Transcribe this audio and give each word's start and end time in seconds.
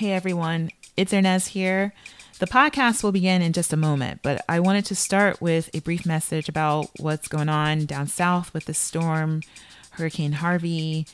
Hey 0.00 0.10
everyone, 0.10 0.72
it's 0.96 1.12
Hernease 1.12 1.46
here. 1.46 1.94
The 2.40 2.48
podcast 2.48 3.04
will 3.04 3.12
begin 3.12 3.42
in 3.42 3.52
just 3.52 3.72
a 3.72 3.76
moment, 3.76 4.22
but 4.24 4.44
I 4.48 4.58
wanted 4.58 4.86
to 4.86 4.96
start 4.96 5.40
with 5.40 5.70
a 5.72 5.78
brief 5.78 6.04
message 6.04 6.48
about 6.48 6.90
what's 6.98 7.28
going 7.28 7.48
on 7.48 7.86
down 7.86 8.08
south 8.08 8.52
with 8.52 8.64
the 8.64 8.74
storm, 8.74 9.42
Hurricane 9.92 10.32
Harvey. 10.32 11.06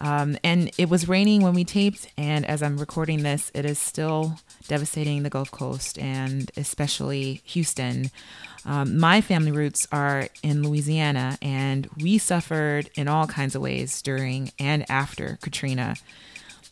Um, 0.00 0.38
and 0.44 0.70
it 0.78 0.88
was 0.88 1.08
raining 1.08 1.42
when 1.42 1.52
we 1.52 1.64
taped, 1.64 2.12
and 2.16 2.46
as 2.46 2.62
I'm 2.62 2.78
recording 2.78 3.24
this, 3.24 3.50
it 3.54 3.64
is 3.64 3.80
still 3.80 4.38
devastating 4.68 5.24
the 5.24 5.30
Gulf 5.30 5.50
Coast 5.50 5.98
and 5.98 6.48
especially 6.56 7.42
Houston. 7.42 8.12
Um, 8.64 8.98
my 8.98 9.20
family 9.20 9.50
roots 9.50 9.88
are 9.90 10.28
in 10.44 10.62
Louisiana, 10.62 11.38
and 11.42 11.88
we 12.00 12.18
suffered 12.18 12.88
in 12.94 13.08
all 13.08 13.26
kinds 13.26 13.56
of 13.56 13.62
ways 13.62 14.00
during 14.00 14.52
and 14.60 14.88
after 14.88 15.40
Katrina. 15.42 15.96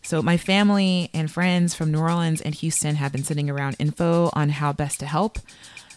So, 0.06 0.22
my 0.22 0.36
family 0.36 1.10
and 1.12 1.28
friends 1.28 1.74
from 1.74 1.90
New 1.90 1.98
Orleans 1.98 2.40
and 2.40 2.54
Houston 2.54 2.94
have 2.94 3.10
been 3.10 3.24
sending 3.24 3.50
around 3.50 3.74
info 3.80 4.30
on 4.34 4.50
how 4.50 4.72
best 4.72 5.00
to 5.00 5.06
help. 5.06 5.40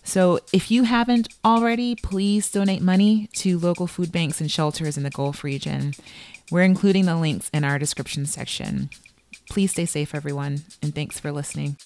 So, 0.03 0.39
if 0.51 0.71
you 0.71 0.81
haven't 0.81 1.27
already, 1.45 1.93
please 1.93 2.49
donate 2.49 2.81
money 2.81 3.29
to 3.33 3.59
local 3.59 3.85
food 3.85 4.11
banks 4.11 4.41
and 4.41 4.49
shelters 4.49 4.97
in 4.97 5.03
the 5.03 5.11
Gulf 5.11 5.43
region. 5.43 5.93
We're 6.49 6.63
including 6.63 7.05
the 7.05 7.15
links 7.17 7.51
in 7.53 7.63
our 7.63 7.77
description 7.77 8.25
section. 8.25 8.89
Please 9.47 9.73
stay 9.73 9.85
safe, 9.85 10.15
everyone, 10.15 10.63
and 10.81 10.95
thanks 10.95 11.19
for 11.19 11.31
listening. 11.31 11.77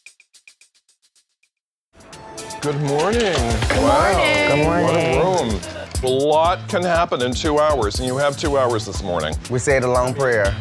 Good 2.61 2.79
morning. 2.83 3.33
Good 3.67 3.81
morning. 3.81 4.47
Good 4.47 4.63
morning. 4.63 4.85
What 4.85 4.95
a 4.95 5.51
room. 5.51 5.61
A 6.03 6.07
lot 6.07 6.69
can 6.69 6.83
happen 6.83 7.21
in 7.21 7.33
two 7.33 7.59
hours, 7.59 7.99
and 7.99 8.07
you 8.07 8.15
have 8.15 8.37
two 8.37 8.57
hours 8.57 8.85
this 8.85 9.03
morning. 9.03 9.35
We 9.49 9.59
said 9.59 9.83
a 9.83 9.91
long 9.91 10.13
prayer. 10.13 10.55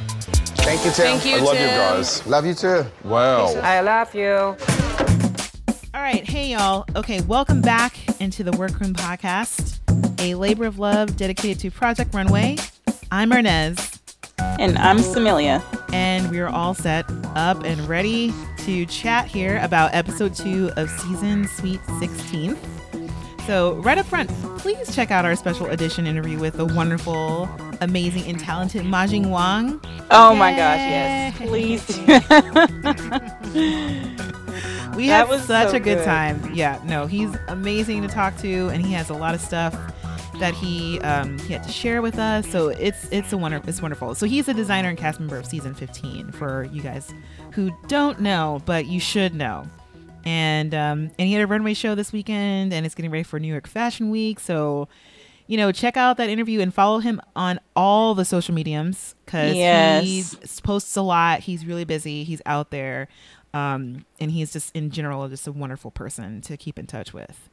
Thank 0.64 0.84
you, 0.84 0.90
Tim. 0.92 1.18
Thank 1.18 1.24
you. 1.26 1.36
I 1.36 1.40
love 1.40 1.54
you 1.54 1.66
guys. 1.66 2.26
Love 2.26 2.46
you 2.46 2.54
too. 2.54 2.84
Wow. 3.04 3.54
I 3.62 3.80
love 3.80 4.14
you. 4.14 4.32
All 5.94 6.00
right. 6.00 6.24
Hey, 6.28 6.52
y'all. 6.52 6.84
Okay. 6.96 7.20
Welcome 7.22 7.60
back 7.60 7.96
into 8.20 8.42
the 8.44 8.52
Workroom 8.52 8.94
Podcast, 8.94 9.78
a 10.20 10.34
labor 10.36 10.64
of 10.64 10.78
love 10.78 11.16
dedicated 11.16 11.58
to 11.60 11.70
Project 11.70 12.14
Runway. 12.14 12.56
I'm 13.10 13.30
Hernease, 13.30 13.98
And 14.38 14.78
I'm 14.78 14.98
Samilia. 14.98 15.62
and 15.92 16.30
we 16.30 16.38
are 16.40 16.48
all 16.48 16.74
set 16.74 17.04
up 17.34 17.62
and 17.64 17.80
ready 17.88 18.32
to 18.58 18.86
chat 18.86 19.26
here 19.26 19.58
about 19.62 19.92
episode 19.94 20.34
two 20.34 20.70
of 20.76 20.88
season 20.88 21.46
Sweet 21.48 21.80
16th. 21.82 22.56
So, 23.46 23.74
right 23.82 23.98
up 23.98 24.06
front, 24.06 24.30
please 24.58 24.94
check 24.94 25.10
out 25.10 25.24
our 25.24 25.34
special 25.34 25.66
edition 25.66 26.06
interview 26.06 26.38
with 26.38 26.54
the 26.54 26.64
wonderful, 26.64 27.48
amazing, 27.80 28.24
and 28.24 28.38
talented 28.38 28.84
Mah-Jing 28.84 29.30
Wang. 29.30 29.80
Oh 30.10 30.34
my 30.34 30.52
gosh, 30.52 30.78
yes. 30.78 31.36
Please. 31.38 31.98
We 34.94 35.06
That 35.08 35.26
had 35.26 35.40
such 35.40 35.70
so 35.70 35.76
a 35.76 35.80
good, 35.80 35.98
good. 35.98 36.04
time. 36.04 36.52
Yeah, 36.52 36.78
no, 36.84 37.06
he's 37.06 37.34
amazing 37.48 38.02
to 38.02 38.08
talk 38.08 38.36
to, 38.38 38.68
and 38.68 38.84
he 38.84 38.92
has 38.92 39.08
a 39.08 39.14
lot 39.14 39.34
of 39.34 39.40
stuff 39.40 39.74
that 40.38 40.52
he 40.52 41.00
um, 41.00 41.38
he 41.38 41.54
had 41.54 41.62
to 41.64 41.72
share 41.72 42.02
with 42.02 42.18
us. 42.18 42.46
So 42.50 42.68
it's 42.68 43.08
it's 43.10 43.32
a 43.32 43.38
wonder 43.38 43.62
it's 43.66 43.80
wonderful. 43.80 44.14
So 44.14 44.26
he's 44.26 44.48
a 44.48 44.54
designer 44.54 44.90
and 44.90 44.98
cast 44.98 45.18
member 45.18 45.38
of 45.38 45.46
season 45.46 45.72
15 45.74 46.32
for 46.32 46.64
you 46.64 46.82
guys 46.82 47.14
who 47.52 47.70
don't 47.88 48.20
know, 48.20 48.60
but 48.66 48.84
you 48.84 49.00
should 49.00 49.34
know. 49.34 49.64
And 50.24 50.74
um, 50.74 51.10
and 51.18 51.28
he 51.28 51.32
had 51.34 51.42
a 51.42 51.46
runway 51.46 51.74
show 51.74 51.94
this 51.94 52.12
weekend, 52.12 52.72
and 52.72 52.86
it's 52.86 52.94
getting 52.94 53.10
ready 53.10 53.24
for 53.24 53.38
New 53.40 53.48
York 53.48 53.66
Fashion 53.66 54.10
Week. 54.10 54.38
So 54.40 54.88
you 55.48 55.56
know, 55.56 55.72
check 55.72 55.96
out 55.96 56.16
that 56.18 56.30
interview 56.30 56.60
and 56.60 56.72
follow 56.72 57.00
him 57.00 57.20
on 57.36 57.58
all 57.76 58.14
the 58.14 58.24
social 58.24 58.54
mediums 58.54 59.14
because 59.26 59.54
Yes. 59.54 60.04
he 60.04 60.24
posts 60.62 60.96
a 60.96 61.02
lot. 61.02 61.40
He's 61.40 61.66
really 61.66 61.84
busy. 61.84 62.24
He's 62.24 62.40
out 62.46 62.70
there. 62.70 63.08
Um, 63.52 64.06
and 64.18 64.30
he's 64.30 64.52
just 64.52 64.74
in 64.74 64.90
general 64.90 65.28
just 65.28 65.46
a 65.46 65.52
wonderful 65.52 65.90
person 65.90 66.40
to 66.42 66.56
keep 66.56 66.78
in 66.78 66.86
touch 66.86 67.12
with. 67.12 67.50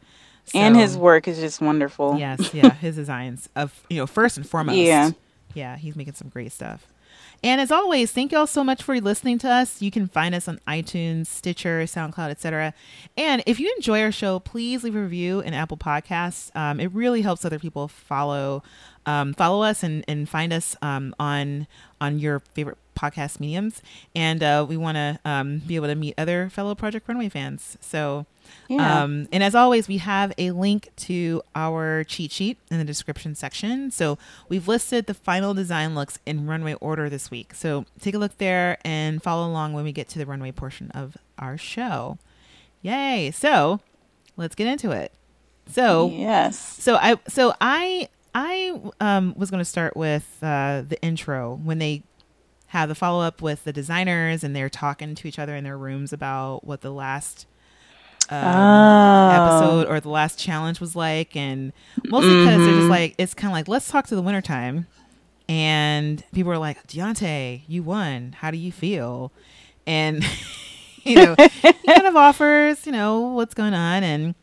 and 0.53 0.77
his 0.77 0.95
work 0.97 1.27
is 1.27 1.39
just 1.39 1.59
wonderful. 1.61 2.17
yes, 2.17 2.53
yeah, 2.53 2.69
his 2.75 2.95
designs 2.95 3.49
of 3.55 3.83
you 3.89 3.97
know 3.97 4.07
first 4.07 4.37
and 4.37 4.47
foremost. 4.47 4.77
Yeah. 4.77 5.11
yeah, 5.53 5.75
he's 5.75 5.95
making 5.97 6.13
some 6.13 6.29
great 6.29 6.51
stuff. 6.53 6.87
And 7.43 7.61
as 7.61 7.71
always, 7.71 8.11
thank 8.11 8.31
you 8.31 8.37
all 8.37 8.47
so 8.47 8.63
much 8.63 8.83
for 8.83 8.99
listening 8.99 9.37
to 9.39 9.49
us. 9.49 9.81
You 9.81 9.91
can 9.91 10.07
find 10.07 10.35
us 10.35 10.47
on 10.47 10.59
iTunes, 10.67 11.27
Stitcher, 11.27 11.83
SoundCloud, 11.83 12.31
etc. 12.31 12.73
And 13.15 13.41
if 13.45 13.59
you 13.59 13.73
enjoy 13.77 14.01
our 14.01 14.11
show, 14.11 14.39
please 14.39 14.83
leave 14.83 14.95
a 14.95 15.01
review 15.01 15.39
in 15.39 15.53
Apple 15.53 15.77
Podcasts. 15.77 16.53
Um, 16.55 16.79
it 16.79 16.91
really 16.91 17.21
helps 17.21 17.45
other 17.45 17.59
people 17.59 17.87
follow 17.87 18.63
um, 19.05 19.33
follow 19.33 19.63
us 19.63 19.81
and, 19.81 20.03
and 20.07 20.27
find 20.27 20.53
us 20.53 20.75
um, 20.81 21.15
on 21.19 21.67
on 22.01 22.19
your 22.19 22.39
favorite 22.39 22.77
podcast 22.99 23.39
mediums. 23.39 23.81
And 24.15 24.43
uh, 24.43 24.65
we 24.67 24.75
want 24.77 24.95
to 24.97 25.19
um, 25.25 25.59
be 25.59 25.75
able 25.77 25.87
to 25.87 25.95
meet 25.95 26.15
other 26.17 26.49
fellow 26.49 26.75
Project 26.75 27.07
Runway 27.07 27.29
fans. 27.29 27.77
So 27.81 28.25
Yeah. 28.67 29.03
um, 29.03 29.27
and 29.31 29.41
as 29.43 29.55
always, 29.55 29.87
we 29.87 29.97
have 29.99 30.33
a 30.37 30.51
link 30.51 30.89
to 31.07 31.41
our 31.55 32.03
cheat 32.03 32.31
sheet 32.31 32.57
in 32.69 32.77
the 32.77 32.83
description 32.83 33.35
section. 33.35 33.91
So 33.91 34.17
we've 34.49 34.67
listed 34.67 35.05
the 35.05 35.13
final 35.13 35.53
design 35.53 35.95
looks 35.95 36.19
in 36.25 36.45
runway 36.47 36.73
order 36.81 37.09
this 37.09 37.31
week. 37.31 37.53
So 37.53 37.85
take 38.01 38.15
a 38.15 38.17
look 38.17 38.37
there 38.37 38.77
and 38.83 39.21
follow 39.23 39.47
along 39.47 39.73
when 39.73 39.83
we 39.85 39.91
get 39.91 40.09
to 40.09 40.19
the 40.19 40.25
runway 40.25 40.51
portion 40.51 40.91
of 40.91 41.15
our 41.37 41.57
show. 41.57 42.17
Yay! 42.81 43.31
So 43.31 43.79
let's 44.37 44.55
get 44.55 44.67
into 44.67 44.91
it. 44.91 45.11
So 45.71 46.09
yes. 46.09 46.57
so 46.57 46.95
I 46.95 47.19
so 47.27 47.53
I 47.61 48.09
I 48.33 48.79
um 48.99 49.35
was 49.37 49.51
going 49.51 49.59
to 49.61 49.65
start 49.65 49.95
with 49.95 50.37
uh 50.41 50.81
the 50.87 50.99
intro 51.01 51.59
when 51.63 51.77
they 51.79 52.03
have 52.69 52.89
the 52.89 52.95
follow 52.95 53.21
up 53.23 53.41
with 53.41 53.63
the 53.63 53.73
designers 53.73 54.43
and 54.43 54.55
they're 54.55 54.69
talking 54.69 55.15
to 55.15 55.27
each 55.27 55.37
other 55.39 55.55
in 55.55 55.63
their 55.63 55.77
rooms 55.77 56.11
about 56.13 56.63
what 56.65 56.81
the 56.81 56.91
last 56.91 57.45
um, 58.29 58.43
Oh. 58.45 59.29
episode 59.31 59.87
or 59.87 59.99
the 59.99 60.09
last 60.09 60.37
challenge 60.37 60.79
was 60.79 60.95
like 60.95 61.35
and 61.35 61.73
mostly 62.07 62.29
because 62.29 62.57
they're 62.57 62.75
just 62.75 62.85
Mhm. 62.85 62.89
like 62.89 63.15
it's 63.17 63.33
kind 63.33 63.51
of 63.51 63.53
like 63.53 63.67
let's 63.67 63.87
talk 63.89 64.05
to 64.07 64.15
the 64.15 64.21
wintertime 64.21 64.85
and 65.47 66.23
people 66.31 66.51
are 66.51 66.57
like 66.59 66.85
Deyonte 66.87 67.61
you 67.67 67.81
won 67.81 68.35
how 68.39 68.51
do 68.51 68.57
you 68.57 68.71
feel 68.71 69.31
and 69.87 70.23
you 71.03 71.15
know 71.15 71.35
he 71.39 71.73
kind 71.73 72.05
of 72.05 72.15
offers 72.15 72.85
you 72.85 72.91
know 72.91 73.19
what's 73.21 73.55
going 73.55 73.73
on 73.73 74.03
and 74.03 74.35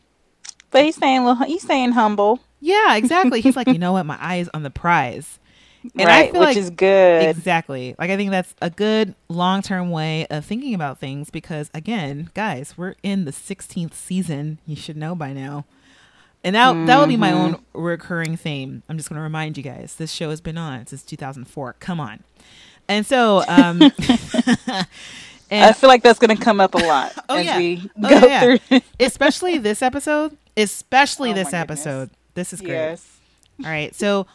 But 0.71 0.83
he's 0.83 0.95
saying 0.97 1.23
little 1.23 1.45
he's 1.45 1.63
saying 1.63 1.93
humble. 1.93 2.41
yeah, 2.59 2.95
exactly. 2.97 3.39
He's 3.39 3.55
like, 3.55 3.67
you 3.75 3.77
know 3.79 3.93
what? 3.93 4.05
My 4.05 4.17
eye 4.19 4.37
is 4.37 4.49
on 4.53 4.63
the 4.63 4.69
prize. 4.71 5.39
And 5.95 6.09
I 6.09 6.31
feel 6.31 6.39
which 6.41 6.47
like- 6.47 6.57
is 6.57 6.69
good. 6.69 7.23
Exactly. 7.27 7.95
Like, 7.99 8.09
I 8.09 8.17
think 8.17 8.31
that's 8.31 8.53
a 8.61 8.69
good 8.69 9.15
long 9.29 9.61
term 9.61 9.89
way 9.91 10.25
of 10.27 10.45
thinking 10.45 10.73
about 10.73 10.99
things 10.99 11.29
because, 11.29 11.69
again, 11.73 12.29
guys, 12.33 12.73
we're 12.77 12.95
in 13.03 13.25
the 13.25 13.31
16th 13.31 13.93
season. 13.93 14.59
You 14.65 14.75
should 14.75 14.97
know 14.97 15.15
by 15.15 15.33
now. 15.33 15.65
And 16.43 16.55
that, 16.55 16.85
that 16.87 16.99
will 16.99 17.07
be 17.07 17.17
my 17.17 17.31
own 17.33 17.61
recurring 17.73 18.37
theme. 18.37 18.83
I'm 18.87 18.97
just 18.97 19.09
going 19.09 19.17
to 19.17 19.23
remind 19.23 19.57
you 19.57 19.63
guys 19.63 19.95
this 19.95 20.11
show 20.11 20.29
has 20.29 20.39
been 20.39 20.57
on 20.57 20.85
since 20.87 21.03
2004. 21.03 21.75
Come 21.79 21.99
on. 21.99 22.23
And 22.87 23.05
so, 23.05 23.43
um, 23.47 23.79
And 25.49 25.63
I 25.63 25.71
feel 25.71 25.87
like 25.89 26.03
that's 26.03 26.19
gonna 26.19 26.35
come 26.35 26.59
up 26.59 26.75
a 26.75 26.79
lot 26.79 27.13
Oh, 27.29 27.37
as 27.37 27.45
yeah. 27.45 27.57
we 27.57 27.89
Oh, 28.03 28.09
go 28.09 28.27
yeah, 28.27 28.57
through 28.57 28.81
especially 28.99 29.57
this 29.57 29.81
episode, 29.81 30.35
especially 30.57 31.31
Oh, 31.31 31.35
this 31.35 31.47
goodness. 31.51 31.61
episode. 31.85 32.09
This 32.33 32.51
is 32.51 32.59
great. 32.59 32.73
Yes. 32.73 33.17
All 33.63 33.69
right. 33.69 33.95
So 33.95 34.27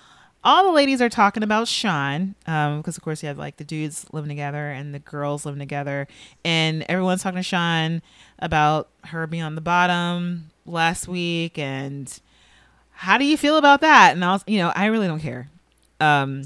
all 0.45 0.65
the 0.65 0.73
ladies 0.73 1.01
are 1.01 1.09
talking 1.09 1.43
about 1.43 1.69
Shawn, 1.69 2.35
um, 2.47 2.79
because 2.79 2.97
of 2.97 3.03
course 3.03 3.23
you 3.23 3.29
have 3.29 3.39
like 3.39 3.57
the 3.57 3.65
dudes 3.65 4.07
living 4.13 4.29
together 4.29 4.71
and 4.71 4.95
the 4.95 4.99
girls 4.99 5.47
living 5.47 5.61
together, 5.61 6.09
and 6.45 6.85
everyone's 6.89 7.23
talking 7.23 7.39
to 7.39 7.43
Shawn 7.43 8.03
about 8.39 8.89
her 9.05 9.27
being 9.27 9.43
on 9.43 9.55
the 9.55 9.61
bottom 9.61 10.51
last 10.67 11.09
week, 11.09 11.59
and 11.59 12.21
how 12.91 13.19
do 13.19 13.25
you 13.25 13.37
feel 13.37 13.57
about 13.57 13.81
that? 13.81 14.13
And 14.13 14.25
I 14.25 14.33
was, 14.33 14.45
you 14.47 14.59
know, 14.59 14.73
I 14.75 14.87
really 14.87 15.07
don't 15.07 15.21
care. 15.21 15.49
Um, 16.01 16.43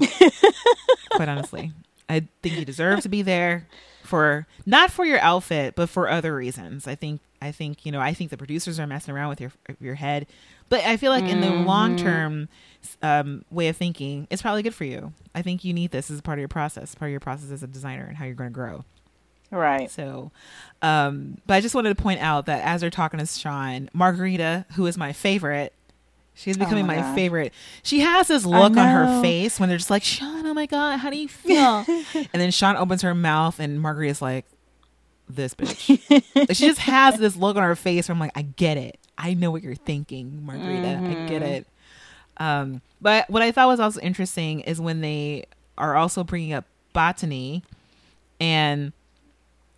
quite 1.11 1.29
honestly, 1.29 1.71
I 2.07 2.27
think 2.41 2.59
you 2.59 2.65
deserve 2.65 3.01
to 3.01 3.09
be 3.09 3.21
there 3.23 3.67
for 4.03 4.47
not 4.65 4.91
for 4.91 5.05
your 5.05 5.19
outfit, 5.19 5.75
but 5.75 5.89
for 5.89 6.09
other 6.09 6.35
reasons. 6.35 6.87
I 6.87 6.95
think 6.95 7.21
I 7.41 7.51
think 7.51 7.85
you 7.85 7.91
know 7.91 7.99
I 7.99 8.13
think 8.13 8.31
the 8.31 8.37
producers 8.37 8.79
are 8.79 8.87
messing 8.87 9.13
around 9.13 9.29
with 9.29 9.41
your 9.41 9.51
your 9.79 9.95
head, 9.95 10.27
but 10.69 10.83
I 10.83 10.97
feel 10.97 11.11
like 11.11 11.25
in 11.25 11.41
the 11.41 11.49
long 11.49 11.95
term 11.95 12.49
um, 13.01 13.45
way 13.51 13.67
of 13.67 13.77
thinking, 13.77 14.27
it's 14.29 14.41
probably 14.41 14.63
good 14.63 14.75
for 14.75 14.85
you. 14.85 15.13
I 15.35 15.41
think 15.41 15.63
you 15.63 15.73
need 15.73 15.91
this 15.91 16.09
as 16.09 16.21
part 16.21 16.37
of 16.37 16.41
your 16.41 16.47
process, 16.47 16.95
part 16.95 17.09
of 17.09 17.11
your 17.11 17.19
process 17.19 17.51
as 17.51 17.63
a 17.63 17.67
designer 17.67 18.05
and 18.05 18.17
how 18.17 18.25
you're 18.25 18.35
going 18.35 18.49
to 18.49 18.53
grow. 18.53 18.85
Right. 19.51 19.89
So, 19.89 20.31
um, 20.81 21.37
but 21.45 21.53
I 21.55 21.61
just 21.61 21.73
wanted 21.73 21.95
to 21.95 22.01
point 22.01 22.19
out 22.19 22.47
that 22.47 22.63
as 22.65 22.81
they're 22.81 22.89
talking 22.89 23.19
to 23.19 23.25
Shawn, 23.25 23.89
Margarita, 23.93 24.65
who 24.73 24.85
is 24.87 24.97
my 24.97 25.13
favorite, 25.13 25.73
she's 26.33 26.57
becoming 26.57 26.83
Oh 26.83 26.87
my 26.87 27.01
my, 27.01 27.15
favorite. 27.15 27.53
She 27.81 28.01
has 28.01 28.27
this 28.27 28.45
look 28.45 28.75
on 28.75 28.89
her 28.89 29.21
face 29.21 29.59
when 29.59 29.69
they're 29.69 29.77
just 29.77 29.89
like, 29.89 30.03
Shawn, 30.03 30.45
oh 30.45 30.53
my 30.53 30.65
God, 30.65 30.97
how 30.97 31.09
do 31.09 31.17
you 31.17 31.29
feel? 31.29 31.85
and 32.13 32.27
then 32.33 32.51
Shawn 32.51 32.75
opens 32.75 33.03
her 33.03 33.15
mouth 33.15 33.59
and 33.59 33.81
Margarita's 33.81 34.21
like, 34.21 34.45
this 35.29 35.53
bitch. 35.55 36.35
like, 36.35 36.55
she 36.55 36.67
just 36.67 36.79
has 36.79 37.17
this 37.17 37.35
look 37.35 37.57
on 37.57 37.63
her 37.63 37.75
face 37.75 38.07
where 38.07 38.13
I'm 38.13 38.19
like, 38.19 38.31
I 38.35 38.41
get 38.41 38.77
it. 38.77 38.99
I 39.17 39.33
know 39.33 39.51
what 39.51 39.63
you're 39.63 39.75
thinking, 39.75 40.45
Margarita. 40.45 41.01
I 41.03 41.27
get 41.27 41.41
it. 41.41 41.67
Um, 42.37 42.81
but 43.01 43.29
what 43.29 43.41
I 43.41 43.51
thought 43.51 43.67
was 43.67 43.79
also 43.79 43.99
interesting 43.99 44.59
is 44.61 44.79
when 44.79 45.01
they 45.01 45.45
are 45.77 45.95
also 45.95 46.23
bringing 46.23 46.53
up 46.53 46.65
Batani 46.93 47.63
and 48.39 48.93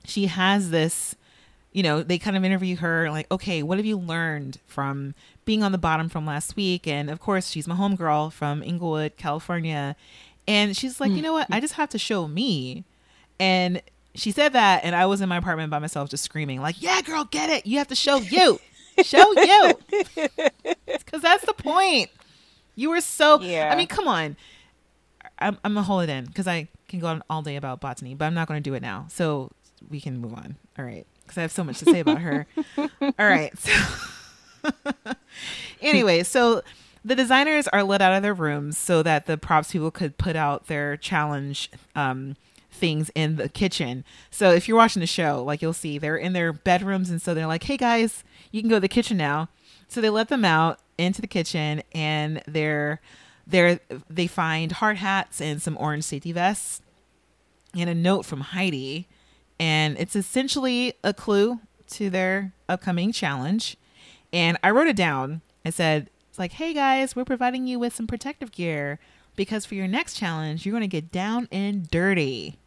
she 0.05 0.27
has 0.27 0.69
this 0.69 1.15
you 1.71 1.83
know, 1.83 2.01
they 2.01 2.17
kind 2.17 2.35
of 2.35 2.43
interview 2.43 2.75
her 2.77 3.11
like, 3.11 3.31
okay, 3.31 3.61
what 3.61 3.77
have 3.77 3.85
you 3.85 3.97
learned 3.97 4.57
from 4.65 5.13
being 5.45 5.63
on 5.63 5.71
the 5.71 5.77
bottom 5.77 6.09
from 6.09 6.25
last 6.25 6.55
week? 6.55 6.87
And 6.87 7.09
of 7.09 7.19
course, 7.19 7.49
she's 7.49 7.67
my 7.67 7.75
homegirl 7.75 8.33
from 8.33 8.63
Inglewood, 8.63 9.17
California. 9.17 9.95
And 10.47 10.75
she's 10.75 10.99
like, 10.99 11.11
you 11.11 11.21
know 11.21 11.33
what? 11.33 11.47
I 11.51 11.59
just 11.59 11.75
have 11.75 11.89
to 11.89 11.99
show 11.99 12.27
me. 12.27 12.85
And 13.39 13.81
she 14.15 14.31
said 14.31 14.53
that, 14.53 14.83
and 14.83 14.95
I 14.95 15.05
was 15.05 15.21
in 15.21 15.29
my 15.29 15.37
apartment 15.37 15.69
by 15.69 15.77
myself 15.77 16.09
just 16.09 16.23
screaming, 16.23 16.59
like, 16.59 16.81
yeah, 16.81 17.01
girl, 17.01 17.25
get 17.25 17.51
it. 17.51 17.67
You 17.67 17.77
have 17.77 17.87
to 17.89 17.95
show 17.95 18.17
you. 18.17 18.59
Show 19.03 19.31
you. 19.33 19.73
Because 20.85 21.21
that's 21.21 21.45
the 21.45 21.53
point. 21.53 22.09
You 22.75 22.89
were 22.91 23.01
so, 23.01 23.39
Yeah. 23.41 23.69
I 23.71 23.75
mean, 23.75 23.87
come 23.87 24.07
on. 24.07 24.35
I'm, 25.39 25.57
I'm 25.63 25.73
gonna 25.73 25.83
hold 25.83 26.03
it 26.03 26.09
in 26.09 26.25
because 26.25 26.47
I 26.47 26.67
can 26.87 26.99
go 26.99 27.07
on 27.07 27.23
all 27.29 27.41
day 27.41 27.55
about 27.55 27.81
Batani, 27.81 28.17
but 28.17 28.25
I'm 28.25 28.33
not 28.33 28.47
going 28.47 28.61
to 28.61 28.69
do 28.69 28.73
it 28.75 28.81
now. 28.81 29.05
So 29.09 29.51
we 29.89 30.01
can 30.01 30.17
move 30.19 30.33
on. 30.33 30.55
All 30.77 30.85
right, 30.85 31.05
because 31.23 31.37
I 31.37 31.41
have 31.41 31.51
so 31.51 31.63
much 31.63 31.79
to 31.79 31.85
say 31.85 31.99
about 32.01 32.19
her. 32.19 32.45
all 32.77 33.13
right. 33.17 33.51
So 33.57 33.71
anyway, 35.81 36.23
so 36.23 36.61
the 37.05 37.15
designers 37.15 37.67
are 37.69 37.83
let 37.83 38.01
out 38.01 38.13
of 38.13 38.21
their 38.23 38.33
rooms 38.33 38.77
so 38.77 39.01
that 39.03 39.25
the 39.25 39.37
props 39.37 39.71
people 39.71 39.91
could 39.91 40.17
put 40.17 40.35
out 40.35 40.67
their 40.67 40.97
challenge 40.97 41.71
um, 41.95 42.35
things 42.79 43.11
in 43.15 43.35
the 43.35 43.49
kitchen. 43.49 44.03
So 44.31 44.51
if 44.51 44.67
you're 44.67 44.77
watching 44.77 45.01
the 45.01 45.07
show, 45.07 45.43
like 45.43 45.61
you'll 45.61 45.73
see 45.73 45.97
they're 45.97 46.17
in 46.17 46.33
their 46.33 46.53
bedrooms, 46.53 47.09
and 47.09 47.21
so 47.21 47.33
they're 47.33 47.47
like, 47.47 47.63
"Hey 47.63 47.77
guys, 47.77 48.23
you 48.51 48.61
can 48.61 48.69
go 48.69 48.77
to 48.77 48.81
the 48.81 48.87
kitchen 48.87 49.17
now." 49.17 49.49
So 49.87 50.01
they 50.01 50.09
let 50.09 50.29
them 50.29 50.45
out 50.45 50.79
into 50.97 51.21
the 51.21 51.27
kitchen, 51.27 51.83
and 51.93 52.41
they're 52.47 53.01
they're 53.45 53.79
they 54.09 54.27
find 54.27 54.71
hard 54.73 54.97
hats 54.97 55.41
and 55.41 55.61
some 55.61 55.77
orange 55.79 56.03
safety 56.03 56.31
vests, 56.31 56.81
and 57.75 57.89
a 57.89 57.95
note 57.95 58.25
from 58.25 58.41
Heidi, 58.41 59.07
and 59.59 59.97
it's 59.97 60.15
essentially 60.15 60.93
a 61.03 61.13
clue 61.13 61.59
to 61.91 62.09
their 62.09 62.53
upcoming 62.67 63.11
challenge. 63.11 63.77
And 64.31 64.57
I 64.63 64.69
wrote 64.69 64.87
it 64.87 64.95
down. 64.95 65.41
I 65.65 65.71
said, 65.71 66.09
it's 66.29 66.37
like, 66.37 66.53
hey 66.53 66.73
guys, 66.73 67.15
we're 67.15 67.25
providing 67.25 67.67
you 67.67 67.79
with 67.79 67.95
some 67.95 68.07
protective 68.07 68.51
gear 68.51 68.99
because 69.35 69.65
for 69.65 69.75
your 69.75 69.87
next 69.87 70.15
challenge, 70.15 70.65
you're 70.65 70.73
going 70.73 70.81
to 70.81 70.87
get 70.87 71.11
down 71.11 71.47
and 71.51 71.89
dirty. 71.89 72.58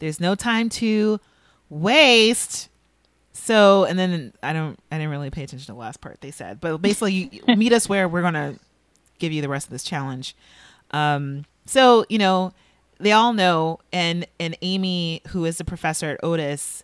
There's 0.00 0.18
no 0.20 0.34
time 0.34 0.68
to 0.70 1.20
waste. 1.68 2.68
So, 3.32 3.84
and 3.84 3.98
then 3.98 4.32
I 4.42 4.52
don't, 4.52 4.78
I 4.92 4.96
didn't 4.98 5.10
really 5.10 5.30
pay 5.30 5.44
attention 5.44 5.66
to 5.66 5.72
the 5.72 5.78
last 5.78 6.00
part 6.00 6.20
they 6.20 6.30
said, 6.30 6.60
but 6.60 6.78
basically, 6.78 7.30
you 7.32 7.42
meet 7.56 7.72
us 7.72 7.88
where 7.88 8.08
we're 8.08 8.20
going 8.22 8.34
to 8.34 8.58
give 9.18 9.32
you 9.32 9.40
the 9.40 9.48
rest 9.48 9.66
of 9.66 9.70
this 9.72 9.84
challenge. 9.84 10.34
Um, 10.90 11.44
so, 11.66 12.04
you 12.08 12.18
know, 12.18 12.52
they 12.98 13.12
all 13.12 13.32
know, 13.32 13.78
and, 13.92 14.26
and 14.38 14.56
Amy, 14.60 15.22
who 15.28 15.44
is 15.44 15.56
the 15.58 15.64
professor 15.64 16.10
at 16.10 16.24
Otis, 16.24 16.82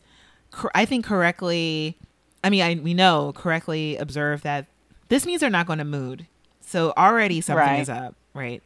cor- 0.51 0.71
I 0.75 0.85
think 0.87 1.05
correctly, 1.05 1.99
I 2.43 2.49
mean, 2.51 2.63
I, 2.63 2.81
we 2.83 2.95
know 2.95 3.33
correctly 3.35 3.97
observed 3.97 4.43
that 4.45 4.67
this 5.09 5.27
means 5.27 5.41
they're 5.41 5.51
not 5.51 5.67
going 5.67 5.79
to 5.81 5.85
mood. 5.85 6.27
So 6.61 6.93
already 6.97 7.41
something 7.41 7.65
Right. 7.67 7.81
is 7.81 7.89
up, 7.89 8.15
right? 8.35 8.63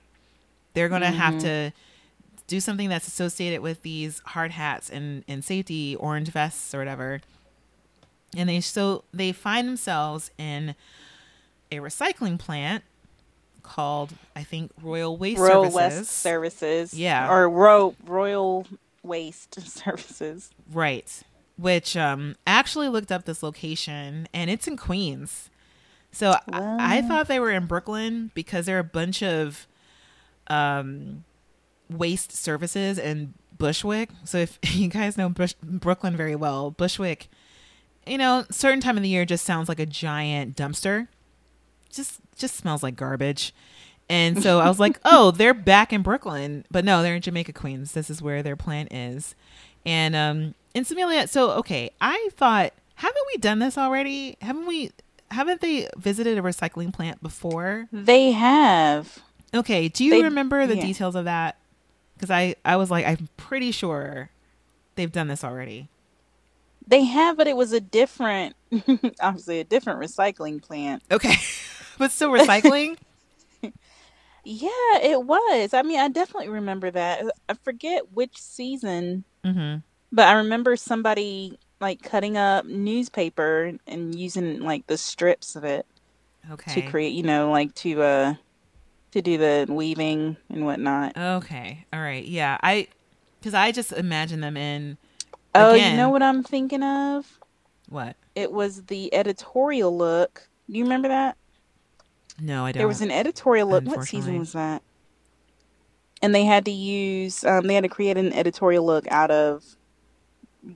They're 0.74 0.88
going 0.88 1.02
to 1.02 1.08
have 1.10 1.38
to 1.40 1.72
do 2.50 2.58
something 2.58 2.88
that's 2.88 3.06
associated 3.06 3.60
with 3.60 3.82
these 3.82 4.20
hard 4.26 4.50
hats 4.50 4.90
and, 4.90 5.24
and 5.28 5.44
safety 5.44 5.94
orange 5.94 6.30
vests 6.30 6.74
or 6.74 6.78
whatever. 6.78 7.20
And 8.36 8.48
they 8.48 8.60
so 8.60 9.04
they 9.14 9.30
find 9.30 9.68
themselves 9.68 10.32
in 10.36 10.74
a 11.70 11.76
recycling 11.76 12.38
plant 12.38 12.82
called 13.62 14.14
I 14.34 14.42
think 14.42 14.72
Royal 14.82 15.16
Waste 15.16 15.40
Royal 15.40 15.70
Services. 15.70 15.74
West 15.74 16.10
Services. 16.10 16.94
Yeah. 16.94 17.30
Or 17.30 17.48
Ro- 17.48 17.94
Royal 18.04 18.66
Waste 19.04 19.60
Services. 19.68 20.50
Right. 20.72 21.22
Which 21.56 21.96
um 21.96 22.34
actually 22.48 22.88
looked 22.88 23.12
up 23.12 23.26
this 23.26 23.44
location 23.44 24.26
and 24.34 24.50
it's 24.50 24.66
in 24.66 24.76
Queens. 24.76 25.50
So 26.10 26.32
I, 26.52 26.98
I 26.98 27.02
thought 27.02 27.28
they 27.28 27.38
were 27.38 27.52
in 27.52 27.66
Brooklyn 27.66 28.32
because 28.34 28.66
there 28.66 28.76
are 28.76 28.80
a 28.80 28.84
bunch 28.84 29.22
of 29.22 29.68
um 30.48 31.22
waste 31.90 32.32
services 32.32 32.98
in 32.98 33.34
Bushwick. 33.58 34.10
So 34.24 34.38
if 34.38 34.58
you 34.74 34.88
guys 34.88 35.18
know 35.18 35.28
Bush, 35.28 35.54
Brooklyn 35.62 36.16
very 36.16 36.36
well, 36.36 36.70
Bushwick, 36.70 37.28
you 38.06 38.18
know, 38.18 38.44
certain 38.50 38.80
time 38.80 38.96
of 38.96 39.02
the 39.02 39.08
year 39.08 39.24
just 39.24 39.44
sounds 39.44 39.68
like 39.68 39.80
a 39.80 39.86
giant 39.86 40.56
dumpster. 40.56 41.08
Just 41.90 42.20
just 42.36 42.56
smells 42.56 42.82
like 42.82 42.96
garbage. 42.96 43.52
And 44.08 44.42
so 44.42 44.58
I 44.58 44.68
was 44.68 44.80
like, 44.80 44.98
"Oh, 45.04 45.30
they're 45.30 45.54
back 45.54 45.92
in 45.92 46.02
Brooklyn." 46.02 46.64
But 46.70 46.84
no, 46.84 47.02
they're 47.02 47.14
in 47.16 47.22
Jamaica, 47.22 47.52
Queens. 47.52 47.92
This 47.92 48.10
is 48.10 48.20
where 48.22 48.42
their 48.42 48.56
plant 48.56 48.92
is. 48.92 49.34
And 49.86 50.14
um 50.16 50.54
in 50.74 50.84
Samilia, 50.84 51.28
so 51.28 51.50
okay, 51.52 51.90
I 52.00 52.28
thought, 52.32 52.72
haven't 52.94 53.24
we 53.32 53.38
done 53.38 53.58
this 53.58 53.76
already? 53.78 54.36
Haven't 54.40 54.66
we 54.66 54.90
haven't 55.30 55.60
they 55.60 55.88
visited 55.96 56.38
a 56.38 56.42
recycling 56.42 56.92
plant 56.92 57.22
before? 57.22 57.86
They 57.92 58.32
have. 58.32 59.18
Okay, 59.54 59.88
do 59.88 60.04
you 60.04 60.12
They- 60.12 60.22
remember 60.22 60.66
the 60.66 60.76
yeah. 60.76 60.86
details 60.86 61.14
of 61.14 61.24
that? 61.26 61.56
Because 62.20 62.30
I 62.30 62.54
I 62.66 62.76
was 62.76 62.90
like, 62.90 63.06
I'm 63.06 63.30
pretty 63.38 63.72
sure 63.72 64.28
they've 64.94 65.10
done 65.10 65.28
this 65.28 65.42
already. 65.42 65.88
They 66.86 67.04
have, 67.04 67.38
but 67.38 67.46
it 67.46 67.56
was 67.56 67.72
a 67.72 67.80
different, 67.80 68.56
obviously 69.20 69.60
a 69.60 69.64
different 69.64 70.00
recycling 70.00 70.60
plant. 70.60 71.02
Okay, 71.10 71.36
but 71.98 72.10
still 72.10 72.30
recycling. 72.30 72.98
Yeah, 74.42 74.70
it 75.02 75.22
was. 75.22 75.74
I 75.74 75.82
mean, 75.82 76.00
I 76.00 76.08
definitely 76.08 76.48
remember 76.48 76.90
that. 76.90 77.24
I 77.50 77.54
forget 77.62 78.12
which 78.14 78.40
season, 78.40 79.24
mm-hmm. 79.44 79.80
but 80.10 80.28
I 80.28 80.32
remember 80.32 80.76
somebody 80.76 81.58
like 81.78 82.02
cutting 82.02 82.38
up 82.38 82.64
newspaper 82.64 83.72
and 83.86 84.14
using 84.18 84.60
like 84.60 84.86
the 84.86 84.96
strips 84.96 85.56
of 85.56 85.64
it 85.64 85.84
Okay. 86.50 86.72
to 86.80 86.88
create, 86.88 87.12
you 87.12 87.22
know, 87.22 87.50
like 87.50 87.74
to 87.76 88.00
uh 88.02 88.34
to 89.12 89.22
do 89.22 89.38
the 89.38 89.66
weaving 89.68 90.36
and 90.48 90.64
whatnot. 90.64 91.16
Okay. 91.16 91.84
All 91.92 92.00
right. 92.00 92.24
Yeah. 92.24 92.58
I 92.62 92.88
because 93.40 93.54
I 93.54 93.72
just 93.72 93.92
imagine 93.92 94.40
them 94.40 94.56
in 94.56 94.98
Oh, 95.54 95.74
Again. 95.74 95.92
you 95.92 95.96
know 95.96 96.10
what 96.10 96.22
I'm 96.22 96.42
thinking 96.42 96.82
of? 96.82 97.38
what? 97.88 98.14
It 98.36 98.52
was 98.52 98.84
the 98.84 99.12
editorial 99.12 99.96
look. 99.96 100.48
Do 100.70 100.78
you 100.78 100.84
remember 100.84 101.08
that? 101.08 101.36
No, 102.40 102.64
I 102.64 102.70
don't. 102.72 102.78
There 102.78 102.86
was 102.88 103.00
an 103.00 103.10
editorial 103.10 103.68
look. 103.68 103.84
What 103.84 104.04
season 104.06 104.38
was 104.38 104.52
that? 104.52 104.82
And 106.22 106.32
they 106.34 106.44
had 106.44 106.64
to 106.66 106.70
use, 106.70 107.42
um, 107.44 107.66
they 107.66 107.74
had 107.74 107.82
to 107.82 107.88
create 107.88 108.16
an 108.16 108.32
editorial 108.32 108.84
look 108.86 109.10
out 109.10 109.30
of 109.32 109.64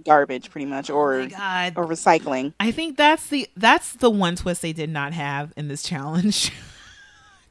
garbage, 0.04 0.50
pretty 0.50 0.64
much, 0.66 0.90
oh 0.90 0.94
or 0.96 1.26
god. 1.26 1.74
or 1.76 1.84
recycling. 1.86 2.52
I 2.58 2.72
think 2.72 2.96
that's 2.96 3.28
the 3.28 3.48
that's 3.56 3.92
the 3.92 4.10
one 4.10 4.34
twist 4.36 4.62
they 4.62 4.72
did 4.72 4.90
not 4.90 5.12
have 5.12 5.52
in 5.56 5.68
this 5.68 5.82
challenge. 5.84 6.50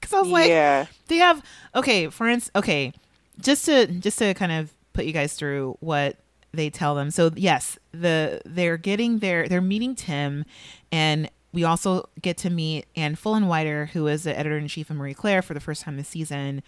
Because 0.04 0.14
I 0.18 0.22
was 0.22 0.32
like, 0.32 0.50
yeah, 0.50 0.86
they 1.08 1.18
have 1.18 1.44
okay 1.76 2.10
for 2.10 2.28
instance 2.28 2.52
okay 2.56 2.94
just 3.40 3.66
to 3.66 3.88
just 3.88 4.20
to 4.20 4.34
kind 4.34 4.52
of 4.52 4.74
put 4.94 5.06
you 5.06 5.14
guys 5.14 5.34
through 5.34 5.78
what 5.80 6.18
they 6.52 6.70
tell 6.70 6.94
them. 6.96 7.10
So 7.10 7.32
yes 7.36 7.80
the 7.92 8.42
they're 8.46 8.78
getting 8.78 9.20
their 9.20 9.48
they're 9.48 9.62
meeting 9.62 9.96
tim 9.96 10.46
and 10.92 11.30
we 11.52 11.64
also 11.64 12.10
get 12.22 12.38
to 12.40 12.50
meet 12.50 12.86
anne 12.96 13.16
fullenwider 13.16 13.90
who 13.90 14.08
is 14.08 14.24
the 14.24 14.38
editor-in-chief 14.38 14.90
of 14.90 14.96
marie 14.96 15.14
claire 15.14 15.42
for 15.42 15.54
the 15.54 15.60
first 15.60 15.84
time 15.84 15.98
this 15.98 16.08
season 16.08 16.64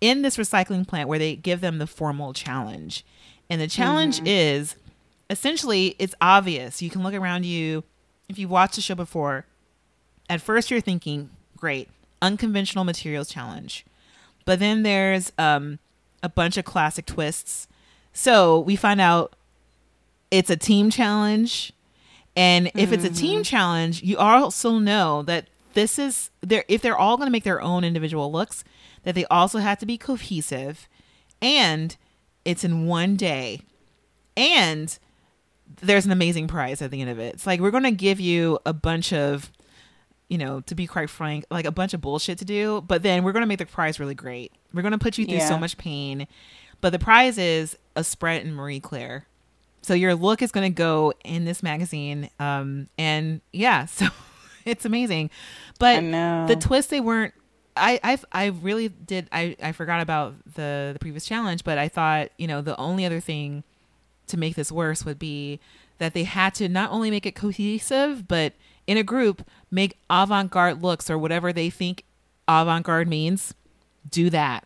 in 0.00 0.22
this 0.22 0.36
recycling 0.36 0.86
plant 0.86 1.08
where 1.08 1.18
they 1.18 1.36
give 1.36 1.60
them 1.60 1.78
the 1.78 1.86
formal 1.86 2.32
challenge. 2.32 3.04
And 3.48 3.60
the 3.60 3.68
challenge 3.68 4.16
mm-hmm. 4.16 4.26
is 4.26 4.76
essentially 5.30 5.94
it's 5.98 6.14
obvious. 6.20 6.82
You 6.82 6.90
can 6.90 7.02
look 7.02 7.14
around 7.14 7.46
you. 7.46 7.84
If 8.28 8.38
you've 8.38 8.50
watched 8.50 8.74
the 8.74 8.80
show 8.80 8.94
before 8.94 9.46
at 10.28 10.40
first 10.40 10.70
you're 10.70 10.80
thinking 10.80 11.30
great 11.56 11.88
unconventional 12.22 12.84
materials 12.84 13.28
challenge. 13.28 13.84
But 14.44 14.58
then 14.58 14.82
there's 14.82 15.32
um, 15.38 15.78
a 16.22 16.28
bunch 16.28 16.56
of 16.56 16.64
classic 16.64 17.06
twists. 17.06 17.68
So 18.12 18.60
we 18.60 18.76
find 18.76 19.00
out 19.00 19.34
it's 20.30 20.50
a 20.50 20.56
team 20.56 20.90
challenge. 20.90 21.72
And 22.34 22.70
if 22.74 22.92
it's 22.92 23.04
a 23.04 23.10
team 23.10 23.42
challenge 23.42 24.02
you 24.02 24.16
also 24.16 24.78
know 24.78 25.20
that 25.24 25.48
this 25.74 25.98
is 25.98 26.30
there 26.40 26.64
if 26.66 26.80
they're 26.80 26.96
all 26.96 27.18
going 27.18 27.26
to 27.26 27.30
make 27.30 27.44
their 27.44 27.60
own 27.60 27.84
individual 27.84 28.32
looks 28.32 28.64
that 29.02 29.14
they 29.14 29.26
also 29.26 29.58
have 29.58 29.78
to 29.80 29.86
be 29.86 29.98
cohesive. 29.98 30.88
And 31.42 31.96
it's 32.44 32.64
in 32.64 32.86
one 32.86 33.16
day. 33.16 33.60
And 34.36 34.96
there's 35.80 36.06
an 36.06 36.12
amazing 36.12 36.48
prize 36.48 36.80
at 36.82 36.90
the 36.90 37.00
end 37.00 37.10
of 37.10 37.18
it. 37.18 37.34
It's 37.34 37.46
like 37.46 37.60
we're 37.60 37.70
going 37.70 37.82
to 37.84 37.90
give 37.90 38.20
you 38.20 38.58
a 38.64 38.72
bunch 38.72 39.12
of, 39.12 39.50
you 40.32 40.38
know, 40.38 40.62
to 40.62 40.74
be 40.74 40.86
quite 40.86 41.10
frank, 41.10 41.44
like 41.50 41.66
a 41.66 41.70
bunch 41.70 41.92
of 41.92 42.00
bullshit 42.00 42.38
to 42.38 42.44
do, 42.46 42.80
but 42.88 43.02
then 43.02 43.22
we're 43.22 43.32
going 43.32 43.42
to 43.42 43.46
make 43.46 43.58
the 43.58 43.66
prize 43.66 44.00
really 44.00 44.14
great. 44.14 44.50
We're 44.72 44.80
going 44.80 44.92
to 44.92 44.98
put 44.98 45.18
you 45.18 45.26
through 45.26 45.40
so 45.46 45.58
much 45.58 45.76
pain, 45.76 46.26
but 46.80 46.88
the 46.88 46.98
prize 46.98 47.36
is 47.36 47.76
a 47.96 48.02
spread 48.02 48.46
in 48.46 48.54
Marie 48.54 48.80
Claire. 48.80 49.26
So 49.82 49.92
your 49.92 50.14
look 50.14 50.40
is 50.40 50.50
going 50.50 50.72
to 50.72 50.74
go 50.74 51.12
in 51.22 51.44
this 51.44 51.62
magazine, 51.62 52.30
um, 52.40 52.88
and 52.96 53.42
yeah, 53.52 53.84
so 53.98 54.06
it's 54.64 54.86
amazing. 54.86 55.28
But 55.78 56.00
the 56.46 56.56
twist 56.56 56.88
they 56.88 57.00
weren't. 57.00 57.34
I 57.76 58.00
I 58.02 58.18
I 58.32 58.46
really 58.46 58.88
did. 58.88 59.28
I 59.32 59.54
I 59.62 59.72
forgot 59.72 60.00
about 60.00 60.34
the 60.54 60.92
the 60.94 60.98
previous 60.98 61.26
challenge, 61.26 61.62
but 61.62 61.76
I 61.76 61.88
thought 61.88 62.30
you 62.38 62.46
know 62.46 62.62
the 62.62 62.78
only 62.78 63.04
other 63.04 63.20
thing 63.20 63.64
to 64.28 64.38
make 64.38 64.54
this 64.54 64.72
worse 64.72 65.04
would 65.04 65.18
be 65.18 65.60
that 65.98 66.14
they 66.14 66.24
had 66.24 66.54
to 66.54 66.70
not 66.70 66.90
only 66.90 67.10
make 67.10 67.26
it 67.26 67.34
cohesive, 67.34 68.26
but 68.26 68.54
in 68.86 68.96
a 68.96 69.02
group 69.02 69.46
make 69.70 69.96
avant-garde 70.10 70.82
looks 70.82 71.08
or 71.10 71.16
whatever 71.18 71.52
they 71.52 71.70
think 71.70 72.04
avant-garde 72.48 73.08
means. 73.08 73.54
Do 74.10 74.30
that 74.30 74.64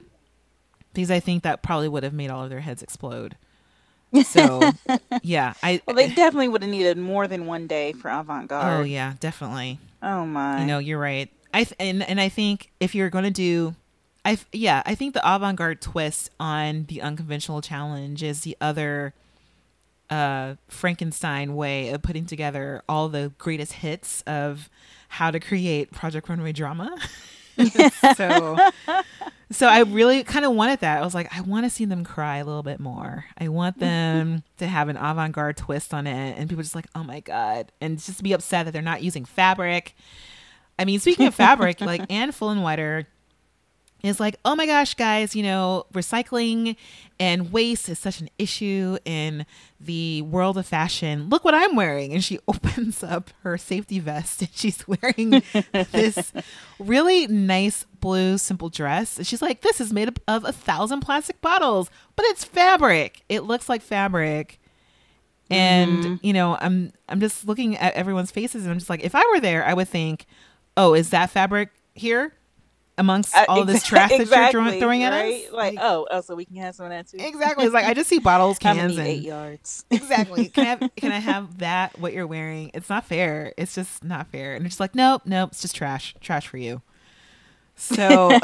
because 0.95 1.11
I 1.11 1.21
think 1.21 1.43
that 1.43 1.63
probably 1.63 1.89
would 1.89 2.03
have 2.05 2.15
made 2.15 2.31
all 2.31 2.43
of 2.43 2.51
their 2.51 2.61
heads 2.61 2.83
explode. 2.83 3.37
So 4.25 4.71
yeah, 5.23 5.53
I 5.63 5.83
Well, 5.87 5.95
they 5.95 6.09
definitely 6.09 6.49
would 6.49 6.63
have 6.63 6.71
needed 6.71 6.97
more 6.97 7.29
than 7.29 7.45
one 7.47 7.67
day 7.67 7.93
for 7.93 8.11
avant 8.11 8.49
garde. 8.49 8.81
oh 8.81 8.83
yeah, 8.85 9.15
definitely. 9.21 9.79
Oh 10.03 10.25
my. 10.25 10.61
You 10.61 10.67
know, 10.67 10.79
you're 10.79 10.99
right. 10.99 11.31
I 11.53 11.65
th- 11.65 11.77
and 11.79 12.03
and 12.03 12.21
I 12.21 12.29
think 12.31 12.71
if 12.81 12.95
you're 12.95 13.11
going 13.11 13.25
to 13.25 13.31
do, 13.31 13.75
I 14.25 14.39
yeah, 14.53 14.83
I 14.87 14.95
think 14.95 15.13
the 15.13 15.35
avant-garde 15.35 15.83
twist 15.83 16.31
on 16.41 16.85
the 16.89 17.03
unconventional 17.03 17.61
challenge 17.61 18.23
is 18.23 18.41
the 18.43 18.57
other 18.61 19.13
uh 20.11 20.55
Frankenstein 20.69 21.55
way 21.55 21.91
of 21.91 22.03
putting 22.03 22.27
together 22.27 22.83
all 22.89 23.09
the 23.09 23.33
greatest 23.39 23.73
hits 23.75 24.23
of 24.23 24.69
how 25.09 25.31
to 25.31 25.41
create 25.41 25.91
Project 25.93 26.29
Runway 26.29 26.53
drama. 26.53 26.97
so 28.17 28.57
so 29.51 29.69
I 29.69 29.81
really 29.81 30.25
kind 30.25 30.45
of 30.45 30.53
wanted 30.53 30.81
that. 30.81 30.99
I 30.99 31.05
was 31.05 31.15
like, 31.15 31.35
I 31.37 31.41
want 31.41 31.65
to 31.65 31.71
see 31.71 31.85
them 31.85 32.05
cry 32.05 32.39
a 32.39 32.45
little 32.45 32.63
bit 32.63 32.81
more. 32.81 33.25
I 33.39 33.49
want 33.49 33.79
them 33.81 34.43
to 34.59 34.67
have 34.67 34.89
an 34.89 34.97
avant-garde 34.97 35.57
twist 35.57 35.95
on 35.95 36.07
it, 36.07 36.37
and 36.39 36.49
people 36.49 36.63
just 36.63 36.75
like, 36.75 36.89
oh 36.95 37.05
my 37.05 37.21
god, 37.21 37.73
and 37.81 37.99
just 37.99 38.23
be 38.23 38.33
upset 38.33 38.65
that 38.67 38.73
they're 38.73 38.83
not 38.83 39.03
using 39.03 39.25
fabric. 39.25 39.95
I 40.79 40.85
mean, 40.85 41.01
speaking 41.01 41.27
of 41.27 41.35
fabric, 41.35 41.81
like 41.81 42.03
Anne 42.11 42.33
Full 42.33 42.51
and 42.51 42.61
Fullenwider 42.61 43.07
is 44.03 44.21
like, 44.21 44.37
oh 44.45 44.55
my 44.55 44.67
gosh, 44.67 44.95
guys, 44.95 45.35
you 45.35 45.43
know, 45.43 45.87
recycling 45.93 46.77
and 47.19 47.53
waste 47.53 47.89
is 47.89 47.99
such 47.99 48.21
an 48.21 48.29
issue 48.39 48.99
in 49.05 49.47
the 49.81 50.23
world 50.23 50.59
of 50.59 50.67
fashion. 50.67 51.29
Look 51.29 51.45
what 51.45 51.55
I'm 51.55 51.77
wearing. 51.77 52.13
And 52.13 52.23
she 52.23 52.39
opens 52.49 53.03
up 53.03 53.31
her 53.43 53.57
safety 53.59 53.99
vest 53.99 54.43
and 54.43 54.51
she's 54.53 54.87
wearing 54.87 55.31
this 55.93 56.33
really 56.79 57.27
nice 57.27 57.85
blue 58.01 58.39
simple 58.39 58.69
dress. 58.69 59.19
And 59.19 59.27
she's 59.27 59.43
like, 59.43 59.63
this 59.63 59.81
is 59.81 59.93
made 59.93 60.09
up 60.09 60.21
of 60.29 60.45
a 60.45 60.53
thousand 60.53 61.01
plastic 61.01 61.41
bottles, 61.41 61.91
but 62.15 62.27
it's 62.27 62.45
fabric. 62.45 63.23
It 63.29 63.45
looks 63.45 63.69
like 63.69 63.83
fabric. 63.83 64.61
And 65.49 65.99
mm-hmm. 65.99 66.27
you 66.27 66.33
know, 66.33 66.57
I'm 66.61 66.93
I'm 67.09 67.21
just 67.21 67.47
looking 67.47 67.77
at 67.77 67.95
everyone's 67.95 68.33
faces 68.33 68.65
and 68.65 68.73
I'm 68.73 68.79
just 68.79 68.91
like, 68.91 69.05
if 69.05 69.15
I 69.15 69.25
were 69.33 69.41
there, 69.41 69.65
I 69.65 69.75
would 69.75 69.89
think, 69.89 70.27
oh, 70.77 70.93
is 70.95 71.11
that 71.11 71.31
fabric 71.31 71.71
here? 71.95 72.35
Amongst 72.99 73.37
Uh, 73.37 73.45
all 73.49 73.65
this 73.65 73.83
trash 73.87 74.11
that 74.11 74.17
you're 74.17 74.23
exactly, 74.23 74.53
throwing, 74.53 74.81
throwing 74.81 75.03
at 75.03 75.11
right? 75.13 75.47
us. 75.47 75.53
Like, 75.53 75.79
oh, 75.81 76.07
oh, 76.11 76.21
so 76.21 76.35
we 76.35 76.45
can 76.45 76.57
have 76.57 76.75
some 76.75 76.87
of 76.87 76.91
that 76.91 77.09
too. 77.09 77.19
exactly. 77.21 77.65
It's 77.65 77.75
like 77.75 77.85
I 77.87 77.95
just 77.95 78.09
see 78.09 78.19
bottles, 78.31 78.59
cans, 78.59 78.97
and 78.97 79.07
eight 79.07 79.23
yards. 79.23 79.85
exactly. 79.91 80.49
Can 80.49 80.65
I 80.65 80.69
have, 80.69 80.91
can 80.97 81.13
I 81.13 81.19
have 81.19 81.59
that? 81.59 81.99
What 81.99 82.13
you're 82.13 82.27
wearing? 82.27 82.71
It's 82.75 82.89
not 82.89 83.05
fair. 83.05 83.53
It's 83.57 83.75
just 83.75 84.03
not 84.05 84.29
fair. 84.29 84.55
And 84.55 84.67
it's 84.67 84.81
like, 84.81 84.95
nope, 84.95 85.23
nope. 85.25 85.51
It's 85.53 85.63
just 85.63 85.77
trash. 85.77 86.15
Trash 86.21 86.47
for 86.47 86.59
you. 86.59 86.83
So. 87.77 88.39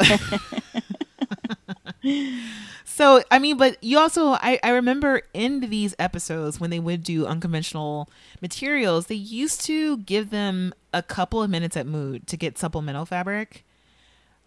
So 2.85 3.23
I 3.31 3.39
mean, 3.39 3.57
but 3.57 3.83
you 3.83 3.97
also 3.97 4.33
I, 4.33 4.59
I 4.61 4.69
remember 4.69 5.23
in 5.33 5.61
these 5.61 5.95
episodes 5.97 6.59
when 6.59 6.69
they 6.69 6.79
would 6.79 7.03
do 7.03 7.25
unconventional 7.25 8.07
materials, 8.41 9.07
they 9.07 9.15
used 9.15 9.61
to 9.65 9.97
give 9.97 10.29
them 10.29 10.73
a 10.93 11.01
couple 11.01 11.41
of 11.41 11.49
minutes 11.49 11.75
at 11.75 11.87
mood 11.87 12.27
to 12.27 12.37
get 12.37 12.59
supplemental 12.59 13.05
fabric. 13.07 13.65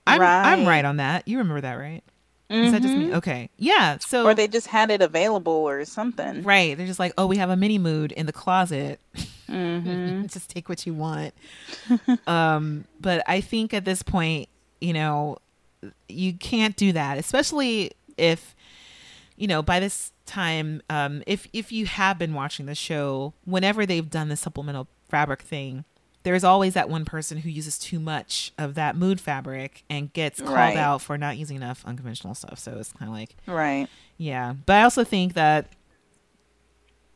I'm 0.06 0.20
I'm 0.22 0.58
Right. 0.60 0.66
right 0.66 0.84
on 0.84 0.96
that. 0.98 1.26
You 1.26 1.38
remember 1.38 1.60
that, 1.62 1.74
right? 1.74 2.02
Is 2.48 2.70
that 2.70 2.80
just 2.82 2.94
me? 2.94 3.12
Okay. 3.12 3.50
Yeah. 3.58 3.98
So 3.98 4.24
or 4.24 4.32
they 4.34 4.46
just 4.46 4.68
had 4.68 4.90
it 4.92 5.02
available 5.02 5.52
or 5.52 5.84
something. 5.84 6.44
Right. 6.44 6.76
They're 6.76 6.86
just 6.86 7.00
like, 7.00 7.12
oh, 7.18 7.26
we 7.26 7.38
have 7.38 7.50
a 7.50 7.56
mini 7.56 7.76
mood 7.78 8.12
in 8.12 8.26
the 8.26 8.32
closet. 8.32 9.00
Mm-hmm. 9.48 10.26
just 10.26 10.50
take 10.50 10.68
what 10.68 10.84
you 10.86 10.92
want. 10.92 11.32
um, 12.26 12.84
but 13.00 13.22
I 13.28 13.40
think 13.40 13.72
at 13.72 13.84
this 13.84 14.02
point, 14.02 14.48
you 14.80 14.92
know, 14.92 15.38
you 16.08 16.32
can't 16.32 16.74
do 16.74 16.90
that, 16.92 17.16
especially 17.16 17.92
if, 18.16 18.56
you 19.36 19.46
know, 19.46 19.62
by 19.62 19.78
this 19.78 20.10
time, 20.26 20.82
um, 20.90 21.22
if 21.28 21.46
if 21.52 21.70
you 21.70 21.86
have 21.86 22.18
been 22.18 22.34
watching 22.34 22.66
the 22.66 22.74
show, 22.74 23.34
whenever 23.44 23.86
they've 23.86 24.10
done 24.10 24.28
the 24.30 24.36
supplemental 24.36 24.88
fabric 25.08 25.42
thing, 25.42 25.84
there's 26.26 26.42
always 26.42 26.74
that 26.74 26.88
one 26.90 27.04
person 27.04 27.38
who 27.38 27.48
uses 27.48 27.78
too 27.78 28.00
much 28.00 28.52
of 28.58 28.74
that 28.74 28.96
mood 28.96 29.20
fabric 29.20 29.84
and 29.88 30.12
gets 30.12 30.40
called 30.40 30.54
Right. 30.56 30.76
out 30.76 31.00
for 31.00 31.16
not 31.16 31.36
using 31.36 31.54
enough 31.56 31.84
unconventional 31.86 32.34
stuff. 32.34 32.58
So 32.58 32.72
it's 32.80 32.92
kind 32.92 33.08
of 33.08 33.14
like, 33.14 33.36
Right. 33.46 33.86
yeah, 34.18 34.54
but 34.66 34.74
I 34.74 34.82
also 34.82 35.04
think 35.04 35.34
that 35.34 35.68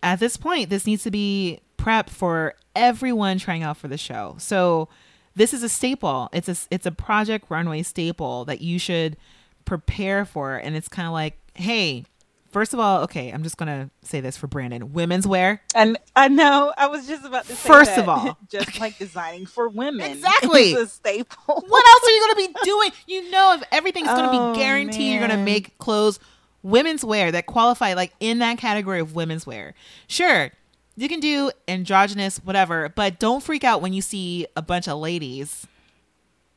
at 0.01 0.21
this 0.21 0.37
point, 0.37 0.71
this 0.71 0.87
needs 0.87 1.03
to 1.03 1.11
be 1.11 1.59
prep 1.77 2.09
for 2.09 2.55
everyone 2.77 3.39
trying 3.39 3.65
out 3.65 3.77
for 3.77 3.89
the 3.89 3.99
show. 3.99 4.37
So 4.39 4.89
this 5.35 5.53
is 5.53 5.65
a 5.65 5.69
staple. 5.69 6.29
It's 6.33 6.49
a 6.49 6.57
it's 6.71 6.87
a 6.87 6.93
Project 6.93 7.47
Runway 7.49 7.83
staple 7.83 8.45
that 8.45 8.61
you 8.61 8.79
should 8.79 9.17
prepare 9.65 10.25
for, 10.25 10.55
and 10.57 10.77
it's 10.77 10.89
kind 10.89 11.07
of 11.07 11.13
like, 11.13 11.37
hey, 11.55 12.05
first 12.51 12.75
of 12.75 12.81
all, 12.81 13.03
okay, 13.05 13.31
I'm 13.31 13.43
just 13.43 13.57
gonna 13.57 13.91
say 14.03 14.21
this 14.21 14.37
for 14.37 14.47
Brandon: 14.47 14.93
women's 14.93 15.27
wear. 15.27 15.63
And 15.75 15.99
I 16.17 16.29
know 16.29 16.73
I 16.77 16.87
was 16.89 17.07
just 17.07 17.25
about 17.25 17.47
to 17.47 17.55
say 17.55 17.69
First 17.69 17.91
that. 17.97 18.01
of 18.01 18.09
all. 18.09 18.39
just 18.51 18.79
like 18.81 18.99
designing 18.99 19.47
for 19.47 19.69
women, 19.69 20.11
Exactly. 20.11 20.73
is 20.73 20.77
a 20.79 20.87
staple. 20.87 21.37
What 21.47 21.87
else 21.89 22.03
are 22.07 22.11
you 22.11 22.21
gonna 22.21 22.49
be 22.49 22.55
doing? 22.65 22.91
You 23.07 23.31
know, 23.31 23.55
if 23.55 23.63
everything's 23.73 24.09
gonna 24.09 24.29
Oh, 24.33 24.53
be 24.53 24.59
guaranteed, 24.59 25.13
you're 25.13 25.27
gonna 25.27 25.43
make 25.45 25.79
clothes 25.79 26.19
women's 26.63 27.05
wear 27.05 27.33
that 27.33 27.47
qualify 27.47 27.95
like 27.95 28.13
in 28.21 28.41
that 28.41 28.59
category 28.59 29.01
of 29.01 29.15
women's 29.15 29.47
wear. 29.47 29.75
Sure, 30.07 30.51
you 30.97 31.09
can 31.09 31.21
do 31.21 31.51
androgynous, 31.69 32.39
whatever, 32.39 32.89
but 32.91 33.19
don't 33.19 33.43
freak 33.43 33.65
out 33.65 33.81
when 33.81 33.93
you 33.93 34.03
see 34.03 34.47
a 34.57 34.63
bunch 34.63 34.87
of 34.89 34.99
ladies. 34.99 35.67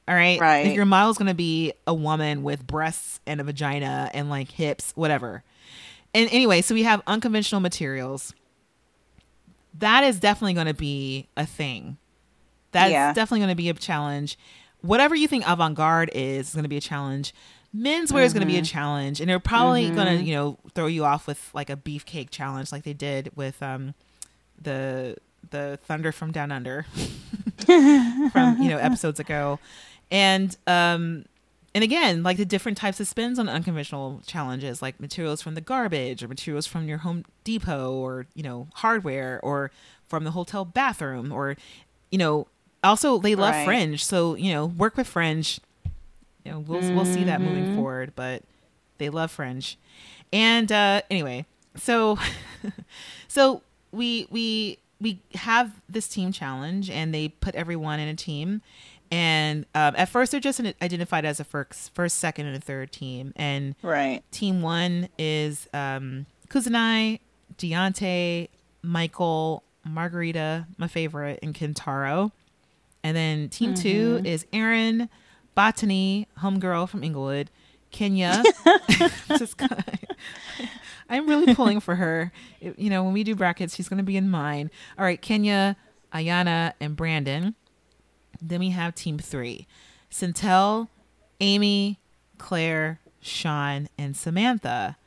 All 0.05 0.15
right, 0.15 0.37
Right. 0.37 0.67
If 0.67 0.73
your 0.73 0.83
model's 0.83 1.17
gonna 1.17 1.33
be 1.33 1.71
a 1.87 1.93
woman 1.93 2.43
with 2.43 2.67
breasts 2.67 3.21
and 3.25 3.39
a 3.39 3.43
vagina 3.45 4.11
and 4.13 4.29
like 4.29 4.51
hips, 4.51 4.91
whatever. 4.95 5.43
And 6.13 6.29
anyway, 6.31 6.61
so 6.61 6.73
we 6.75 6.83
have 6.83 7.01
unconventional 7.07 7.59
materials. 7.61 8.33
That 9.79 10.03
is 10.03 10.19
definitely 10.19 10.53
going 10.53 10.67
to 10.67 10.73
be 10.73 11.27
a 11.35 11.45
thing. 11.45 11.97
That's 12.71 12.91
Yeah. 12.91 13.13
definitely 13.13 13.39
going 13.39 13.49
to 13.49 13.55
be 13.55 13.69
a 13.69 13.73
challenge. 13.73 14.37
Whatever 14.81 15.15
you 15.15 15.27
think 15.27 15.47
avant 15.47 15.75
garde 15.75 16.11
is, 16.13 16.49
is 16.49 16.53
going 16.53 16.63
to 16.63 16.69
be 16.69 16.77
a 16.77 16.81
challenge. 16.81 17.33
Menswear 17.75 18.23
is 18.23 18.33
going 18.33 18.41
to 18.41 18.47
be 18.47 18.57
a 18.57 18.61
challenge, 18.61 19.19
and 19.19 19.27
they're 19.29 19.39
probably 19.39 19.89
going 19.89 20.17
to, 20.19 20.23
you 20.23 20.35
know, 20.35 20.59
throw 20.75 20.85
you 20.85 21.03
off 21.05 21.25
with 21.25 21.49
like 21.55 21.71
a 21.71 21.75
beefcake 21.75 22.29
challenge, 22.29 22.71
like 22.71 22.83
they 22.83 22.93
did 22.93 23.31
with 23.35 23.63
um 23.63 23.95
the 24.61 25.15
the 25.49 25.79
Thunder 25.85 26.11
from 26.11 26.31
Down 26.31 26.51
Under 26.51 26.85
from 27.65 28.57
you 28.61 28.69
know 28.69 28.77
episodes 28.81 29.19
ago, 29.19 29.59
and 30.11 30.55
um 30.67 31.25
and 31.75 31.83
again 31.83 32.23
like 32.23 32.37
the 32.37 32.45
different 32.45 32.77
types 32.77 32.99
of 32.99 33.07
spins 33.07 33.39
on 33.39 33.49
unconventional 33.49 34.21
challenges, 34.25 34.81
like 34.81 34.99
materials 34.99 35.41
from 35.41 35.55
the 35.55 35.61
garbage 35.61 36.23
or 36.23 36.27
materials 36.27 36.65
from 36.67 36.87
your 36.87 36.99
Home 36.99 37.25
Depot 37.43 37.91
or 37.93 38.25
you 38.35 38.43
know 38.43 38.67
hardware 38.75 39.39
or 39.43 39.71
from 40.07 40.23
the 40.23 40.31
hotel 40.31 40.65
bathroom 40.65 41.31
or 41.31 41.55
you 42.11 42.17
know 42.17 42.47
also 42.83 43.17
they 43.19 43.35
love 43.35 43.55
Right. 43.55 43.65
fringe, 43.65 44.03
so 44.03 44.35
you 44.35 44.53
know 44.53 44.65
work 44.67 44.97
with 44.97 45.07
fringe. 45.07 45.59
You 46.43 46.51
know 46.51 46.59
we'll 46.59 46.83
we'll 46.91 47.05
see 47.05 47.23
that 47.23 47.41
moving 47.41 47.65
forward, 47.65 48.13
but 48.15 48.43
they 48.97 49.09
love 49.09 49.31
fringe, 49.31 49.77
and 50.31 50.71
uh 50.71 51.01
anyway, 51.09 51.45
so 51.75 52.17
so 53.27 53.61
we 53.91 54.27
we 54.29 54.77
we 55.01 55.19
have 55.35 55.81
this 55.89 56.07
team 56.07 56.31
challenge 56.31 56.89
and 56.89 57.13
they 57.13 57.27
put 57.29 57.55
everyone 57.55 57.99
in 57.99 58.07
a 58.07 58.15
team 58.15 58.61
and 59.11 59.65
um, 59.75 59.93
at 59.97 60.09
first 60.09 60.31
they're 60.31 60.39
just 60.39 60.59
identified 60.81 61.25
as 61.25 61.39
a 61.39 61.43
first 61.43 61.93
first 61.93 62.17
second 62.17 62.45
and 62.47 62.55
a 62.55 62.59
third 62.59 62.91
team 62.91 63.33
and 63.35 63.75
Right. 63.81 64.21
team 64.31 64.61
one 64.61 65.09
is 65.17 65.67
um 65.73 66.25
kudzanai 66.49 67.19
deyonte 67.57 68.49
michael 68.81 69.63
margarita 69.85 70.67
my 70.77 70.87
favorite 70.87 71.39
and 71.43 71.53
kentaro 71.53 72.31
and 73.03 73.15
then 73.17 73.49
team 73.49 73.73
two 73.73 74.21
is 74.23 74.45
aaron 74.53 75.09
batani 75.57 76.25
homegirl 76.39 76.87
from 76.89 77.03
inglewood 77.03 77.49
kenya 77.91 78.41
just 79.37 79.55
I'm 81.09 81.27
really 81.27 81.53
pulling 81.53 81.79
for 81.79 81.95
her. 81.95 82.31
It- 82.61 82.79
you 82.79 82.89
know, 82.89 83.03
when 83.03 83.13
we 83.13 83.23
do 83.23 83.35
brackets, 83.35 83.75
she's 83.75 83.89
going 83.89 83.97
to 83.97 84.03
be 84.03 84.17
in 84.17 84.29
mine. 84.29 84.71
All 84.97 85.03
right, 85.05 85.21
Kenya, 85.21 85.75
Ayana, 86.13 86.73
and 86.79 86.95
Brandon. 86.95 87.55
Then 88.43 88.59
we 88.59 88.69
have 88.71 88.93
team 88.95 89.17
three 89.17 89.67
Sentell, 90.11 90.89
Amy, 91.39 91.99
Claire, 92.37 92.99
Shawn, 93.21 93.89
and 93.97 94.15
Samantha. 94.15 94.97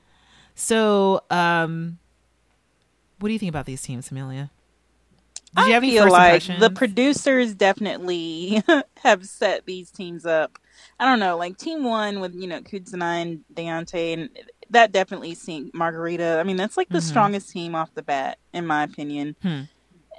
So, 0.54 1.22
um, 1.30 1.98
what 3.18 3.28
do 3.28 3.32
you 3.32 3.38
think 3.38 3.50
about 3.50 3.66
these 3.66 3.82
teams, 3.82 4.08
Samilia? 4.08 4.50
Did 5.54 5.66
you 5.66 5.70
I 5.70 5.74
have 5.74 5.82
any 5.82 5.92
feel 5.92 6.10
like 6.10 6.42
impressions? 6.42 6.60
the 6.60 6.70
producers 6.70 7.54
definitely 7.54 8.62
have 9.02 9.24
set 9.26 9.64
these 9.66 9.90
teams 9.90 10.26
up. 10.26 10.58
I 10.98 11.06
don't 11.06 11.20
know, 11.20 11.36
like 11.36 11.56
Team 11.56 11.84
One 11.84 12.20
with 12.20 12.34
you 12.34 12.46
know 12.46 12.60
Kudzanai 12.60 13.22
and 13.22 13.44
Deyonte, 13.54 14.14
and 14.14 14.30
that 14.70 14.92
definitely 14.92 15.34
seemed 15.34 15.72
Margarita. 15.72 16.38
I 16.40 16.42
mean, 16.42 16.56
that's 16.56 16.76
like 16.76 16.88
the 16.88 17.00
strongest 17.00 17.50
team 17.50 17.74
off 17.74 17.94
the 17.94 18.02
bat, 18.02 18.38
in 18.52 18.66
my 18.66 18.82
opinion. 18.82 19.36
Hmm. 19.42 19.62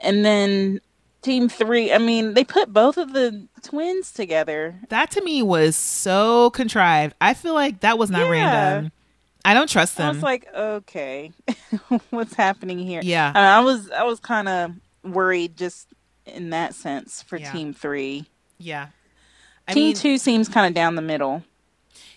And 0.01 0.23
then 0.23 0.79
team 1.27 1.47
three. 1.49 1.93
I 1.93 1.99
mean, 1.99 2.33
they 2.33 2.43
put 2.43 2.73
both 2.73 2.97
of 2.97 3.13
the 3.13 3.47
twins 3.61 4.11
together. 4.11 4.75
That 4.89 5.11
to 5.11 5.21
me 5.21 5.43
was 5.43 5.75
so 5.75 6.49
contrived. 6.51 7.13
I 7.21 7.33
feel 7.35 7.53
like 7.53 7.81
that 7.81 7.97
was 7.99 8.09
not 8.09 8.21
Yeah. 8.25 8.29
random. 8.31 8.91
I 9.45 9.53
don't 9.53 9.69
trust 9.69 9.95
them. 9.97 10.07
I 10.07 10.11
was 10.11 10.23
like, 10.23 10.47
okay, 10.53 11.31
what's 12.09 12.33
happening 12.33 12.79
here? 12.79 13.01
Yeah. 13.03 13.27
And 13.29 13.37
I 13.37 13.59
was 13.61 13.89
I 13.91 14.03
was 14.03 14.19
kind 14.19 14.49
of 14.49 14.71
worried 15.03 15.55
just 15.55 15.87
in 16.25 16.49
that 16.49 16.73
sense 16.75 17.21
for 17.21 17.37
Yeah. 17.37 17.51
team 17.51 17.73
three. 17.73 18.25
yeah. 18.57 18.87
I 19.69 19.73
team 19.73 19.87
mean, 19.87 19.95
two 19.95 20.17
seems 20.17 20.47
kind 20.49 20.65
of 20.65 20.73
down 20.73 20.95
the 20.95 21.01
middle. 21.01 21.43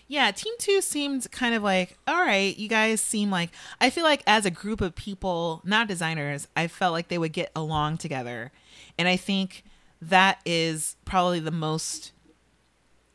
Yeah, 0.07 0.31
team 0.31 0.53
two 0.57 0.81
seemed 0.81 1.29
kind 1.31 1.53
of 1.55 1.63
like, 1.63 1.97
all 2.07 2.19
right, 2.21 2.57
you 2.57 2.67
guys 2.67 2.99
seem 3.01 3.29
like, 3.29 3.49
I 3.79 3.89
feel 3.89 4.03
like 4.03 4.23
as 4.27 4.45
a 4.45 4.51
group 4.51 4.81
of 4.81 4.95
people, 4.95 5.61
not 5.65 5.87
designers, 5.87 6.47
I 6.55 6.67
felt 6.67 6.91
like 6.93 7.07
they 7.09 7.17
would 7.17 7.31
get 7.33 7.49
along 7.55 7.97
together. 7.97 8.51
And 8.97 9.07
I 9.07 9.17
think 9.17 9.63
that 10.01 10.39
is 10.45 10.95
probably 11.05 11.39
the 11.39 11.51
most 11.51 12.11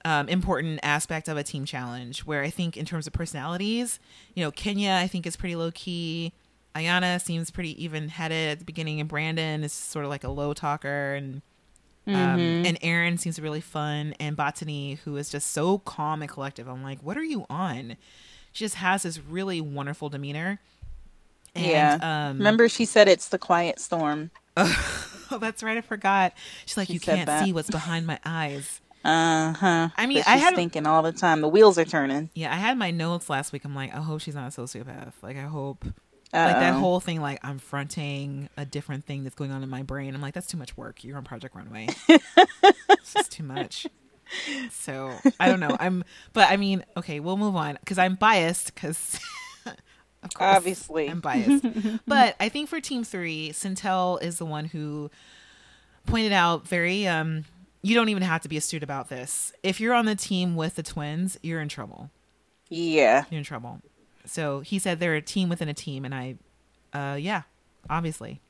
um, 0.04 0.28
important 0.28 0.78
aspect 0.83 1.28
of 1.28 1.37
a 1.37 1.42
team 1.42 1.64
challenge, 1.64 2.21
where 2.21 2.42
I 2.42 2.50
think 2.50 2.76
in 2.76 2.85
terms 2.85 3.06
of 3.06 3.12
personalities, 3.12 3.99
you 4.35 4.45
know, 4.45 4.50
Kenya, 4.50 4.92
I 4.92 5.09
think 5.09 5.26
is 5.26 5.37
pretty 5.37 5.56
low 5.56 5.71
key. 5.73 6.33
Ayana 6.76 7.21
seems 7.21 7.50
pretty 7.50 7.83
even 7.83 8.09
headed 8.09 8.52
at 8.52 8.59
the 8.61 8.64
beginning, 8.64 9.00
and 9.00 9.09
Brandon 9.09 9.64
is 9.64 9.73
sort 9.73 10.04
of 10.04 10.11
like 10.11 10.25
a 10.25 10.28
low 10.28 10.52
talker, 10.52 11.14
and 11.14 11.42
um, 12.06 12.64
and 12.64 12.78
Aaron 12.83 13.18
seems 13.18 13.40
really 13.40 13.61
fun, 13.61 14.14
and 14.21 14.37
Batani, 14.37 14.99
who 14.99 15.16
is 15.16 15.28
just 15.28 15.50
so 15.50 15.78
calm 15.78 16.23
and 16.23 16.30
collective. 16.30 16.68
I'm 16.68 16.85
like, 16.85 17.00
what 17.00 17.16
are 17.16 17.25
you 17.25 17.47
on? 17.50 17.97
She 18.52 18.64
just 18.64 18.76
has 18.76 19.02
this 19.02 19.18
really 19.18 19.61
wonderful 19.61 20.09
demeanor. 20.09 20.61
And, 21.56 21.66
yeah. 21.66 22.28
Um, 22.28 22.38
Remember, 22.38 22.68
she 22.68 22.85
said 22.85 23.09
it's 23.09 23.28
the 23.28 23.38
quiet 23.38 23.80
storm. 23.80 24.30
Oh, 25.30 25.38
that's 25.38 25.62
right. 25.62 25.76
I 25.76 25.80
forgot. 25.80 26.35
She's 26.66 26.76
like, 26.76 26.88
She 26.88 26.95
you 26.95 27.00
can't 27.00 27.26
that. 27.26 27.45
see 27.45 27.52
what's 27.52 27.71
behind 27.71 28.06
my 28.06 28.18
eyes. 28.25 28.80
Uh 29.04 29.52
huh. 29.52 29.88
I 29.97 30.06
mean, 30.06 30.18
she's 30.18 30.26
I 30.26 30.37
had- 30.37 30.54
thinking 30.54 30.87
all 30.87 31.02
the 31.02 31.12
time. 31.12 31.40
The 31.40 31.49
wheels 31.49 31.78
are 31.78 31.85
turning. 31.85 32.30
Yeah, 32.35 32.52
I 32.52 32.56
had 32.56 32.76
my 32.76 32.90
notes 32.90 33.30
last 33.30 33.52
week. 33.52 33.64
I'm 33.64 33.75
like, 33.75 33.95
I 33.95 33.99
hope 33.99 34.21
she's 34.21 34.35
not 34.35 34.47
a 34.56 34.61
sociopath. 34.61 35.12
Like, 35.23 35.37
I 35.37 35.42
hope. 35.42 35.85
Like 36.33 36.56
that 36.56 36.75
whole 36.75 37.00
thing, 37.00 37.23
like 37.23 37.38
I'm 37.42 37.59
fronting 37.59 38.50
a 38.59 38.66
different 38.66 39.06
thing 39.06 39.23
that's 39.23 39.37
going 39.37 39.52
on 39.52 39.62
in 39.62 39.71
my 39.71 39.83
brain. 39.85 40.14
I'm 40.14 40.21
like, 40.21 40.35
that's 40.35 40.49
too 40.49 40.59
much 40.59 40.76
work. 40.76 41.02
You're 41.02 41.16
on 41.16 41.25
Project 41.25 41.54
Runway. 41.54 41.88
it's 42.09 43.14
just 43.14 43.33
too 43.33 43.42
much. 43.45 43.87
So 44.71 45.14
I 45.40 45.49
don't 45.49 45.61
know. 45.61 45.76
I'm, 45.80 46.04
but 46.35 46.50
I 46.50 46.56
mean, 46.59 46.85
okay, 46.97 47.21
we'll 47.21 47.37
move 47.38 47.56
on 47.56 47.78
because 47.80 47.97
I'm 47.97 48.16
biased 48.16 48.75
because, 48.75 49.18
of 50.26 50.35
course, 50.35 50.56
Obviously. 50.56 51.09
I'm 51.09 51.21
biased. 51.21 51.64
but 52.06 52.37
I 52.38 52.49
think 52.49 52.68
for 52.68 52.80
Team 52.80 53.02
Three, 53.04 53.50
Sentell 53.52 54.23
is 54.23 54.38
the 54.38 54.45
one 54.45 54.66
who 54.66 55.11
pointed 56.06 56.33
out 56.33 56.66
very. 56.68 57.06
um 57.06 57.45
You 57.83 57.95
don't 57.95 58.09
even 58.09 58.23
have 58.23 58.42
to 58.42 58.49
be 58.49 58.56
astute 58.56 58.83
about 58.83 59.09
this. 59.09 59.52
If 59.62 59.80
you're 59.80 59.95
on 59.95 60.06
the 60.06 60.14
team 60.16 60.56
with 60.56 60.75
the 60.75 60.83
twins, 60.83 61.38
you're 61.42 61.61
in 61.61 61.68
trouble 61.68 62.11
Yeah. 62.68 63.25
you're 63.30 63.38
in 63.38 63.45
trouble. 63.45 63.80
So 64.25 64.61
he 64.61 64.78
said 64.78 64.99
they're 64.99 65.14
a 65.14 65.23
team 65.23 65.49
within 65.49 65.68
a 65.68 65.75
team, 65.75 66.04
and 66.04 66.12
I, 66.14 66.35
uh, 66.92 67.14
yeah, 67.14 67.42
obviously. 67.88 68.40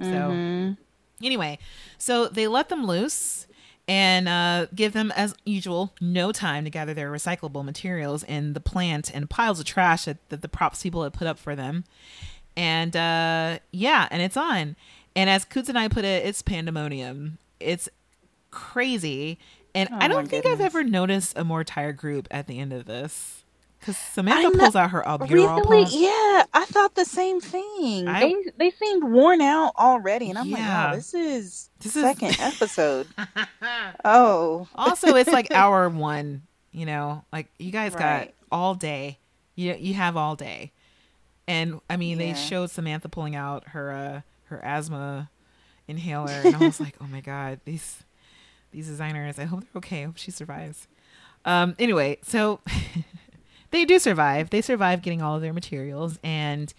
So 0.00 0.76
anyway, 1.22 1.58
so 1.98 2.28
they 2.28 2.46
let 2.48 2.68
them 2.68 2.86
loose 2.86 3.46
and 3.86 4.28
uh, 4.28 4.66
give 4.74 4.92
them, 4.92 5.12
as 5.14 5.34
usual, 5.44 5.92
no 6.00 6.32
time 6.32 6.64
to 6.64 6.70
gather 6.70 6.94
their 6.94 7.12
recyclable 7.12 7.64
materials 7.64 8.22
in 8.22 8.54
the 8.54 8.60
plant 8.60 9.10
and 9.14 9.28
piles 9.28 9.60
of 9.60 9.66
trash 9.66 10.06
that, 10.06 10.16
that 10.30 10.40
the 10.42 10.48
props 10.48 10.82
people 10.82 11.02
had 11.02 11.12
put 11.12 11.26
up 11.26 11.38
for 11.38 11.54
them. 11.54 11.84
And 12.56 12.96
uh, 12.96 13.58
yeah, 13.72 14.08
and 14.10 14.22
it's 14.22 14.36
on. 14.36 14.76
And 15.14 15.28
as 15.28 15.44
Kudzanai 15.44 15.90
put 15.90 16.04
it, 16.04 16.24
it's 16.26 16.40
pandemonium. 16.42 17.38
It's 17.60 17.88
crazy. 18.50 19.38
And 19.74 19.88
I 19.92 20.06
Oh, 20.06 20.08
don't 20.08 20.24
my 20.24 20.28
think 20.28 20.46
I've 20.46 20.60
ever 20.60 20.82
noticed 20.82 21.36
a 21.36 21.44
more 21.44 21.64
tired 21.64 21.96
group 21.96 22.26
at 22.30 22.46
the 22.46 22.58
end 22.60 22.72
of 22.72 22.86
this. 22.86 23.43
Because 23.84 23.98
Samantha 23.98 24.46
I 24.46 24.50
know- 24.50 24.58
pulls 24.60 24.76
out 24.76 24.92
her 24.92 25.02
albuterol 25.02 25.30
Really? 25.30 25.84
pump. 25.84 25.88
Yeah, 25.92 26.44
I 26.54 26.64
thought 26.68 26.94
the 26.94 27.04
same 27.04 27.38
thing. 27.40 28.08
I- 28.08 28.20
they 28.20 28.34
they 28.56 28.70
seemed 28.70 29.04
worn 29.04 29.42
out 29.42 29.72
already, 29.76 30.30
and 30.30 30.38
I'm 30.38 30.50
like, 30.50 30.62
oh, 30.64 30.96
this 30.96 31.12
is 31.12 31.68
This 31.80 31.94
is- 31.94 32.02
second 32.02 32.36
episode. 32.40 33.06
Oh, 34.04 34.68
also 34.74 35.14
it's 35.16 35.30
like 35.30 35.50
hour 35.52 35.88
one 35.90 36.42
you 36.72 36.86
know? 36.86 37.24
Like 37.32 37.48
you 37.58 37.70
guys 37.70 37.94
got 37.94 38.28
all 38.50 38.74
day. 38.74 39.18
You 39.54 39.74
you 39.74 39.94
have 39.94 40.16
all 40.16 40.34
day. 40.34 40.72
And 41.46 41.80
i 41.90 41.96
mean 41.98 42.16
they 42.16 42.32
showed 42.32 42.70
samantha 42.70 43.08
pulling 43.10 43.36
out 43.36 43.68
her 43.68 43.92
uh 43.92 44.20
her 44.46 44.64
asthma 44.64 45.28
inhaler 45.86 46.30
and 46.42 46.56
i 46.56 46.58
was 46.58 46.80
like 46.80 46.94
oh 47.02 47.06
my 47.06 47.20
god 47.20 47.60
these 47.66 48.02
these 48.70 48.86
designers 48.86 49.38
i 49.38 49.44
hope 49.44 49.60
they're 49.60 49.76
okay. 49.78 50.02
I 50.02 50.06
hope 50.06 50.16
she 50.16 50.30
survives. 50.30 50.88
Um 51.44 51.76
anyway 51.78 52.16
so 52.22 52.60
they 53.74 53.84
do 53.84 53.98
survive 53.98 54.50
they 54.50 54.60
survive 54.60 55.02
getting 55.02 55.20
all 55.20 55.36
of 55.36 55.42
their 55.42 55.52
materials 55.52 56.18
and 56.22 56.72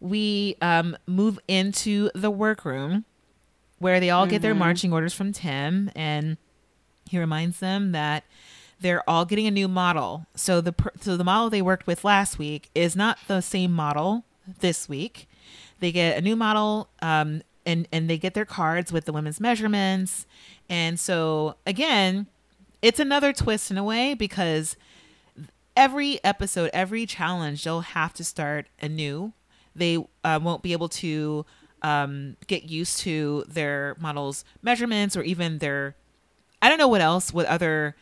we 0.00 0.56
um 0.62 0.96
move 1.06 1.38
into 1.48 2.10
the 2.14 2.30
workroom 2.30 3.04
where 3.78 4.00
they 4.00 4.10
all 4.10 4.26
get 4.26 4.42
their 4.42 4.54
marching 4.54 4.92
orders 4.92 5.12
from 5.12 5.32
tim 5.32 5.90
and 5.94 6.36
he 7.08 7.18
reminds 7.18 7.60
them 7.60 7.92
that 7.92 8.24
they're 8.80 9.08
all 9.08 9.24
getting 9.24 9.46
a 9.46 9.50
new 9.50 9.68
model. 9.68 10.26
So 10.34 10.60
the 10.60 10.74
so 11.00 11.16
the 11.16 11.24
model 11.24 11.50
they 11.50 11.62
worked 11.62 11.86
with 11.86 12.04
last 12.04 12.38
week 12.38 12.70
is 12.74 12.94
not 12.94 13.18
the 13.26 13.40
same 13.40 13.72
model 13.72 14.24
this 14.60 14.88
week. 14.88 15.28
They 15.80 15.92
get 15.92 16.16
a 16.18 16.20
new 16.20 16.36
model, 16.36 16.88
um, 17.02 17.42
and 17.66 17.88
and 17.92 18.08
they 18.08 18.18
get 18.18 18.34
their 18.34 18.44
cards 18.44 18.92
with 18.92 19.04
the 19.04 19.12
women's 19.12 19.40
measurements. 19.40 20.26
And 20.68 20.98
so 21.00 21.56
again, 21.66 22.26
it's 22.82 23.00
another 23.00 23.32
twist 23.32 23.70
in 23.70 23.78
a 23.78 23.84
way 23.84 24.14
because 24.14 24.76
every 25.78 26.22
episode, 26.24 26.70
every 26.74 27.06
challenge, 27.06 27.64
they'll 27.64 27.80
have 27.80 28.12
to 28.14 28.24
start 28.24 28.66
anew. 28.82 29.32
They 29.74 30.04
uh, 30.24 30.40
won't 30.42 30.62
be 30.62 30.72
able 30.72 30.88
to 30.88 31.46
um, 31.82 32.36
get 32.48 32.64
used 32.64 32.98
to 33.00 33.44
their 33.48 33.96
model's 34.00 34.44
measurements 34.60 35.16
or 35.16 35.22
even 35.22 35.58
their 35.58 35.94
I 36.60 36.68
don't 36.68 36.78
know 36.78 36.88
what 36.88 37.00
else, 37.00 37.32
what 37.32 37.46
other 37.46 37.94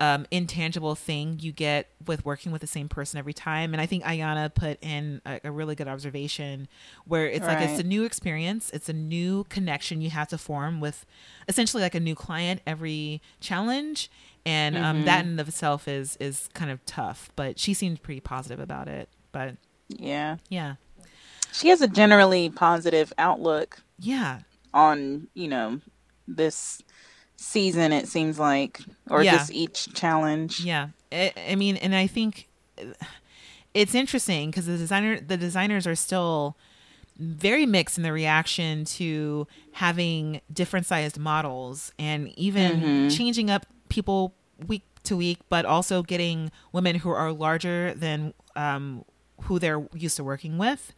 um, 0.00 0.26
intangible 0.30 0.94
thing 0.94 1.38
you 1.40 1.52
get 1.52 1.90
with 2.06 2.24
working 2.24 2.50
with 2.50 2.62
the 2.62 2.66
same 2.66 2.88
person 2.88 3.18
every 3.18 3.34
time. 3.34 3.74
And 3.74 3.80
I 3.80 3.86
think 3.86 4.02
Ayana 4.02 4.52
put 4.52 4.82
in 4.82 5.20
a, 5.26 5.40
a 5.44 5.50
really 5.52 5.74
good 5.74 5.86
observation 5.86 6.66
where 7.04 7.26
it's 7.26 7.46
like 7.46 7.60
it's 7.60 7.78
a 7.78 7.84
new 7.84 8.04
experience, 8.04 8.70
it's 8.72 8.88
a 8.88 8.94
new 8.94 9.44
connection 9.44 10.00
you 10.00 10.08
have 10.10 10.28
to 10.28 10.38
form 10.38 10.80
with 10.80 11.04
essentially 11.48 11.82
like 11.82 11.94
a 11.94 12.00
new 12.00 12.14
client 12.14 12.62
every 12.66 13.20
challenge. 13.40 14.10
And 14.46 14.76
um, 14.76 15.04
that 15.04 15.24
in 15.26 15.38
of 15.38 15.48
itself 15.48 15.86
is 15.86 16.16
is 16.16 16.48
kind 16.54 16.70
of 16.70 16.84
tough, 16.86 17.30
but 17.36 17.58
she 17.58 17.74
seemed 17.74 18.02
pretty 18.02 18.20
positive 18.20 18.58
about 18.58 18.88
it. 18.88 19.08
But 19.32 19.56
yeah. 19.88 20.36
yeah, 20.48 20.74
She 21.52 21.68
has 21.68 21.80
a 21.82 21.88
generally 21.88 22.48
positive 22.48 23.12
outlook 23.18 23.82
yeah, 23.98 24.40
on 24.72 25.28
you 25.34 25.48
know 25.48 25.80
this 26.26 26.82
season. 27.36 27.92
It 27.92 28.08
seems 28.08 28.38
like, 28.38 28.80
or 29.10 29.22
Yeah. 29.22 29.32
just 29.32 29.52
each 29.52 29.92
challenge. 29.94 30.60
Yeah, 30.60 30.88
I, 31.12 31.32
I 31.50 31.54
mean, 31.54 31.76
and 31.76 31.94
I 31.94 32.06
think 32.06 32.48
it's 33.74 33.94
interesting 33.94 34.50
because 34.50 34.66
the 34.66 34.76
designer, 34.78 35.20
the 35.20 35.36
designers 35.36 35.86
are 35.86 35.94
still 35.94 36.56
very 37.18 37.66
mixed 37.66 37.98
in 37.98 38.02
the 38.04 38.12
reaction 38.12 38.84
to 38.86 39.46
having 39.72 40.40
different 40.52 40.86
sized 40.86 41.18
models 41.18 41.92
and 41.98 42.28
even 42.38 43.10
changing 43.10 43.50
up 43.50 43.66
people 43.90 44.32
week 44.66 44.84
to 45.04 45.16
week, 45.16 45.38
but 45.50 45.64
also 45.66 46.02
getting 46.02 46.50
women 46.72 46.96
who 46.96 47.10
are 47.10 47.32
larger 47.32 47.92
than 47.94 48.32
um, 48.56 49.04
who 49.42 49.58
they're 49.58 49.86
used 49.94 50.16
to 50.16 50.24
working 50.24 50.56
with. 50.58 50.94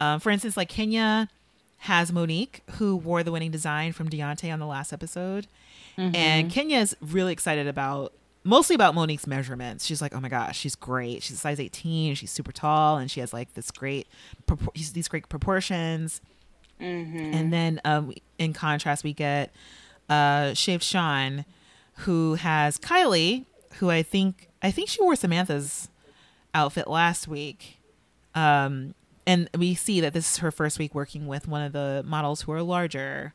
Um, 0.00 0.18
for 0.20 0.30
instance, 0.30 0.56
like 0.56 0.68
Kenya 0.68 1.28
has 1.78 2.12
Monique, 2.12 2.62
who 2.72 2.96
wore 2.96 3.22
the 3.22 3.30
winning 3.32 3.50
design 3.50 3.92
from 3.92 4.08
Deyonte 4.08 4.52
on 4.52 4.58
the 4.58 4.66
last 4.66 4.92
episode. 4.92 5.46
And 5.96 6.50
Kenya 6.50 6.78
is 6.78 6.96
really 7.00 7.32
excited 7.32 7.66
about 7.66 8.12
mostly 8.44 8.74
about 8.74 8.94
Monique's 8.94 9.26
measurements. 9.26 9.84
She's 9.84 10.00
like, 10.00 10.14
oh 10.14 10.20
my 10.20 10.28
gosh, 10.28 10.58
she's 10.58 10.74
great. 10.74 11.22
She's 11.22 11.36
a 11.36 11.38
size 11.40 11.60
18. 11.60 12.14
She's 12.14 12.30
super 12.30 12.50
tall 12.52 12.96
and 12.98 13.10
she 13.10 13.20
has 13.20 13.32
like 13.32 13.52
this 13.54 13.70
great, 13.70 14.06
these 14.74 15.08
great 15.08 15.28
proportions. 15.28 16.20
And 17.34 17.52
then 17.52 17.80
um, 17.84 18.12
in 18.38 18.52
contrast, 18.52 19.04
we 19.04 19.12
get 19.12 19.52
uh, 20.08 20.54
Shaved 20.54 20.82
Shawn, 20.82 21.44
who 21.98 22.34
has 22.34 22.78
Kylie, 22.78 23.44
who 23.74 23.90
I 23.90 24.02
think 24.02 24.48
I 24.62 24.70
think 24.70 24.88
she 24.88 25.00
wore 25.02 25.16
Samantha's 25.16 25.88
outfit 26.54 26.88
last 26.88 27.26
week. 27.28 27.78
Um, 28.34 28.94
and 29.26 29.48
we 29.56 29.74
see 29.74 30.00
that 30.00 30.12
this 30.14 30.32
is 30.32 30.36
her 30.38 30.50
first 30.50 30.78
week 30.78 30.94
working 30.94 31.26
with 31.26 31.46
one 31.48 31.62
of 31.62 31.72
the 31.72 32.02
models 32.06 32.42
who 32.42 32.52
are 32.52 32.62
larger, 32.62 33.34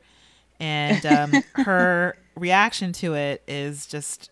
and 0.60 1.06
um, 1.06 1.32
her 1.66 2.18
reaction 2.36 2.92
to 2.94 3.14
it 3.14 3.42
is 3.48 3.86
just 3.86 4.30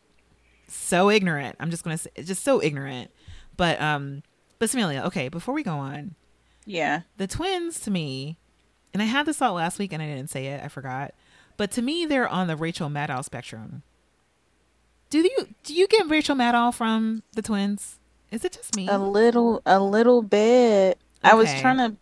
so 0.67 1.09
ignorant. 1.09 1.55
I'm 1.59 1.69
just 1.71 1.83
gonna 1.83 1.97
say, 1.97 2.09
just 2.23 2.43
so 2.43 2.61
ignorant. 2.61 3.11
But 3.57 3.79
um, 3.79 4.23
But 4.59 4.69
Samilia, 4.69 5.05
okay, 5.05 5.29
before 5.29 5.53
we 5.53 5.63
go 5.63 5.75
on, 5.77 6.15
Yeah. 6.65 7.01
the 7.17 7.27
twins 7.27 7.79
to 7.81 7.91
me, 7.91 8.38
and 8.93 9.01
I 9.01 9.05
had 9.05 9.25
this 9.25 9.38
thought 9.38 9.53
last 9.53 9.79
week 9.79 9.93
and 9.93 10.01
I 10.01 10.07
didn't 10.07 10.29
say 10.29 10.47
it, 10.47 10.61
I 10.63 10.67
forgot. 10.67 11.13
But 11.57 11.71
to 11.71 11.81
me, 11.81 12.05
they're 12.05 12.27
on 12.27 12.47
the 12.47 12.57
Rachel 12.57 12.89
Maddow 12.89 13.23
spectrum. 13.23 13.83
Do 15.21 15.30
you 15.30 15.47
do 15.63 15.73
you 15.73 15.88
get 15.88 16.10
Rachel 16.10 16.36
Maddow 16.36 16.73
from 16.73 17.23
the 17.34 17.41
twins? 17.41 17.99
Is 18.32 18.43
it 18.43 18.51
just 18.51 18.75
me? 18.75 18.88
A 18.89 18.97
little, 18.97 19.62
a 19.65 19.80
little 19.80 20.21
bit. 20.21 20.97
I 21.23 21.36
was 21.36 21.54
trying 21.62 21.78
to 21.78 21.95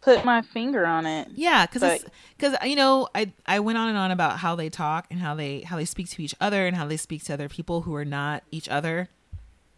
put 0.00 0.24
my 0.24 0.42
finger 0.42 0.86
on 0.86 1.04
it. 1.04 1.28
Yeah, 1.34 1.66
because 1.66 2.04
because 2.36 2.56
you 2.64 2.76
know 2.76 3.08
I 3.14 3.32
I 3.46 3.60
went 3.60 3.78
on 3.78 3.88
and 3.88 3.98
on 3.98 4.10
about 4.10 4.38
how 4.38 4.54
they 4.54 4.68
talk 4.68 5.06
and 5.10 5.20
how 5.20 5.34
they 5.34 5.62
how 5.62 5.76
they 5.76 5.84
speak 5.84 6.08
to 6.10 6.22
each 6.22 6.34
other 6.40 6.66
and 6.66 6.76
how 6.76 6.86
they 6.86 6.96
speak 6.96 7.24
to 7.24 7.34
other 7.34 7.48
people 7.48 7.82
who 7.82 7.94
are 7.94 8.04
not 8.04 8.44
each 8.50 8.68
other. 8.68 9.08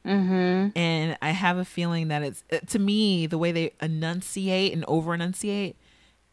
Mm-hmm. 0.05 0.77
And 0.79 1.17
I 1.23 1.31
have 1.31 1.57
a 1.57 1.65
feeling 1.65 2.09
that 2.09 2.23
it's 2.23 2.45
to 2.67 2.79
me 2.79 3.27
the 3.27 3.39
way 3.39 3.53
they 3.53 3.73
enunciate 3.81 4.73
and 4.75 4.85
over 4.87 5.15
enunciate. 5.15 5.77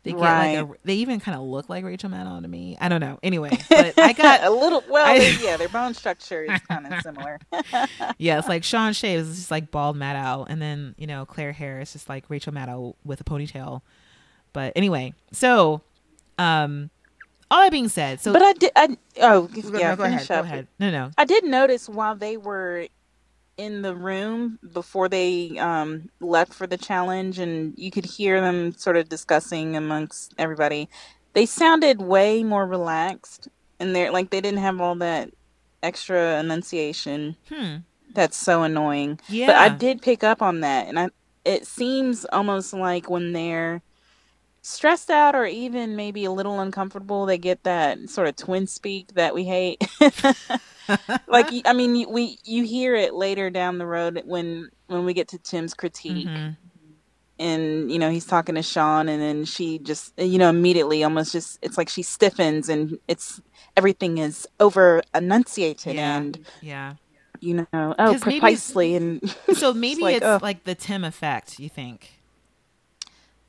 They 0.04 0.12
get 0.14 0.20
like 0.20 0.58
a, 0.58 0.66
Right. 0.66 0.80
they 0.84 0.96
even 0.96 1.20
kind 1.20 1.38
of 1.38 1.44
look 1.44 1.70
like 1.70 1.84
Rachel 1.86 2.10
Maddow 2.10 2.42
to 2.42 2.48
me. 2.48 2.76
I 2.82 2.90
don't 2.90 3.02
know. 3.02 3.20
Anyway, 3.22 3.52
but 3.70 4.00
I 4.00 4.14
got 4.14 4.44
a 4.44 4.50
little. 4.50 4.84
Well, 4.90 5.06
I- 5.08 5.20
they- 5.20 5.38
yeah, 5.44 5.58
their 5.58 5.70
bone 5.70 5.94
structure 5.94 6.44
is 6.44 6.60
kind 6.62 6.92
of 6.92 7.00
similar. 7.02 7.40
yeah, 8.18 8.40
it's 8.40 8.48
like 8.48 8.64
Shawn 8.64 8.94
Shaves 8.94 9.28
is 9.30 9.36
just 9.38 9.52
like 9.52 9.70
bald 9.70 9.96
Maddow, 9.98 10.48
and 10.50 10.60
then 10.62 10.96
you 10.98 11.06
know 11.06 11.26
Claire 11.26 11.52
Harris 11.52 11.90
is 11.90 11.94
just 11.94 12.10
like 12.10 12.26
Rachel 12.30 12.52
Maddow 12.52 12.96
with 13.06 13.22
a 13.22 13.24
ponytail. 13.24 13.82
But 14.54 14.74
anyway, 14.76 15.14
so 15.32 15.82
um, 16.40 16.90
all 17.52 17.62
that 17.62 17.72
being 17.72 17.88
said, 17.90 18.20
so 18.22 18.34
But 18.34 18.42
I 18.42 18.54
did. 18.54 18.72
I 18.76 18.98
oh 19.22 19.50
yeah. 19.54 19.62
no, 19.92 19.96
go 19.98 20.04
ahead, 20.04 20.28
go 20.28 20.40
ahead. 20.40 20.68
No, 20.80 20.90
no, 20.90 21.12
I 21.18 21.26
did 21.26 21.44
notice 21.46 21.88
while 21.88 22.16
they 22.16 22.38
were 22.38 22.88
in 23.58 23.82
the 23.82 23.96
room 23.96 24.60
before 24.74 25.08
they 25.10 25.58
um, 25.60 26.10
left 26.20 26.54
for 26.54 26.68
the 26.68 26.78
challenge, 26.78 27.38
and 27.40 27.74
you 27.78 27.92
could 27.92 28.06
hear 28.06 28.42
them 28.42 28.72
sort 28.74 28.98
of 28.98 29.10
discussing 29.10 29.76
amongst 29.76 30.34
everybody. 30.38 30.90
They 31.34 31.46
sounded 31.46 32.02
way 32.02 32.44
more 32.44 32.66
relaxed, 32.66 33.48
and 33.80 33.96
they're 33.96 34.12
like 34.12 34.30
they 34.30 34.42
didn't 34.42 34.60
have 34.60 34.82
all 34.82 34.96
that 34.96 35.30
extra 35.84 36.40
enunciation. 36.40 37.36
hmm, 37.50 37.78
That's 38.14 38.38
so 38.38 38.64
annoying. 38.64 39.20
yeah, 39.30 39.48
But 39.48 39.56
I 39.58 39.70
did 39.70 40.02
pick 40.02 40.24
up 40.24 40.42
on 40.42 40.62
that, 40.62 40.88
and 40.88 41.00
I 41.00 41.10
it 41.44 41.66
seems 41.66 42.26
almost 42.32 42.74
like 42.74 43.10
when 43.10 43.34
they're 43.34 43.82
stressed 44.62 45.10
out 45.10 45.36
or 45.36 45.46
even 45.46 45.96
maybe 45.96 46.26
a 46.26 46.32
little 46.32 46.60
uncomfortable, 46.60 47.26
they 47.26 47.38
get 47.38 47.64
that 47.64 48.10
sort 48.10 48.28
of 48.28 48.36
twin 48.36 48.68
speak 48.68 49.14
that 49.16 49.34
we 49.34 49.44
hate. 49.44 49.82
like 51.28 51.48
I 51.66 51.74
mean, 51.74 51.96
you- 51.96 52.10
we 52.10 52.38
you 52.44 52.64
hear 52.64 52.96
it 52.96 53.14
later 53.14 53.50
down 53.50 53.78
the 53.78 53.86
road 53.86 54.22
when 54.26 54.70
when 54.88 55.06
we 55.06 55.14
get 55.14 55.28
to 55.30 55.38
Tim's 55.38 55.74
critique, 55.74 56.28
Mhm. 56.28 56.58
and 57.40 57.92
you 57.92 57.98
know 58.00 58.10
he's 58.10 58.26
talking 58.26 58.56
to 58.56 58.62
Shawn, 58.64 59.08
and 59.10 59.22
then 59.22 59.46
she 59.46 59.80
just 59.80 60.14
you 60.20 60.38
know 60.38 60.50
immediately 60.50 61.04
almost 61.04 61.32
just 61.32 61.60
it's 61.62 61.78
like 61.78 61.90
she 61.90 62.02
stiffens, 62.04 62.70
and 62.70 62.98
it's 63.08 63.42
everything 63.78 64.18
is 64.18 64.48
over 64.60 65.02
enunciated, 65.14 65.96
Yeah. 65.96 66.18
and 66.18 66.46
yeah. 66.62 66.94
you 67.40 67.56
know 67.56 67.68
oh 67.74 68.14
it's- 68.14 68.22
precisely, 68.22 68.96
and 68.96 69.36
So 69.56 69.74
maybe 69.74 70.02
like, 70.02 70.16
it's 70.18 70.26
ugh. 70.26 70.42
like 70.42 70.66
the 70.66 70.76
Tim 70.76 71.04
effect. 71.04 71.58
You 71.60 71.70
think? 71.70 72.12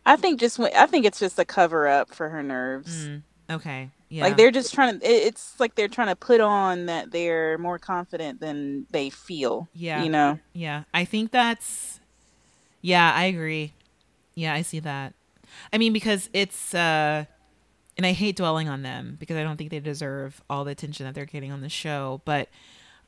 I 0.04 0.16
think 0.16 0.40
just 0.40 0.58
when- 0.58 0.74
I 0.74 0.86
think 0.86 1.04
it's 1.06 1.18
just 1.20 1.38
a 1.38 1.44
cover 1.44 1.86
up 1.88 2.14
for 2.14 2.28
her 2.28 2.42
nerves. 2.42 3.06
Mm, 3.06 3.22
okay, 3.50 3.90
yeah, 4.08 4.24
Like 4.24 4.36
they're 4.36 4.50
just 4.50 4.74
trying 4.74 4.98
to. 5.00 5.06
It's 5.06 5.58
like 5.60 5.74
they're 5.74 5.88
trying 5.88 6.08
to 6.08 6.16
put 6.16 6.40
on 6.40 6.86
that 6.86 7.12
they're 7.12 7.56
more 7.58 7.78
confident 7.78 8.40
than 8.40 8.86
they 8.90 9.10
feel. 9.10 9.68
Yeah. 9.74 10.02
you 10.02 10.10
know. 10.10 10.38
Yeah, 10.52 10.84
I 10.92 11.04
think 11.04 11.30
that's. 11.30 12.00
Yeah, 12.80 13.12
I 13.14 13.24
agree. 13.24 13.72
Yeah, 14.34 14.54
I 14.54 14.62
see 14.62 14.80
that. 14.80 15.14
I 15.72 15.78
mean, 15.78 15.92
because 15.92 16.28
it's, 16.32 16.74
uh 16.74 17.24
and 17.96 18.06
I 18.06 18.12
hate 18.12 18.36
dwelling 18.36 18.68
on 18.70 18.82
them 18.82 19.16
because 19.20 19.36
I 19.36 19.42
don't 19.42 19.56
think 19.58 19.70
they 19.70 19.78
deserve 19.78 20.42
all 20.50 20.64
the 20.64 20.70
attention 20.72 21.04
that 21.06 21.14
they're 21.14 21.26
getting 21.26 21.52
on 21.52 21.60
the 21.60 21.68
show. 21.68 22.22
But 22.24 22.48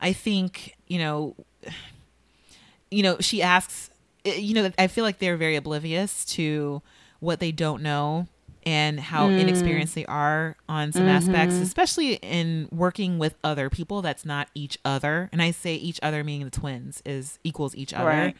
I 0.00 0.12
think 0.12 0.76
you 0.87 0.98
know, 0.98 1.35
you 2.90 3.02
know, 3.02 3.16
she 3.20 3.42
asks, 3.42 3.90
you 4.24 4.54
know, 4.54 4.70
I 4.78 4.87
feel 4.87 5.04
like 5.04 5.18
they're 5.18 5.37
very 5.37 5.56
oblivious 5.56 6.24
to 6.26 6.82
what 7.20 7.40
they 7.40 7.52
don't 7.52 7.82
know 7.82 8.26
and 8.66 8.98
how 8.98 9.28
inexperienced 9.28 9.94
they 9.94 10.06
are 10.06 10.56
on 10.68 10.90
some 10.92 11.06
aspects, 11.06 11.56
especially 11.56 12.14
in 12.14 12.68
working 12.72 13.18
with 13.18 13.34
other 13.44 13.68
people 13.68 14.00
that's 14.00 14.24
not 14.24 14.48
each 14.54 14.78
other. 14.84 15.28
And 15.32 15.42
I 15.42 15.50
say 15.50 15.74
each 15.74 16.00
other 16.02 16.24
meaning 16.24 16.46
the 16.46 16.50
twins 16.50 17.02
is 17.04 17.38
equals 17.44 17.76
each 17.76 17.92
other. 17.92 18.06
Right. 18.06 18.37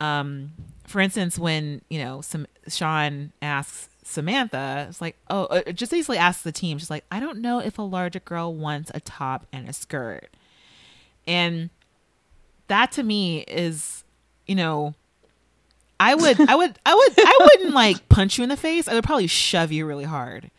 Um, 0.00 0.52
for 0.84 1.00
instance, 1.00 1.38
when 1.38 1.82
you 1.88 2.02
know 2.02 2.20
some 2.20 2.46
Shawn 2.66 3.32
asks 3.40 3.88
Samantha, 4.02 4.86
it's 4.88 5.00
like, 5.00 5.16
oh, 5.30 5.44
uh, 5.44 5.72
just 5.72 5.92
basically 5.92 6.18
asks 6.18 6.42
the 6.42 6.52
team, 6.52 6.78
she's 6.78 6.90
like, 6.90 7.04
I 7.10 7.20
don't 7.20 7.38
know 7.38 7.60
if 7.60 7.78
a 7.78 7.82
larger 7.82 8.20
girl 8.20 8.52
wants 8.52 8.90
a 8.92 9.00
top 9.00 9.46
and 9.52 9.68
a 9.68 9.72
skirt, 9.72 10.30
and 11.28 11.70
that 12.66 12.90
to 12.92 13.04
me 13.04 13.42
is, 13.42 14.02
you 14.46 14.56
know, 14.56 14.94
I 16.00 16.14
would, 16.14 16.40
I 16.40 16.54
would, 16.54 16.78
I 16.84 16.94
would, 16.94 17.12
I 17.18 17.38
wouldn't 17.40 17.74
like 17.74 18.08
punch 18.08 18.38
you 18.38 18.42
in 18.44 18.50
the 18.50 18.56
face. 18.56 18.88
I 18.88 18.94
would 18.94 19.04
probably 19.04 19.26
shove 19.26 19.72
you 19.72 19.86
really 19.86 20.04
hard. 20.04 20.50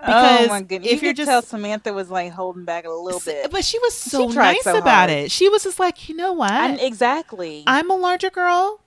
Because 0.00 0.46
oh 0.46 0.48
my 0.48 0.62
goodness! 0.62 0.92
if 0.92 1.02
you 1.02 1.06
you're 1.06 1.10
could 1.10 1.16
just 1.16 1.28
tell 1.28 1.42
Samantha 1.42 1.92
was 1.92 2.08
like 2.08 2.30
holding 2.32 2.64
back 2.64 2.84
a 2.86 2.90
little 2.90 3.20
bit. 3.20 3.50
but 3.50 3.64
she 3.64 3.78
was 3.80 3.94
so 3.94 4.30
tried 4.32 4.52
nice 4.52 4.62
so 4.64 4.78
about 4.78 5.08
hard. 5.08 5.10
it. 5.10 5.30
She 5.32 5.48
was 5.48 5.64
just 5.64 5.80
like, 5.80 6.08
you 6.08 6.14
know 6.14 6.32
what? 6.32 6.52
I'm, 6.52 6.78
exactly. 6.78 7.64
I'm 7.66 7.90
a 7.90 7.96
larger 7.96 8.30
girl 8.30 8.80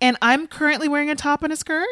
and 0.00 0.16
I'm 0.22 0.46
currently 0.46 0.86
wearing 0.86 1.10
a 1.10 1.16
top 1.16 1.42
and 1.42 1.52
a 1.52 1.56
skirt. 1.56 1.88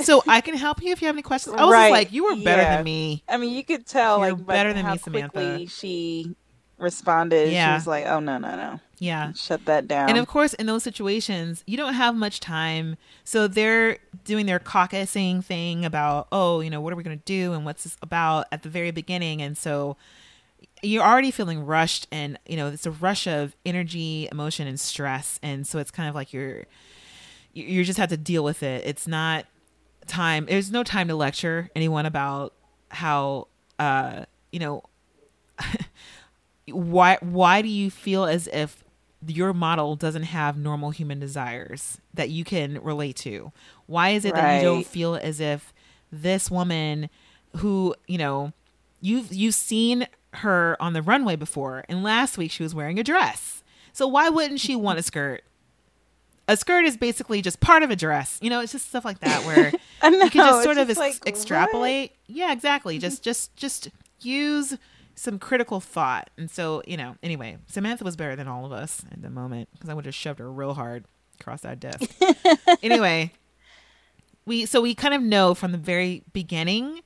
So 0.00 0.22
I 0.28 0.40
can 0.42 0.56
help 0.56 0.80
you 0.80 0.92
if 0.92 1.02
you 1.02 1.06
have 1.08 1.16
any 1.16 1.22
questions. 1.22 1.56
I 1.58 1.64
was 1.64 1.72
Right, 1.72 1.88
just 1.88 1.90
like, 1.90 2.12
you 2.12 2.22
were 2.26 2.36
better 2.36 2.62
yeah. 2.62 2.76
than 2.76 2.84
me. 2.84 3.24
I 3.28 3.36
mean, 3.36 3.52
you 3.52 3.64
could 3.64 3.84
tell 3.84 4.20
You're 4.20 4.32
like 4.36 4.46
better 4.46 4.72
than 4.72 4.84
how 4.84 4.92
me, 4.92 4.98
Samantha. 4.98 5.30
quickly 5.30 5.66
she 5.66 6.36
responded. 6.78 7.52
Yeah. 7.52 7.72
She 7.72 7.74
was 7.74 7.86
like, 7.86 8.06
"Oh 8.06 8.20
no, 8.20 8.38
no, 8.38 8.56
no, 8.56 8.80
Yeah. 8.98 9.32
shut 9.32 9.64
that 9.66 9.88
down." 9.88 10.08
And 10.10 10.18
of 10.18 10.26
course, 10.26 10.54
in 10.54 10.66
those 10.66 10.82
situations, 10.82 11.64
you 11.66 11.76
don't 11.76 11.94
have 11.94 12.14
much 12.14 12.40
time. 12.40 12.96
So 13.24 13.46
they're 13.48 13.98
doing 14.24 14.46
their 14.46 14.58
caucusing 14.58 15.42
thing 15.44 15.84
about, 15.84 16.28
oh, 16.32 16.60
you 16.60 16.70
know, 16.70 16.80
what 16.80 16.92
are 16.92 16.96
we 16.96 17.02
going 17.02 17.18
to 17.18 17.24
do 17.24 17.52
and 17.52 17.64
what's 17.64 17.84
this 17.84 17.96
about 18.02 18.46
at 18.52 18.62
the 18.62 18.68
very 18.68 18.90
beginning. 18.90 19.42
And 19.42 19.56
so 19.58 19.96
you're 20.82 21.02
already 21.04 21.30
feeling 21.30 21.64
rushed 21.66 22.06
and, 22.12 22.38
you 22.46 22.56
know, 22.56 22.68
it's 22.68 22.86
a 22.86 22.90
rush 22.90 23.26
of 23.26 23.56
energy, 23.66 24.28
emotion, 24.30 24.66
and 24.68 24.78
stress. 24.78 25.40
And 25.42 25.66
so 25.66 25.78
it's 25.78 25.90
kind 25.90 26.08
of 26.08 26.14
like 26.14 26.32
you're, 26.32 26.64
you 27.52 27.64
you 27.64 27.84
just 27.84 27.98
have 27.98 28.10
to 28.10 28.16
deal 28.16 28.44
with 28.44 28.62
it. 28.62 28.84
It's 28.86 29.06
not 29.08 29.46
time. 30.06 30.46
There's 30.46 30.70
no 30.70 30.82
time 30.84 31.08
to 31.08 31.16
lecture 31.16 31.70
anyone 31.74 32.06
about 32.06 32.54
how, 32.90 33.48
uh, 33.78 34.24
you 34.52 34.58
know, 34.60 34.84
why 36.72 37.18
why 37.20 37.62
do 37.62 37.68
you 37.68 37.90
feel 37.90 38.24
as 38.24 38.48
if 38.48 38.84
your 39.26 39.52
model 39.52 39.96
doesn't 39.96 40.24
have 40.24 40.56
normal 40.56 40.90
human 40.90 41.18
desires 41.18 41.98
that 42.14 42.30
you 42.30 42.44
can 42.44 42.80
relate 42.82 43.16
to? 43.16 43.52
Why 43.86 44.10
is 44.10 44.24
it 44.24 44.34
that 44.34 44.56
you 44.58 44.62
don't 44.62 44.86
feel 44.86 45.16
as 45.16 45.40
if 45.40 45.72
this 46.10 46.50
woman 46.50 47.10
who 47.56 47.94
you 48.06 48.18
know 48.18 48.52
you've 49.00 49.32
you've 49.32 49.54
seen 49.54 50.06
her 50.34 50.76
on 50.80 50.92
the 50.92 51.02
runway 51.02 51.36
before 51.36 51.84
and 51.88 52.02
last 52.02 52.36
week 52.38 52.50
she 52.50 52.62
was 52.62 52.74
wearing 52.74 52.98
a 52.98 53.04
dress. 53.04 53.62
So 53.92 54.06
why 54.06 54.28
wouldn't 54.28 54.60
she 54.60 54.76
want 54.76 54.98
a 54.98 55.02
skirt? 55.02 55.42
A 56.46 56.56
skirt 56.56 56.84
is 56.84 56.96
basically 56.96 57.42
just 57.42 57.60
part 57.60 57.82
of 57.82 57.90
a 57.90 57.96
dress 57.96 58.38
you 58.40 58.50
know 58.50 58.60
it's 58.60 58.72
just 58.72 58.88
stuff 58.88 59.04
like 59.04 59.20
that 59.20 59.44
where 59.44 59.72
know, 60.02 60.24
you 60.24 60.30
can 60.30 60.46
just 60.46 60.62
sort 60.62 60.78
of 60.78 60.88
just 60.88 61.00
ex- 61.00 61.20
like, 61.20 61.28
extrapolate. 61.28 62.12
Yeah 62.26 62.52
exactly. 62.52 62.98
Just 62.98 63.22
just 63.22 63.54
just 63.56 63.88
use 64.20 64.76
some 65.18 65.38
critical 65.38 65.80
thought. 65.80 66.30
And 66.38 66.50
so 66.50 66.82
you 66.86 66.96
know 66.96 67.16
anyway 67.22 67.58
samantha 67.66 68.04
was 68.04 68.16
better 68.16 68.36
than 68.36 68.48
all 68.48 68.64
of 68.64 68.72
us 68.72 69.02
at 69.10 69.20
the 69.20 69.30
moment 69.30 69.68
because 69.72 69.88
i 69.90 69.94
would 69.94 70.04
have 70.06 70.14
shoved 70.14 70.38
her 70.38 70.50
real 70.50 70.74
hard 70.74 71.04
across 71.40 71.60
that 71.62 71.80
desk. 71.80 72.10
Anyway 72.82 73.32
we 74.46 74.64
so 74.66 74.80
we 74.80 74.94
kind 74.94 75.14
of 75.14 75.22
know 75.22 75.54
from 75.54 75.72
the 75.72 75.78
very 75.78 76.22
beginning 76.32 77.00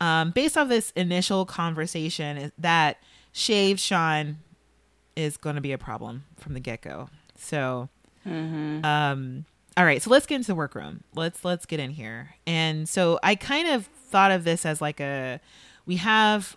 um 0.00 0.30
based 0.30 0.56
off 0.56 0.68
this 0.68 0.92
initial 0.94 1.44
conversation 1.44 2.52
that 2.58 2.98
shaved 3.32 3.80
shawn 3.80 4.38
is 5.16 5.36
going 5.36 5.56
to 5.56 5.60
be 5.60 5.72
a 5.72 5.78
problem 5.78 6.24
from 6.36 6.54
the 6.54 6.60
get-go. 6.60 7.08
So 7.36 7.88
um 8.84 9.44
all 9.76 9.84
right 9.84 10.02
so 10.02 10.10
let's 10.10 10.26
get 10.26 10.36
into 10.36 10.48
the 10.48 10.54
workroom. 10.54 11.02
Let's 11.14 11.44
let's 11.44 11.66
get 11.66 11.80
in 11.80 11.90
here. 11.90 12.34
And 12.46 12.88
so 12.88 13.18
i 13.22 13.34
kind 13.34 13.68
of 13.68 13.86
thought 13.86 14.30
of 14.30 14.44
this 14.44 14.64
as 14.66 14.80
like 14.80 15.00
a 15.00 15.40
we 15.86 15.96
have 15.96 16.56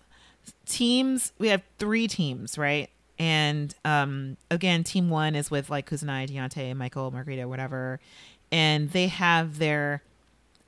teams 0.65 1.33
we 1.37 1.49
have 1.49 1.61
three 1.77 2.07
teams 2.07 2.57
right 2.57 2.89
and 3.19 3.75
um 3.85 4.37
again 4.49 4.83
team 4.83 5.09
one 5.09 5.35
is 5.35 5.51
with 5.51 5.69
like 5.69 5.89
Kudzanai, 5.89 6.29
Deyonte, 6.29 6.75
Michael, 6.75 7.11
Margarita, 7.11 7.47
whatever. 7.47 7.99
And 8.51 8.89
they 8.91 9.07
have 9.07 9.59
their 9.59 10.01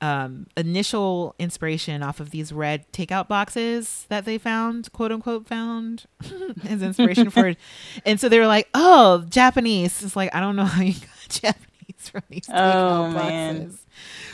um 0.00 0.46
initial 0.56 1.34
inspiration 1.38 2.02
off 2.02 2.20
of 2.20 2.30
these 2.30 2.52
red 2.52 2.84
takeout 2.92 3.26
boxes 3.28 4.06
that 4.08 4.24
they 4.24 4.38
found, 4.38 4.92
quote 4.92 5.10
unquote 5.10 5.46
found 5.48 6.04
as 6.68 6.82
inspiration 6.82 7.30
for 7.30 7.48
it. 7.48 7.58
And 8.06 8.20
so 8.20 8.28
they 8.28 8.38
were 8.38 8.46
like, 8.46 8.68
Oh, 8.74 9.24
Japanese. 9.28 10.02
It's 10.02 10.14
like 10.16 10.32
I 10.34 10.40
don't 10.40 10.56
know 10.56 10.64
how 10.64 10.82
you 10.82 10.92
got 11.00 11.28
Japanese 11.28 12.08
from 12.10 12.22
these 12.28 12.48
Oh, 12.48 12.52
takeout 12.52 13.14
man. 13.14 13.62
boxes. 13.64 13.86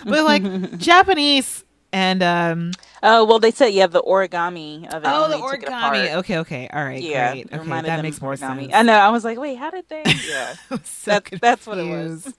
But 0.04 0.24
like 0.24 0.78
Japanese 0.78 1.64
and 1.92 2.22
um 2.22 2.70
Oh 3.02 3.24
well, 3.24 3.38
they 3.38 3.50
said 3.50 3.68
yeah, 3.68 3.86
the 3.86 4.02
origami 4.02 4.86
of 4.92 5.02
it. 5.04 5.08
oh 5.10 5.28
the 5.28 5.36
they 5.36 5.40
took 5.40 5.62
it 5.62 5.68
origami. 5.68 6.14
Okay, 6.16 6.38
okay, 6.38 6.68
all 6.72 6.84
right, 6.84 7.02
Yeah, 7.02 7.32
great. 7.32 7.52
Okay, 7.52 7.80
that 7.82 8.02
makes 8.02 8.20
more 8.20 8.34
origami. 8.34 8.62
sense. 8.64 8.74
I 8.74 8.82
know. 8.82 8.94
I 8.94 9.08
was 9.08 9.24
like, 9.24 9.38
wait, 9.38 9.56
how 9.56 9.70
did 9.70 9.88
they? 9.88 10.02
Yeah, 10.28 10.54
so 10.84 11.10
That's- 11.10 11.40
that's 11.40 11.66
what 11.66 11.78
it 11.78 11.88
was. 11.90 12.32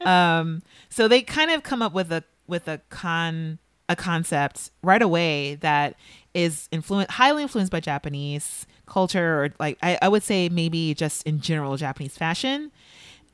um, 0.00 0.62
so 0.88 1.08
they 1.08 1.22
kind 1.22 1.50
of 1.50 1.62
come 1.62 1.82
up 1.82 1.92
with 1.92 2.10
a 2.12 2.24
with 2.46 2.68
a 2.68 2.80
con 2.90 3.58
a 3.88 3.94
concept 3.96 4.70
right 4.82 5.02
away 5.02 5.56
that 5.56 5.96
is 6.32 6.68
influent 6.72 7.10
highly 7.10 7.42
influenced 7.42 7.70
by 7.70 7.80
Japanese 7.80 8.66
culture 8.86 9.44
or 9.44 9.50
like 9.60 9.78
I, 9.82 9.98
I 10.00 10.08
would 10.08 10.22
say 10.22 10.48
maybe 10.48 10.94
just 10.94 11.22
in 11.24 11.40
general 11.40 11.76
Japanese 11.76 12.16
fashion. 12.16 12.72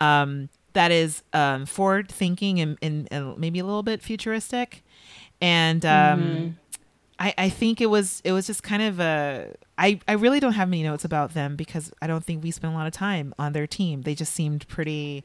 Um, 0.01 0.49
that 0.73 0.93
is 0.93 1.23
um, 1.33 1.67
forward 1.67 2.09
thinking 2.11 2.61
and, 2.61 2.79
and, 2.81 3.09
and 3.11 3.37
maybe 3.39 3.59
a 3.59 3.65
little 3.65 3.83
bit 3.83 4.01
futuristic, 4.03 4.85
and 5.41 5.85
um, 5.85 6.59
I, 7.19 7.35
I 7.39 7.49
think 7.49 7.81
it 7.81 7.87
was 7.87 8.21
it 8.25 8.33
was 8.33 8.47
just 8.47 8.63
kind 8.63 8.83
of 8.83 9.01
a 9.01 9.55
I, 9.79 10.01
I 10.07 10.13
really 10.13 10.41
don't 10.41 10.53
have 10.53 10.69
many 10.69 10.83
notes 10.83 11.05
about 11.05 11.35
them 11.35 11.57
because 11.57 11.93
I 12.03 12.07
don't 12.07 12.25
think 12.25 12.43
we 12.45 12.51
spent 12.51 12.73
a 12.75 12.77
lot 12.77 12.87
of 12.87 12.93
time 12.93 13.35
on 13.39 13.53
their 13.53 13.67
team. 13.67 14.03
They 14.03 14.15
just 14.15 14.33
seemed 14.35 14.69
pretty 14.69 15.25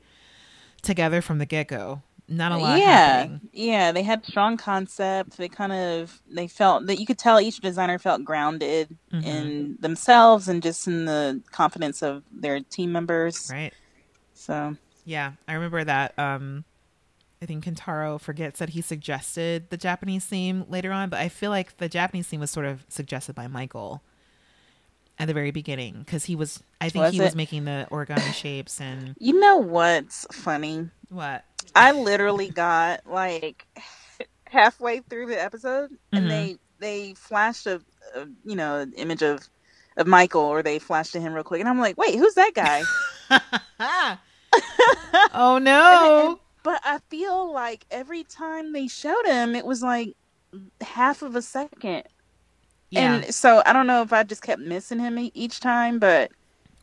together 0.82 1.22
from 1.22 1.40
the 1.40 1.46
get 1.46 1.68
go. 1.68 2.02
Not 2.28 2.52
a 2.54 2.58
lot 2.58 2.80
yeah, 2.80 3.18
happening. 3.18 3.42
yeah. 3.54 3.92
They 3.92 4.02
had 4.02 4.26
strong 4.26 4.58
concept. 4.58 5.38
They 5.38 5.48
kind 5.48 5.72
of 5.72 6.22
they 6.28 6.48
felt 6.48 6.88
that 6.88 7.00
you 7.00 7.06
could 7.06 7.20
tell 7.20 7.40
each 7.40 7.60
designer 7.60 8.00
felt 8.00 8.24
grounded 8.24 8.98
Mm-hmm. 9.14 9.28
in 9.28 9.78
themselves 9.80 10.48
and 10.50 10.62
just 10.64 10.88
in 10.88 11.06
the 11.06 11.42
confidence 11.52 12.02
of 12.02 12.24
their 12.32 12.60
team 12.62 12.92
members. 12.92 13.50
Right. 13.54 13.74
So 14.34 14.76
Yeah. 15.06 15.34
I 15.48 15.54
remember 15.54 15.84
that 15.84 16.18
um 16.18 16.66
I 17.46 17.48
think 17.48 17.64
Kentaro 17.64 18.20
forgets 18.20 18.58
that 18.58 18.70
he 18.70 18.82
suggested 18.82 19.70
the 19.70 19.78
Japanese 19.78 20.26
theme 20.26 20.66
later 20.68 20.92
on, 20.92 21.10
but 21.10 21.20
I 21.20 21.30
feel 21.30 21.52
like 21.52 21.78
the 21.78 21.88
Japanese 21.88 22.26
theme 22.28 22.40
was 22.40 22.50
sort 22.50 22.66
of 22.66 22.84
suggested 22.90 23.36
by 23.36 23.46
Michael 23.46 24.02
at 25.20 25.28
the 25.28 25.34
very 25.36 25.52
beginning 25.52 26.00
because 26.00 26.26
he 26.26 26.36
was 26.36 26.64
I 26.82 26.90
think 26.90 27.04
Was 27.04 27.14
he 27.14 27.22
was 27.22 27.36
making 27.36 27.66
the 27.66 27.88
origami 27.92 28.34
shapes 28.42 28.82
and 28.82 29.16
you 29.20 29.40
know 29.40 29.58
what's 29.58 30.26
funny? 30.32 30.90
what 31.10 31.46
I 31.76 31.92
literally 31.92 32.50
got 32.50 33.06
like 33.06 33.68
halfway 34.46 35.02
through 35.02 35.28
the 35.28 35.40
episode, 35.40 35.92
Mhm. 35.92 35.98
and 36.18 36.32
they 36.32 36.58
they 36.80 37.14
flashed 37.14 37.68
a, 37.68 37.80
a 38.16 38.26
you 38.44 38.56
know 38.56 38.80
an 38.80 38.92
image 38.94 39.22
of 39.22 39.48
of 39.98 40.08
Michael, 40.08 40.42
or 40.42 40.64
they 40.64 40.80
flashed 40.80 41.14
to 41.14 41.20
him 41.22 41.34
real 41.36 41.44
quick, 41.44 41.60
and 41.60 41.70
I'm 41.70 41.80
like, 41.80 41.96
wait, 41.96 42.16
who's 42.16 42.34
that 42.34 42.54
guy? 42.56 42.82
oh 45.34 45.60
no 45.62 46.40
but 46.66 46.82
I 46.84 46.98
feel 47.10 47.54
like 47.54 47.86
every 47.92 48.24
time 48.24 48.74
they 48.74 48.88
showed 48.88 49.26
him, 49.26 49.56
it 49.56 49.66
was 49.68 49.84
like 49.84 50.16
half 50.82 51.22
of 51.22 51.36
a 51.36 51.42
second, 51.44 52.04
yeah 52.90 53.14
and 53.14 53.34
so 53.34 53.62
I 53.68 53.72
don't 53.72 53.86
know 53.86 54.02
if 54.02 54.12
I 54.12 54.24
just 54.24 54.42
kept 54.42 54.62
missing 54.62 54.98
him 54.98 55.18
each 55.36 55.60
time, 55.60 56.00
but 56.00 56.32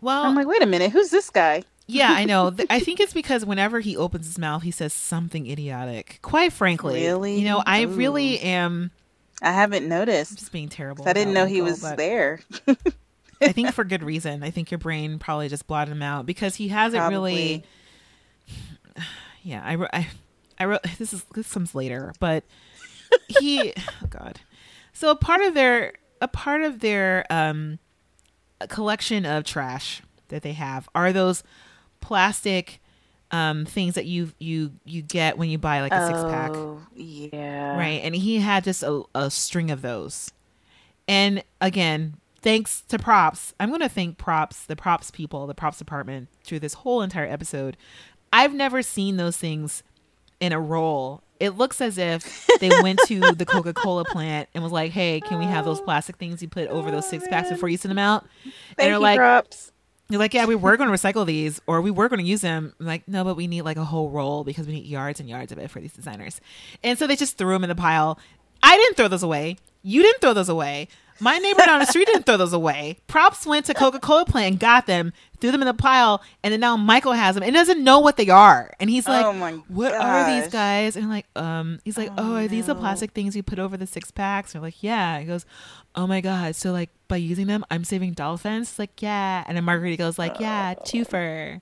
well 0.01 0.23
I'm 0.23 0.37
like, 0.37 0.47
wait 0.47 0.63
a 0.63 0.67
minute, 0.67 0.93
who's 0.93 1.11
this 1.11 1.31
guy? 1.31 1.65
Yeah, 1.89 2.13
I 2.13 2.25
know. 2.25 2.55
I 2.71 2.79
think 2.79 3.01
it's 3.01 3.13
because 3.13 3.45
whenever 3.45 3.81
he 3.81 3.97
opens 3.97 4.27
his 4.27 4.39
mouth, 4.39 4.63
he 4.63 4.71
says 4.71 4.93
something 4.93 5.51
idiotic. 5.51 6.21
Quite 6.23 6.53
frankly, 6.53 7.03
Really? 7.03 7.39
you 7.41 7.45
know, 7.45 7.61
I 7.67 7.83
Ooh. 7.83 7.89
really 7.89 8.39
am 8.39 8.93
I 9.43 9.51
haven't 9.51 9.89
noticed. 9.89 10.39
just 10.39 10.53
being 10.53 10.69
terrible. 10.69 11.09
I 11.09 11.13
didn't 11.13 11.35
know 11.35 11.45
he 11.47 11.61
was 11.61 11.81
there. 11.81 12.39
I 13.41 13.51
think 13.53 13.73
for 13.73 13.83
good 13.83 14.05
reason. 14.05 14.45
I 14.45 14.51
think 14.51 14.71
your 14.71 14.79
brain 14.79 15.19
probably 15.19 15.49
just 15.49 15.67
blotted 15.67 15.91
him 15.91 16.03
out 16.03 16.25
because 16.25 16.55
he 16.55 16.69
hasn't 16.69 17.11
really. 17.11 17.65
Yeah, 19.43 19.63
I, 19.65 19.75
wrote- 19.75 19.91
I, 19.93 20.09
I 20.59 20.65
wrote 20.65 20.83
this 20.99 21.13
is 21.13 21.25
this 21.35 21.53
comes 21.53 21.75
later, 21.75 22.13
but 22.21 22.45
he, 23.29 23.73
oh 24.03 24.07
God, 24.09 24.41
so 24.93 25.11
a 25.11 25.17
part 25.17 25.41
of 25.43 25.55
their 25.55 25.95
a 26.21 26.29
part 26.29 26.63
of 26.63 26.81
their 26.81 27.25
um 27.31 27.79
a 28.61 28.69
collection 28.69 29.27
of 29.27 29.45
trash 29.45 30.03
that 30.29 30.43
they 30.43 30.53
have 30.53 30.89
are 30.95 31.13
those 31.13 31.43
plastic 32.01 32.81
um 33.33 33.65
things 33.65 33.95
that 33.95 34.07
you 34.07 34.33
you 34.39 34.73
you 34.85 35.03
get 35.03 35.37
when 35.39 35.49
you 35.51 35.59
buy 35.59 35.81
like 35.81 35.93
a 35.93 36.07
six 36.07 36.23
pack. 36.25 36.53
Oh, 36.55 36.81
yeah. 36.95 37.77
right 37.77 38.01
and 38.05 38.15
he 38.15 38.39
had 38.39 38.63
just 38.65 38.83
a, 38.83 39.03
a 39.15 39.31
string 39.31 39.71
of 39.71 39.83
those. 39.83 40.31
And 41.09 41.43
again 41.61 42.15
thanks 42.43 42.81
to 42.83 42.99
props 42.99 43.55
i'm 43.61 43.69
going 43.69 43.81
to 43.81 43.89
thank 43.89 44.19
props 44.19 44.65
the 44.65 44.75
props 44.75 45.13
people 45.13 45.47
the 45.47 45.55
props 45.55 45.79
department 45.79 46.29
through 46.43 46.59
this 46.59 46.75
whole 46.75 47.01
entire 47.01 47.27
episode 47.27 47.77
i've 48.33 48.55
never 48.55 48.83
seen 48.83 49.17
those 49.17 49.37
things 49.37 49.83
in 50.41 50.53
a 50.53 50.61
roll 50.61 51.23
it 51.41 51.57
looks 51.57 51.81
as 51.81 51.99
if 51.99 52.49
they 52.61 52.69
went 52.83 53.01
to 53.07 53.21
the 53.33 53.45
coca-cola 53.45 54.05
plant 54.05 54.49
and 54.55 54.63
was 54.63 54.73
like 54.73 54.93
hey 54.93 55.21
can 55.21 55.39
we 55.39 55.45
have 55.45 55.65
those 55.65 55.81
plastic 55.81 56.17
things 56.17 56.43
you 56.43 56.49
put 56.49 56.69
over 56.69 56.91
those 56.91 57.07
oh, 57.07 57.11
six 57.11 57.29
packs 57.29 57.49
before 57.49 57.69
you 57.69 57.77
send 57.77 57.91
them 57.91 57.99
out 57.99 58.23
and 58.45 58.53
Thank 58.53 58.77
they're 58.79 58.93
you, 58.93 58.99
like 58.99 59.19
props. 59.19 59.73
they're 60.09 60.19
like, 60.19 60.35
yeah, 60.35 60.45
we 60.47 60.55
were 60.55 60.77
going 60.77 60.91
to 60.91 60.95
recycle 60.95 61.25
these, 61.25 61.61
or 61.67 61.81
we 61.81 61.91
were 61.91 62.09
going 62.09 62.21
to 62.21 62.25
use 62.27 62.43
them. 62.43 62.75
I'm 62.79 62.87
like, 62.87 63.09
no, 63.09 63.25
but 63.25 63.35
we 63.37 63.47
need 63.47 63.63
like 63.63 63.77
a 63.79 63.85
whole 63.85 64.11
roll 64.11 64.45
because 64.45 64.67
we 64.67 64.75
need 64.75 64.87
yards 64.87 65.21
and 65.21 65.29
yards 65.29 65.53
of 65.53 65.59
it 65.59 65.71
for 65.71 65.81
these 65.81 65.93
designers. 65.93 66.41
And 66.83 66.99
so 66.99 67.07
they 67.07 67.17
just 67.17 67.39
threw 67.39 67.53
them 67.53 67.65
in 67.65 67.69
the 67.69 67.75
pile. 67.75 68.19
I 68.63 68.77
didn't 68.77 68.97
throw 68.97 69.09
those 69.09 69.23
away. 69.23 69.57
You 69.83 70.03
didn't 70.03 70.21
throw 70.21 70.35
those 70.35 70.49
away. 70.49 70.89
My 71.21 71.39
neighbor 71.39 71.61
down 71.65 71.79
the 71.81 71.87
street 71.87 72.07
didn't 72.07 72.27
throw 72.27 72.37
those 72.37 72.53
away. 72.53 72.99
Props 73.07 73.47
went 73.47 73.67
to 73.67 73.75
Coca 73.75 74.01
Cola 74.01 74.25
plant 74.25 74.53
and 74.53 74.61
got 74.61 74.87
them, 74.87 75.13
threw 75.43 75.51
them 75.51 75.61
in 75.61 75.67
the 75.67 75.75
pile, 75.75 76.23
and 76.43 76.53
then 76.53 76.61
now 76.61 76.77
Michael 76.77 77.13
has 77.13 77.35
them 77.35 77.43
and 77.43 77.53
doesn't 77.53 77.83
know 77.83 77.99
what 77.99 78.17
they 78.17 78.29
are. 78.29 78.73
And 78.79 78.89
he's 78.89 79.09
like, 79.09 79.27
Oh 79.27 79.63
"What 79.69 79.93
are 79.93 80.41
these 80.41 80.51
guys?" 80.51 80.95
And 80.95 81.05
I'm 81.05 81.11
like, 81.11 81.27
um, 81.35 81.81
he's 81.85 81.99
like, 81.99 82.11
"Oh, 82.17 82.37
are 82.37 82.49
these 82.49 82.67
the 82.67 82.77
plastic 82.77 83.11
things 83.11 83.35
you 83.35 83.43
put 83.43 83.59
over 83.59 83.77
the 83.77 83.87
six 83.87 84.11
packs?" 84.13 84.55
And 84.55 84.63
like, 84.63 84.83
"Yeah." 84.83 85.19
He 85.19 85.27
goes, 85.27 85.45
"Oh 85.97 86.07
my 86.07 86.21
god!" 86.21 86.55
So 86.55 86.71
like 86.71 86.91
by 87.09 87.17
using 87.17 87.49
them, 87.49 87.65
I'm 87.71 87.83
saving 87.83 88.13
dolphins. 88.13 88.71
It's 88.71 88.79
like, 88.79 89.03
yeah. 89.03 89.43
And 89.47 89.57
then 89.57 89.65
Margarita 89.65 89.97
goes 89.97 90.19
like, 90.19 90.39
"Yeah, 90.39 90.75
twofer. 90.75 91.61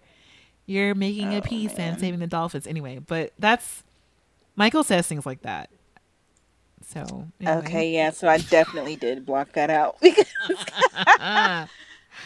You're 0.67 0.95
making 0.95 1.35
a 1.35 1.41
piece 1.41 1.75
and 1.77 1.99
saving 1.99 2.21
the 2.21 2.27
dolphins 2.27 2.67
anyway." 2.67 3.01
But 3.05 3.33
that's 3.39 3.83
Michael 4.57 4.85
says 4.85 5.07
things 5.07 5.25
like 5.25 5.41
that. 5.41 5.71
So 6.87 7.29
anyway. 7.41 7.57
Okay, 7.59 7.91
yeah, 7.93 8.11
so 8.11 8.29
I 8.29 8.39
definitely 8.39 8.97
did 8.97 9.25
block 9.25 9.53
that 9.53 9.71
out 9.71 9.99
because 10.03 10.27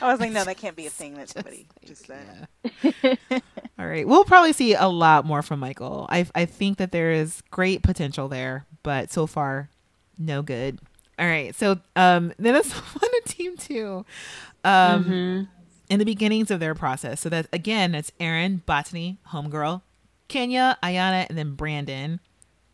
I 0.01 0.11
was 0.11 0.21
like, 0.21 0.33
no, 0.33 0.45
that 0.45 0.57
can't 0.57 0.77
be 0.77 0.87
a 0.87 0.91
thing 0.91 1.15
that 1.15 1.29
somebody 1.31 1.67
just 1.85 2.07
said. 2.07 2.49
All 3.79 3.87
right. 3.87 4.07
We'll 4.07 4.25
probably 4.25 4.53
see 4.53 4.75
a 4.75 4.87
lot 4.89 5.25
more 5.25 5.43
from 5.43 5.61
Michael. 5.61 6.07
I 6.11 6.27
I 6.35 6.45
think 6.45 6.79
that 6.79 6.93
there 6.93 7.11
is 7.13 7.43
great 7.51 7.83
potential 7.83 8.29
there, 8.29 8.67
but 8.83 9.11
so 9.11 9.27
far, 9.27 9.69
no 10.19 10.43
good. 10.43 10.79
All 11.19 11.27
right. 11.27 11.55
So 11.55 11.79
um 11.97 12.33
then 12.39 12.55
it's 12.57 12.75
on 12.75 13.01
to 13.01 13.23
team 13.27 13.57
two. 13.57 14.05
Um 14.65 15.49
in 15.91 15.99
the 15.99 16.05
beginnings 16.05 16.51
of 16.51 16.61
their 16.61 16.75
process. 16.75 17.21
So 17.21 17.29
that 17.29 17.47
again, 17.53 17.95
it's 17.95 18.11
Aaron, 18.19 18.63
Batani, 18.67 19.19
Homegirl, 19.29 19.83
Kenya, 20.29 20.79
Ayana, 20.83 21.27
and 21.29 21.37
then 21.37 21.55
Brandon. 21.55 22.21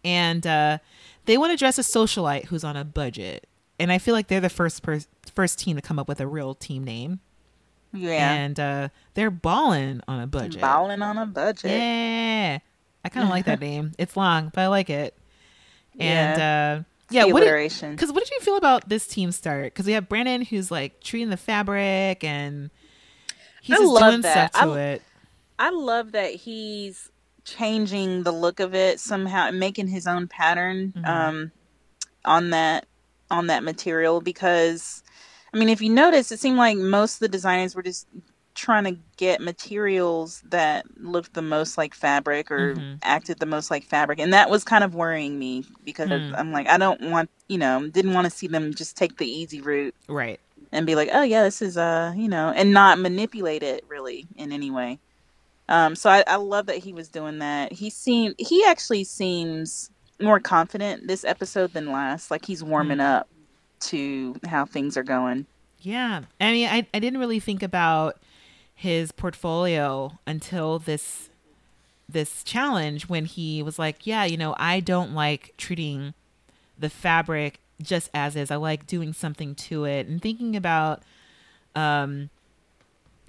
And 0.05 0.47
uh 0.47 0.79
they 1.27 1.37
want 1.39 1.53
to 1.53 1.57
dress 1.57 1.79
a 1.79 1.83
socialite 1.83 2.47
who's 2.47 2.65
on 2.65 2.77
a 2.77 2.85
budget. 2.85 3.47
And 3.79 3.91
I 3.91 3.99
feel 3.99 4.15
like 4.15 4.29
they're 4.29 4.41
the 4.41 4.49
first 4.51 4.83
per- 4.83 5.01
first 5.41 5.59
team 5.59 5.77
to 5.77 5.83
come 5.83 5.99
up 5.99 6.07
with 6.09 6.21
a 6.21 6.27
real 6.27 6.55
team 6.55 6.85
name. 6.85 7.21
Yeah, 7.93 8.33
And 8.33 8.61
uh 8.61 8.89
they're 9.15 9.31
balling 9.31 10.01
on 10.07 10.21
a 10.21 10.27
budget. 10.27 10.61
balling 10.61 11.03
on 11.03 11.19
a 11.19 11.27
budget. 11.27 11.71
Yeah. 11.73 12.59
I 13.05 13.09
kind 13.09 13.25
of 13.25 13.31
like 13.31 13.47
that 13.47 13.61
name. 13.69 13.93
It's 13.99 14.17
long, 14.17 14.51
but 14.55 14.61
I 14.61 14.67
like 14.69 14.91
it. 14.91 15.15
And 15.99 16.41
uh 16.41 16.85
yeah, 17.13 17.25
The 17.27 17.33
what 17.33 17.41
did, 17.41 17.47
alliteration. 17.49 17.97
cuz 17.97 18.13
what 18.13 18.23
did 18.25 18.31
you 18.31 18.41
feel 18.41 18.57
about 18.57 18.89
this 18.89 19.07
team 19.09 19.33
start? 19.33 19.75
Cuz 19.75 19.87
we 19.87 19.93
have 19.95 20.09
Brandon 20.09 20.43
who's 20.43 20.71
like 20.71 21.01
treating 21.01 21.31
the 21.31 21.37
fabric 21.37 22.23
and 22.23 22.71
he's 23.63 23.77
I 23.77 23.83
just 23.83 23.99
doing 24.01 24.21
that. 24.23 24.53
stuff 24.55 24.63
to 24.63 24.71
I- 24.71 24.81
it. 24.81 25.03
I 25.59 25.71
love 25.71 26.13
that 26.13 26.33
he's 26.35 27.11
changing 27.45 28.23
the 28.23 28.33
look 28.33 28.61
of 28.61 28.75
it 28.75 29.01
somehow 29.01 29.49
and 29.49 29.59
making 29.59 29.89
his 29.89 30.07
own 30.07 30.29
pattern 30.29 30.93
Mm-hmm. 30.97 31.05
um, 31.05 31.53
on 32.25 32.51
that 32.51 32.87
on 33.31 33.47
that 33.49 33.63
material 33.65 34.21
because 34.21 35.00
I 35.53 35.59
mean 35.59 35.69
if 35.69 35.81
you 35.81 35.91
notice 35.91 36.31
it 36.33 36.41
seemed 36.41 36.57
like 36.59 36.77
most 36.79 37.15
of 37.15 37.19
the 37.21 37.29
designers 37.29 37.75
were 37.75 37.83
just 37.83 38.07
trying 38.55 38.85
to 38.85 38.97
get 39.17 39.41
materials 39.41 40.43
that 40.51 40.85
looked 41.01 41.35
the 41.35 41.43
most 41.43 41.79
like 41.79 41.95
fabric 41.95 42.51
or 42.51 42.75
Mm-hmm. 42.75 42.95
acted 43.03 43.39
the 43.39 43.47
most 43.47 43.71
like 43.71 43.85
fabric 43.85 44.19
and 44.19 44.33
that 44.33 44.51
was 44.51 44.65
kind 44.65 44.85
of 44.85 44.95
worrying 44.95 45.39
me 45.39 45.65
because 45.85 46.09
Hmm. 46.09 46.35
I'm 46.37 46.53
like 46.53 46.69
I 46.69 46.77
don't 46.79 47.01
want 47.11 47.31
you 47.49 47.59
know 47.59 47.89
didn't 47.89 48.13
want 48.15 48.25
to 48.27 48.31
see 48.31 48.47
them 48.49 48.75
just 48.75 48.97
take 48.97 49.17
the 49.19 49.27
easy 49.31 49.61
route 49.61 49.95
Right. 50.09 50.41
and 50.73 50.87
be 50.87 50.95
like, 50.95 51.09
oh 51.13 51.23
yeah, 51.23 51.43
this 51.45 51.63
is 51.63 51.77
uh, 51.77 52.13
you 52.17 52.29
know, 52.29 52.51
and 52.55 52.73
not 52.73 52.99
manipulate 52.99 53.63
it 53.63 53.85
really 53.89 54.27
in 54.37 54.53
any 54.53 54.71
way. 54.71 54.99
Um, 55.69 55.95
so 55.95 56.11
I, 56.11 56.25
I 56.27 56.37
love 56.37 56.67
that 56.67 56.79
he 56.79 56.93
was 56.93 57.09
doing 57.09 57.39
that. 57.39 57.73
He 57.73 57.91
seemed 57.91 58.35
he 58.39 58.65
actually 58.67 59.05
seems 59.05 59.91
more 60.21 60.41
confident 60.41 61.07
this 61.07 61.25
episode 61.25 61.73
than 61.73 61.93
last. 61.93 62.31
Like 62.31 62.45
he's 62.45 62.63
warming 62.65 62.99
up 63.01 63.29
to 63.81 64.37
how 64.47 64.65
things 64.65 64.97
are 64.97 65.03
going. 65.03 65.47
Yeah. 65.81 66.23
I 66.41 66.53
mean, 66.53 66.69
I 66.69 66.87
I 66.93 66.99
didn't 66.99 67.21
really 67.21 67.41
think 67.41 67.63
about 67.63 68.19
his 68.75 69.13
portfolio 69.13 70.19
until 70.27 70.79
this 70.79 71.29
this 72.09 72.43
challenge 72.43 73.09
when 73.09 73.25
he 73.25 73.63
was 73.63 73.79
like, 73.79 74.07
"Yeah, 74.07 74.25
you 74.25 74.37
know, 74.37 74.55
I 74.59 74.81
don't 74.81 75.15
like 75.15 75.55
treating 75.57 76.15
the 76.79 76.91
fabric 76.91 77.61
just 77.81 78.11
as 78.15 78.37
is. 78.37 78.51
I 78.51 78.57
like 78.57 78.87
doing 78.87 79.13
something 79.13 79.55
to 79.55 79.85
it." 79.85 80.07
And 80.07 80.21
thinking 80.21 80.57
about 80.57 81.03
um 81.75 82.31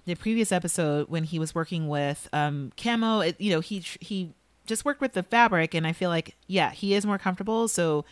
the 0.06 0.16
previous 0.16 0.52
episode 0.52 1.10
when 1.10 1.24
he 1.26 1.38
was 1.38 1.54
working 1.54 1.88
with 1.88 2.28
um 2.34 2.72
camo, 2.76 3.20
it, 3.20 3.40
you 3.40 3.52
know, 3.52 3.60
he 3.60 3.84
he 4.00 4.34
just 4.66 4.86
worked 4.86 5.02
with 5.02 5.14
the 5.14 5.24
fabric 5.24 5.74
and 5.74 5.86
I 5.86 5.94
feel 5.94 6.10
like 6.10 6.36
yeah, 6.48 6.72
he 6.72 6.94
is 6.94 7.06
more 7.06 7.18
comfortable. 7.18 7.68
So 7.68 8.06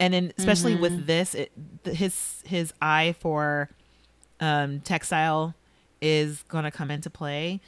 and 0.00 0.14
then 0.14 0.32
especially 0.38 0.74
with 0.76 1.06
this 1.06 1.34
it, 1.34 1.50
his 1.84 2.42
his 2.46 2.72
eye 2.80 3.14
for 3.18 3.68
um 4.40 4.80
textile 4.80 5.54
is 6.00 6.44
going 6.48 6.64
to 6.64 6.70
come 6.70 6.90
into 6.90 7.10
play. 7.10 7.60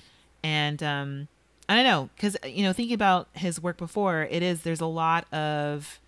And 0.42 0.82
um 0.82 1.28
i 1.68 1.74
don't 1.74 1.84
know 1.84 2.08
because 2.16 2.36
you 2.44 2.62
know 2.64 2.72
thinking 2.72 2.94
about 2.94 3.28
his 3.34 3.62
work 3.62 3.76
before 3.76 4.22
it 4.22 4.42
is 4.42 4.62
there's 4.62 4.80
a 4.80 4.86
lot 4.86 5.32
of 5.32 6.00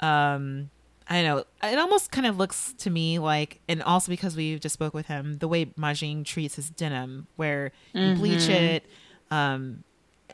um 0.00 0.70
i 1.08 1.22
don't 1.22 1.24
know 1.24 1.44
it 1.68 1.78
almost 1.78 2.10
kind 2.10 2.26
of 2.26 2.38
looks 2.38 2.72
to 2.78 2.90
me 2.90 3.18
like 3.18 3.60
and 3.68 3.82
also 3.82 4.10
because 4.10 4.34
we 4.34 4.58
just 4.58 4.72
spoke 4.72 4.92
with 4.94 5.06
him 5.06 5.38
the 5.38 5.46
way 5.46 5.70
Mah-Jing 5.76 6.24
treats 6.24 6.56
his 6.56 6.70
denim 6.70 7.26
where 7.36 7.70
you 7.92 8.14
bleach 8.14 8.48
it 8.48 8.84
um 9.30 9.84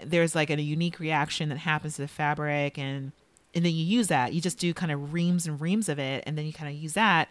there's 0.04 0.34
like 0.34 0.48
a 0.50 0.60
unique 0.60 1.00
reaction 1.00 1.48
that 1.50 1.58
happens 1.58 1.96
to 1.96 2.02
the 2.02 2.08
fabric 2.08 2.78
and 2.78 3.12
and 3.56 3.64
then 3.64 3.72
you 3.72 3.84
use 3.84 4.06
that. 4.08 4.32
You 4.34 4.40
just 4.40 4.58
do 4.58 4.72
kind 4.72 4.92
of 4.92 5.12
reams 5.12 5.46
and 5.48 5.60
reams 5.60 5.88
of 5.88 5.98
it 5.98 6.22
and 6.26 6.38
then 6.38 6.46
you 6.46 6.52
kind 6.52 6.72
of 6.72 6.80
use 6.80 6.92
that 6.92 7.28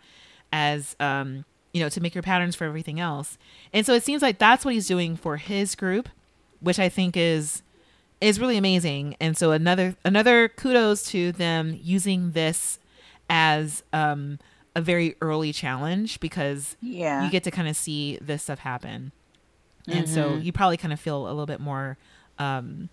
as 0.51 0.95
um 0.99 1.45
you 1.73 1.81
know 1.81 1.89
to 1.89 2.01
make 2.01 2.13
your 2.15 2.21
patterns 2.23 2.55
for 2.55 2.65
everything 2.65 2.99
else. 2.99 3.37
And 3.71 3.85
so 3.85 3.93
it 3.93 4.03
seems 4.03 4.21
like 4.21 4.37
that's 4.39 4.65
what 4.65 4.73
he's 4.73 4.87
doing 4.87 5.15
for 5.15 5.37
his 5.37 5.75
group 5.75 6.09
which 6.61 6.79
i 6.79 6.89
think 6.89 7.15
is 7.17 7.61
is 8.21 8.39
really 8.39 8.57
amazing. 8.57 9.15
And 9.19 9.37
so 9.37 9.51
another 9.51 9.95
another 10.05 10.47
kudos 10.49 11.03
to 11.11 11.31
them 11.33 11.77
using 11.83 12.31
this 12.31 12.79
as 13.29 13.83
um 13.93 14.39
a 14.75 14.81
very 14.81 15.15
early 15.21 15.51
challenge 15.53 16.19
because 16.19 16.75
Yeah. 16.81 17.23
you 17.25 17.29
get 17.31 17.43
to 17.43 17.51
kind 17.51 17.67
of 17.67 17.75
see 17.77 18.17
this 18.21 18.43
stuff 18.43 18.59
happen. 18.59 19.11
And 19.87 20.09
so 20.09 20.35
you 20.37 20.51
probably 20.51 20.77
kind 20.77 20.91
of 20.93 20.99
feel 20.99 21.23
a 21.23 21.29
little 21.29 21.45
bit 21.45 21.59
more 21.59 21.97
um 22.39 22.89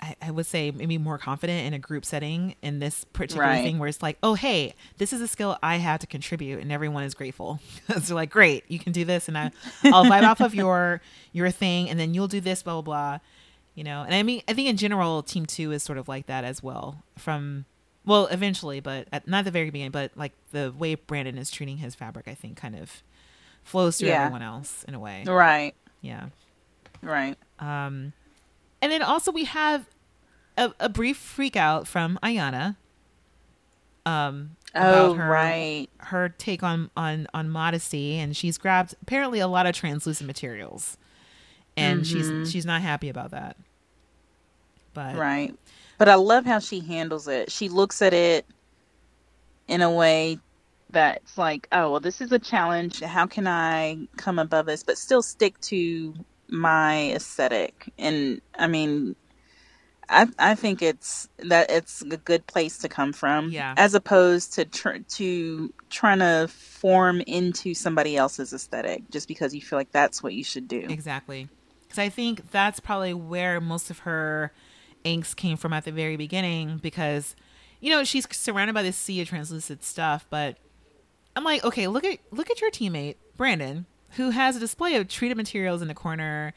I, 0.00 0.16
I 0.22 0.30
would 0.30 0.46
say 0.46 0.70
maybe 0.70 0.96
more 0.98 1.18
confident 1.18 1.66
in 1.66 1.74
a 1.74 1.78
group 1.78 2.04
setting 2.04 2.54
in 2.62 2.78
this 2.78 3.04
particular 3.04 3.46
Right. 3.46 3.62
thing 3.62 3.78
where 3.78 3.88
it's 3.88 4.02
like, 4.02 4.18
oh 4.22 4.34
hey, 4.34 4.74
this 4.98 5.12
is 5.12 5.20
a 5.20 5.28
skill 5.28 5.58
I 5.62 5.76
have 5.76 6.00
to 6.00 6.06
contribute, 6.06 6.60
and 6.60 6.70
everyone 6.70 7.02
is 7.04 7.14
grateful. 7.14 7.60
so 7.88 7.98
they're 7.98 8.14
like, 8.14 8.30
great, 8.30 8.64
you 8.68 8.78
can 8.78 8.92
do 8.92 9.04
this, 9.04 9.28
and 9.28 9.36
I, 9.36 9.50
I'll 9.84 10.04
vibe 10.04 10.22
off 10.22 10.40
of 10.40 10.54
your 10.54 11.00
your 11.32 11.50
thing, 11.50 11.90
and 11.90 11.98
then 11.98 12.14
you'll 12.14 12.28
do 12.28 12.40
this, 12.40 12.62
blah 12.62 12.74
blah 12.74 12.82
blah. 12.82 13.18
You 13.74 13.84
know, 13.84 14.02
and 14.02 14.12
I 14.14 14.22
mean, 14.24 14.42
I 14.48 14.54
think 14.54 14.68
in 14.68 14.76
general, 14.76 15.22
Team 15.22 15.46
Two 15.46 15.70
is 15.72 15.82
sort 15.82 15.98
of 15.98 16.08
like 16.08 16.26
that 16.26 16.42
as 16.44 16.62
well. 16.62 17.02
From 17.16 17.64
well, 18.04 18.26
eventually, 18.26 18.80
but 18.80 19.06
at, 19.12 19.28
not 19.28 19.44
the 19.44 19.50
very 19.50 19.70
beginning, 19.70 19.90
but 19.92 20.10
like 20.16 20.32
the 20.52 20.72
way 20.76 20.94
Brandon 20.94 21.38
is 21.38 21.50
treating 21.50 21.76
his 21.78 21.94
fabric, 21.94 22.26
I 22.26 22.34
think, 22.34 22.56
kind 22.56 22.74
of 22.74 23.02
flows 23.64 23.98
through 23.98 24.08
Yeah. 24.08 24.22
everyone 24.24 24.42
else 24.42 24.84
in 24.88 24.94
a 24.94 24.98
way. 24.98 25.24
Right. 25.26 25.74
Yeah. 26.00 26.26
Right. 27.02 27.36
Um, 27.60 28.12
and 28.82 28.92
then 28.92 29.02
also 29.02 29.32
we 29.32 29.44
have 29.44 29.86
a, 30.56 30.72
a 30.80 30.88
brief 30.88 31.16
freak 31.16 31.56
out 31.56 31.86
from 31.86 32.18
Ayana. 32.22 32.76
Um, 34.06 34.56
Oh, 34.74 35.14
her, 35.14 35.28
right. 35.30 35.88
her 35.98 36.28
take 36.28 36.62
on 36.62 36.90
on 36.96 37.26
on 37.34 37.48
modesty, 37.48 38.16
and 38.18 38.36
she's 38.36 38.58
grabbed 38.58 38.94
apparently 39.02 39.40
a 39.40 39.48
lot 39.48 39.66
of 39.66 39.74
translucent 39.74 40.26
materials, 40.26 40.98
and 41.76 42.02
Mm-hmm. 42.02 42.42
she's 42.42 42.52
she's 42.52 42.66
not 42.66 42.82
happy 42.82 43.08
about 43.08 43.30
that. 43.30 43.56
But 44.94 45.16
Right. 45.16 45.54
But 45.98 46.08
I 46.08 46.14
love 46.16 46.44
how 46.44 46.58
she 46.60 46.80
handles 46.80 47.28
it. 47.28 47.50
She 47.50 47.68
looks 47.68 48.02
at 48.02 48.12
it 48.14 48.46
in 49.68 49.80
a 49.82 49.90
way 49.90 50.38
that's 50.90 51.36
like, 51.36 51.66
oh, 51.72 51.90
well, 51.92 52.00
this 52.00 52.20
is 52.20 52.32
a 52.32 52.38
challenge. 52.38 53.00
How 53.00 53.26
can 53.26 53.46
I 53.46 53.98
come 54.16 54.38
above 54.38 54.66
this, 54.66 54.82
but 54.84 54.96
still 54.98 55.22
stick 55.22 55.60
to 55.62 56.14
my 56.48 57.12
aesthetic? 57.12 57.92
And 57.98 58.40
I 58.58 58.66
mean, 58.66 59.16
I 60.08 60.26
I 60.38 60.54
think 60.54 60.80
it's 60.82 61.28
that 61.38 61.70
it's 61.70 62.02
a 62.02 62.16
good 62.16 62.46
place 62.46 62.78
to 62.78 62.88
come 62.88 63.12
from, 63.12 63.50
Yeah. 63.50 63.74
as 63.76 63.94
opposed 63.94 64.54
to 64.54 64.64
tr- 64.64 64.98
to 65.16 65.72
trying 65.90 66.20
to 66.20 66.48
form 66.48 67.20
into 67.26 67.74
somebody 67.74 68.16
else's 68.16 68.52
aesthetic 68.52 69.10
just 69.10 69.28
because 69.28 69.54
you 69.54 69.60
feel 69.60 69.78
like 69.78 69.92
that's 69.92 70.22
what 70.22 70.32
you 70.34 70.44
should 70.44 70.68
do. 70.68 70.86
Exactly. 70.88 71.48
Because 71.82 71.98
I 71.98 72.08
think 72.08 72.50
that's 72.50 72.80
probably 72.80 73.14
where 73.14 73.60
most 73.60 73.90
of 73.90 74.00
her 74.00 74.52
angst 75.04 75.36
came 75.36 75.56
from 75.56 75.72
at 75.72 75.84
the 75.84 75.92
very 75.92 76.16
beginning. 76.16 76.78
Because, 76.78 77.34
you 77.80 77.90
know, 77.90 78.04
she's 78.04 78.26
surrounded 78.34 78.74
by 78.74 78.82
this 78.82 78.96
sea 78.96 79.20
of 79.22 79.28
translucent 79.28 79.82
stuff. 79.84 80.26
But 80.28 80.56
I'm 81.36 81.44
like, 81.44 81.64
okay, 81.64 81.86
look 81.86 82.04
at 82.04 82.18
look 82.30 82.50
at 82.50 82.60
your 82.60 82.70
teammate 82.70 83.16
Brandon, 83.36 83.86
who 84.10 84.30
has 84.30 84.56
a 84.56 84.60
display 84.60 84.96
of 84.96 85.08
treated 85.08 85.36
materials 85.36 85.82
in 85.82 85.88
the 85.88 85.94
corner. 85.94 86.54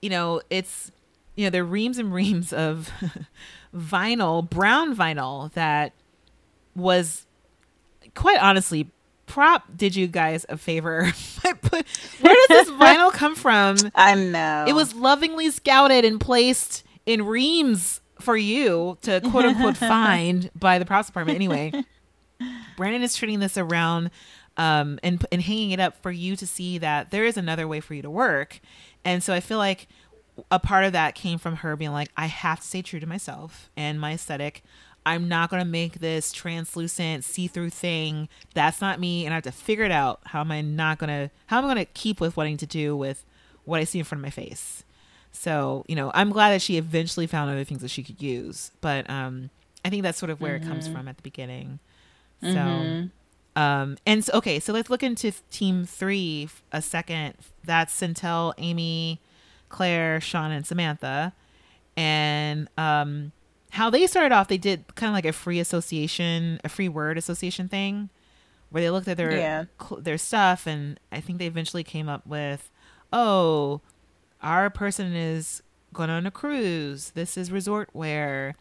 You 0.00 0.10
know, 0.10 0.40
it's 0.50 0.90
you 1.34 1.44
know 1.44 1.50
there 1.50 1.62
are 1.62 1.66
reams 1.66 1.98
and 1.98 2.12
reams 2.12 2.52
of 2.52 2.90
vinyl, 3.76 4.48
brown 4.48 4.94
vinyl 4.94 5.52
that 5.52 5.92
was 6.74 7.26
quite 8.14 8.40
honestly 8.40 8.90
prop 9.26 9.64
did 9.76 9.96
you 9.96 10.06
guys 10.06 10.46
a 10.48 10.56
favor. 10.56 11.04
Where 11.42 11.52
does 11.72 12.48
this 12.48 12.70
vinyl 12.70 13.12
come 13.12 13.34
from? 13.34 13.76
I 13.94 14.14
know. 14.14 14.64
It 14.68 14.74
was 14.74 14.94
lovingly 14.94 15.50
scouted 15.50 16.04
and 16.04 16.20
placed 16.20 16.84
in 17.04 17.24
reams 17.26 18.00
for 18.20 18.36
you 18.36 18.96
to 19.02 19.20
quote 19.20 19.44
unquote 19.44 19.76
find 19.76 20.50
by 20.54 20.78
the 20.78 20.86
props 20.86 21.08
department. 21.08 21.36
Anyway 21.36 21.72
brandon 22.76 23.02
is 23.02 23.16
treating 23.16 23.40
this 23.40 23.56
around 23.56 24.10
um, 24.56 24.98
and 25.02 25.24
and 25.30 25.42
hanging 25.42 25.70
it 25.70 25.80
up 25.80 26.00
for 26.02 26.10
you 26.10 26.36
to 26.36 26.46
see 26.46 26.78
that 26.78 27.10
there 27.10 27.24
is 27.24 27.36
another 27.36 27.68
way 27.68 27.80
for 27.80 27.94
you 27.94 28.02
to 28.02 28.10
work. 28.10 28.60
And 29.04 29.22
so 29.22 29.32
i 29.32 29.40
feel 29.40 29.58
like 29.58 29.86
a 30.50 30.58
part 30.58 30.84
of 30.84 30.92
that 30.92 31.14
came 31.14 31.38
from 31.38 31.56
her 31.56 31.76
being 31.76 31.92
like 31.92 32.10
i 32.16 32.26
have 32.26 32.60
to 32.60 32.66
stay 32.66 32.82
true 32.82 33.00
to 33.00 33.06
myself 33.06 33.70
and 33.76 34.00
my 34.00 34.12
aesthetic. 34.12 34.62
I'm 35.06 35.28
not 35.28 35.50
going 35.50 35.62
to 35.62 35.68
make 35.68 36.00
this 36.00 36.32
translucent 36.32 37.22
see-through 37.22 37.70
thing. 37.70 38.28
That's 38.54 38.80
not 38.80 38.98
me 38.98 39.24
and 39.24 39.32
i 39.32 39.36
have 39.36 39.44
to 39.44 39.52
figure 39.52 39.84
it 39.84 39.92
out. 39.92 40.20
How 40.26 40.40
am 40.40 40.50
i 40.50 40.60
not 40.60 40.98
going 40.98 41.08
to 41.08 41.30
how 41.46 41.58
am 41.58 41.64
i 41.64 41.74
going 41.74 41.86
to 41.86 41.92
keep 41.92 42.20
with 42.20 42.36
wanting 42.36 42.56
to 42.58 42.66
do 42.66 42.96
with 42.96 43.24
what 43.64 43.80
i 43.80 43.84
see 43.84 43.98
in 44.00 44.04
front 44.04 44.20
of 44.20 44.24
my 44.24 44.30
face? 44.30 44.82
So 45.32 45.84
you 45.86 45.94
know 45.94 46.10
i'm 46.14 46.30
glad 46.30 46.50
that 46.50 46.62
she 46.62 46.76
eventually 46.76 47.26
found 47.26 47.50
other 47.50 47.64
things 47.64 47.82
that 47.82 47.90
she 47.90 48.02
could 48.02 48.20
use 48.20 48.70
but 48.80 49.08
um 49.08 49.50
i 49.84 49.90
think 49.90 50.02
that's 50.02 50.18
sort 50.18 50.30
of 50.30 50.40
where 50.40 50.56
it 50.56 50.62
comes 50.64 50.88
from 50.88 51.06
at 51.08 51.16
the 51.16 51.22
beginning. 51.22 51.78
So 52.42 52.48
um 53.56 53.96
and 54.06 54.24
so, 54.24 54.32
okay 54.34 54.60
so 54.60 54.72
let's 54.72 54.88
look 54.90 55.02
into 55.02 55.32
team 55.50 55.84
three 55.84 56.48
a 56.72 56.80
second. 56.82 57.34
That's 57.64 57.98
Sentell, 57.98 58.52
amy 58.58 59.20
claire 59.68 60.20
shawn 60.20 60.52
and 60.52 60.64
samantha. 60.66 61.32
And 61.96 62.68
um 62.78 63.32
how 63.70 63.90
they 63.90 64.06
started 64.06 64.32
off 64.34 64.48
they 64.48 64.58
did 64.58 64.94
kind 64.94 65.08
of 65.10 65.14
like 65.14 65.24
a 65.26 65.32
free 65.32 65.58
association 65.58 66.60
a 66.64 66.68
free 66.68 66.88
word 66.88 67.18
association 67.18 67.68
thing 67.68 68.10
where 68.70 68.82
they 68.82 68.90
looked 68.90 69.08
at 69.08 69.16
their 69.16 69.36
Yeah. 69.36 69.64
cl- 69.80 70.00
their 70.00 70.16
stuff 70.18 70.66
and 70.66 70.98
i 71.10 71.20
think 71.20 71.38
they 71.38 71.46
eventually 71.46 71.84
came 71.84 72.08
up 72.08 72.26
with 72.26 72.70
oh 73.12 73.80
our 74.42 74.70
person 74.70 75.14
is 75.14 75.62
going 75.92 76.10
on 76.10 76.26
a 76.26 76.30
cruise. 76.30 77.12
This 77.14 77.36
is 77.38 77.50
resort 77.50 77.88
wear. 77.94 78.54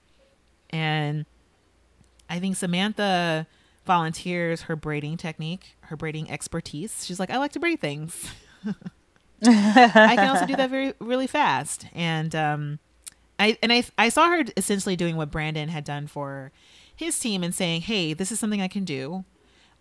And 0.70 1.26
i 2.30 2.40
think 2.40 2.56
samantha 2.56 3.46
volunteers 3.86 4.64
her 4.64 4.76
braiding 4.76 5.18
technique 5.18 5.76
her 5.82 5.96
braiding 5.96 6.30
expertise 6.30 7.06
she's 7.06 7.20
like 7.20 7.30
i 7.30 7.38
like 7.38 7.52
to 7.52 7.60
braid 7.60 7.80
things 7.80 8.32
I 9.44 10.16
can 10.16 10.28
also 10.30 10.46
do 10.46 10.56
that 10.56 10.70
very 10.70 10.94
really 11.00 11.28
fast. 11.28 11.88
And 11.94 12.34
um 12.36 12.80
I 13.40 13.58
and 13.62 13.72
I 13.72 13.84
I 13.98 14.10
saw 14.10 14.30
her 14.30 14.44
essentially 14.58 14.96
doing 14.96 15.18
what 15.18 15.32
Brandon 15.32 15.70
had 15.70 15.84
done 15.84 16.08
for 16.08 16.52
his 16.96 17.18
team 17.20 17.44
and 17.44 17.54
saying, 17.54 17.82
"Hey, 17.82 18.14
this 18.14 18.32
is 18.32 18.40
something 18.40 18.62
I 18.62 18.68
can 18.68 18.86
do. 18.86 19.26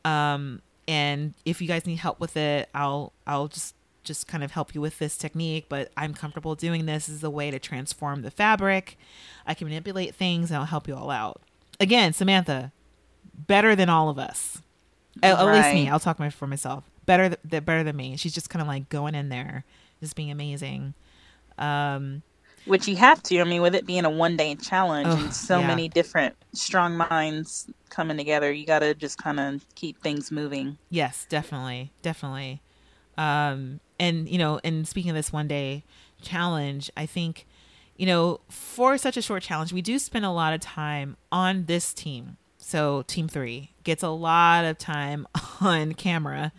Um 0.04 0.62
and 0.86 1.34
if 1.44 1.62
you 1.62 1.68
guys 1.68 1.86
need 1.86 1.96
help 1.96 2.20
with 2.20 2.36
it, 2.36 2.68
I'll 2.74 3.12
I'll 3.26 3.48
just 3.48 3.74
just 4.02 4.28
kind 4.28 4.44
of 4.44 4.50
help 4.50 4.74
you 4.74 4.82
with 4.82 4.98
this 4.98 5.16
technique, 5.16 5.64
but 5.70 5.90
I'm 5.96 6.12
comfortable 6.12 6.54
doing 6.54 6.84
this 6.84 7.08
Is 7.08 7.24
a 7.24 7.30
way 7.30 7.50
to 7.50 7.58
transform 7.58 8.20
the 8.20 8.30
fabric. 8.30 8.98
I 9.46 9.54
can 9.54 9.66
manipulate 9.66 10.14
things 10.14 10.50
and 10.50 10.58
I'll 10.58 10.66
help 10.66 10.86
you 10.86 10.94
all 10.94 11.10
out. 11.10 11.40
Again, 11.80 12.12
Samantha, 12.12 12.70
better 13.36 13.74
than 13.76 13.88
all 13.88 14.08
of 14.08 14.18
us. 14.18 14.60
At, 15.22 15.38
at 15.38 15.46
least 15.46 15.74
me. 15.74 15.88
I'll 15.88 16.00
talk 16.00 16.18
my, 16.18 16.30
for 16.30 16.46
myself. 16.46 16.84
Better, 17.06 17.28
th- 17.28 17.40
th- 17.48 17.64
better 17.64 17.84
than 17.84 17.96
me. 17.96 18.16
She's 18.16 18.34
just 18.34 18.50
kind 18.50 18.60
of 18.60 18.68
like 18.68 18.88
going 18.88 19.14
in 19.14 19.28
there, 19.28 19.64
just 20.00 20.16
being 20.16 20.30
amazing. 20.30 20.94
Um, 21.58 22.22
Which 22.64 22.88
you 22.88 22.96
have 22.96 23.22
to. 23.24 23.40
I 23.40 23.44
mean, 23.44 23.62
with 23.62 23.74
it 23.74 23.86
being 23.86 24.04
a 24.04 24.10
one 24.10 24.36
day 24.36 24.54
challenge 24.56 25.08
Ugh, 25.08 25.18
and 25.20 25.34
so 25.34 25.60
yeah. 25.60 25.66
many 25.68 25.88
different 25.88 26.34
strong 26.52 26.96
minds 26.96 27.68
coming 27.90 28.16
together, 28.16 28.50
you 28.50 28.66
got 28.66 28.80
to 28.80 28.94
just 28.94 29.18
kind 29.18 29.38
of 29.38 29.64
keep 29.76 30.00
things 30.02 30.32
moving. 30.32 30.78
yes, 30.90 31.26
definitely, 31.28 31.92
definitely. 32.02 32.60
Um, 33.16 33.78
and 34.00 34.28
you 34.28 34.38
know, 34.38 34.60
and 34.64 34.88
speaking 34.88 35.10
of 35.10 35.16
this 35.16 35.32
one 35.32 35.46
day 35.46 35.84
challenge, 36.20 36.90
I 36.96 37.06
think, 37.06 37.46
you 37.96 38.06
know, 38.06 38.40
for 38.48 38.98
such 38.98 39.16
a 39.16 39.22
short 39.22 39.42
challenge, 39.42 39.72
we 39.72 39.82
do 39.82 39.98
spend 40.00 40.24
a 40.24 40.30
lot 40.30 40.52
of 40.52 40.60
time 40.60 41.16
on 41.30 41.66
this 41.66 41.94
team. 41.94 42.36
So 42.74 43.04
team 43.06 43.28
three 43.28 43.70
gets 43.84 44.02
a 44.02 44.08
lot 44.08 44.64
of 44.64 44.78
time 44.78 45.28
on 45.60 45.92
camera 45.92 46.50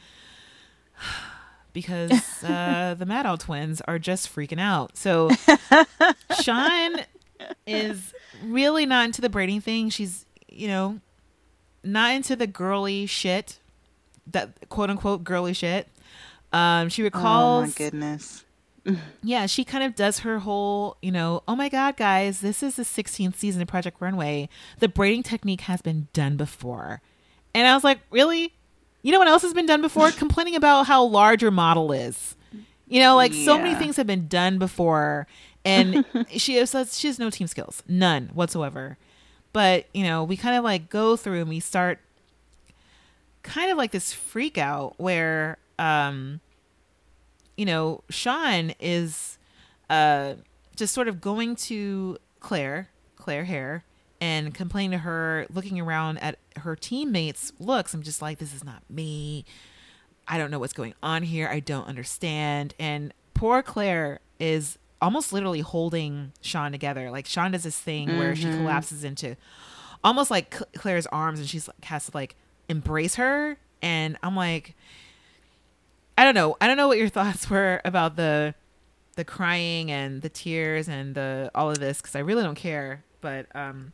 because 1.73 2.09
uh, 2.41 2.95
the 2.97 3.03
Maddow 3.03 3.37
twins 3.37 3.81
are 3.81 3.99
just 3.99 4.33
freaking 4.33 4.61
out. 4.61 4.95
So 4.95 5.29
Shawn 6.41 7.01
is 7.67 8.13
really 8.45 8.85
not 8.85 9.07
into 9.07 9.19
the 9.19 9.27
braiding 9.27 9.59
thing. 9.59 9.89
She's, 9.89 10.25
you 10.47 10.69
know, 10.69 11.01
not 11.83 12.13
into 12.13 12.37
the 12.37 12.47
girly 12.47 13.07
shit, 13.07 13.59
that 14.27 14.69
quote 14.69 14.89
unquote 14.89 15.25
girly 15.25 15.51
shit. 15.51 15.89
Um, 16.53 16.87
she 16.87 17.03
recalls. 17.03 17.63
Oh 17.63 17.67
my 17.67 17.73
goodness. 17.75 18.44
Yeah, 19.23 19.45
she 19.45 19.63
kind 19.63 19.83
of 19.83 19.95
does 19.95 20.19
her 20.19 20.39
whole, 20.39 20.97
you 21.01 21.11
know, 21.11 21.43
oh 21.47 21.55
my 21.55 21.69
God, 21.69 21.97
guys, 21.97 22.41
this 22.41 22.61
is 22.61 22.75
the 22.75 22.83
16th 22.83 23.35
season 23.35 23.61
of 23.61 23.67
Project 23.67 23.97
Runway. 23.99 24.49
The 24.79 24.87
braiding 24.87 25.23
technique 25.23 25.61
has 25.61 25.81
been 25.81 26.07
done 26.13 26.37
before. 26.37 27.01
And 27.53 27.67
I 27.67 27.73
was 27.73 27.83
like, 27.83 27.99
really? 28.11 28.53
You 29.01 29.11
know 29.11 29.19
what 29.19 29.27
else 29.27 29.41
has 29.41 29.53
been 29.53 29.65
done 29.65 29.81
before? 29.81 30.11
Complaining 30.17 30.55
about 30.55 30.87
how 30.87 31.03
large 31.03 31.41
your 31.41 31.51
model 31.51 31.91
is. 31.91 32.35
You 32.87 32.99
know, 32.99 33.15
like 33.15 33.33
so 33.33 33.57
many 33.57 33.73
things 33.75 33.97
have 33.97 34.07
been 34.07 34.27
done 34.27 34.59
before. 34.59 35.27
And 35.63 36.05
she 36.29 36.55
has, 36.55 36.97
she 36.97 37.07
has 37.07 37.17
no 37.17 37.29
team 37.29 37.47
skills, 37.47 37.81
none 37.87 38.29
whatsoever. 38.33 38.97
But, 39.51 39.85
you 39.93 40.03
know, 40.03 40.23
we 40.23 40.37
kind 40.37 40.55
of 40.55 40.63
like 40.63 40.89
go 40.89 41.15
through 41.15 41.39
and 41.39 41.49
we 41.49 41.59
start 41.59 41.99
kind 43.41 43.71
of 43.71 43.77
like 43.77 43.91
this 43.91 44.13
freak 44.13 44.57
out 44.57 44.93
where, 44.97 45.57
um, 45.79 46.41
you 47.57 47.65
know, 47.65 48.03
Shawn 48.09 48.73
is 48.79 49.37
uh, 49.89 50.35
just 50.75 50.93
sort 50.93 51.07
of 51.07 51.21
going 51.21 51.55
to 51.55 52.17
Claire, 52.39 52.89
Claire 53.15 53.45
Hare, 53.45 53.83
and 54.21 54.53
complaining 54.53 54.91
to 54.91 54.97
her, 54.99 55.45
looking 55.53 55.79
around 55.79 56.17
at 56.19 56.37
her 56.57 56.75
teammates' 56.75 57.53
looks. 57.59 57.93
I'm 57.93 58.03
just 58.03 58.21
like, 58.21 58.39
this 58.39 58.53
is 58.53 58.63
not 58.63 58.81
me. 58.89 59.45
I 60.27 60.37
don't 60.37 60.49
know 60.49 60.59
what's 60.59 60.73
going 60.73 60.95
on 61.03 61.23
here. 61.23 61.47
I 61.47 61.59
don't 61.59 61.87
understand. 61.87 62.73
And 62.79 63.13
poor 63.33 63.61
Claire 63.61 64.19
is 64.39 64.77
almost 65.01 65.31
literally 65.33 65.61
holding 65.61 66.31
Shawn 66.41 66.71
together. 66.71 67.11
Like 67.11 67.25
Shawn 67.25 67.51
does 67.51 67.63
this 67.63 67.79
thing 67.79 68.17
where 68.17 68.35
she 68.35 68.45
collapses 68.45 69.03
into 69.03 69.35
almost 70.03 70.31
like 70.31 70.55
Claire's 70.75 71.07
arms 71.07 71.39
and 71.39 71.47
she's 71.47 71.67
like 71.67 71.85
has 71.85 72.05
to 72.05 72.11
like 72.13 72.35
embrace 72.69 73.15
her. 73.15 73.57
And 73.81 74.17
I'm 74.23 74.35
like, 74.35 74.75
I 76.17 76.23
don't 76.23 76.35
know. 76.35 76.55
I 76.61 76.67
don't 76.67 76.77
know 76.77 76.87
what 76.87 76.97
your 76.97 77.09
thoughts 77.17 77.49
were 77.49 77.81
about 77.85 78.15
the 78.15 78.55
the 79.15 79.23
crying 79.25 79.91
and 79.91 80.21
the 80.21 80.29
tears 80.29 80.89
and 80.89 81.15
the 81.15 81.49
all 81.55 81.69
of 81.71 81.79
this 81.79 81.97
because 82.01 82.15
I 82.15 82.19
really 82.19 82.43
don't 82.43 82.55
care. 82.55 83.03
But 83.21 83.47
um, 83.55 83.93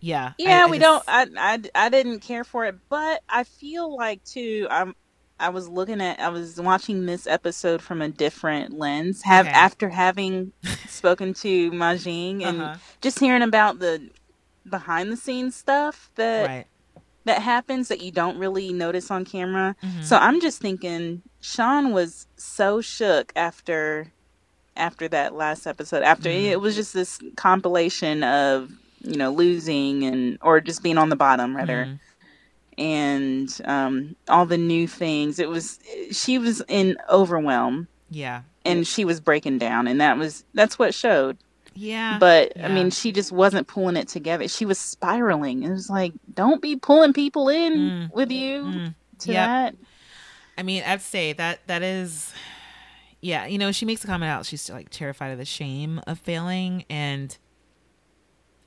yeah, 0.00 0.28
I- 0.30 0.34
Yeah, 0.38 0.64
I 0.64 0.70
we 0.70 0.78
just- 0.78 1.06
don't. 1.06 1.36
I, 1.38 1.54
I 1.74 1.86
I 1.86 1.88
didn't 1.88 2.20
care 2.20 2.44
for 2.44 2.64
it, 2.66 2.76
but 2.88 3.22
I 3.28 3.44
feel 3.44 3.94
like 3.96 4.24
too. 4.24 4.66
I'm. 4.70 4.94
I 5.40 5.50
was 5.50 5.68
looking 5.68 6.00
at. 6.00 6.18
I 6.18 6.30
was 6.30 6.60
watching 6.60 7.06
this 7.06 7.26
episode 7.28 7.80
from 7.80 8.02
a 8.02 8.08
different 8.08 8.76
lens. 8.76 9.22
Have 9.22 9.46
Okay. 9.46 9.54
after 9.54 9.88
having 9.88 10.52
spoken 10.88 11.32
to 11.34 11.70
Mah-Jing 11.72 12.42
and 12.44 12.60
Uh-huh. 12.60 12.76
just 13.00 13.20
hearing 13.20 13.42
about 13.42 13.78
the 13.78 14.10
behind 14.68 15.12
the 15.12 15.16
scenes 15.16 15.54
stuff 15.54 16.10
that 16.16 16.46
right. 16.48 16.66
That 17.28 17.42
happens 17.42 17.88
that 17.88 18.00
you 18.02 18.10
don't 18.10 18.38
really 18.38 18.72
notice 18.72 19.10
on 19.10 19.24
camera. 19.24 19.76
Mm-hmm. 19.82 20.02
So 20.02 20.16
I'm 20.16 20.40
just 20.40 20.60
thinking 20.60 21.22
Shawn 21.40 21.92
was 21.92 22.26
so 22.36 22.80
shook 22.80 23.32
after 23.36 24.10
after 24.76 25.08
that 25.08 25.34
last 25.34 25.66
episode. 25.66 26.02
After 26.02 26.28
Mm-hmm. 26.30 26.52
it 26.52 26.60
was 26.60 26.74
just 26.74 26.94
this 26.94 27.18
compilation 27.36 28.22
of 28.24 28.70
you 29.02 29.16
know 29.16 29.30
losing 29.30 30.04
and 30.04 30.38
or 30.42 30.60
just 30.60 30.82
being 30.82 30.98
on 30.98 31.08
the 31.10 31.16
bottom 31.16 31.54
rather, 31.56 31.84
Mm-hmm. 31.84 32.82
and 32.82 33.60
um, 33.64 34.16
all 34.28 34.46
the 34.46 34.58
new 34.58 34.86
things. 34.88 35.38
It 35.38 35.48
was 35.48 35.78
she 36.10 36.38
was 36.38 36.62
in 36.68 36.96
overwhelm 37.10 37.88
Yeah, 38.10 38.42
and 38.64 38.86
she 38.86 39.04
was 39.04 39.20
breaking 39.20 39.58
down, 39.58 39.86
and 39.86 40.00
that 40.00 40.16
was 40.16 40.44
that's 40.54 40.78
what 40.78 40.94
showed. 40.94 41.36
Yeah. 41.78 42.18
But 42.18 42.52
I 42.60 42.68
mean, 42.68 42.90
she 42.90 43.12
just 43.12 43.30
wasn't 43.32 43.68
pulling 43.68 43.96
it 43.96 44.08
together. 44.08 44.48
She 44.48 44.64
was 44.64 44.78
spiraling. 44.78 45.62
It 45.62 45.70
was 45.70 45.88
like, 45.88 46.12
don't 46.34 46.60
be 46.60 46.76
pulling 46.76 47.12
people 47.12 47.48
in 47.48 47.72
Mm. 47.72 48.12
with 48.12 48.30
you 48.32 48.92
to 49.20 49.32
Yep. 49.32 49.46
that. 49.46 49.74
I 50.56 50.62
mean, 50.64 50.82
I'd 50.84 51.02
say 51.02 51.32
that 51.34 51.60
that 51.68 51.82
is, 51.82 52.32
yeah. 53.20 53.46
You 53.46 53.58
know, 53.58 53.70
she 53.72 53.84
makes 53.86 54.02
a 54.02 54.06
comment 54.08 54.28
out. 54.30 54.44
She's 54.46 54.68
like 54.68 54.90
terrified 54.90 55.28
of 55.30 55.38
the 55.38 55.44
shame 55.44 56.00
of 56.06 56.18
failing, 56.18 56.84
and 56.90 57.36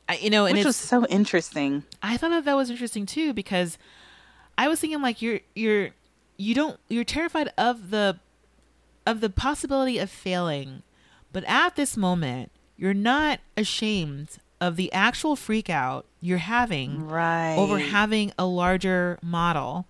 I, 0.07 0.15
you 0.17 0.29
know, 0.29 0.45
and 0.45 0.55
Which 0.57 0.65
was 0.65 0.75
so 0.77 1.05
interesting. 1.07 1.83
I 2.01 2.17
thought 2.17 2.29
that 2.29 2.45
that 2.45 2.55
was 2.55 2.69
interesting 2.69 3.05
too 3.05 3.33
because 3.33 3.77
I 4.57 4.67
was 4.67 4.79
thinking 4.79 5.01
like 5.01 5.21
you're 5.21 5.39
you're 5.55 5.89
you 6.37 6.53
don't 6.55 6.79
you're 6.89 7.03
terrified 7.03 7.49
of 7.57 7.89
the 7.91 8.19
of 9.05 9.19
the 9.21 9.29
possibility 9.29 9.97
of 9.99 10.09
failing, 10.09 10.83
but 11.33 11.43
at 11.45 11.75
this 11.75 11.97
moment 11.97 12.51
you're 12.81 12.95
not 12.95 13.39
ashamed 13.55 14.39
of 14.59 14.75
the 14.75 14.91
actual 14.91 15.35
freak 15.35 15.69
out 15.69 16.07
you're 16.19 16.39
having 16.39 17.07
Right. 17.07 17.55
over 17.55 17.77
having 17.77 18.33
a 18.39 18.45
larger 18.45 19.19
model 19.21 19.85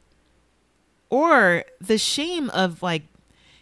or 1.09 1.63
the 1.79 1.97
shame 1.97 2.49
of 2.49 2.83
like 2.83 3.03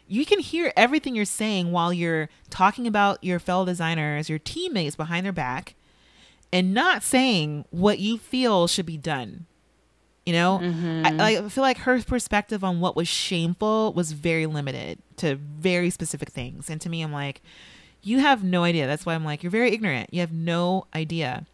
you 0.07 0.25
can 0.25 0.39
hear 0.39 0.73
everything 0.75 1.15
you're 1.15 1.25
saying 1.25 1.71
while 1.71 1.93
you're 1.93 2.27
talking 2.49 2.87
about 2.87 3.23
your 3.23 3.37
fellow 3.37 3.63
designers, 3.63 4.27
your 4.27 4.39
teammates 4.39 4.95
behind 4.95 5.23
their 5.23 5.31
back, 5.31 5.75
and 6.51 6.73
not 6.73 7.03
saying 7.03 7.65
what 7.69 7.99
you 7.99 8.17
feel 8.17 8.65
should 8.65 8.87
be 8.87 8.97
done. 8.97 9.45
You 10.25 10.33
know, 10.33 10.55
I, 10.57 10.61
mm-hmm. 10.61 11.21
I 11.21 11.49
feel 11.49 11.61
like 11.61 11.77
her 11.79 12.01
perspective 12.01 12.63
on 12.63 12.79
what 12.79 12.95
was 12.95 13.07
shameful 13.07 13.93
was 13.93 14.11
very 14.11 14.47
limited 14.47 14.97
to 15.17 15.35
very 15.35 15.91
specific 15.91 16.29
things. 16.29 16.71
And 16.71 16.81
to 16.81 16.89
me, 16.89 17.03
I'm 17.03 17.13
like, 17.13 17.41
you 18.01 18.19
have 18.19 18.43
no 18.43 18.63
idea. 18.63 18.87
That's 18.87 19.05
why 19.05 19.15
I'm 19.15 19.25
like, 19.25 19.43
you're 19.43 19.51
very 19.51 19.71
ignorant. 19.71 20.13
You 20.13 20.21
have 20.21 20.31
no 20.31 20.87
idea 20.95 21.45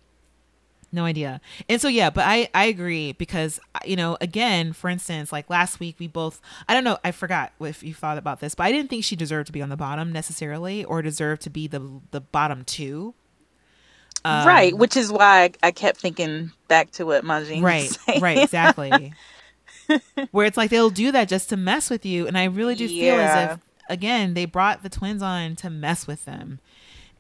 no 0.92 1.04
idea 1.04 1.42
and 1.68 1.82
so 1.82 1.90
yeah 1.90 2.10
but 2.10 2.24
i 2.26 2.48
i 2.56 2.66
agree 2.66 3.12
because 3.12 3.60
you 3.84 3.98
know 3.98 4.18
again 4.22 4.72
for 4.72 4.90
instance 4.90 5.30
like 5.30 5.50
last 5.50 5.78
week 5.78 5.98
we 6.00 6.08
both 6.08 6.40
i 6.70 6.74
don't 6.74 6.86
know 6.86 6.98
i 7.04 7.12
forgot 7.12 7.52
if 7.60 7.84
you 7.84 7.94
thought 7.94 8.18
about 8.18 8.40
this 8.40 8.56
but 8.56 8.64
i 8.64 8.72
didn't 8.72 8.90
think 8.90 9.04
she 9.04 9.14
deserved 9.14 9.46
to 9.46 9.52
be 9.52 9.62
on 9.62 9.68
the 9.68 9.76
bottom 9.76 10.14
necessarily 10.14 10.86
or 10.86 11.02
deserved 11.02 11.42
to 11.42 11.50
be 11.50 11.68
the 11.68 12.00
the 12.12 12.22
bottom 12.22 12.64
two 12.64 13.14
Um, 14.24 14.48
right. 14.48 14.76
Which 14.76 14.96
is 14.98 15.12
why 15.12 15.52
I, 15.62 15.72
kept 15.72 16.00
thinking 16.00 16.52
back 16.68 16.90
to 16.92 17.06
what 17.06 17.24
Mah-Jing 17.26 17.62
right 17.62 17.90
saying. 17.90 18.22
right 18.22 18.38
exactly 18.38 19.14
where 20.32 20.46
it's 20.48 20.58
like 20.58 20.70
they'll 20.72 20.90
do 20.90 21.12
that 21.12 21.28
just 21.28 21.50
to 21.50 21.58
mess 21.58 21.90
with 21.90 22.06
you 22.06 22.26
and 22.26 22.38
i 22.38 22.46
really 22.46 22.74
do 22.76 22.88
feel 22.88 23.16
as 23.16 23.52
if 23.52 23.60
again 23.90 24.34
they 24.34 24.46
brought 24.46 24.84
the 24.84 24.90
twins 24.90 25.22
on 25.22 25.56
to 25.58 25.70
mess 25.70 26.08
with 26.08 26.26
them. 26.26 26.60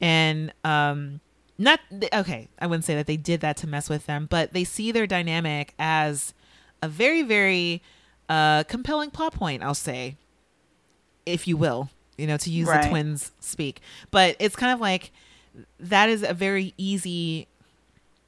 And 0.01 0.53
um 0.63 1.21
not 1.57 1.79
okay 2.13 2.49
i 2.59 2.67
wouldn't 2.67 2.83
say 2.83 2.95
that 2.95 3.07
they 3.07 3.15
did 3.15 3.39
that 3.39 3.55
to 3.55 3.65
mess 3.65 3.87
with 3.89 4.05
them 4.07 4.27
but 4.29 4.51
they 4.51 4.65
see 4.65 4.91
their 4.91 5.07
dynamic 5.07 5.73
as 5.79 6.33
a 6.83 6.89
very 6.89 7.21
very 7.21 7.81
uh 8.27 8.61
compelling 8.63 9.09
plot 9.09 9.31
point 9.31 9.63
i'll 9.63 9.73
say 9.73 10.17
if 11.25 11.47
you 11.47 11.55
will 11.55 11.89
you 12.17 12.27
know 12.27 12.37
to 12.37 12.49
use 12.49 12.67
the 12.83 12.89
twins 12.89 13.31
speak. 13.39 13.81
But 14.11 14.35
it's 14.39 14.55
kind 14.55 14.73
of 14.73 14.79
like 14.79 15.11
that 15.79 16.09
is 16.09 16.23
a 16.23 16.33
very 16.33 16.73
easy 16.77 17.47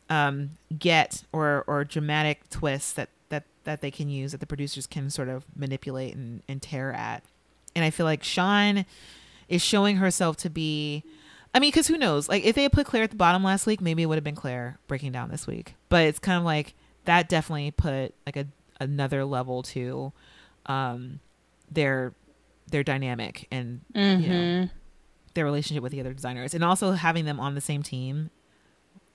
um 0.10 0.52
get 0.78 1.24
or 1.32 1.64
or 1.68 1.84
dramatic 1.84 2.50
twist 2.50 2.96
that 2.96 3.10
that 3.30 3.44
that 3.66 3.82
they 3.82 3.92
can 3.92 4.10
use 4.10 4.32
that 4.32 4.40
the 4.40 4.48
producers 4.48 4.88
can 4.88 5.10
sort 5.10 5.30
of 5.30 5.46
manipulate 5.56 6.16
and, 6.16 6.44
and 6.48 6.62
tear 6.62 6.94
at 6.94 7.24
and 7.78 7.86
i 7.86 7.90
feel 7.90 8.06
like 8.06 8.24
shawn 8.24 8.86
is 9.48 9.62
showing 9.62 9.96
herself 9.98 10.36
to 10.36 10.50
be 10.50 11.04
I 11.56 11.60
mean, 11.60 11.70
because 11.72 11.88
who 11.88 11.98
knows? 11.98 12.30
Like, 12.30 12.44
if 12.44 12.54
they 12.56 12.64
had 12.64 12.72
put 12.74 12.86
Claire 12.86 13.04
at 13.04 13.10
the 13.10 13.16
bottom 13.16 13.44
last 13.44 13.66
week, 13.66 13.82
maybe 13.82 14.04
it 14.04 14.06
would 14.06 14.16
have 14.18 14.24
been 14.24 14.36
Claire 14.36 14.78
breaking 14.88 15.14
down 15.14 15.32
this 15.32 15.48
week. 15.48 15.74
But 15.90 16.04
it's 16.04 16.20
kind 16.20 16.38
of 16.38 16.44
like 16.44 16.76
that 17.06 17.30
definitely 17.30 17.72
put 17.72 18.14
like 18.28 18.36
a 18.36 18.46
another 18.80 19.26
level 19.26 19.64
to 19.64 20.12
um 20.68 21.20
their 21.72 22.14
their 22.70 22.84
dynamic 22.84 23.48
and 23.50 23.80
you 23.96 24.02
know 24.02 24.10
Mm-hmm. 24.12 24.66
their 25.34 25.46
relationship 25.46 25.82
with 25.82 25.94
the 25.94 26.00
other 26.02 26.14
designers, 26.14 26.54
and 26.54 26.64
also 26.64 26.92
having 26.92 27.26
them 27.26 27.40
on 27.40 27.56
the 27.56 27.62
same 27.62 27.82
team. 27.82 28.30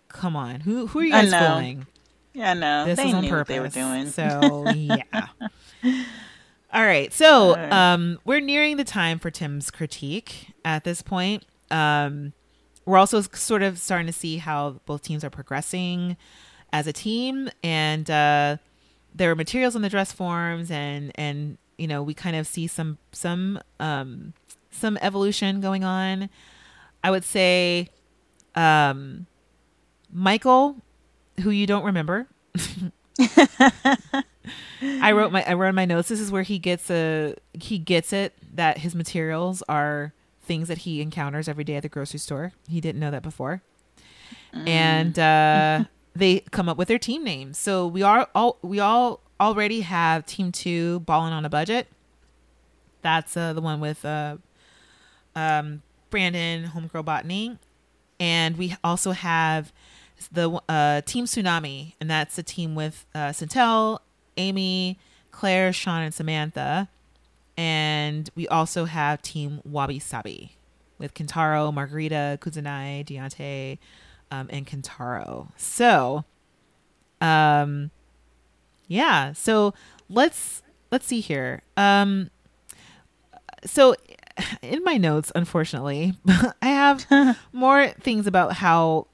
Come 0.09 0.35
on, 0.35 0.61
who 0.61 0.87
who 0.89 0.99
are 1.01 1.05
you 1.05 1.13
guys 1.13 1.31
fooling? 1.33 1.87
Yeah, 2.33 2.55
no, 2.55 2.87
This 2.87 2.97
they 2.97 3.09
is 3.09 3.15
on 3.15 3.29
purpose. 3.29 3.55
they 3.55 3.61
were 3.61 3.69
doing. 3.69 4.09
So 4.09 4.69
yeah. 4.75 5.27
All 6.73 6.85
right. 6.85 7.13
So 7.13 7.57
um 7.71 8.19
we're 8.25 8.41
nearing 8.41 8.77
the 8.77 8.85
time 8.85 9.19
for 9.19 9.31
Tim's 9.31 9.71
critique 9.71 10.53
at 10.65 10.85
this 10.85 11.03
point. 11.03 11.45
Um 11.71 12.33
we're 12.85 12.99
also 12.99 13.21
sort 13.21 13.63
of 13.63 13.79
starting 13.79 14.07
to 14.07 14.13
see 14.13 14.39
how 14.39 14.81
both 14.87 15.03
teams 15.03 15.23
are 15.23 15.31
progressing 15.31 16.17
as 16.73 16.87
a 16.87 16.93
team 16.93 17.49
and 17.63 18.11
uh 18.11 18.57
there 19.15 19.31
are 19.31 19.35
materials 19.35 19.77
in 19.77 19.83
the 19.83 19.91
dress 19.91 20.11
forms 20.11 20.71
and 20.71 21.13
and 21.17 21.59
you 21.77 21.87
know 21.87 22.03
we 22.03 22.15
kind 22.15 22.35
of 22.35 22.47
see 22.47 22.67
some 22.67 22.99
some 23.13 23.61
um 23.79 24.33
some 24.71 24.99
evolution 25.03 25.61
going 25.61 25.85
on 25.85 26.31
I 27.05 27.11
would 27.11 27.25
say 27.25 27.89
um, 28.55 29.27
Michael, 30.13 30.77
who 31.41 31.51
you 31.51 31.67
don't 31.67 31.85
remember. 31.85 32.29
I 34.83 35.13
wrote 35.13 35.33
my 35.33 35.45
I 35.45 35.55
wrote 35.55 35.71
in 35.71 35.75
my 35.75 35.85
notes. 35.85 36.09
This 36.09 36.21
is 36.21 36.31
where 36.31 36.43
he 36.43 36.59
gets 36.59 36.91
a 36.91 37.37
he 37.53 37.79
gets 37.79 38.13
it 38.13 38.35
that 38.55 38.79
his 38.79 38.95
materials 38.95 39.63
are 39.69 40.13
things 40.43 40.69
that 40.69 40.79
he 40.79 41.01
encounters 41.01 41.49
every 41.49 41.65
day 41.65 41.77
at 41.77 41.83
the 41.83 41.89
grocery 41.89 42.19
store. 42.19 42.53
He 42.69 42.81
didn't 42.81 43.01
know 43.01 43.11
that 43.11 43.23
before, 43.23 43.63
and 44.53 45.19
uh, 45.19 45.85
they 46.15 46.41
come 46.51 46.69
up 46.69 46.77
with 46.77 46.89
their 46.89 46.99
team 46.99 47.25
names. 47.25 47.59
So 47.59 47.87
we 47.87 48.03
are 48.03 48.29
all 48.35 48.59
we 48.63 48.81
all 48.81 49.21
already 49.41 49.83
have 49.83 50.27
Team 50.27 50.53
Two 50.53 51.01
balling 51.01 51.33
on 51.33 51.45
a 51.45 51.51
budget. 51.51 51.89
That's 53.03 53.37
uh, 53.37 53.53
the 53.53 53.61
one 53.61 53.81
with 53.81 54.05
uh, 54.05 54.37
um, 55.35 55.83
Brandon 56.11 56.67
Homegirl 56.67 57.05
Batani, 57.05 57.59
and 58.21 58.57
we 58.57 58.77
also 58.85 59.13
have 59.13 59.73
the 60.31 60.61
uh, 60.69 61.01
Team 61.03 61.25
Tsunami, 61.25 61.95
and 62.01 62.11
that's 62.11 62.37
the 62.37 62.43
team 62.43 62.75
with 62.75 63.07
uh, 63.15 63.31
Sentell, 63.31 63.99
Amy, 64.37 64.99
Claire, 65.31 65.73
Shawn, 65.73 66.03
and 66.03 66.15
Samantha. 66.15 66.89
And 67.57 68.31
we 68.35 68.49
also 68.49 68.87
have 68.87 69.23
Team 69.23 69.61
Wabi 69.65 69.99
Sabi 69.99 70.57
with 70.99 71.15
Kentaro, 71.15 71.73
Margarita, 71.73 72.39
Kudzanai, 72.41 73.05
Deyonte, 73.05 73.79
um, 74.31 74.49
and 74.51 74.67
Kentaro. 74.67 75.49
So, 75.57 76.25
um, 77.21 77.91
yeah. 78.87 79.33
So 79.33 79.75
let's 80.09 80.63
let's 80.91 81.07
see 81.07 81.21
here. 81.21 81.63
Um, 81.77 82.31
so 83.65 83.95
in 84.63 84.83
my 84.85 84.97
notes, 84.97 85.33
unfortunately, 85.35 86.15
I 86.63 86.69
have 86.69 87.37
more 87.53 87.89
things 88.01 88.27
about 88.27 88.55
how 88.55 89.07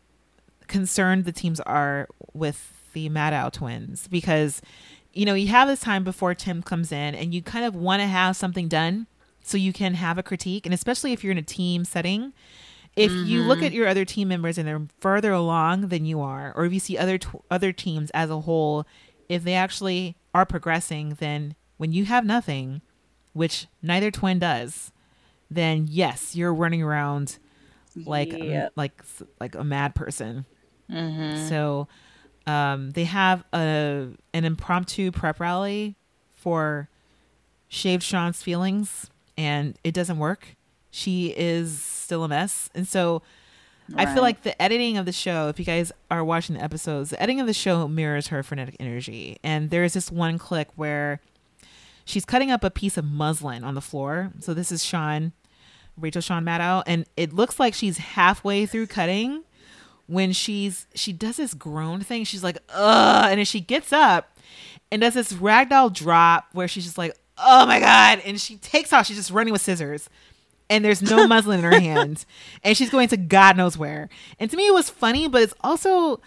concerned 0.69 1.25
the 1.25 1.33
teams 1.33 1.61
are 1.61 2.09
with 2.35 2.73
the 2.93 3.09
Maddow 3.09 3.53
twins 3.53 4.09
because 4.09 4.61
you 5.19 5.25
know 5.25 5.35
you 5.35 5.49
have 5.49 5.69
this 5.69 5.81
time 5.81 6.05
before 6.05 6.35
Tim 6.35 6.63
comes 6.63 6.93
in 6.93 7.15
and 7.15 7.35
you 7.35 7.43
kind 7.43 7.65
of 7.65 7.75
want 7.75 8.01
to 8.01 8.07
have 8.07 8.37
something 8.37 8.69
done 8.69 9.07
so 9.43 9.57
you 9.57 9.73
can 9.73 9.95
have 9.95 10.19
a 10.19 10.23
critique 10.23 10.67
and 10.67 10.75
especially 10.75 11.13
if 11.13 11.23
you're 11.23 11.33
in 11.33 11.39
a 11.39 11.43
team 11.43 11.85
setting 11.85 12.33
if 12.97 13.13
you 13.13 13.43
look 13.43 13.59
mm-hmm. 13.59 13.67
at 13.67 13.73
your 13.73 13.87
other 13.87 14.05
team 14.05 14.27
members 14.27 14.59
and 14.59 14.67
they're 14.67 14.83
further 14.99 15.31
along 15.31 15.89
than 15.89 16.05
you 16.05 16.21
are 16.21 16.53
or 16.57 16.65
if 16.65 16.73
you 16.73 16.81
see 16.81 16.99
other 16.99 17.17
tw- 17.17 17.45
other 17.51 17.73
teams 17.73 18.11
as 18.11 18.29
a 18.31 18.41
whole 18.41 18.87
if 19.29 19.45
they 19.45 19.55
actually 19.55 20.17
are 20.35 20.45
progressing 20.47 21.17
then 21.21 21.55
when 21.77 21.93
you 21.93 22.05
have 22.05 22.25
nothing 22.25 22.81
which 23.35 23.67
neither 23.83 24.11
twin 24.11 24.39
does 24.39 24.91
then 25.51 25.87
yes 25.89 26.35
you're 26.35 26.55
running 26.55 26.83
around 26.83 27.39
like 28.07 28.33
Yep. 28.33 28.73
like 28.77 29.03
like 29.41 29.55
a 29.55 29.65
mad 29.65 29.95
person. 29.95 30.47
Mm-hmm. 30.91 31.49
So 31.49 31.89
um, 32.49 32.91
they 32.93 33.05
have 33.05 33.45
a 33.53 34.09
an 34.33 34.45
impromptu 34.45 35.13
prep 35.13 35.39
rally 35.39 35.97
for 36.33 36.89
shaved 37.69 38.03
Shawn's 38.03 38.43
feelings, 38.43 39.11
and 39.37 39.79
it 39.85 39.93
doesn't 39.93 40.19
work. 40.19 40.57
She 40.91 41.35
is 41.37 41.83
still 41.83 42.25
a 42.25 42.29
mess, 42.29 42.71
and 42.75 42.89
so 42.89 43.23
I 43.95 44.07
feel 44.07 44.23
like 44.23 44.43
the 44.43 44.61
editing 44.61 44.97
of 44.99 45.07
the 45.07 45.13
show. 45.13 45.49
If 45.49 45.59
you 45.59 45.65
guys 45.65 45.93
are 46.11 46.25
watching 46.25 46.57
the 46.57 46.63
episodes, 46.63 47.11
the 47.11 47.21
editing 47.21 47.41
of 47.41 47.47
the 47.47 47.55
show 47.55 47.89
mirrors 47.89 48.29
her 48.29 48.43
frenetic 48.43 48.77
energy. 48.79 49.39
And 49.43 49.71
there 49.71 49.85
is 49.85 49.95
this 49.95 50.11
one 50.11 50.39
click 50.39 50.69
where 50.77 51.21
she's 52.05 52.25
cutting 52.25 52.51
up 52.51 52.65
a 52.65 52.71
piece 52.71 52.97
of 52.97 53.05
muslin 53.05 53.65
on 53.65 53.75
the 53.75 53.81
floor. 53.81 54.33
So 54.41 54.53
this 54.53 54.71
is 54.71 54.85
Shawn, 54.85 55.33
Rachel 55.97 56.21
Shawn 56.21 56.45
Maddow, 56.45 56.83
and 56.87 57.07
it 57.17 57.33
looks 57.33 57.59
like 57.59 57.73
she's 57.73 57.99
halfway 57.99 58.67
through 58.67 58.89
cutting 58.89 59.45
when 60.09 60.33
she's 60.33 60.87
she 60.95 61.13
does 61.13 61.37
this 61.37 61.55
groan 61.55 62.01
thing. 62.01 62.25
She's 62.25 62.43
like, 62.43 62.59
ugh, 62.71 63.31
and 63.31 63.39
then 63.39 63.45
she 63.45 63.61
gets 63.61 63.93
up 63.93 64.37
and 64.91 65.01
does 65.01 65.15
this 65.15 65.33
ragdoll 65.35 65.93
drop 65.93 66.49
where 66.53 66.67
she's 66.67 66.85
just 66.85 66.99
like, 66.99 67.15
oh 67.37 67.67
my 67.67 67.79
god, 67.79 68.21
and 68.25 68.41
she 68.41 68.57
takes 68.57 68.93
off. 68.93 69.07
She's 69.07 69.17
just 69.17 69.31
running 69.31 69.53
with 69.53 69.63
scissors. 69.63 70.11
And 70.71 70.85
there's 70.85 71.01
no 71.01 71.27
muslin 71.29 71.61
in 71.61 71.65
her 71.65 71.81
hand, 71.81 72.27
and 72.65 72.77
she's 72.77 72.91
going 72.91 73.09
to 73.09 73.17
God 73.17 73.57
knows 73.57 73.79
where. 73.79 74.09
And 74.39 74.51
to 74.51 74.57
me, 74.57 74.67
it 74.67 74.75
was 74.75 74.91
funny, 74.91 75.29
but 75.29 75.43
it's 75.43 75.55
also 75.63 76.21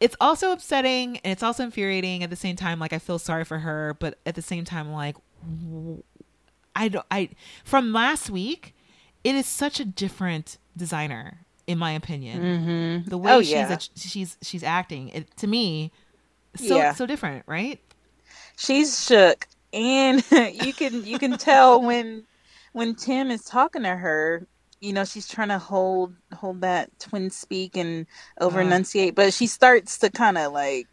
it's 0.00 0.16
also 0.18 0.50
upsetting 0.50 1.18
and 1.18 1.30
it's 1.30 1.42
also 1.42 1.62
infuriating 1.62 2.24
at 2.24 2.30
the 2.30 2.36
same 2.36 2.56
time 2.56 2.78
like 2.78 2.92
i 2.94 2.98
feel 2.98 3.18
sorry 3.18 3.44
for 3.44 3.58
her 3.58 3.94
but 4.00 4.18
at 4.24 4.34
the 4.34 4.42
same 4.42 4.64
time 4.64 4.90
like 4.90 5.14
i 6.74 6.88
don't 6.88 7.04
i 7.10 7.28
from 7.64 7.92
last 7.92 8.30
week 8.30 8.74
it 9.22 9.34
is 9.34 9.46
such 9.46 9.78
a 9.78 9.84
different 9.84 10.56
designer 10.74 11.44
in 11.70 11.78
my 11.78 11.92
opinion 11.92 12.40
mm-hmm. 12.40 13.08
the 13.08 13.16
oh, 13.16 13.18
way 13.18 13.32
Oh, 13.32 13.40
she's 13.40 13.50
yeah. 13.52 13.72
a, 13.76 13.78
she's 13.96 14.36
she's 14.42 14.62
acting 14.62 15.08
it 15.10 15.36
to 15.36 15.46
me 15.46 15.92
so 16.56 16.76
Yeah. 16.76 16.94
so 16.94 17.06
different 17.06 17.44
right 17.46 17.78
she's 18.56 19.04
shook 19.04 19.46
and 19.72 20.24
you 20.64 20.72
can 20.72 21.04
you 21.04 21.18
can 21.18 21.38
tell 21.38 21.80
when 21.88 22.24
when 22.72 22.94
tim 22.94 23.30
is 23.30 23.44
talking 23.44 23.82
to 23.84 23.94
her 23.96 24.46
you 24.80 24.92
know 24.92 25.04
she's 25.04 25.28
trying 25.28 25.48
to 25.48 25.58
hold 25.58 26.14
hold 26.34 26.60
that 26.62 26.90
twin 26.98 27.30
speak 27.30 27.76
and 27.76 28.06
over 28.40 28.60
enunciate 28.60 29.14
but 29.14 29.32
she 29.32 29.46
starts 29.46 29.98
to 29.98 30.10
kind 30.10 30.36
of 30.38 30.52
like 30.52 30.86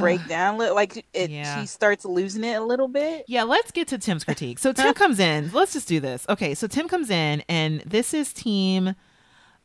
break 0.00 0.20
down 0.28 0.58
like 0.58 1.02
it 1.14 1.30
Yeah. 1.30 1.58
she 1.58 1.66
starts 1.66 2.04
losing 2.04 2.44
it 2.44 2.60
a 2.60 2.64
little 2.64 2.88
bit 2.88 3.24
Yeah, 3.26 3.44
let's 3.44 3.70
get 3.70 3.88
to 3.88 3.96
Tim's 3.96 4.22
critique. 4.28 4.58
So 4.58 4.74
Tim 4.74 4.92
comes 4.92 5.18
in. 5.18 5.50
Let's 5.50 5.72
just 5.72 5.88
do 5.88 5.98
this. 5.98 6.26
Okay, 6.28 6.52
so 6.52 6.66
Tim 6.66 6.88
comes 6.88 7.08
in, 7.08 7.42
and 7.48 7.80
this 7.86 8.12
is 8.12 8.34
team, 8.34 8.94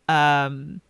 um, 0.08 0.82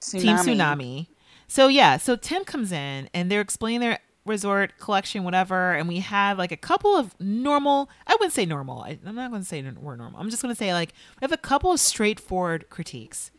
Team 0.00 0.36
Tsunami. 0.36 1.06
So 1.46 1.68
yeah, 1.68 1.96
so 1.96 2.16
Tim 2.16 2.44
comes 2.44 2.72
in, 2.72 3.08
and 3.14 3.30
they're 3.30 3.40
explaining 3.40 3.80
their 3.80 3.98
resort 4.26 4.78
collection, 4.78 5.24
whatever, 5.24 5.72
and 5.72 5.86
we 5.86 6.00
have 6.00 6.38
like 6.38 6.52
a 6.52 6.56
couple 6.56 6.96
of 6.96 7.14
normal. 7.20 7.90
I 8.06 8.14
wouldn't 8.14 8.32
say 8.32 8.46
normal. 8.46 8.82
I, 8.82 8.98
I'm 9.04 9.14
not 9.14 9.30
going 9.30 9.42
to 9.42 9.48
say 9.48 9.62
we're 9.62 9.96
normal. 9.96 10.20
I'm 10.20 10.30
just 10.30 10.42
going 10.42 10.54
to 10.54 10.58
say 10.58 10.72
like 10.72 10.92
we 11.20 11.24
have 11.24 11.32
a 11.32 11.36
couple 11.36 11.72
of 11.72 11.80
straightforward 11.80 12.70
critiques. 12.70 13.30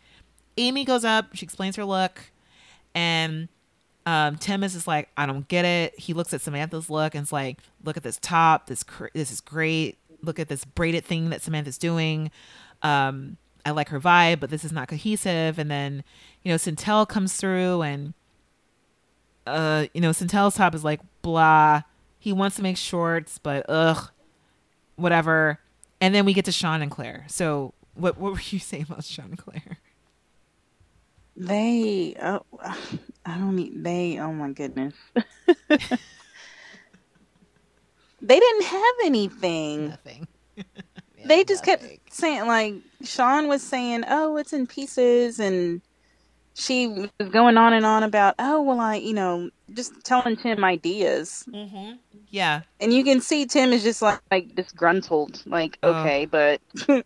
Amy 0.58 0.86
goes 0.86 1.04
up. 1.04 1.36
She 1.36 1.46
explains 1.46 1.76
her 1.76 1.86
look, 1.86 2.32
and 2.94 3.50
um, 4.06 4.36
Tim 4.38 4.64
is 4.64 4.74
just 4.74 4.88
like, 4.88 5.10
I 5.18 5.26
don't 5.26 5.48
get 5.48 5.66
it. 5.66 6.00
He 6.00 6.14
looks 6.14 6.34
at 6.34 6.42
Samantha's 6.42 6.90
look 6.90 7.16
and 7.16 7.24
it's 7.24 7.32
like, 7.32 7.58
look 7.84 7.98
at 7.98 8.04
this 8.04 8.20
top. 8.22 8.68
This 8.68 8.84
cr- 8.84 9.08
this 9.14 9.32
is 9.32 9.42
great. 9.42 9.98
Look 10.22 10.40
at 10.40 10.48
this 10.48 10.64
braided 10.64 11.06
thing 11.06 11.30
that 11.32 11.42
Samantha's 11.42 11.78
doing. 11.78 12.32
Um, 12.84 13.38
I 13.66 13.72
like 13.72 13.90
her 13.90 14.00
vibe, 14.00 14.40
but 14.40 14.50
this 14.50 14.64
is 14.64 14.72
not 14.72 14.88
cohesive. 14.88 15.58
And 15.58 15.70
then, 15.72 16.04
you 16.44 16.52
know, 16.52 16.56
Sentell 16.56 17.08
comes 17.08 17.36
through 17.36 17.82
and, 17.82 18.14
uh, 19.48 19.88
you 19.94 20.02
know, 20.02 20.12
Sentell's 20.12 20.56
top 20.56 20.76
is 20.76 20.84
like 20.84 21.02
blah. 21.22 21.82
He 22.20 22.32
wants 22.32 22.56
to 22.58 22.64
make 22.64 22.78
shorts, 22.78 23.38
but 23.38 23.66
ugh, 23.68 24.10
whatever. 24.96 25.60
And 26.00 26.14
then 26.14 26.26
we 26.26 26.34
get 26.34 26.46
to 26.46 26.52
Shawn 26.52 26.82
and 26.82 26.92
Claire. 26.92 27.26
So 27.28 27.74
what 27.96 28.18
what 28.18 28.34
were 28.34 28.40
you 28.50 28.60
saying 28.60 28.86
about 28.90 29.04
Shawn 29.04 29.30
and 29.30 29.38
Claire? 29.38 29.80
they 31.38 32.16
oh, 32.22 32.42
i 33.26 33.38
don't 33.38 33.58
need 33.58 33.84
they 33.84 34.18
oh 34.20 34.32
my 34.32 34.52
goodness 34.52 34.94
they 38.22 38.40
didn't 38.40 38.64
have 38.64 38.96
anything 39.04 39.90
Nothing. 39.90 40.28
they 41.26 41.44
just 41.44 41.64
kept 41.64 41.84
saying 42.14 42.48
like 42.48 42.74
Shawn 43.04 43.48
was 43.48 43.62
saying, 43.64 44.04
"Oh, 44.08 44.38
it's 44.38 44.54
in 44.54 44.68
pieces," 44.68 45.40
and 45.40 45.82
she 46.54 46.88
was 46.88 47.30
going 47.32 47.58
on 47.58 47.74
and 47.74 47.86
on 47.86 48.04
about, 48.04 48.36
"Oh, 48.40 48.62
well, 48.62 48.80
I, 48.80 48.96
you 48.96 49.14
know, 49.14 49.50
just 49.74 49.92
telling 50.04 50.38
Tim 50.38 50.64
ideas," 50.64 51.44
mm-hmm. 51.52 51.94
Yeah. 52.30 52.62
and 52.80 52.94
you 52.94 53.04
can 53.04 53.22
see 53.22 53.46
Tim 53.46 53.72
is 53.74 53.84
just 53.84 54.02
like, 54.02 54.20
like 54.32 54.56
disgruntled, 54.56 55.44
like, 55.46 55.78
Oh. 55.84 55.94
okay, 55.94 56.26
but. 56.26 56.62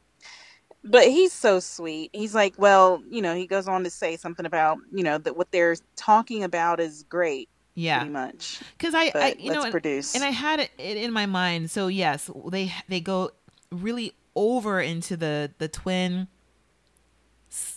But 0.82 1.04
he's 1.10 1.34
so 1.34 1.60
sweet. 1.60 2.10
He's 2.14 2.34
like, 2.34 2.54
well, 2.58 3.04
you 3.12 3.22
know, 3.22 3.36
he 3.36 3.48
goes 3.48 3.68
on 3.68 3.84
to 3.84 3.90
say 3.90 4.16
something 4.16 4.46
about, 4.46 4.78
you 4.94 5.04
know, 5.04 5.18
that 5.18 5.36
what 5.36 5.52
they're 5.52 5.76
talking 5.98 6.42
about 6.42 6.80
is 6.80 7.04
great, 7.04 7.50
Yeah. 7.76 8.00
pretty 8.00 8.14
much. 8.14 8.62
because 8.78 8.96
I, 8.96 9.12
I 9.14 9.36
you 9.38 9.50
let's 9.50 9.56
know, 9.58 9.64
and- 9.64 9.72
produce. 9.72 10.16
and 10.16 10.24
I 10.24 10.30
had 10.30 10.62
it 10.62 10.72
in 10.78 11.12
my 11.12 11.26
mind. 11.26 11.70
So 11.70 11.88
yes, 11.88 12.32
they 12.50 12.74
they 12.88 13.02
go 13.02 13.32
really 13.72 14.14
over 14.36 14.80
into 14.82 15.18
the 15.18 15.52
the 15.58 15.68
twin, 15.68 16.28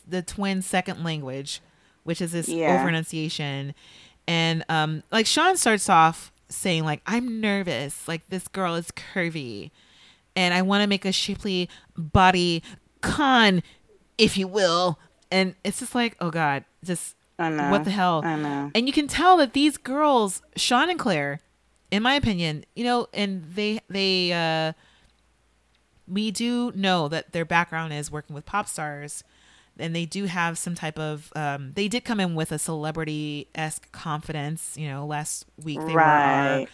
the 0.07 0.23
twin 0.23 0.63
second 0.63 1.03
language, 1.05 1.61
which 2.05 2.21
is 2.21 2.33
this 2.33 2.49
Yeah. 2.49 2.75
over 2.79 2.89
enunciation, 2.89 3.75
and 4.27 4.65
um, 4.69 5.03
like 5.11 5.27
Shawn 5.27 5.57
starts 5.57 5.89
off 5.89 6.33
saying 6.49 6.85
like 6.85 7.01
I'm 7.07 7.41
nervous, 7.41 8.07
like 8.07 8.29
this 8.29 8.49
girl 8.49 8.75
is 8.75 8.89
curvy, 8.93 9.71
and 10.37 10.53
I 10.55 10.63
want 10.63 10.83
to 10.83 10.87
make 10.87 11.05
a 11.05 11.13
shapely 11.13 11.69
body 11.97 12.63
con, 13.01 13.63
if 14.19 14.37
you 14.37 14.47
will, 14.47 14.99
and 15.31 15.55
it's 15.65 15.81
just 15.81 15.95
like 15.95 16.17
oh 16.21 16.31
god, 16.31 16.65
just 16.85 17.17
I 17.39 17.49
know. 17.49 17.71
what 17.71 17.85
the 17.85 17.91
hell? 17.91 18.23
I 18.25 18.37
know. 18.37 18.71
And 18.75 18.87
you 18.87 18.93
can 18.93 19.09
tell 19.09 19.37
that 19.39 19.53
these 19.55 19.77
girls, 19.79 20.43
Shawn 20.57 20.91
and 20.91 20.99
Claire, 20.99 21.41
in 21.91 22.03
my 22.03 22.15
opinion, 22.15 22.65
you 22.77 22.85
know, 22.85 23.09
and 23.15 23.45
they 23.55 23.81
they 23.89 24.33
uh 24.33 24.73
we 26.13 26.31
do 26.31 26.73
know 26.75 27.09
that 27.09 27.33
their 27.33 27.45
background 27.45 27.93
is 27.93 28.11
working 28.11 28.35
with 28.35 28.45
pop 28.45 28.69
stars 28.69 29.25
and 29.79 29.97
they 29.97 30.05
do 30.05 30.27
have 30.27 30.59
some 30.59 30.75
type 30.75 30.99
of 30.99 31.33
um, 31.35 31.73
they 31.75 31.89
did 31.89 32.05
come 32.05 32.21
in 32.21 32.35
with 32.35 32.53
a 32.53 32.59
celebrity 32.59 33.49
esque 33.55 33.91
confidence. 33.93 34.75
You 34.77 34.89
know, 34.89 35.07
last 35.07 35.47
week 35.63 35.79
they 35.79 35.95
were 35.95 36.01
our, 36.01 36.59
Right. 36.59 36.69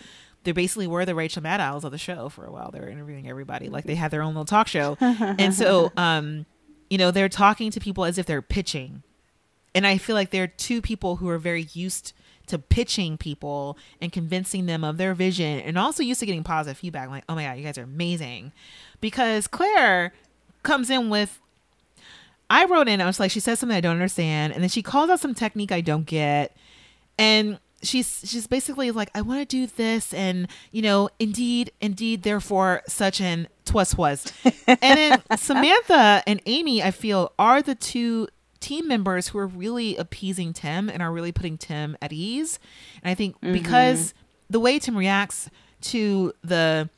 they 0.45 0.53
basically 0.53 0.87
were 0.89 1.05
the 1.05 1.15
Rachel 1.15 1.43
Maddows 1.43 1.85
of 1.85 1.93
the 1.93 1.99
show 1.99 2.29
for 2.29 2.45
a 2.45 2.51
while. 2.51 2.71
They 2.73 2.81
were 2.81 2.89
interviewing 2.89 3.29
everybody 3.29 3.69
like 3.69 3.85
they 3.85 3.95
had 3.95 4.11
their 4.11 4.23
own 4.23 4.35
little 4.35 4.45
talk 4.45 4.67
show, 4.67 4.97
and 5.01 5.55
so 5.55 5.93
um, 5.97 6.45
you 6.91 6.99
know 6.99 7.11
they're 7.13 7.29
talking 7.29 7.71
to 7.71 7.79
people 7.81 8.05
as 8.05 8.19
if 8.19 8.27
they're 8.27 8.43
pitching, 8.43 9.03
and 9.77 9.87
I 9.87 9.97
feel 9.99 10.17
like 10.17 10.31
they're 10.31 10.47
two 10.49 10.83
people 10.83 11.17
who 11.17 11.29
are 11.29 11.39
very 11.39 11.69
used 11.75 12.13
to 12.49 12.59
pitching 12.59 13.17
people 13.17 13.79
and 14.01 14.13
convincing 14.13 14.67
them 14.67 14.85
of 14.85 14.97
their 14.97 15.15
vision, 15.15 15.61
and 15.61 15.79
also 15.79 16.03
used 16.03 16.21
to 16.21 16.27
getting 16.27 16.45
positive 16.45 16.79
feedback. 16.79 17.09
Like, 17.09 17.25
oh 17.29 17.35
my 17.35 17.45
god, 17.45 17.59
you 17.59 17.65
guys 17.65 17.79
are 17.79 17.85
amazing, 17.85 18.53
because 19.01 19.47
Claire 19.47 20.13
comes 20.63 20.91
in 20.91 21.09
with 21.09 21.41
I 22.51 22.65
wrote 22.65 22.89
in, 22.89 23.01
I 23.01 23.07
was 23.07 23.21
like, 23.21 23.31
she 23.31 23.41
says 23.41 23.59
something 23.59 23.77
I 23.77 23.81
don't 23.81 23.93
understand, 23.93 24.53
and 24.55 24.63
then 24.63 24.71
she 24.71 24.83
calls 24.83 25.11
out 25.11 25.21
some 25.21 25.35
technique 25.35 25.71
I 25.71 25.81
don't 25.81 26.07
get, 26.07 26.57
and 27.19 27.59
she's 27.83 28.23
she's 28.25 28.47
basically 28.47 28.91
like, 28.91 29.11
I 29.15 29.21
want 29.21 29.41
to 29.41 29.45
do 29.45 29.67
this, 29.67 30.15
and 30.15 30.49
you 30.73 30.81
know, 30.81 31.11
indeed, 31.19 31.73
indeed, 31.81 32.23
therefore, 32.23 32.83
such 32.89 33.21
and 33.21 33.49
twas 33.67 33.97
was, 33.97 34.33
and 34.67 34.79
then 34.81 35.23
Samantha 35.37 36.23
and 36.27 36.41
Amy, 36.47 36.83
I 36.83 36.91
feel, 36.91 37.33
are 37.39 37.61
the 37.61 37.75
two 37.75 38.29
team 38.61 38.89
members 38.89 39.29
who 39.29 39.39
are 39.39 39.47
really 39.47 39.97
appeasing 39.97 40.53
Tim 40.53 40.89
and 40.89 41.03
are 41.03 41.13
really 41.13 41.33
putting 41.33 41.59
Tim 41.59 41.97
at 42.03 42.13
ease, 42.13 42.59
and 43.03 43.11
I 43.11 43.15
think 43.15 43.37
mm-hmm. 43.37 43.53
because 43.53 44.15
the 44.51 44.61
way 44.61 44.79
Tim 44.79 44.97
reacts 44.97 45.51
to 45.83 46.33
the 46.43 46.89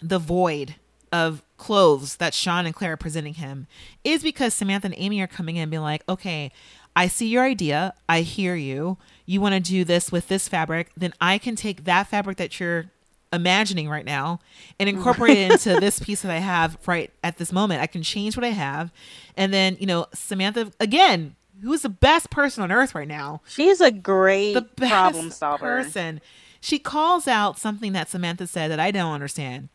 the 0.00 0.18
void 0.18 0.76
of 1.12 1.42
clothes 1.56 2.16
that 2.16 2.34
Shawn 2.34 2.66
and 2.66 2.74
Claire 2.74 2.92
are 2.92 2.96
presenting 2.96 3.34
him 3.34 3.66
is 4.04 4.22
because 4.22 4.52
Samantha 4.54 4.86
and 4.86 4.94
Amy 4.98 5.20
are 5.20 5.26
coming 5.26 5.56
in 5.56 5.62
and 5.62 5.70
being 5.70 5.82
like, 5.82 6.02
okay, 6.08 6.52
I 6.94 7.08
see 7.08 7.28
your 7.28 7.44
idea. 7.44 7.94
I 8.08 8.22
hear 8.22 8.54
you. 8.54 8.98
You 9.24 9.40
want 9.40 9.54
to 9.54 9.60
do 9.60 9.84
this 9.84 10.10
with 10.10 10.28
this 10.28 10.48
fabric. 10.48 10.90
Then 10.96 11.12
I 11.20 11.38
can 11.38 11.56
take 11.56 11.84
that 11.84 12.08
fabric 12.08 12.36
that 12.38 12.58
you're 12.58 12.86
imagining 13.32 13.88
right 13.88 14.04
now 14.04 14.40
and 14.78 14.88
mm. 14.88 14.94
incorporate 14.94 15.36
it 15.36 15.52
into 15.52 15.74
this 15.80 15.98
piece 15.98 16.22
that 16.22 16.30
I 16.30 16.38
have 16.38 16.78
right 16.86 17.10
at 17.22 17.38
this 17.38 17.52
moment. 17.52 17.82
I 17.82 17.86
can 17.86 18.02
change 18.02 18.36
what 18.36 18.44
I 18.44 18.50
have. 18.50 18.92
And 19.36 19.52
then, 19.52 19.76
you 19.80 19.86
know, 19.86 20.06
Samantha, 20.14 20.72
again, 20.80 21.36
who's 21.62 21.82
the 21.82 21.88
best 21.88 22.30
person 22.30 22.62
on 22.62 22.72
earth 22.72 22.94
right 22.94 23.08
now? 23.08 23.42
She's 23.48 23.80
a 23.80 23.90
great 23.90 24.54
the 24.54 24.62
best 24.62 24.90
problem 24.90 25.30
solver. 25.30 25.64
person. 25.64 26.20
She 26.60 26.78
calls 26.78 27.28
out 27.28 27.58
something 27.58 27.92
that 27.92 28.08
Samantha 28.08 28.46
said 28.46 28.70
that 28.70 28.80
I 28.80 28.90
don't 28.90 29.12
understand. 29.12 29.68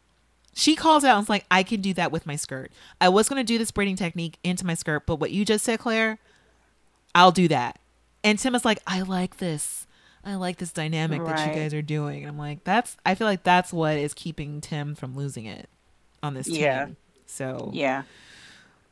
She 0.53 0.75
calls 0.75 1.05
out 1.05 1.17
and 1.17 1.23
is 1.23 1.29
like, 1.29 1.45
I 1.49 1.63
can 1.63 1.79
do 1.79 1.93
that 1.93 2.11
with 2.11 2.25
my 2.25 2.35
skirt. 2.35 2.71
I 2.99 3.07
was 3.07 3.29
going 3.29 3.39
to 3.39 3.45
do 3.45 3.57
this 3.57 3.71
braiding 3.71 3.95
technique 3.95 4.37
into 4.43 4.65
my 4.65 4.73
skirt, 4.73 5.05
but 5.05 5.15
what 5.15 5.31
you 5.31 5.45
just 5.45 5.63
said, 5.63 5.79
Claire, 5.79 6.19
I'll 7.15 7.31
do 7.31 7.47
that. 7.47 7.79
And 8.23 8.37
Tim 8.37 8.55
is 8.55 8.65
like, 8.65 8.79
I 8.85 9.01
like 9.01 9.37
this. 9.37 9.87
I 10.23 10.35
like 10.35 10.57
this 10.57 10.71
dynamic 10.71 11.23
that 11.25 11.47
you 11.47 11.53
guys 11.53 11.73
are 11.73 11.81
doing. 11.81 12.19
And 12.23 12.29
I'm 12.29 12.37
like, 12.37 12.63
that's, 12.63 12.95
I 13.05 13.15
feel 13.15 13.27
like 13.27 13.43
that's 13.43 13.73
what 13.73 13.97
is 13.97 14.13
keeping 14.13 14.61
Tim 14.61 14.93
from 14.95 15.15
losing 15.15 15.45
it 15.45 15.67
on 16.21 16.33
this 16.35 16.45
team. 16.47 16.61
Yeah. 16.61 16.87
So, 17.25 17.71
Yeah. 17.73 18.03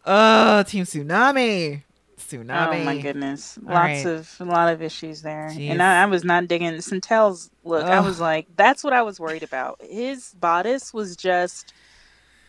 oh, 0.05 0.63
Team 0.63 0.85
Tsunami. 0.85 1.83
Tsunami. 2.17 2.81
Oh 2.81 2.83
my 2.83 2.97
goodness. 2.97 3.57
All 3.67 3.73
Lots 3.73 3.77
right. 3.77 4.05
of 4.05 4.35
a 4.39 4.45
lot 4.45 4.73
of 4.73 4.81
issues 4.81 5.21
there. 5.21 5.49
Jeez. 5.51 5.69
And 5.69 5.81
I, 5.81 6.03
I 6.03 6.05
was 6.05 6.23
not 6.23 6.47
digging 6.47 6.79
Sentell's 6.81 7.49
look. 7.63 7.83
I 7.85 7.99
was 8.01 8.19
like, 8.19 8.47
that's 8.55 8.83
what 8.83 8.93
I 8.93 9.01
was 9.03 9.19
worried 9.19 9.43
about. 9.43 9.79
His 9.81 10.33
bodice 10.39 10.93
was 10.93 11.15
just 11.15 11.73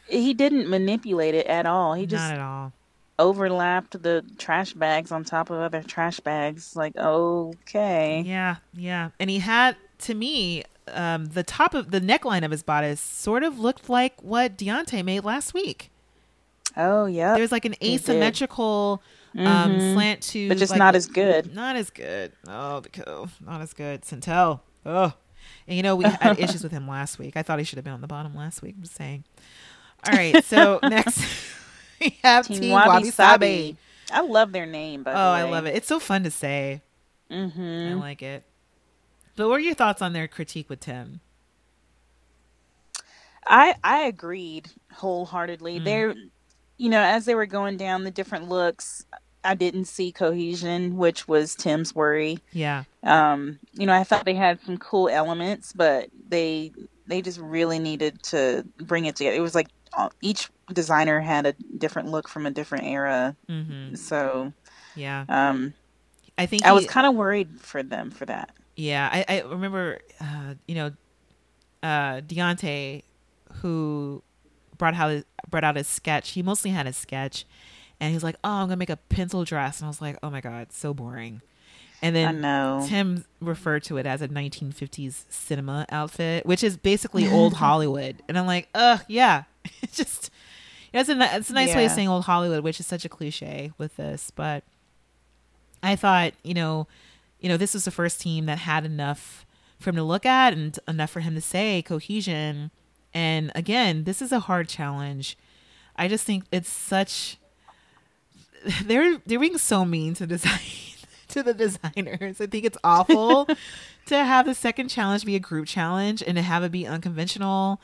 he 0.08 0.34
didn't 0.34 0.68
manipulate 0.68 1.34
it 1.34 1.46
at 1.46 1.66
all. 1.66 1.94
He 1.94 2.04
just 2.06 2.22
Not 2.22 2.34
at 2.34 2.40
all. 2.40 2.72
Overlapped 3.20 4.02
the 4.02 4.24
trash 4.38 4.72
bags 4.72 5.12
on 5.12 5.24
top 5.24 5.50
of 5.50 5.58
other 5.58 5.82
trash 5.82 6.20
bags. 6.20 6.74
Like, 6.74 6.96
okay. 6.96 8.22
Yeah, 8.26 8.56
yeah. 8.74 9.10
And 9.20 9.28
he 9.28 9.38
had 9.40 9.76
to 9.98 10.14
me, 10.14 10.64
um, 10.88 11.26
the 11.26 11.42
top 11.42 11.74
of 11.74 11.90
the 11.90 12.00
neckline 12.00 12.44
of 12.44 12.50
his 12.50 12.62
bodice 12.62 13.00
sort 13.00 13.42
of 13.42 13.58
looked 13.58 13.88
like 13.90 14.14
what 14.22 14.56
Deyonte 14.56 15.04
made 15.04 15.24
last 15.24 15.52
week. 15.54 15.90
Oh 16.76 17.04
yeah. 17.06 17.34
There 17.34 17.42
was 17.42 17.52
like 17.52 17.64
an 17.64 17.74
asymmetrical 17.82 19.02
um, 19.36 19.44
Mhm. 19.46 19.92
slant 19.94 20.22
to, 20.22 20.48
But 20.48 20.58
just 20.58 20.70
like, 20.70 20.78
not 20.78 20.94
as 20.96 21.06
good. 21.06 21.54
Not 21.54 21.76
as 21.76 21.90
good. 21.90 22.32
Oh, 22.48 22.82
not 23.44 23.60
as 23.60 23.72
good. 23.74 24.02
Sentell. 24.02 24.60
Oh, 24.86 25.12
and 25.68 25.76
you 25.76 25.82
know 25.82 25.94
we 25.94 26.04
had 26.04 26.38
issues 26.40 26.62
with 26.62 26.72
him 26.72 26.88
last 26.88 27.18
week. 27.18 27.36
I 27.36 27.42
thought 27.42 27.58
he 27.58 27.64
should 27.64 27.76
have 27.76 27.84
been 27.84 27.92
on 27.92 28.00
the 28.00 28.06
bottom 28.08 28.34
last 28.34 28.62
week. 28.62 28.74
I'm 28.76 28.82
just 28.82 28.96
saying. 28.96 29.24
All 30.08 30.16
right, 30.16 30.42
so 30.44 30.78
next 30.84 31.22
we 32.02 32.18
have 32.22 32.46
Team 32.46 32.60
Team, 32.60 32.72
Wabi 32.72 32.88
Wabi 32.88 33.10
Sabi. 33.10 33.46
Sabi. 33.46 33.76
I 34.12 34.22
love 34.22 34.52
their 34.52 34.66
name, 34.66 35.02
by 35.04 35.12
Oh, 35.12 35.30
I 35.32 35.44
love 35.44 35.66
it. 35.66 35.76
It's 35.76 35.86
so 35.88 36.00
fun 36.00 36.24
to 36.24 36.30
say. 36.30 36.82
I 37.30 37.34
Mm-hmm. 37.34 37.98
like 38.00 38.22
it. 38.22 38.44
But 39.36 39.48
what 39.48 39.54
are 39.56 39.60
your 39.60 39.74
thoughts 39.74 40.02
on 40.02 40.12
their 40.12 40.26
critique 40.28 40.68
with 40.68 40.80
Tim? 40.80 41.20
I 43.46 43.74
I 43.82 44.02
agreed 44.02 44.68
wholeheartedly. 44.92 45.80
Mm. 45.80 45.84
They're, 45.84 46.14
you 46.76 46.90
know, 46.90 47.00
as 47.00 47.24
they 47.24 47.34
were 47.34 47.46
going 47.46 47.76
down 47.76 48.04
the 48.04 48.10
different 48.10 48.48
looks, 48.48 49.04
I 49.44 49.54
didn't 49.54 49.86
see 49.86 50.12
cohesion, 50.12 50.96
which 50.96 51.26
was 51.26 51.54
Tim's 51.54 51.94
worry. 51.94 52.38
Yeah. 52.52 52.84
Um, 53.02 53.58
you 53.72 53.86
know, 53.86 53.94
I 53.94 54.04
thought 54.04 54.24
they 54.24 54.34
had 54.34 54.60
some 54.62 54.76
cool 54.78 55.08
elements, 55.08 55.72
but 55.72 56.10
they 56.28 56.72
they 57.06 57.22
just 57.22 57.38
really 57.40 57.78
needed 57.78 58.22
to 58.24 58.66
bring 58.78 59.06
it 59.06 59.16
together. 59.16 59.36
It 59.36 59.40
was 59.40 59.54
like 59.54 59.68
each 60.20 60.48
designer 60.72 61.20
had 61.20 61.46
a 61.46 61.52
different 61.78 62.08
look 62.08 62.28
from 62.28 62.46
a 62.46 62.50
different 62.50 62.84
era, 62.84 63.36
Mm-hmm. 63.48 63.94
so 63.96 64.52
Yeah. 64.94 65.24
um, 65.28 65.74
I 66.38 66.46
think 66.46 66.64
I 66.64 66.72
was 66.72 66.86
kind 66.86 67.06
of 67.06 67.14
worried 67.14 67.60
for 67.60 67.82
them 67.82 68.10
for 68.10 68.24
that. 68.26 68.50
Yeah, 68.76 69.08
I, 69.12 69.24
I 69.36 69.40
remember, 69.42 69.98
uh, 70.20 70.54
you 70.66 70.74
know, 70.74 70.92
uh, 71.82 72.20
Deyonte, 72.22 73.02
who 73.54 74.22
brought 74.78 74.94
out 74.94 75.10
his, 75.10 75.24
brought 75.50 75.64
out 75.64 75.76
his 75.76 75.86
sketch. 75.86 76.30
He 76.30 76.42
mostly 76.42 76.70
had 76.70 76.86
a 76.86 76.92
sketch, 76.92 77.44
and 77.98 78.12
he's 78.12 78.22
like, 78.22 78.36
"Oh, 78.44 78.48
I'm 78.50 78.66
gonna 78.68 78.76
make 78.76 78.88
a 78.90 78.96
pencil 78.96 79.44
dress," 79.44 79.80
and 79.80 79.86
I 79.86 79.88
was 79.88 80.00
like, 80.00 80.16
"Oh 80.22 80.30
my 80.30 80.40
god, 80.40 80.72
so 80.72 80.94
boring." 80.94 81.42
And 82.02 82.16
then. 82.16 82.40
Tim 82.88 83.24
referred 83.40 83.82
to 83.84 83.98
it 83.98 84.06
as 84.06 84.22
a 84.22 84.28
1950s 84.28 85.24
cinema 85.28 85.84
outfit, 85.90 86.46
which 86.46 86.64
is 86.64 86.78
basically 86.78 87.28
old 87.30 87.54
Hollywood, 87.54 88.22
and 88.28 88.38
I'm 88.38 88.46
like, 88.46 88.68
ugh, 88.74 89.00
yeah." 89.08 89.42
It's 89.82 89.96
just 89.96 90.30
it's 90.92 91.08
a 91.08 91.36
it's 91.36 91.50
a 91.50 91.54
nice 91.54 91.74
way 91.74 91.84
of 91.84 91.92
saying 91.92 92.08
old 92.08 92.24
Hollywood, 92.24 92.64
which 92.64 92.80
is 92.80 92.86
such 92.86 93.04
a 93.04 93.08
cliche 93.08 93.72
with 93.78 93.96
this, 93.96 94.30
but 94.34 94.64
I 95.82 95.96
thought, 95.96 96.34
you 96.42 96.54
know, 96.54 96.86
you 97.38 97.48
know, 97.48 97.56
this 97.56 97.74
was 97.74 97.84
the 97.84 97.90
first 97.90 98.20
team 98.20 98.46
that 98.46 98.58
had 98.58 98.84
enough 98.84 99.46
for 99.78 99.90
him 99.90 99.96
to 99.96 100.02
look 100.02 100.26
at 100.26 100.52
and 100.52 100.78
enough 100.86 101.10
for 101.10 101.20
him 101.20 101.34
to 101.34 101.40
say 101.40 101.82
cohesion. 101.82 102.70
And 103.14 103.50
again, 103.54 104.04
this 104.04 104.20
is 104.20 104.30
a 104.32 104.40
hard 104.40 104.68
challenge. 104.68 105.38
I 105.96 106.06
just 106.08 106.24
think 106.24 106.44
it's 106.52 106.70
such 106.70 107.38
they're 108.84 109.18
they're 109.26 109.38
being 109.38 109.58
so 109.58 109.84
mean 109.84 110.14
to 110.14 110.26
design 110.26 110.60
to 111.28 111.42
the 111.42 111.54
designers. 111.54 112.40
I 112.40 112.46
think 112.46 112.64
it's 112.64 112.78
awful 112.84 113.46
to 114.06 114.24
have 114.24 114.46
the 114.46 114.54
second 114.54 114.88
challenge 114.88 115.24
be 115.24 115.36
a 115.36 115.40
group 115.40 115.66
challenge 115.66 116.22
and 116.26 116.36
to 116.36 116.42
have 116.42 116.62
it 116.64 116.72
be 116.72 116.86
unconventional 116.86 117.80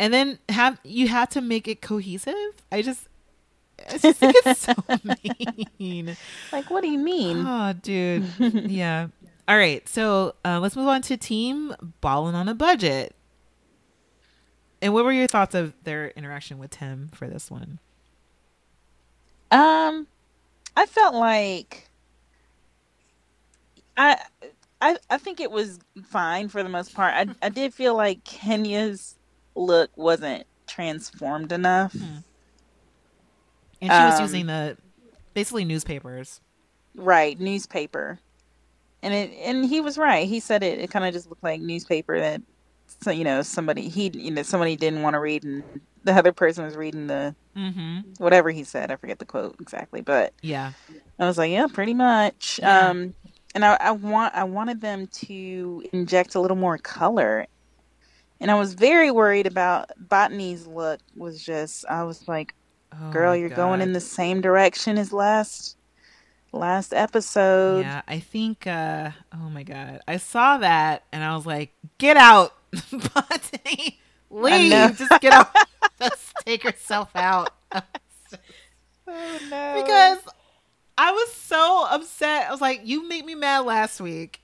and 0.00 0.14
then 0.14 0.38
have 0.48 0.80
you 0.82 1.08
have 1.08 1.28
to 1.28 1.42
make 1.42 1.68
it 1.68 1.82
cohesive. 1.82 2.34
I 2.72 2.80
just 2.80 3.06
I 3.86 3.98
just 3.98 4.18
think 4.18 4.34
it's 4.44 4.60
so 4.60 4.74
mean. 5.78 6.16
Like, 6.50 6.70
what 6.70 6.80
do 6.82 6.88
you 6.88 6.98
mean? 6.98 7.44
Oh, 7.46 7.74
dude. 7.74 8.24
yeah. 8.38 9.08
All 9.46 9.56
right. 9.58 9.86
So 9.86 10.34
uh, 10.42 10.58
let's 10.58 10.74
move 10.74 10.88
on 10.88 11.02
to 11.02 11.18
team 11.18 11.74
balling 12.00 12.34
on 12.34 12.48
a 12.48 12.54
budget. 12.54 13.14
And 14.80 14.94
what 14.94 15.04
were 15.04 15.12
your 15.12 15.26
thoughts 15.26 15.54
of 15.54 15.74
their 15.84 16.08
interaction 16.08 16.58
with 16.58 16.70
Tim 16.70 17.10
for 17.12 17.28
this 17.28 17.50
one? 17.50 17.78
Um, 19.50 20.06
I 20.74 20.86
felt 20.86 21.14
like 21.14 21.90
I, 23.98 24.18
I, 24.80 24.96
I 25.10 25.18
think 25.18 25.40
it 25.40 25.50
was 25.50 25.78
fine 26.04 26.48
for 26.48 26.62
the 26.62 26.70
most 26.70 26.94
part. 26.94 27.12
I, 27.14 27.26
I 27.46 27.50
did 27.50 27.74
feel 27.74 27.94
like 27.94 28.24
Kenya's 28.24 29.16
look 29.60 29.90
wasn't 29.96 30.46
transformed 30.66 31.52
enough. 31.52 31.94
And 31.94 32.22
she 33.80 33.88
was 33.88 34.14
Um, 34.16 34.22
using 34.22 34.46
the 34.46 34.76
basically 35.34 35.64
newspapers. 35.64 36.40
Right, 36.94 37.38
newspaper, 37.38 38.18
and 39.02 39.14
it, 39.14 39.30
and 39.44 39.64
he 39.64 39.80
was 39.80 39.96
right. 39.96 40.26
He 40.28 40.40
said 40.40 40.62
it. 40.62 40.80
It 40.80 40.90
kind 40.90 41.04
of 41.04 41.12
just 41.14 41.28
looked 41.28 41.42
like 41.44 41.60
newspaper 41.60 42.18
that, 42.18 42.42
so 43.02 43.10
you 43.12 43.22
know, 43.24 43.42
somebody 43.42 43.88
he, 43.88 44.10
you 44.12 44.32
know, 44.32 44.42
somebody 44.42 44.74
didn't 44.76 45.02
want 45.02 45.14
to 45.14 45.20
read, 45.20 45.44
and 45.44 45.62
the 46.02 46.12
other 46.12 46.32
person 46.32 46.64
was 46.64 46.76
reading 46.76 47.06
the 47.06 47.34
Mm-hmm. 47.56 48.00
whatever 48.18 48.50
he 48.50 48.62
said. 48.64 48.90
I 48.92 48.96
forget 48.96 49.18
the 49.18 49.24
quote 49.24 49.56
exactly, 49.60 50.00
but 50.02 50.32
Yeah. 50.40 50.72
I 51.18 51.26
was 51.26 51.36
like, 51.36 51.50
yeah, 51.50 51.66
pretty 51.72 51.94
much. 51.94 52.58
Yeah. 52.62 52.90
Um, 52.90 53.14
and 53.54 53.64
I, 53.64 53.76
I 53.80 53.90
want 53.92 54.34
I 54.34 54.44
wanted 54.44 54.80
them 54.80 55.06
to 55.08 55.84
inject 55.92 56.34
a 56.34 56.40
little 56.40 56.56
more 56.56 56.78
color, 56.78 57.46
and 58.40 58.50
I 58.50 58.54
was 58.58 58.74
very 58.74 59.10
worried 59.10 59.46
about 59.46 59.90
Batani's 60.08 60.66
look. 60.66 61.00
Was 61.16 61.42
just 61.44 61.84
I 61.88 62.04
was 62.04 62.26
like, 62.28 62.54
Oh 62.92 63.10
Girl, 63.12 63.36
you're 63.36 63.48
going 63.48 63.80
in 63.80 63.92
the 63.92 64.00
same 64.00 64.40
direction 64.40 64.98
as 64.98 65.12
last 65.12 65.76
last 66.52 66.92
episode. 66.92 67.80
Yeah, 67.82 68.02
I 68.08 68.18
think. 68.18 68.66
uh 68.66 69.10
Oh 69.32 69.48
my 69.50 69.62
god, 69.62 70.00
I 70.08 70.16
saw 70.16 70.58
that 70.58 71.04
and 71.12 71.22
I 71.22 71.34
was 71.36 71.46
like, 71.46 71.72
"Get 71.98 72.16
out, 72.16 72.54
Botany, 72.92 74.00
leave, 74.30 74.98
just 74.98 75.20
get 75.20 75.32
out, 75.32 75.54
just 76.00 76.32
take 76.44 76.64
yourself 76.64 77.10
out." 77.14 77.50
Oh 79.12 79.38
no. 79.50 79.80
because 79.82 80.18
I 80.96 81.10
was 81.10 81.32
so 81.32 81.86
upset. 81.90 82.46
I 82.46 82.52
was 82.52 82.60
like, 82.60 82.82
"You 82.84 83.08
made 83.08 83.24
me 83.24 83.34
mad 83.34 83.60
last 83.60 84.00
week," 84.00 84.40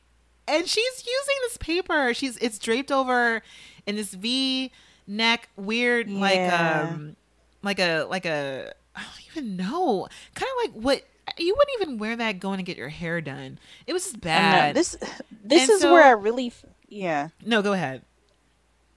and 0.49 0.67
she's 0.69 1.05
using 1.07 1.35
this 1.43 1.57
paper. 1.59 2.15
She's 2.15 2.37
it's 2.39 2.59
draped 2.59 2.91
over 2.93 3.43
in 3.87 3.97
this 3.97 4.13
V 4.15 4.71
neck, 5.07 5.49
weird 5.57 6.11
like 6.11 6.35
Yeah. 6.37 6.89
um 6.93 7.17
like 7.63 7.79
a 7.79 8.05
like 8.05 8.25
a 8.27 8.73
I 8.95 9.03
don't 9.03 9.37
even 9.37 9.57
know, 9.57 10.09
kind 10.35 10.49
of 10.59 10.75
like 10.75 10.83
what 10.85 11.03
you 11.39 11.55
wouldn't 11.57 11.83
even 11.83 11.99
wear 11.99 12.17
that 12.17 12.39
going 12.41 12.59
to 12.59 12.63
get 12.63 12.77
your 12.77 12.89
hair 12.89 13.21
done. 13.21 13.59
It 13.87 13.93
was 13.93 14.05
just 14.05 14.21
bad. 14.21 14.75
This 14.77 14.97
this 15.45 15.63
And 15.63 15.71
is 15.71 15.81
so- 15.81 15.93
where 15.93 16.05
I 16.05 16.11
really 16.11 16.53
yeah. 16.89 17.29
no, 17.45 17.63
go 17.63 17.73
ahead. 17.73 18.03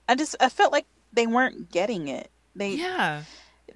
I 0.07 0.15
just 0.15 0.35
I 0.39 0.49
felt 0.49 0.71
like 0.71 0.85
they 1.13 1.27
weren't 1.27 1.71
getting 1.71 2.07
it. 2.07 2.29
They 2.55 2.71
Yeah, 2.75 3.23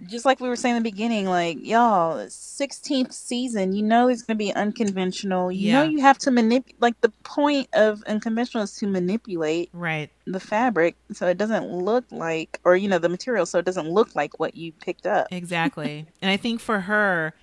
just 0.07 0.25
like 0.25 0.39
we 0.39 0.47
were 0.47 0.55
saying 0.55 0.75
in 0.75 0.83
the 0.83 0.89
beginning, 0.89 1.25
like 1.27 1.65
y'all, 1.65 2.17
16th 2.17 3.13
season, 3.13 3.73
you 3.73 3.83
know 3.83 4.07
it's 4.07 4.21
going 4.21 4.37
to 4.37 4.43
be 4.43 4.53
unconventional. 4.53 5.51
You 5.51 5.73
know 5.73 5.83
you 5.83 6.01
have 6.01 6.17
to 6.19 6.31
manipulate. 6.31 6.81
Like 6.81 6.99
the 7.01 7.09
point 7.23 7.67
of 7.73 8.03
unconventional 8.03 8.63
is 8.63 8.75
to 8.77 8.87
manipulate 8.87 9.69
right. 9.73 10.09
the 10.25 10.39
fabric 10.39 10.95
so 11.11 11.27
it 11.27 11.37
doesn't 11.37 11.69
look 11.69 12.05
like, 12.11 12.59
or 12.63 12.75
you 12.75 12.87
know, 12.87 12.99
the 12.99 13.09
material 13.09 13.45
so 13.45 13.59
it 13.59 13.65
doesn't 13.65 13.89
look 13.89 14.15
like 14.15 14.39
what 14.39 14.55
you 14.55 14.71
picked 14.71 15.05
up. 15.05 15.27
Exactly. 15.31 16.05
and 16.21 16.31
I 16.31 16.37
think 16.37 16.59
for 16.59 16.81
her, 16.81 17.33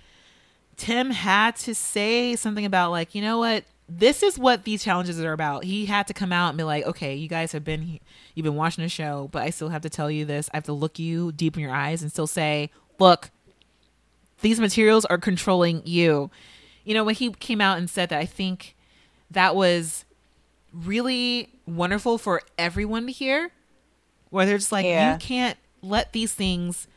Tim 0.77 1.11
had 1.11 1.55
to 1.57 1.75
say 1.75 2.35
something 2.35 2.65
about 2.65 2.91
like, 2.91 3.13
you 3.13 3.21
know 3.21 3.37
what? 3.37 3.65
This 3.93 4.23
is 4.23 4.39
what 4.39 4.63
these 4.63 4.83
challenges 4.83 5.19
are 5.19 5.33
about. 5.33 5.65
He 5.65 5.85
had 5.85 6.07
to 6.07 6.13
come 6.13 6.31
out 6.31 6.49
and 6.49 6.57
be 6.57 6.63
like, 6.63 6.85
okay, 6.85 7.13
you 7.15 7.27
guys 7.27 7.51
have 7.51 7.63
been 7.65 7.99
you've 8.35 8.43
been 8.45 8.55
watching 8.55 8.83
the 8.83 8.89
show, 8.89 9.27
but 9.33 9.43
I 9.43 9.49
still 9.49 9.67
have 9.69 9.81
to 9.81 9.89
tell 9.89 10.09
you 10.09 10.23
this. 10.23 10.49
I 10.53 10.57
have 10.57 10.63
to 10.65 10.73
look 10.73 10.97
you 10.97 11.31
deep 11.33 11.57
in 11.57 11.61
your 11.61 11.73
eyes 11.73 12.01
and 12.01 12.09
still 12.09 12.27
say, 12.27 12.69
look, 12.99 13.31
these 14.41 14.59
materials 14.61 15.03
are 15.05 15.17
controlling 15.17 15.81
you. 15.85 16.31
You 16.85 16.93
know, 16.93 17.03
when 17.03 17.15
he 17.15 17.31
came 17.31 17.59
out 17.59 17.77
and 17.77 17.89
said 17.89 18.09
that, 18.09 18.19
I 18.19 18.25
think 18.25 18.75
that 19.29 19.55
was 19.55 20.05
really 20.73 21.49
wonderful 21.67 22.17
for 22.17 22.41
everyone 22.57 23.05
to 23.07 23.11
hear. 23.11 23.51
Where 24.29 24.45
they're 24.45 24.57
just 24.57 24.71
like, 24.71 24.85
Yeah. 24.85 25.13
you 25.13 25.19
can't 25.19 25.57
let 25.81 26.13
these 26.13 26.33
things 26.33 26.87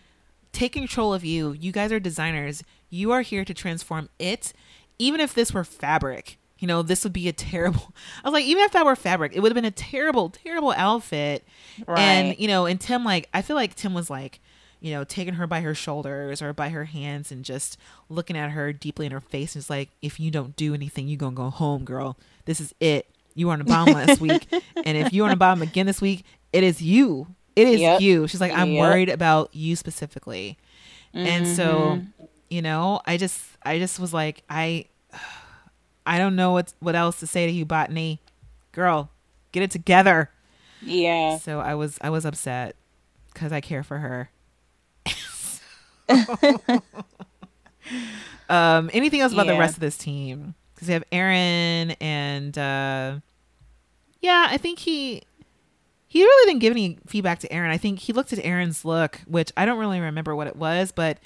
take 0.53 0.72
control 0.74 1.12
of 1.12 1.24
you. 1.24 1.53
You 1.53 1.72
guys 1.72 1.90
are 1.90 1.99
designers. 1.99 2.62
You 2.88 3.11
are 3.11 3.22
here 3.22 3.45
to 3.45 3.53
transform 3.53 4.09
it. 4.20 4.53
Even 5.01 5.20
if 5.20 5.34
this 5.34 5.53
were 5.53 5.64
fabric, 5.64 6.38
you 6.65 6.67
know, 6.67 6.81
this 6.81 7.05
would 7.05 7.12
be 7.12 7.29
a 7.29 7.33
terrible. 7.33 7.93
I 8.25 8.29
was 8.31 8.33
like, 8.33 8.47
even 8.47 8.62
if 8.65 8.73
that 8.73 8.87
were 8.87 8.97
fabric, 8.97 9.33
it 9.35 9.41
would 9.41 9.51
have 9.53 9.55
been 9.55 9.67
a 9.67 9.71
terrible, 9.71 10.31
terrible 10.31 10.73
outfit. 10.73 11.45
Right. 11.87 12.01
And, 12.01 12.39
you 12.39 12.49
know, 12.49 12.65
and 12.65 12.81
Tim, 12.81 13.05
like, 13.05 13.29
I 13.35 13.43
feel 13.43 13.55
like 13.55 13.75
Tim 13.75 13.93
was 13.93 14.09
like, 14.09 14.41
you 14.81 14.93
know, 14.95 15.05
taking 15.05 15.35
her 15.35 15.47
by 15.47 15.61
her 15.61 15.75
shoulders 15.75 16.41
or 16.41 16.55
by 16.55 16.71
her 16.71 16.87
hands 16.87 17.31
and 17.31 17.45
just 17.45 17.77
looking 18.09 18.35
at 18.35 18.53
her 18.53 18.73
deeply 18.73 19.05
in 19.05 19.12
her 19.12 19.21
face 19.21 19.55
and 19.55 19.61
just 19.61 19.69
like, 19.69 19.91
if 20.01 20.19
you 20.19 20.31
don't 20.31 20.57
do 20.57 20.73
anything, 20.73 21.07
you 21.07 21.19
gonna 21.19 21.37
go 21.37 21.51
home, 21.51 21.85
girl. 21.85 22.17
This 22.47 22.62
is 22.62 22.75
it. 22.81 23.11
You 23.35 23.49
were 23.49 23.53
on 23.53 23.59
the 23.59 23.67
bomb 23.67 23.89
last 23.93 24.19
week. 24.23 24.47
And 24.87 24.97
if 24.97 25.12
you're 25.12 25.25
on 25.27 25.33
the 25.33 25.37
bomb 25.37 25.61
again 25.61 25.85
this 25.85 26.01
week, 26.01 26.25
it 26.55 26.65
is 26.65 26.81
you. 26.81 27.27
It 27.57 27.69
is 27.69 27.81
Yep. 27.83 28.01
you. 28.01 28.27
She's 28.27 28.41
like, 28.41 28.53
I'm 28.55 28.71
Yep. 28.71 28.81
worried 28.81 29.09
about 29.11 29.55
you 29.55 29.77
specifically. 29.77 30.57
And 31.12 31.47
so, 31.47 31.99
Mm-hmm. 32.01 32.25
you 32.49 32.62
know, 32.62 33.03
I 33.07 33.19
just 33.19 33.43
I 33.62 33.79
just 33.79 34.01
was 34.01 34.15
like, 34.15 34.43
I 34.49 34.87
I 36.07 36.18
don't 36.18 36.36
know 36.36 36.52
what 36.52 36.72
what 36.80 36.94
else 36.94 37.20
to 37.20 37.26
say 37.26 37.46
to 37.46 37.52
you, 37.52 37.64
Batani. 37.66 38.18
Girl, 38.72 39.11
get 39.52 39.62
it 39.62 39.70
together. 39.70 40.30
Yeah. 40.82 41.38
So 41.38 41.61
I 41.61 41.74
was 41.74 41.98
I 42.00 42.11
was 42.11 42.24
upset 42.24 42.76
because 43.32 43.52
I 43.52 43.61
care 43.61 43.82
for 43.82 43.98
her. 43.98 44.30
um, 48.48 48.90
anything 48.92 49.20
else 49.20 49.32
about 49.32 49.46
the 49.46 49.59
rest 49.59 49.74
of 49.74 49.80
this 49.80 49.96
team? 49.96 50.55
Because 50.74 50.88
we 50.88 50.94
have 50.94 51.05
Aaron 51.12 51.92
and 52.00 52.57
uh, 52.59 53.16
yeah, 54.20 54.48
I 54.50 54.57
think 54.59 54.78
he 54.80 55.22
he 56.09 56.22
really 56.22 56.50
didn't 56.50 56.61
give 56.61 56.72
any 56.72 56.98
feedback 57.07 57.40
to 57.40 57.52
Aaron. 57.52 57.70
I 57.70 57.78
think 57.78 57.98
he 57.98 58.12
looked 58.12 58.32
at 58.32 58.38
Aaron's 58.44 58.84
look, 58.84 59.20
which 59.26 59.52
I 59.57 59.64
don't 59.66 59.78
really 59.78 60.00
remember 60.00 60.36
what 60.36 60.46
it 60.46 60.57
was, 60.57 60.92
but 60.92 61.18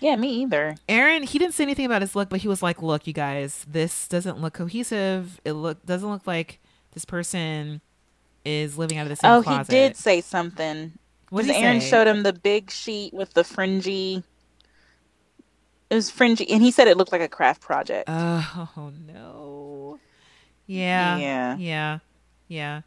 Yeah, 0.00 0.16
me 0.16 0.42
either. 0.42 0.76
Aaron, 0.88 1.22
he 1.22 1.38
didn't 1.38 1.54
say 1.54 1.64
anything 1.64 1.86
about 1.86 2.02
his 2.02 2.14
look, 2.14 2.28
but 2.28 2.40
he 2.40 2.48
was 2.48 2.62
like, 2.62 2.82
"Look, 2.82 3.06
you 3.06 3.12
guys, 3.12 3.64
this 3.68 4.06
doesn't 4.08 4.40
look 4.40 4.54
cohesive. 4.54 5.40
It 5.44 5.52
look 5.52 5.84
doesn't 5.86 6.08
look 6.10 6.26
like 6.26 6.60
this 6.92 7.04
person 7.04 7.80
is 8.44 8.76
living 8.78 8.98
out 8.98 9.02
of 9.04 9.08
the 9.08 9.16
same 9.16 9.30
Oh, 9.32 9.42
closet." 9.42 9.72
he 9.72 9.78
did 9.78 9.96
say 9.96 10.20
something. 10.20 10.92
What 11.30 11.42
did 11.42 11.48
'Cause 11.48 11.56
he 11.56 11.62
Aaron 11.64 11.80
say? 11.80 11.88
showed 11.90 12.06
him 12.06 12.22
the 12.22 12.32
big 12.32 12.70
sheet 12.70 13.14
with 13.14 13.32
the 13.34 13.42
fringy. 13.42 14.22
It 15.88 15.94
was 15.94 16.10
fringy, 16.10 16.48
and 16.50 16.62
he 16.62 16.70
said 16.70 16.88
it 16.88 16.96
looked 16.96 17.12
like 17.12 17.20
a 17.22 17.28
craft 17.28 17.62
project. 17.62 18.08
Oh 18.10 18.92
no. 19.06 19.98
Yeah. 20.66 21.16
Yeah. 21.16 21.56
Yeah. 21.56 21.98
Yeah. 22.48 22.80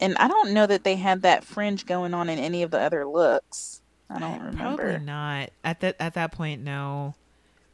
and 0.00 0.16
I 0.16 0.26
don't 0.26 0.52
know 0.52 0.66
that 0.66 0.82
they 0.82 0.96
had 0.96 1.22
that 1.22 1.44
fringe 1.44 1.86
going 1.86 2.12
on 2.14 2.28
in 2.28 2.38
any 2.38 2.62
of 2.64 2.70
the 2.72 2.80
other 2.80 3.06
looks. 3.06 3.81
I 4.14 4.18
don't 4.18 4.56
Probably 4.56 4.84
remember. 4.84 4.98
not. 5.04 5.50
At 5.64 5.80
that 5.80 5.96
at 6.00 6.14
that 6.14 6.32
point, 6.32 6.62
no. 6.62 7.14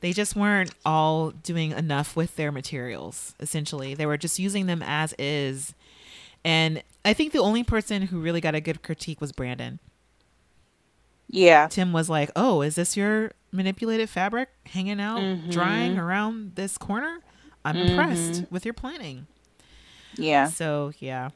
They 0.01 0.13
just 0.13 0.37
weren't 0.37 0.71
all 0.87 1.31
doing 1.31 1.73
enough 1.73 2.15
with 2.15 2.37
their 2.37 2.53
materials, 2.53 3.35
essentially. 3.41 3.95
They 3.95 4.07
were 4.07 4.17
just 4.17 4.39
using 4.39 4.67
them 4.67 4.81
as 4.81 5.13
is. 5.19 5.75
And 6.45 6.83
I 7.05 7.13
think 7.15 7.33
the 7.33 7.41
only 7.41 7.65
person 7.65 8.03
who 8.03 8.21
really 8.21 8.41
got 8.41 8.55
a 8.55 8.61
good 8.61 8.83
critique 8.85 9.21
was 9.21 9.33
Brandon. 9.33 9.81
Yeah, 11.31 11.67
Tim 11.69 11.93
was 11.93 12.09
like, 12.09 12.31
"Oh, 12.37 12.63
is 12.63 12.77
this 12.77 12.97
your 12.97 13.33
manipulated 13.53 14.09
fabric 14.09 14.49
hanging 14.67 15.01
out, 15.01 15.19
Mm-hmm. 15.19 15.51
drying 15.51 15.99
around 15.99 16.55
this 16.55 16.79
corner? 16.79 17.19
I'm 17.65 17.77
impressed 17.77 18.45
with 18.51 18.65
your 18.65 18.75
planning." 18.75 19.27
yeah, 20.17 20.47
So 20.47 20.93
yeah. 21.01 21.31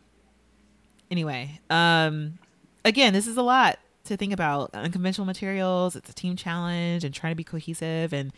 Anyway, 1.10 1.60
um, 1.68 2.38
again, 2.86 3.12
this 3.12 3.26
is 3.26 3.36
a 3.36 3.42
lot 3.42 3.78
to 4.12 4.16
think 4.16 4.32
about. 4.32 4.70
Unconventional 4.74 5.26
materials. 5.26 5.96
It's 5.96 6.10
a 6.10 6.14
team 6.14 6.36
challenge 6.36 7.04
and 7.04 7.14
trying 7.14 7.32
to 7.32 7.36
be 7.36 7.44
cohesive. 7.44 8.12
And 8.12 8.32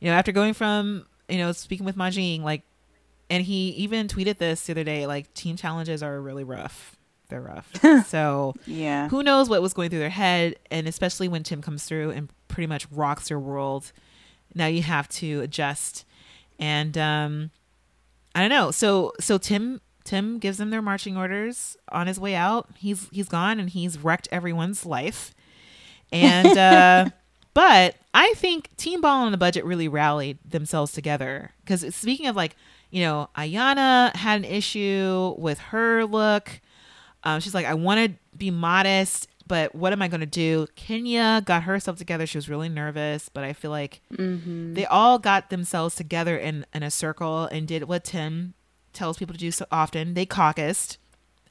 you 0.00 0.10
know, 0.10 0.16
after 0.16 0.32
going 0.32 0.54
from 0.54 1.06
you 1.28 1.38
know 1.38 1.52
speaking 1.52 1.86
with 1.86 1.96
Mah-Jing, 1.96 2.42
like, 2.42 2.62
and 3.28 3.42
he 3.42 3.70
even 3.70 4.08
tweeted 4.08 4.38
this 4.38 4.66
the 4.66 4.72
other 4.72 4.84
day, 4.84 5.06
like 5.06 5.32
team 5.34 5.56
challenges 5.56 6.02
are 6.02 6.20
really 6.20 6.44
rough. 6.44 6.96
They're 7.28 7.40
rough. 7.40 7.72
so 8.06 8.54
yeah. 8.66 9.08
who 9.08 9.22
knows 9.22 9.48
what 9.48 9.62
was 9.62 9.74
going 9.74 9.90
through 9.90 9.98
their 9.98 10.10
head 10.10 10.56
and 10.70 10.86
especially 10.86 11.28
when 11.28 11.42
tim 11.42 11.60
comes 11.60 11.84
through 11.84 12.10
and 12.10 12.28
pretty 12.48 12.66
much 12.66 12.86
rocks 12.90 13.30
your 13.30 13.40
world 13.40 13.92
now 14.54 14.66
you 14.66 14.82
have 14.82 15.08
to 15.08 15.40
adjust 15.40 16.04
and 16.58 16.96
um 16.96 17.50
i 18.34 18.40
don't 18.40 18.50
know 18.50 18.70
so 18.70 19.12
so 19.20 19.38
tim 19.38 19.80
tim 20.06 20.38
gives 20.38 20.56
them 20.56 20.70
their 20.70 20.80
marching 20.80 21.16
orders 21.16 21.76
on 21.90 22.06
his 22.06 22.18
way 22.18 22.34
out. 22.34 22.68
He's 22.76 23.08
he's 23.10 23.28
gone 23.28 23.60
and 23.60 23.68
he's 23.68 23.98
wrecked 23.98 24.28
everyone's 24.32 24.86
life. 24.86 25.34
And 26.10 26.56
uh 26.58 27.10
but 27.52 27.96
i 28.12 28.34
think 28.36 28.74
team 28.76 29.00
ball 29.00 29.24
on 29.24 29.32
the 29.32 29.38
budget 29.38 29.64
really 29.64 29.88
rallied 29.88 30.38
themselves 30.48 30.92
together. 30.92 31.50
Because 31.64 31.94
speaking 31.94 32.26
of 32.26 32.36
like 32.36 32.56
you 32.90 33.02
know 33.02 33.28
ayana 33.36 34.14
had 34.16 34.38
an 34.38 34.44
issue 34.44 35.34
with 35.36 35.58
her 35.58 36.04
look. 36.06 36.60
Um, 37.24 37.40
she's 37.40 37.54
like, 37.54 37.66
I 37.66 37.74
want 37.74 37.98
to 38.12 38.36
be 38.38 38.52
modest, 38.52 39.26
but 39.48 39.74
what 39.74 39.92
am 39.92 40.00
I 40.00 40.06
going 40.06 40.20
to 40.20 40.26
do? 40.26 40.68
Kenya 40.76 41.42
got 41.44 41.64
herself 41.64 41.96
together. 41.98 42.24
She 42.24 42.38
was 42.38 42.48
really 42.48 42.68
nervous, 42.68 43.28
but 43.28 43.42
I 43.42 43.52
feel 43.52 43.72
like 43.72 44.00
they 44.74 44.86
all 44.86 45.18
got 45.18 45.50
themselves 45.50 45.96
together 45.96 46.36
in, 46.36 46.64
in 46.72 46.84
a 46.84 46.90
circle 46.90 47.46
and 47.46 47.66
did 47.66 47.84
what 47.84 48.04
Tim 48.04 48.54
tells 48.96 49.16
people 49.18 49.32
to 49.34 49.38
do 49.38 49.50
so 49.52 49.66
often. 49.70 50.14
They 50.14 50.26
caucused 50.26 50.96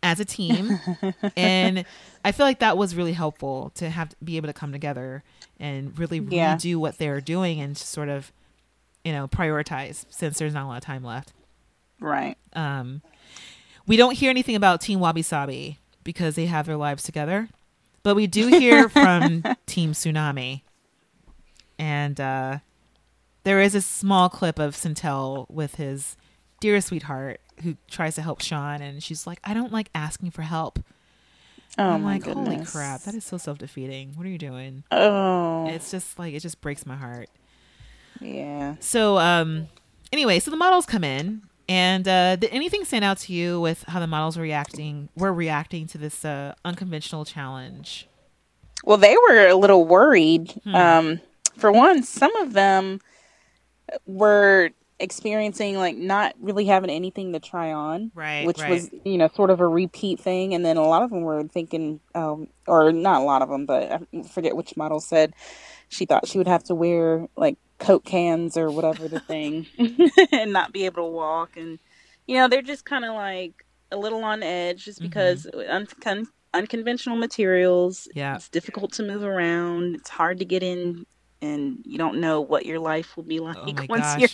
as 0.04 0.20
a 0.20 0.26
team. 0.26 0.80
and 1.38 1.86
I 2.24 2.32
feel 2.32 2.46
like 2.46 2.60
that 2.60 2.78
was 2.78 2.96
really 2.96 3.14
helpful 3.14 3.72
to 3.76 3.89
have 3.89 4.10
to 4.10 4.16
be 4.24 4.38
able 4.38 4.48
to 4.48 4.54
come 4.54 4.72
together 4.72 5.24
and 5.60 5.98
really 5.98 6.20
Yeah. 6.20 6.56
redo 6.56 6.76
what 6.76 6.98
they're 6.98 7.22
doing 7.22 7.60
and 7.62 7.78
sort 7.78 8.10
of, 8.10 8.32
you 9.04 9.14
know, 9.14 9.28
prioritize 9.28 10.06
since 10.10 10.38
there's 10.38 10.54
not 10.54 10.66
a 10.66 10.68
lot 10.68 10.78
of 10.78 10.84
time 10.84 11.04
left. 11.04 11.32
Right. 12.00 12.38
Um, 12.54 13.02
we 13.88 13.96
don't 13.98 14.16
hear 14.18 14.30
anything 14.30 14.56
about 14.56 14.82
Team 14.82 15.00
Wabi 15.00 15.22
Sabi 15.22 15.80
because 16.04 16.36
they 16.36 16.46
have 16.48 16.66
their 16.66 16.76
lives 16.78 17.04
together, 17.04 17.48
but 18.04 18.16
we 18.16 18.28
do 18.28 18.48
hear 18.48 18.89
from 18.89 19.43
Team 19.66 19.93
Tsunami, 19.93 20.62
and 21.80 22.20
uh, 22.20 22.60
there 23.43 23.62
is 23.62 23.76
a 23.76 23.82
small 23.82 24.30
clip 24.30 24.60
of 24.60 24.76
Sentell 24.76 25.50
with 25.50 25.76
his 25.76 26.16
dear 26.66 26.82
sweetheart 26.82 27.39
who 27.63 27.78
tries 27.89 28.16
to 28.16 28.22
help 28.24 28.41
Shawn, 28.41 28.82
and 28.82 29.01
she's 29.03 29.28
like, 29.28 29.39
"I 29.43 29.53
don't 29.53 29.72
like 29.72 29.89
asking 29.93 30.32
for 30.32 30.41
help." 30.41 30.80
Oh 31.78 31.91
I'm 31.91 32.01
my 32.03 32.13
like, 32.13 32.24
holy 32.26 32.63
crap, 32.66 33.01
that 33.03 33.13
is 33.13 33.24
so 33.24 33.38
self 33.38 33.57
defeating. 33.59 34.13
What 34.16 34.26
are 34.26 34.30
you 34.30 34.38
doing? 34.38 34.84
Oh, 34.91 35.68
It's 35.68 35.91
just 35.91 36.18
like 36.18 36.34
it 36.34 36.39
just 36.39 36.61
breaks 36.61 36.86
my 36.86 36.95
heart. 36.95 37.30
yeah. 38.20 38.76
So, 38.80 39.18
um, 39.20 39.68
anyway, 40.11 40.39
so 40.39 40.49
the 40.51 40.57
models 40.57 40.86
come 40.86 41.03
in, 41.03 41.43
and 41.70 42.07
uh, 42.07 42.36
did 42.38 42.49
anything 42.51 42.84
stand 42.86 43.05
out 43.05 43.18
to 43.20 43.34
you 43.34 43.59
with 43.61 43.84
how 43.88 43.99
the 43.99 44.07
models 44.07 44.36
were 44.38 44.43
reacting? 44.43 45.09
Were 45.16 45.34
reacting 45.34 45.86
to 45.88 45.97
this 45.97 46.26
uh, 46.26 46.55
unconventional 46.63 47.26
challenge? 47.26 48.07
Well, 48.84 48.97
they 48.97 49.16
were 49.30 49.47
a 49.47 49.55
little 49.55 49.86
worried. 49.86 50.51
Hmm. 50.63 50.76
Um, 50.76 51.22
for 51.57 51.72
one, 51.72 52.01
some 52.03 52.36
of 52.38 52.53
them 52.53 53.01
were 54.05 54.72
experiencing 55.00 55.78
like 55.78 55.96
not 55.98 56.34
really 56.39 56.66
having 56.66 56.89
anything 56.89 57.34
to 57.34 57.39
try 57.39 57.72
on, 57.74 58.12
Right, 58.16 58.46
Which 58.46 58.60
right. 58.60 58.70
was 58.70 58.89
you 59.04 59.18
know 59.18 59.30
sort 59.36 59.50
of 59.50 59.60
a 59.60 59.68
repeat 59.68 60.20
thing, 60.20 60.54
and 60.54 60.66
then 60.66 60.78
a 60.78 60.84
lot 60.84 61.04
of 61.04 61.10
them 61.10 61.22
were 61.22 61.43
thinking, 61.48 62.00
um, 62.14 62.48
or 62.68 62.91
not 62.91 63.22
a 63.22 63.24
lot 63.26 63.41
of 63.41 63.50
them, 63.50 63.66
but 63.66 63.91
I 64.14 64.24
forget 64.24 64.56
which 64.56 64.78
model 64.78 65.00
said 65.00 65.34
she 65.89 66.06
thought 66.06 66.28
she 66.28 66.38
would 66.38 66.48
have 66.48 66.64
to 66.66 66.76
wear 66.76 67.28
like 67.36 67.58
Coke 67.78 68.06
cans 68.06 68.56
or 68.58 68.72
whatever 68.72 69.08
the 69.08 69.20
thing, 69.20 69.68
and 70.32 70.54
not 70.54 70.72
be 70.72 70.86
able 70.86 71.04
to 71.08 71.12
walk, 71.12 71.58
and 71.58 71.80
you 72.28 72.38
know 72.38 72.48
they're 72.48 72.62
just 72.62 72.86
kind 72.86 73.04
of 73.06 73.14
like 73.14 73.66
a 73.91 73.98
little 73.98 74.24
on 74.24 74.41
edge 74.43 74.86
just 74.86 75.00
because 75.02 75.46
uncon- 75.54 76.28
unconventional 76.54 77.18
materials. 77.18 78.08
Yeah. 78.16 78.36
it's 78.36 78.50
difficult 78.50 78.93
to 78.93 79.04
move 79.04 79.24
around. 79.24 79.96
It's 79.96 80.10
hard 80.10 80.39
to 80.39 80.46
get 80.46 80.64
in. 80.64 81.06
And 81.42 81.80
you 81.86 81.98
don't 81.98 82.20
know 82.20 82.42
what 82.42 82.66
your 82.66 82.80
life 82.80 83.16
will 83.16 83.24
be 83.24 83.40
like 83.40 83.58
Oh 83.58 83.86
once 83.90 84.18
you're 84.18 84.30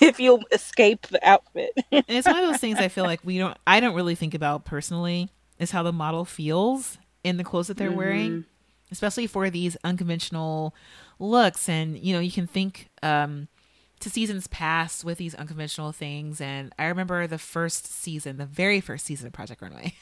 if 0.08 0.18
you'll 0.20 0.42
escape 0.52 1.08
the 1.08 1.26
outfit. 1.28 1.72
And 1.90 2.04
it's 2.08 2.26
one 2.26 2.38
of 2.38 2.50
those 2.50 2.60
things 2.60 2.78
I 2.78 2.88
feel 2.88 3.04
like 3.12 3.20
we 3.24 3.38
don't. 3.38 3.56
I 3.66 3.80
don't 3.80 3.94
really 3.94 4.14
think 4.14 4.34
about 4.34 4.64
personally. 4.64 5.30
Is 5.58 5.70
how 5.70 5.82
the 5.82 5.92
model 5.92 6.24
feels 6.24 6.98
in 7.22 7.36
the 7.36 7.44
clothes 7.44 7.68
that 7.68 7.76
they're 7.76 7.92
wearing, 7.92 8.44
especially 8.90 9.26
for 9.28 9.50
these 9.50 9.76
unconventional 9.84 10.74
looks. 11.20 11.68
And 11.68 11.96
you 11.98 12.12
know, 12.12 12.20
you 12.20 12.32
can 12.32 12.48
think 12.48 12.90
um, 13.02 13.46
to 14.00 14.10
seasons 14.10 14.46
past 14.48 15.04
with 15.04 15.18
these 15.18 15.34
unconventional 15.34 15.92
things. 15.92 16.40
And 16.40 16.72
I 16.78 16.86
remember 16.86 17.26
the 17.26 17.38
first 17.38 17.86
season, 17.86 18.36
the 18.36 18.46
very 18.46 18.80
first 18.80 19.06
season 19.06 19.28
of 19.28 19.32
Project 19.32 19.62
Runway, 19.62 19.94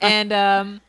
and 0.00 0.32
um, 0.32 0.80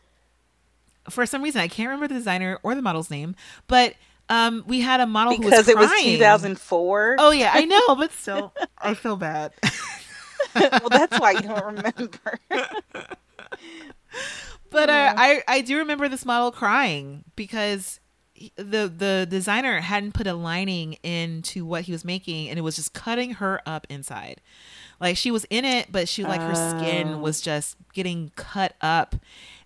for 1.09 1.25
some 1.25 1.41
reason 1.43 1.61
I 1.61 1.67
can't 1.67 1.87
remember 1.89 2.07
the 2.07 2.13
designer 2.15 2.59
or 2.63 2.75
the 2.75 2.81
model's 2.81 3.09
name, 3.09 3.35
but 3.67 3.95
um, 4.29 4.63
we 4.67 4.79
had 4.81 4.99
a 5.01 5.05
model 5.07 5.33
who 5.35 5.41
was 5.43 5.51
because 5.51 5.67
it 5.67 5.77
was 5.77 5.91
2004. 6.01 7.15
Oh 7.19 7.31
yeah, 7.31 7.51
I 7.53 7.65
know, 7.65 7.95
but 7.95 8.11
still, 8.13 8.53
I 8.77 8.93
feel 8.93 9.17
bad. 9.17 9.51
well, 10.55 10.89
that's 10.89 11.19
why 11.19 11.31
you 11.31 11.41
don't 11.41 11.65
remember. 11.77 12.39
But 14.69 14.89
uh, 14.89 15.13
I 15.17 15.43
I 15.47 15.61
do 15.61 15.77
remember 15.79 16.07
this 16.07 16.25
model 16.25 16.51
crying 16.51 17.25
because 17.35 17.99
he- 18.33 18.53
the 18.55 18.91
the 18.95 19.27
designer 19.29 19.81
hadn't 19.81 20.13
put 20.13 20.27
a 20.27 20.33
lining 20.33 20.93
into 21.03 21.65
what 21.65 21.83
he 21.83 21.91
was 21.91 22.05
making, 22.05 22.47
and 22.49 22.57
it 22.57 22.61
was 22.61 22.77
just 22.77 22.93
cutting 22.93 23.35
her 23.35 23.61
up 23.65 23.85
inside. 23.89 24.39
Like 25.01 25.17
she 25.17 25.29
was 25.31 25.45
in 25.49 25.65
it, 25.65 25.91
but 25.91 26.07
she 26.07 26.23
like 26.23 26.39
her 26.41 26.55
skin 26.55 27.19
was 27.21 27.41
just 27.41 27.75
getting 27.93 28.31
cut 28.37 28.75
up, 28.79 29.15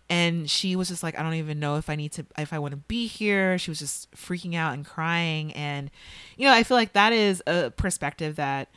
and 0.10 0.50
she 0.50 0.76
was 0.76 0.88
just 0.88 1.02
like, 1.02 1.18
I 1.18 1.24
don't 1.24 1.34
even 1.36 1.60
know 1.60 1.78
if 1.78 1.90
I 1.90 1.96
need 1.96 2.12
to 2.14 2.26
if 2.38 2.54
I 2.54 2.60
want 2.60 2.72
to 2.74 2.78
be 2.78 3.08
here. 3.08 3.58
She 3.58 3.72
was 3.72 3.80
just 3.80 4.12
freaking 4.12 4.56
out 4.56 4.74
and 4.74 4.86
crying, 4.86 5.54
and 5.54 5.90
you 6.38 6.46
know 6.46 6.54
I 6.54 6.64
feel 6.64 6.78
like 6.78 6.94
that 6.94 7.14
is 7.14 7.42
a 7.48 7.72
perspective 7.72 8.36
that 8.36 8.70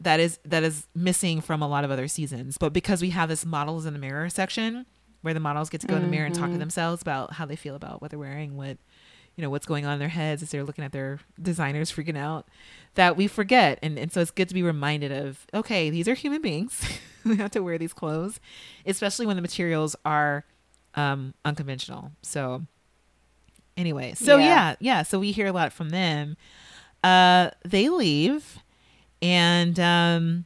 that 0.00 0.20
is 0.20 0.38
that 0.44 0.62
is 0.62 0.86
missing 0.94 1.40
from 1.40 1.62
a 1.62 1.68
lot 1.68 1.84
of 1.84 1.90
other 1.90 2.08
seasons. 2.08 2.58
But 2.58 2.72
because 2.72 3.00
we 3.00 3.10
have 3.10 3.28
this 3.28 3.46
models 3.46 3.86
in 3.86 3.92
the 3.92 3.98
mirror 3.98 4.28
section 4.28 4.86
where 5.22 5.34
the 5.34 5.40
models 5.40 5.70
get 5.70 5.80
to 5.80 5.86
go 5.86 5.96
in 5.96 6.02
the 6.02 6.08
mirror 6.08 6.26
and 6.26 6.34
talk 6.34 6.44
to 6.44 6.50
mm-hmm. 6.50 6.58
themselves 6.58 7.00
about 7.00 7.32
how 7.32 7.46
they 7.46 7.56
feel 7.56 7.74
about 7.74 8.02
what 8.02 8.10
they're 8.10 8.18
wearing, 8.18 8.56
what 8.56 8.76
you 9.36 9.42
know, 9.42 9.50
what's 9.50 9.66
going 9.66 9.84
on 9.84 9.94
in 9.94 9.98
their 9.98 10.08
heads 10.08 10.42
as 10.42 10.50
they're 10.50 10.62
looking 10.62 10.84
at 10.84 10.92
their 10.92 11.18
designers 11.40 11.90
freaking 11.90 12.16
out, 12.16 12.46
that 12.94 13.16
we 13.16 13.26
forget. 13.26 13.78
And 13.82 13.98
and 13.98 14.12
so 14.12 14.20
it's 14.20 14.30
good 14.30 14.48
to 14.48 14.54
be 14.54 14.62
reminded 14.62 15.10
of, 15.10 15.46
okay, 15.54 15.90
these 15.90 16.06
are 16.06 16.14
human 16.14 16.42
beings. 16.42 16.82
we 17.30 17.36
have 17.36 17.50
to 17.52 17.62
wear 17.62 17.78
these 17.78 17.92
clothes, 17.92 18.40
especially 18.86 19.26
when 19.26 19.36
the 19.36 19.42
materials 19.42 19.96
are 20.04 20.44
um 20.94 21.34
unconventional. 21.44 22.12
So 22.22 22.62
anyway, 23.76 24.14
so 24.14 24.36
Yeah. 24.38 24.44
yeah, 24.44 24.76
yeah, 24.80 25.02
so 25.02 25.18
we 25.18 25.32
hear 25.32 25.46
a 25.46 25.52
lot 25.52 25.72
from 25.72 25.90
them. 25.90 26.36
Uh 27.02 27.50
they 27.64 27.88
leave 27.88 28.58
and 29.20 29.78
um 29.80 30.44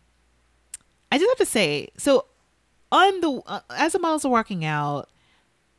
I 1.11 1.18
just 1.18 1.29
have 1.31 1.39
to 1.39 1.47
say, 1.51 1.89
so 1.97 2.26
on 2.93 3.20
the 3.20 3.43
uh, 3.47 3.61
as 3.70 3.93
the 3.93 3.99
models 3.99 4.24
are 4.24 4.31
walking 4.31 4.64
out, 4.64 5.09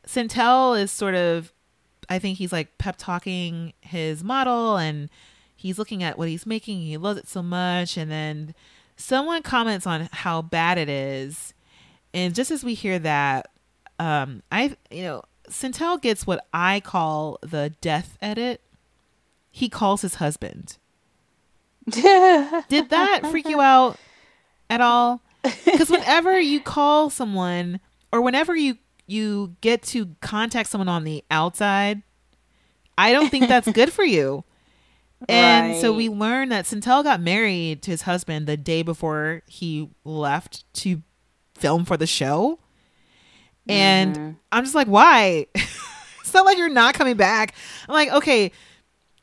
Sentell 0.06 0.80
is 0.80 0.90
sort 0.90 1.14
of, 1.14 1.52
I 2.08 2.18
think 2.18 2.38
he's 2.38 2.52
like 2.52 2.78
pep 2.78 2.96
talking 2.98 3.72
his 3.80 4.24
model, 4.24 4.76
and 4.76 5.08
he's 5.56 5.78
looking 5.78 6.02
at 6.02 6.18
what 6.18 6.28
he's 6.28 6.46
making. 6.46 6.80
He 6.80 6.96
loves 6.96 7.20
it 7.20 7.28
so 7.28 7.42
much, 7.42 7.96
and 7.96 8.10
then 8.10 8.54
someone 9.00 9.42
comments 9.42 9.86
on 9.86 10.08
how 10.12 10.42
bad 10.42 10.78
it 10.78 10.88
is, 10.88 11.54
and 12.12 12.34
just 12.34 12.50
as 12.50 12.62
we 12.62 12.74
hear 12.74 12.98
that, 12.98 13.50
um, 13.98 14.42
I 14.52 14.76
you 14.90 15.02
know 15.02 15.22
Sentell 15.48 16.00
gets 16.00 16.26
what 16.26 16.46
I 16.52 16.80
call 16.80 17.38
the 17.42 17.74
death 17.80 18.16
edit. 18.20 18.60
He 19.50 19.68
calls 19.68 20.02
his 20.02 20.16
husband. 20.16 20.76
Did 21.88 22.90
that 22.90 23.26
freak 23.30 23.48
you 23.48 23.60
out 23.60 23.96
at 24.68 24.80
all? 24.80 25.22
Because 25.42 25.90
whenever 25.90 26.38
you 26.38 26.60
call 26.60 27.10
someone, 27.10 27.80
or 28.12 28.20
whenever 28.20 28.54
you 28.54 28.78
you 29.06 29.56
get 29.60 29.82
to 29.82 30.14
contact 30.20 30.68
someone 30.68 30.88
on 30.88 31.04
the 31.04 31.24
outside, 31.30 32.02
I 32.96 33.12
don't 33.12 33.30
think 33.30 33.48
that's 33.48 33.70
good 33.72 33.92
for 33.92 34.04
you. 34.04 34.44
And 35.28 35.76
so 35.80 35.92
we 35.92 36.08
learned 36.08 36.50
that 36.52 36.64
Sentell 36.64 37.04
got 37.04 37.20
married 37.20 37.82
to 37.82 37.90
his 37.90 38.02
husband 38.02 38.46
the 38.46 38.56
day 38.56 38.82
before 38.82 39.42
he 39.46 39.90
left 40.04 40.64
to 40.74 41.02
film 41.54 41.84
for 41.84 41.96
the 41.96 42.06
show. 42.06 42.58
And 43.68 44.16
Mm-hmm. 44.16 44.30
I'm 44.52 44.64
just 44.64 44.74
like, 44.74 44.86
why? 44.88 45.46
it's 45.54 46.32
not 46.34 46.44
like 46.46 46.56
you're 46.58 46.68
not 46.68 46.94
coming 46.94 47.16
back. 47.16 47.54
I'm 47.88 47.92
like, 47.94 48.10
okay, 48.12 48.50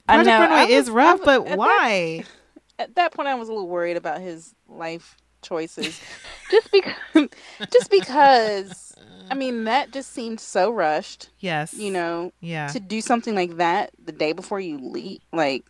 I 0.08 0.16
Project 0.18 0.28
know, 0.28 0.40
Runway 0.42 0.56
I 0.74 0.78
is 0.78 0.86
was- 0.86 0.90
rough, 0.92 1.20
was- 1.20 1.26
but 1.26 1.42
at 1.42 1.48
that- 1.50 1.58
why? 1.58 2.24
At 2.80 2.94
that 2.94 3.12
point, 3.12 3.28
I 3.28 3.34
was 3.34 3.50
a 3.50 3.52
little 3.52 3.68
worried 3.68 3.98
about 3.98 4.22
his 4.22 4.54
life 4.70 5.18
choices, 5.42 6.00
just 6.52 6.72
because. 6.72 7.30
just 7.74 7.90
because, 7.90 8.87
I 9.30 9.36
mean, 9.36 9.66
that 9.66 9.92
just 9.92 10.12
seemed 10.14 10.40
so 10.40 10.72
rushed. 10.72 11.30
Yes. 11.40 11.74
You 11.74 11.92
know, 11.92 12.32
Yeah. 12.42 12.68
to 12.74 12.80
do 12.80 13.02
something 13.02 13.36
like 13.36 13.58
that 13.58 13.92
the 14.04 14.12
day 14.12 14.34
before 14.34 14.60
you 14.60 14.78
leave, 14.80 15.20
like 15.34 15.66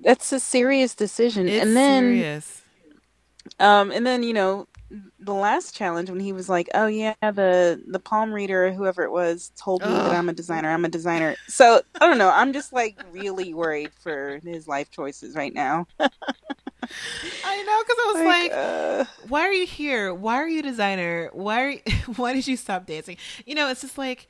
that's 0.00 0.32
a 0.32 0.40
serious 0.40 0.94
decision. 0.94 1.48
It's 1.48 1.62
and 1.66 1.76
then, 1.76 2.02
serious. 2.02 2.62
um, 3.58 3.90
and 3.90 4.06
then 4.06 4.22
you 4.22 4.32
know, 4.32 4.66
the 5.20 5.34
last 5.34 5.74
challenge 5.74 6.08
when 6.10 6.20
he 6.20 6.32
was 6.32 6.48
like, 6.48 6.68
"Oh 6.74 6.86
yeah, 6.86 7.14
the 7.20 7.82
the 7.86 7.98
palm 7.98 8.32
reader, 8.32 8.66
or 8.66 8.72
whoever 8.72 9.02
it 9.02 9.10
was, 9.12 9.52
told 9.56 9.82
me 9.82 9.92
that 9.92 10.12
I'm 10.14 10.28
a 10.28 10.32
designer. 10.32 10.70
I'm 10.70 10.84
a 10.84 10.88
designer." 10.88 11.36
So 11.48 11.82
I 12.00 12.06
don't 12.06 12.18
know. 12.18 12.30
I'm 12.30 12.52
just 12.52 12.72
like 12.72 12.96
really 13.12 13.52
worried 13.52 13.92
for 14.02 14.40
his 14.44 14.66
life 14.66 14.90
choices 14.90 15.34
right 15.34 15.52
now. 15.52 15.86
I 17.44 17.62
know 17.62 17.82
because 17.82 17.96
I 17.98 18.12
was 18.12 18.24
like, 18.26 18.52
uh, 18.52 19.04
why 19.28 19.42
are 19.42 19.52
you 19.52 19.66
here? 19.66 20.12
Why 20.14 20.36
are 20.36 20.48
you 20.48 20.60
a 20.60 20.62
designer? 20.62 21.30
Why 21.32 21.62
are 21.62 21.70
you, 21.70 21.80
why 22.16 22.32
did 22.34 22.46
you 22.46 22.56
stop 22.56 22.86
dancing? 22.86 23.16
You 23.46 23.54
know, 23.54 23.68
it's 23.68 23.80
just 23.82 23.98
like, 23.98 24.26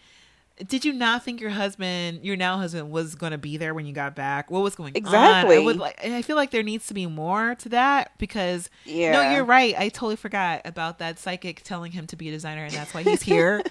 did 0.67 0.85
you 0.85 0.93
not 0.93 1.25
think 1.25 1.41
your 1.41 1.51
husband, 1.51 2.25
your 2.25 2.35
now 2.37 2.57
husband, 2.59 2.91
was 2.91 3.15
going 3.15 3.31
to 3.33 3.39
be 3.39 3.57
there 3.57 3.75
when 3.75 3.87
you 3.87 3.93
got 3.93 4.17
back? 4.17 4.51
What 4.51 4.63
was 4.63 4.75
going 4.75 4.89
on? 4.89 4.97
I 4.97 4.99
Exactly. 4.99 5.75
like, 5.75 6.05
I 6.05 6.23
feel 6.23 6.35
like 6.37 6.51
there 6.51 6.65
needs 6.65 6.89
to 6.89 6.95
be 6.95 7.07
more 7.07 7.55
to 7.57 7.69
that 7.69 8.11
because 8.19 8.69
yeah, 8.85 9.13
no, 9.13 9.31
you're 9.31 9.45
right. 9.45 9.75
I 9.79 9.89
totally 9.89 10.17
forgot 10.17 10.63
about 10.65 10.99
that 10.99 11.19
psychic 11.21 11.63
telling 11.63 11.93
him 11.93 12.07
to 12.09 12.17
be 12.17 12.29
a 12.29 12.33
designer, 12.33 12.65
and 12.65 12.73
that's 12.75 12.93
why 12.93 13.03
he's 13.05 13.23
here. 13.23 13.63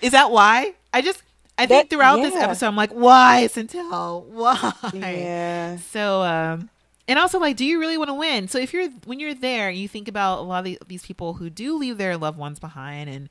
Is 0.00 0.12
that 0.12 0.30
why? 0.30 0.74
I 0.92 1.02
just. 1.02 1.22
I 1.56 1.66
think 1.66 1.88
That- 1.88 1.94
throughout 1.94 2.16
this 2.16 2.34
episode, 2.34 2.66
I'm 2.66 2.74
like, 2.74 2.90
why, 2.90 3.46
Sentell? 3.48 4.24
Why? 4.24 4.72
Yeah. 4.92 5.76
So, 5.76 6.22
um, 6.22 6.68
and 7.06 7.18
also 7.18 7.38
like, 7.38 7.56
do 7.56 7.64
you 7.64 7.78
really 7.78 7.98
want 7.98 8.08
to 8.08 8.14
win? 8.14 8.48
So 8.48 8.58
if 8.58 8.72
you're 8.72 8.88
when 9.04 9.20
you're 9.20 9.34
there, 9.34 9.70
you 9.70 9.88
think 9.88 10.08
about 10.08 10.38
a 10.38 10.42
lot 10.42 10.66
of 10.66 10.88
these 10.88 11.04
people 11.04 11.34
who 11.34 11.50
do 11.50 11.76
leave 11.76 11.98
their 11.98 12.16
loved 12.16 12.38
ones 12.38 12.58
behind, 12.58 13.10
and 13.10 13.28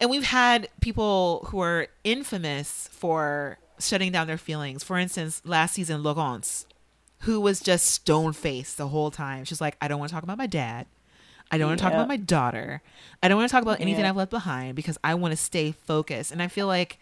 and 0.00 0.10
we've 0.10 0.24
had 0.24 0.68
people 0.80 1.46
who 1.50 1.60
are 1.60 1.88
infamous 2.04 2.88
for 2.92 3.58
shutting 3.78 4.12
down 4.12 4.26
their 4.26 4.38
feelings. 4.38 4.84
For 4.84 4.98
instance, 4.98 5.42
last 5.44 5.74
season, 5.74 6.02
Laurence, 6.02 6.66
who 7.20 7.40
was 7.40 7.60
just 7.60 7.86
stone 7.86 8.32
faced 8.32 8.76
the 8.76 8.88
whole 8.88 9.10
time. 9.10 9.44
She's 9.44 9.60
like, 9.60 9.76
I 9.80 9.88
don't 9.88 9.98
want 9.98 10.10
to 10.10 10.14
talk 10.14 10.22
about 10.22 10.38
my 10.38 10.46
dad. 10.46 10.86
I 11.50 11.58
don't 11.58 11.68
want 11.68 11.78
to 11.78 11.82
talk 11.84 11.92
about 11.92 12.08
my 12.08 12.16
daughter. 12.16 12.82
I 13.22 13.28
don't 13.28 13.36
want 13.36 13.48
to 13.48 13.52
talk 13.52 13.62
about 13.62 13.80
anything 13.80 14.02
Yeah. 14.02 14.10
I've 14.10 14.16
left 14.16 14.30
behind 14.32 14.74
because 14.74 14.98
I 15.04 15.14
want 15.14 15.32
to 15.32 15.36
stay 15.36 15.72
focused. 15.72 16.32
And 16.32 16.42
I 16.42 16.48
feel 16.48 16.66
like 16.66 16.98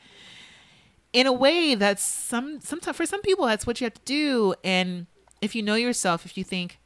in 1.12 1.26
a 1.26 1.32
way 1.32 1.74
that's 1.74 2.02
some 2.02 2.60
sometimes 2.60 2.96
for 2.96 3.06
some 3.06 3.22
people 3.22 3.46
that's 3.46 3.66
what 3.66 3.80
you 3.80 3.86
have 3.86 3.94
to 3.94 4.02
do 4.04 4.54
and 4.64 5.06
if 5.40 5.54
you 5.54 5.62
know 5.62 5.74
yourself 5.74 6.24
if 6.24 6.36
you 6.36 6.44
think 6.44 6.78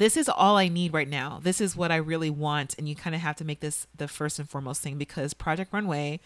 this 0.00 0.16
is 0.16 0.30
all 0.30 0.56
I 0.56 0.68
need 0.68 0.94
right 0.94 1.08
now. 1.08 1.40
This 1.42 1.60
is 1.60 1.76
what 1.76 1.92
I 1.92 1.96
really 1.96 2.30
want. 2.30 2.74
And 2.78 2.88
you 2.88 2.96
kind 2.96 3.14
of 3.14 3.20
have 3.20 3.36
to 3.36 3.44
make 3.44 3.60
this 3.60 3.86
the 3.94 4.08
first 4.08 4.38
and 4.38 4.48
foremost 4.48 4.80
thing 4.80 4.96
because 4.96 5.34
Project 5.34 5.74
Runway, 5.74 6.20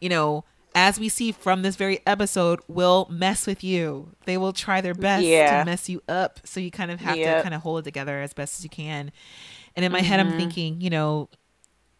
you 0.00 0.08
know, 0.08 0.44
as 0.72 1.00
we 1.00 1.08
see 1.08 1.32
from 1.32 1.62
this 1.62 1.74
very 1.74 1.98
episode, 2.06 2.60
will 2.68 3.08
mess 3.10 3.44
with 3.44 3.64
you. 3.64 4.10
They 4.24 4.38
will 4.38 4.52
try 4.52 4.80
their 4.80 4.94
best 4.94 5.24
Yeah. 5.24 5.58
to 5.58 5.64
mess 5.64 5.88
you 5.88 6.00
up. 6.08 6.38
So 6.44 6.60
you 6.60 6.70
kind 6.70 6.92
of 6.92 7.00
have 7.00 7.16
to 7.16 7.42
kind 7.42 7.54
of 7.54 7.62
hold 7.62 7.80
it 7.80 7.82
together 7.82 8.20
as 8.20 8.32
best 8.32 8.60
as 8.60 8.62
you 8.62 8.70
can. 8.70 9.10
And 9.74 9.84
in 9.84 9.90
my 9.90 10.00
head, 10.00 10.20
I'm 10.20 10.28
mm-hmm. 10.28 10.38
thinking, 10.38 10.80
you 10.80 10.90
know, 10.90 11.28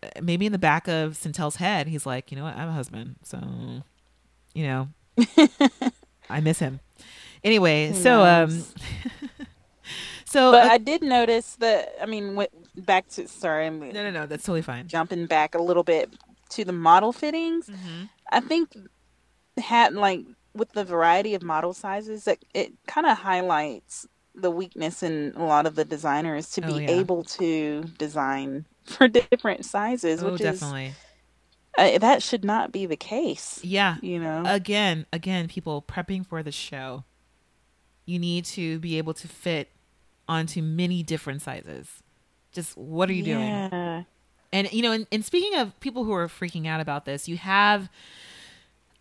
uh, 0.05 0.21
maybe 0.23 0.47
in 0.47 0.53
the 0.53 0.59
back 0.59 0.87
of 0.87 1.17
Sentell's 1.17 1.57
head, 1.57 1.89
he's 1.89 2.07
like, 2.07 2.31
you 2.31 2.37
know 2.37 2.45
what, 2.45 2.55
I 2.55 2.61
have 2.61 2.69
a 2.69 2.73
husband, 2.73 3.17
so 3.25 3.41
you 4.55 4.67
know, 4.67 4.89
I 6.31 6.41
miss 6.41 6.61
him. 6.61 6.79
Anyway, 7.45 7.93
so 7.93 8.23
um, 8.25 8.51
so 10.25 10.53
But 10.53 10.67
uh, 10.67 10.71
I 10.73 10.79
did 10.79 11.03
notice 11.03 11.57
that. 11.57 11.95
I 12.01 12.07
mean, 12.07 12.35
went 12.35 12.51
back 12.87 13.09
to 13.11 13.27
sorry, 13.29 13.67
I'm 13.67 13.81
no, 13.81 13.91
no, 13.91 14.11
no, 14.11 14.27
that's 14.27 14.45
totally 14.45 14.63
fine. 14.63 14.89
jumping 14.89 15.27
back 15.27 15.55
a 15.55 15.63
little 15.63 15.83
bit 15.85 16.11
to 16.51 16.65
the 16.65 16.73
model 16.73 17.13
fittings. 17.13 17.69
Mm-hmm. 17.69 18.05
I 18.31 18.41
think 18.41 18.77
had 19.57 19.95
like 19.95 20.21
with 20.55 20.73
the 20.73 20.85
variety 20.85 21.35
of 21.35 21.43
model 21.43 21.73
sizes, 21.73 22.27
it, 22.27 22.45
it 22.55 22.73
kind 22.87 23.07
of 23.07 23.19
highlights 23.19 24.07
the 24.35 24.51
weakness 24.51 25.03
in 25.03 25.33
a 25.37 25.45
lot 25.45 25.67
of 25.67 25.75
the 25.75 25.85
designers 25.85 26.51
to 26.53 26.65
Oh, 26.65 26.77
be 26.79 26.85
yeah. 26.85 26.91
able 26.91 27.25
to 27.25 27.83
design 27.99 28.67
for 28.85 29.09
different 29.09 29.65
sizes, 29.65 30.23
Oh, 30.23 30.33
which 30.33 30.43
definitely. 30.43 30.87
is 30.87 30.95
uh, 31.77 31.99
that 31.99 32.23
should 32.23 32.45
not 32.45 32.73
be 32.73 32.87
the 32.87 32.97
case. 32.97 33.61
Yeah. 33.63 33.97
You 34.03 34.19
know, 34.21 34.43
Again, 34.47 35.07
again, 35.13 35.47
people 35.49 35.83
prepping 35.83 36.27
for 36.27 36.43
the 36.43 36.51
show, 36.53 37.05
you 38.09 38.19
need 38.19 38.45
to 38.47 38.79
be 38.79 38.97
able 38.99 39.15
to 39.15 39.29
fit 39.29 39.69
onto 40.29 40.63
many 40.63 41.03
different 41.03 41.43
sizes. 41.43 42.03
Just 42.53 42.77
what 42.77 43.11
are 43.11 43.13
you 43.13 43.23
doing? 43.23 43.71
And 44.53 44.73
you 44.73 44.83
know, 44.83 44.93
and, 44.93 45.07
and 45.13 45.25
speaking 45.25 45.59
of 45.59 45.79
people 45.81 46.05
who 46.05 46.13
are 46.13 46.27
freaking 46.27 46.67
out 46.67 46.81
about 46.81 47.05
this, 47.05 47.29
you 47.29 47.37
have 47.37 47.91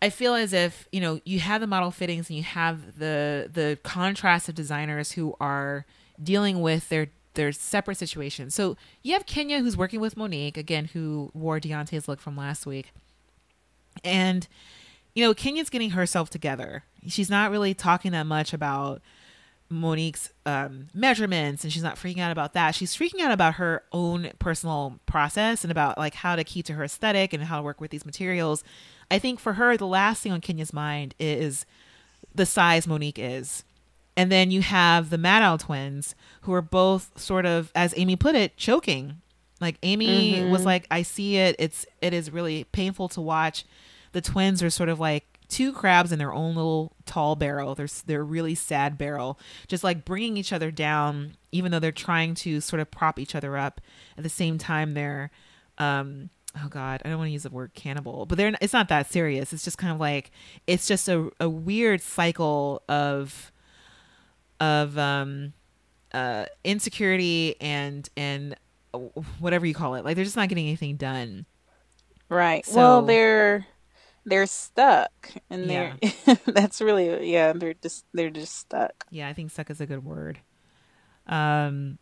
I 0.00 0.10
feel 0.10 0.34
as 0.34 0.52
if, 0.52 0.86
you 0.92 1.00
know, 1.00 1.20
you 1.24 1.40
have 1.40 1.60
the 1.60 1.66
model 1.66 1.90
fittings 1.90 2.28
and 2.28 2.36
you 2.36 2.42
have 2.42 2.98
the 2.98 3.50
the 3.52 3.78
contrast 3.82 4.48
of 4.48 4.54
designers 4.54 5.12
who 5.12 5.34
are 5.40 5.86
dealing 6.22 6.60
with 6.60 6.88
their 6.90 7.08
their 7.34 7.50
separate 7.52 7.96
situations. 7.96 8.54
So 8.54 8.76
you 9.02 9.14
have 9.14 9.24
Kenya 9.24 9.60
who's 9.60 9.76
working 9.76 10.00
with 10.00 10.16
Monique, 10.16 10.56
again, 10.56 10.86
who 10.92 11.30
wore 11.32 11.58
Deyonte's 11.60 12.08
look 12.08 12.20
from 12.20 12.36
last 12.36 12.66
week. 12.66 12.92
And 14.04 14.46
you 15.18 15.24
know, 15.24 15.34
Kenya's 15.34 15.68
getting 15.68 15.90
herself 15.90 16.30
together. 16.30 16.84
She's 17.08 17.28
not 17.28 17.50
really 17.50 17.74
talking 17.74 18.12
that 18.12 18.22
much 18.22 18.52
about 18.52 19.02
Monique's 19.68 20.30
um, 20.46 20.86
measurements 20.94 21.64
and 21.64 21.72
she's 21.72 21.82
not 21.82 21.96
freaking 21.96 22.20
out 22.20 22.30
about 22.30 22.52
that. 22.52 22.76
She's 22.76 22.96
freaking 22.96 23.20
out 23.22 23.32
about 23.32 23.54
her 23.54 23.82
own 23.90 24.30
personal 24.38 25.00
process 25.06 25.64
and 25.64 25.72
about 25.72 25.98
like 25.98 26.14
how 26.14 26.36
to 26.36 26.44
key 26.44 26.62
to 26.62 26.74
her 26.74 26.84
aesthetic 26.84 27.32
and 27.32 27.42
how 27.42 27.56
to 27.56 27.64
work 27.64 27.80
with 27.80 27.90
these 27.90 28.06
materials. 28.06 28.62
I 29.10 29.18
think 29.18 29.40
for 29.40 29.54
her, 29.54 29.76
the 29.76 29.88
last 29.88 30.22
thing 30.22 30.30
on 30.30 30.40
Kenya's 30.40 30.72
mind 30.72 31.16
is 31.18 31.66
the 32.32 32.46
size 32.46 32.86
Monique 32.86 33.18
is. 33.18 33.64
And 34.16 34.30
then 34.30 34.52
you 34.52 34.62
have 34.62 35.10
the 35.10 35.18
Maddow 35.18 35.58
twins 35.58 36.14
who 36.42 36.52
are 36.52 36.62
both 36.62 37.18
sort 37.18 37.44
of, 37.44 37.72
as 37.74 37.92
Amy 37.96 38.14
put 38.14 38.36
it, 38.36 38.56
choking. 38.56 39.20
Like 39.60 39.78
Amy 39.82 40.44
was 40.48 40.64
like, 40.64 40.86
I 40.92 41.02
see 41.02 41.38
it. 41.38 41.56
It's 41.58 41.86
it 42.00 42.14
is 42.14 42.30
really 42.30 42.62
painful 42.70 43.08
to 43.08 43.20
watch. 43.20 43.64
The 44.12 44.20
twins 44.20 44.62
are 44.62 44.70
sort 44.70 44.88
of 44.88 44.98
like 45.00 45.24
two 45.48 45.72
crabs 45.72 46.12
in 46.12 46.18
their 46.18 46.32
own 46.32 46.54
little 46.54 46.92
tall 47.06 47.34
barrel. 47.36 47.74
They're 47.74 47.88
they're 48.06 48.24
really 48.24 48.54
sad 48.54 48.98
barrel, 48.98 49.38
just 49.66 49.82
like 49.84 50.04
bringing 50.04 50.36
each 50.36 50.52
other 50.52 50.70
down, 50.70 51.36
even 51.52 51.72
though 51.72 51.78
they're 51.78 51.92
trying 51.92 52.34
to 52.36 52.60
sort 52.60 52.80
of 52.80 52.90
prop 52.90 53.18
each 53.18 53.34
other 53.34 53.56
up. 53.56 53.80
At 54.16 54.22
the 54.24 54.28
same 54.28 54.58
time, 54.58 54.94
they're, 54.94 55.30
um, 55.78 56.30
oh 56.62 56.68
god, 56.68 57.00
I 57.04 57.08
don't 57.08 57.18
want 57.18 57.28
to 57.28 57.32
use 57.32 57.44
the 57.44 57.50
word 57.50 57.72
cannibal, 57.74 58.26
but 58.26 58.36
they're. 58.38 58.52
It's 58.60 58.72
not 58.72 58.88
that 58.88 59.10
serious. 59.10 59.52
It's 59.52 59.64
just 59.64 59.78
kind 59.78 59.92
of 59.92 60.00
like 60.00 60.30
it's 60.66 60.86
just 60.86 61.08
a 61.08 61.30
a 61.40 61.48
weird 61.48 62.00
cycle 62.02 62.82
of 62.88 63.52
of 64.60 64.98
um 64.98 65.52
uh 66.12 66.46
insecurity 66.64 67.54
and 67.60 68.08
and 68.16 68.56
uh, 68.92 68.98
whatever 69.38 69.66
you 69.66 69.74
call 69.74 69.94
it 69.94 70.04
like 70.04 70.16
they're 70.16 70.24
just 70.24 70.36
not 70.36 70.48
getting 70.48 70.66
anything 70.66 70.96
done 70.96 71.44
Right. 72.30 72.66
So- 72.66 72.76
well, 72.76 73.02
they're 73.02 73.66
they're 74.28 74.46
stuck, 74.46 75.30
and 75.50 75.68
they're 75.68 75.96
that's 76.46 76.80
really 76.80 77.30
yeah. 77.32 77.52
They're 77.52 77.74
just 77.74 78.04
they're 78.12 78.30
just 78.30 78.54
stuck. 78.56 79.06
yeah 79.10 79.28
i 79.28 79.32
think 79.32 79.50
stuck 79.50 79.70
is 79.70 79.80
a 79.80 79.86
good 79.86 80.04
word 80.04 80.38
um 81.26 81.98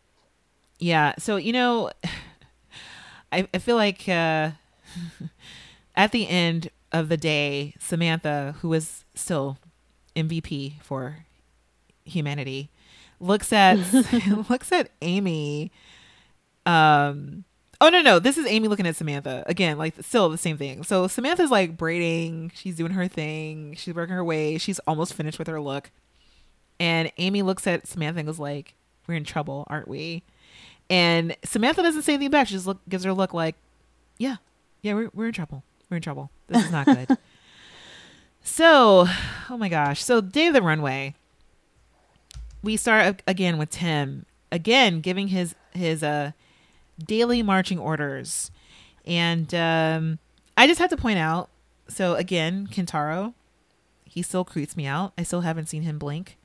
yeah 0.79 1.13
so 1.17 1.37
you 1.37 1.53
know 1.53 1.91
i, 3.31 3.47
I 3.53 3.57
feel 3.59 3.75
like 3.75 4.07
uh 4.07 4.51
at 5.95 6.11
the 6.11 6.27
end 6.27 6.69
of 6.91 7.09
the 7.09 7.17
day 7.17 7.73
samantha 7.79 8.55
who 8.61 8.73
is 8.73 9.03
still 9.15 9.57
mvp 10.15 10.81
for 10.81 11.25
humanity 12.05 12.69
looks 13.19 13.51
at 13.51 13.75
looks 14.49 14.71
at 14.71 14.89
amy 15.01 15.71
um 16.65 17.43
oh 17.79 17.89
no 17.89 18.01
no 18.01 18.19
this 18.19 18.37
is 18.37 18.45
amy 18.47 18.67
looking 18.67 18.87
at 18.87 18.95
samantha. 18.95 19.43
Again 19.47 19.77
like 19.77 19.93
still 20.01 20.29
the 20.29 20.37
same 20.37 20.57
thing. 20.57 20.83
So 20.83 21.07
samantha's 21.07 21.51
like 21.51 21.77
braiding. 21.77 22.51
She's 22.55 22.75
doing 22.75 22.91
her 22.91 23.07
thing. 23.07 23.75
She's 23.75 23.93
working 23.93 24.15
her 24.15 24.23
way. 24.23 24.57
She's 24.57 24.79
almost 24.79 25.13
finished 25.13 25.39
with 25.39 25.47
her 25.47 25.61
look. 25.61 25.91
And 26.79 27.11
amy 27.17 27.41
looks 27.41 27.65
at 27.67 27.87
samantha 27.87 28.19
and 28.19 28.27
goes 28.27 28.39
like 28.39 28.75
we're 29.07 29.15
in 29.15 29.23
trouble 29.23 29.65
aren't 29.67 29.87
we? 29.87 30.23
And 30.89 31.35
samantha 31.43 31.81
doesn't 31.81 32.03
say 32.03 32.13
anything 32.13 32.31
back. 32.31 32.47
She 32.47 32.53
just 32.53 32.67
look, 32.67 32.79
gives 32.87 33.03
her 33.03 33.11
a 33.11 33.13
look 33.13 33.33
like 33.33 33.55
yeah 34.17 34.37
yeah 34.81 34.93
we're, 34.93 35.09
we're 35.13 35.27
in 35.27 35.33
trouble. 35.33 35.63
We're 35.89 35.97
in 35.97 36.03
trouble. 36.03 36.31
This 36.47 36.65
is 36.65 36.71
not 36.71 36.85
good. 36.85 37.17
So 38.47 39.05
oh 39.49 39.57
my 39.57 39.67
gosh. 39.67 40.01
So 40.01 40.21
day 40.21 40.47
of 40.47 40.53
the 40.53 40.61
runway. 40.61 41.15
We 42.63 42.77
start 42.77 43.21
again 43.27 43.57
with 43.57 43.69
Tim. 43.69 44.25
Again 44.51 45.01
giving 45.01 45.27
his 45.27 45.53
his 45.73 46.01
uh 46.01 46.31
daily 47.03 47.43
marching 47.43 47.79
orders. 47.79 48.51
And 49.05 49.53
um 49.53 50.19
I 50.55 50.67
just 50.67 50.79
have 50.79 50.89
to 50.89 50.97
point 50.97 51.19
out 51.19 51.49
so 51.87 52.15
again, 52.15 52.67
Kentaro, 52.67 53.33
he 54.05 54.21
still 54.21 54.43
creeps 54.43 54.75
me 54.75 54.85
out. 54.85 55.13
I 55.17 55.23
still 55.23 55.41
haven't 55.41 55.67
seen 55.67 55.83
him 55.83 55.97
blink. 55.97 56.37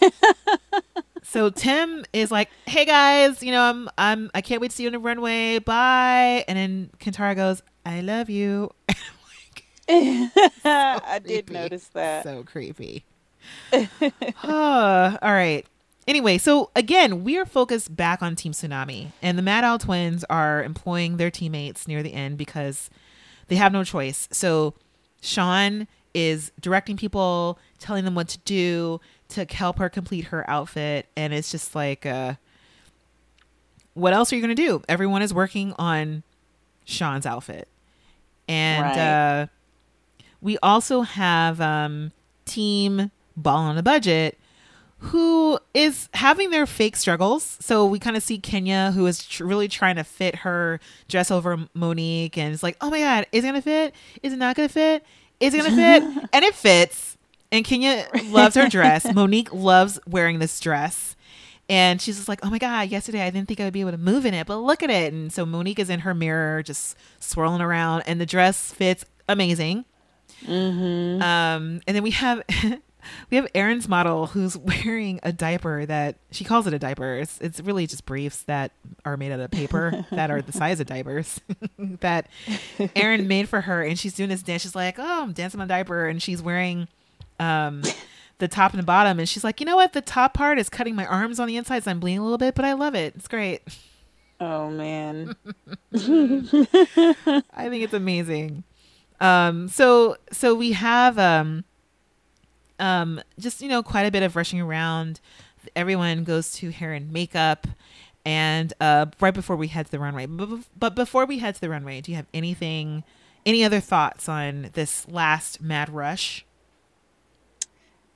so 1.22 1.50
Tim 1.50 2.04
is 2.12 2.30
like, 2.30 2.50
"Hey 2.66 2.84
guys, 2.84 3.42
you 3.42 3.52
know, 3.52 3.62
I'm 3.62 3.88
I'm 3.96 4.30
I 4.34 4.40
can't 4.40 4.60
wait 4.60 4.70
to 4.70 4.76
see 4.76 4.82
you 4.84 4.88
on 4.88 4.92
the 4.92 4.98
runway. 4.98 5.58
Bye." 5.58 6.44
And 6.48 6.58
then 6.58 6.90
Kentaro 6.98 7.34
goes, 7.36 7.62
"I 7.86 8.00
love 8.00 8.28
you." 8.30 8.70
I 9.88 11.20
did 11.24 11.50
notice 11.50 11.88
that. 11.88 12.24
so 12.24 12.42
creepy. 12.42 13.04
Ah, 14.42 15.18
all 15.22 15.32
right. 15.32 15.66
Anyway, 16.06 16.36
so 16.38 16.70
again, 16.76 17.24
we 17.24 17.38
are 17.38 17.46
focused 17.46 17.96
back 17.96 18.22
on 18.22 18.36
Team 18.36 18.52
Tsunami, 18.52 19.12
and 19.22 19.38
the 19.38 19.42
Mad 19.42 19.64
Owl 19.64 19.78
twins 19.78 20.22
are 20.28 20.62
employing 20.62 21.16
their 21.16 21.30
teammates 21.30 21.88
near 21.88 22.02
the 22.02 22.12
end 22.12 22.36
because 22.36 22.90
they 23.48 23.56
have 23.56 23.72
no 23.72 23.84
choice. 23.84 24.28
So 24.30 24.74
Shawn 25.22 25.88
is 26.12 26.52
directing 26.60 26.96
people, 26.96 27.58
telling 27.78 28.04
them 28.04 28.14
what 28.14 28.28
to 28.28 28.38
do 28.44 29.00
to 29.30 29.46
help 29.46 29.78
her 29.78 29.88
complete 29.88 30.26
her 30.26 30.48
outfit, 30.48 31.06
and 31.16 31.32
it's 31.32 31.50
just 31.50 31.74
like, 31.74 32.04
uh, 32.04 32.34
what 33.94 34.12
else 34.12 34.32
are 34.32 34.36
you 34.36 34.42
going 34.42 34.54
to 34.54 34.62
do? 34.62 34.82
Everyone 34.88 35.22
is 35.22 35.32
working 35.32 35.72
on 35.78 36.22
Shawn's 36.84 37.24
outfit, 37.26 37.66
and 38.46 38.82
Right. 38.84 38.98
uh, 38.98 39.46
we 40.42 40.58
also 40.58 41.00
have 41.00 41.60
um, 41.60 42.12
Team 42.44 43.10
Ball 43.36 43.56
on 43.56 43.78
a 43.78 43.82
Budget, 43.82 44.38
who 45.04 45.58
is 45.74 46.08
having 46.14 46.50
their 46.50 46.66
fake 46.66 46.96
struggles. 46.96 47.58
So 47.60 47.86
we 47.86 47.98
kind 47.98 48.16
of 48.16 48.22
see 48.22 48.38
Kenya, 48.38 48.92
who 48.92 49.06
is 49.06 49.24
tr- 49.26 49.44
really 49.44 49.68
trying 49.68 49.96
to 49.96 50.04
fit 50.04 50.36
her 50.36 50.80
dress 51.08 51.30
over 51.30 51.58
Monique, 51.74 52.38
and 52.38 52.54
it's 52.54 52.62
like, 52.62 52.76
oh 52.80 52.90
my 52.90 53.00
god, 53.00 53.26
is 53.30 53.44
it 53.44 53.48
gonna 53.48 53.62
fit? 53.62 53.94
Is 54.22 54.32
it 54.32 54.38
not 54.38 54.56
gonna 54.56 54.68
fit? 54.68 55.04
Is 55.40 55.52
it 55.52 55.58
gonna 55.58 55.76
fit? 55.76 56.28
and 56.32 56.44
it 56.44 56.54
fits. 56.54 57.18
And 57.52 57.64
Kenya 57.64 58.08
loves 58.26 58.56
her 58.56 58.68
dress. 58.68 59.04
Monique 59.14 59.52
loves 59.52 60.00
wearing 60.08 60.38
this 60.38 60.58
dress. 60.58 61.14
And 61.68 62.00
she's 62.00 62.16
just 62.16 62.28
like, 62.28 62.40
oh 62.44 62.50
my 62.50 62.58
God, 62.58 62.88
yesterday 62.88 63.22
I 63.22 63.30
didn't 63.30 63.46
think 63.48 63.60
I 63.60 63.64
would 63.64 63.72
be 63.72 63.80
able 63.80 63.92
to 63.92 63.98
move 63.98 64.26
in 64.26 64.34
it, 64.34 64.46
but 64.46 64.58
look 64.58 64.82
at 64.82 64.90
it. 64.90 65.12
And 65.12 65.32
so 65.32 65.46
Monique 65.46 65.78
is 65.78 65.88
in 65.88 66.00
her 66.00 66.12
mirror, 66.14 66.62
just 66.62 66.96
swirling 67.20 67.60
around, 67.60 68.02
and 68.06 68.20
the 68.20 68.26
dress 68.26 68.72
fits 68.72 69.04
amazing. 69.28 69.84
Um, 71.22 71.80
and 71.86 71.96
then 71.96 72.02
we 72.02 72.10
have 72.12 72.42
we 73.30 73.36
have 73.36 73.46
Erin's 73.54 73.88
model 73.88 74.26
who's 74.26 74.56
wearing 74.84 75.20
a 75.22 75.32
diaper 75.32 75.86
that 75.86 76.16
she 76.30 76.44
calls 76.44 76.66
it 76.66 76.74
a 76.74 76.78
diaper. 76.78 77.16
It's 77.18 77.38
it's 77.40 77.60
really 77.60 77.86
just 77.86 78.06
briefs 78.06 78.42
that 78.42 78.72
are 79.04 79.16
made 79.16 79.32
out 79.32 79.40
of 79.40 79.50
paper 79.50 80.06
that 80.10 80.30
are 80.30 80.42
the 80.42 80.52
size 80.52 80.80
of 80.80 80.86
diapers 80.86 81.40
that 81.78 82.28
Erin 82.96 83.28
made 83.28 83.48
for 83.48 83.62
her, 83.62 83.82
and 83.82 83.98
she's 83.98 84.14
doing 84.14 84.28
this 84.28 84.42
dance. 84.42 84.62
She's 84.62 84.74
like, 84.74 84.98
"Oh, 84.98 85.22
I'm 85.22 85.32
dancing 85.32 85.60
on 85.60 85.66
a 85.66 85.68
diaper," 85.68 86.06
and 86.06 86.22
she's 86.22 86.42
wearing 86.42 86.88
um 87.40 87.82
the 88.38 88.48
top 88.48 88.72
and 88.72 88.80
the 88.80 88.86
bottom, 88.86 89.18
and 89.18 89.28
she's 89.28 89.44
like, 89.44 89.60
you 89.60 89.66
know 89.66 89.76
what? 89.76 89.92
The 89.92 90.00
top 90.00 90.34
part 90.34 90.58
is 90.58 90.68
cutting 90.68 90.94
my 90.94 91.06
arms 91.06 91.38
on 91.38 91.46
the 91.46 91.56
inside, 91.56 91.84
so 91.84 91.90
I'm 91.90 92.00
bleeding 92.00 92.18
a 92.18 92.22
little 92.22 92.38
bit, 92.38 92.54
but 92.54 92.64
I 92.64 92.72
love 92.72 92.94
it. 92.94 93.14
It's 93.16 93.28
great. 93.28 93.62
Oh 94.40 94.68
man. 94.70 95.36
I 95.94 97.68
think 97.68 97.84
it's 97.84 97.94
amazing. 97.94 98.64
Um, 99.20 99.68
so 99.68 100.16
so 100.32 100.54
we 100.54 100.72
have 100.72 101.18
um, 101.18 101.64
um, 102.78 103.20
just 103.38 103.60
you 103.62 103.68
know 103.68 103.82
quite 103.82 104.04
a 104.06 104.10
bit 104.10 104.22
of 104.22 104.36
rushing 104.36 104.60
around. 104.60 105.20
Everyone 105.74 106.24
goes 106.24 106.52
to 106.54 106.70
hair 106.70 106.92
and 106.92 107.12
makeup, 107.12 107.66
and 108.24 108.72
uh, 108.80 109.06
right 109.20 109.32
before 109.34 109.56
we 109.56 109.68
head 109.68 109.86
to 109.86 109.92
the 109.92 109.98
runway. 109.98 110.26
But, 110.26 110.94
before 110.94 111.24
we 111.26 111.38
head 111.38 111.54
to 111.56 111.60
the 111.60 111.70
runway, 111.70 112.00
do 112.00 112.10
you 112.12 112.16
have 112.16 112.26
anything, 112.34 113.02
any 113.46 113.64
other 113.64 113.80
thoughts 113.80 114.28
on 114.28 114.70
this 114.74 115.06
last 115.08 115.60
mad 115.62 115.88
rush? 115.88 116.44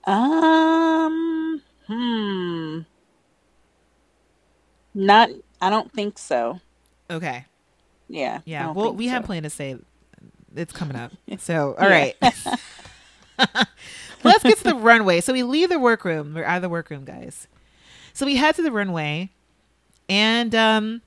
Um. 0.04 1.62
Hmm. 1.86 2.80
Not. 4.94 5.30
I 5.60 5.70
don't 5.70 5.92
think 5.92 6.18
so. 6.18 6.60
Okay. 7.10 7.44
Yeah. 8.08 8.40
Yeah. 8.44 8.72
Well, 8.72 8.94
we 8.94 9.08
have 9.08 9.22
so. 9.22 9.26
planned 9.26 9.44
to 9.44 9.50
say 9.50 9.76
it's 10.54 10.72
coming 10.72 10.96
up. 10.96 11.12
So, 11.38 11.74
all 11.78 11.88
Yeah. 11.88 12.12
right. 12.18 12.34
Let's 14.24 14.42
get 14.42 14.58
to 14.58 14.64
the 14.64 14.74
runway. 14.74 15.20
So 15.20 15.32
we 15.32 15.42
leave 15.42 15.68
the 15.68 15.78
workroom. 15.78 16.34
We're 16.34 16.44
out 16.44 16.56
of 16.56 16.62
the 16.62 16.68
workroom, 16.68 17.04
guys. 17.04 17.46
So 18.12 18.26
we 18.26 18.36
head 18.36 18.54
to 18.56 18.62
the 18.62 18.72
runway, 18.72 19.30
and 20.08 20.54
um, 20.54 21.02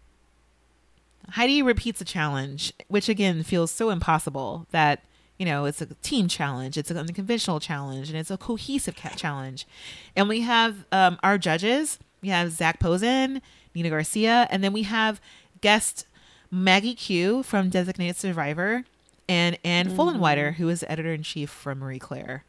Heidi 1.32 1.62
repeats 1.62 2.00
a 2.02 2.06
challenge, 2.06 2.74
which 2.88 3.10
again 3.10 3.44
feels 3.44 3.72
so 3.72 3.90
impossible 3.90 4.66
that 4.72 5.04
you 5.38 5.46
know 5.46 5.66
it's 5.66 5.82
a 5.82 5.88
team 6.02 6.28
challenge, 6.28 6.78
it's 6.78 6.92
an 6.92 6.98
unconventional 6.98 7.60
challenge, 7.60 8.10
and 8.10 8.18
it's 8.18 8.32
a 8.32 8.38
cohesive 8.38 8.96
ca- 8.96 9.10
challenge. 9.16 9.68
And 10.16 10.30
we 10.30 10.42
have 10.42 10.86
um, 10.92 11.20
our 11.24 11.38
judges. 11.38 12.00
We 12.22 12.30
have 12.30 12.52
Zac 12.52 12.80
Posen, 12.80 13.42
Nina 13.74 13.90
Garcia, 13.90 14.48
and 14.52 14.64
then 14.64 14.72
we 14.74 14.84
have 14.84 15.20
guest 15.60 16.06
Maggie 16.52 16.94
Q 16.96 17.44
from 17.44 17.70
Designated 17.70 18.16
Survivor, 18.16 18.84
and 19.28 19.58
Anne 19.66 19.90
Fullenwider, 19.90 20.54
who 20.56 20.70
is 20.70 20.86
editor 20.88 21.14
in 21.14 21.24
chief 21.24 21.50
from 21.50 21.80
Marie 21.80 21.98
Claire. 22.00 22.44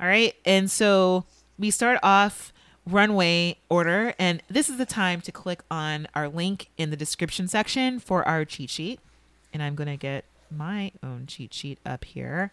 All 0.00 0.06
right. 0.06 0.34
And 0.44 0.70
so 0.70 1.24
we 1.58 1.70
start 1.70 1.98
off 2.02 2.52
runway 2.86 3.56
order, 3.68 4.14
and 4.18 4.42
this 4.48 4.68
is 4.68 4.76
the 4.76 4.86
time 4.86 5.20
to 5.22 5.32
click 5.32 5.62
on 5.70 6.06
our 6.14 6.28
link 6.28 6.68
in 6.76 6.90
the 6.90 6.96
description 6.96 7.48
section 7.48 7.98
for 7.98 8.26
our 8.26 8.44
cheat 8.44 8.70
sheet. 8.70 9.00
And 9.52 9.62
I'm 9.62 9.74
going 9.74 9.88
to 9.88 9.96
get 9.96 10.24
my 10.50 10.92
own 11.02 11.26
cheat 11.26 11.54
sheet 11.54 11.78
up 11.86 12.04
here. 12.04 12.50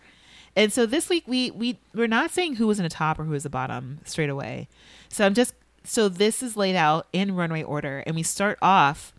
And 0.55 0.71
so 0.73 0.85
this 0.85 1.09
week 1.09 1.23
we 1.27 1.49
we 1.51 1.79
we're 1.93 2.07
not 2.07 2.31
saying 2.31 2.55
who 2.55 2.67
was 2.67 2.77
in 2.79 2.83
the 2.83 2.89
top 2.89 3.19
or 3.19 3.23
who 3.23 3.31
was 3.31 3.43
the 3.43 3.49
bottom 3.49 3.99
straight 4.03 4.29
away. 4.29 4.67
So 5.09 5.25
I'm 5.25 5.33
just 5.33 5.53
so 5.83 6.09
this 6.09 6.43
is 6.43 6.57
laid 6.57 6.75
out 6.75 7.07
in 7.13 7.35
runway 7.35 7.63
order, 7.63 8.03
and 8.05 8.15
we 8.15 8.23
start 8.23 8.57
off 8.61 9.13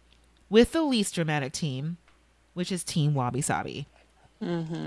with 0.50 0.72
the 0.72 0.82
least 0.82 1.14
dramatic 1.14 1.52
team, 1.52 1.96
which 2.54 2.70
is 2.70 2.84
Team 2.84 3.14
Wabi 3.14 3.40
Sabi. 3.40 3.86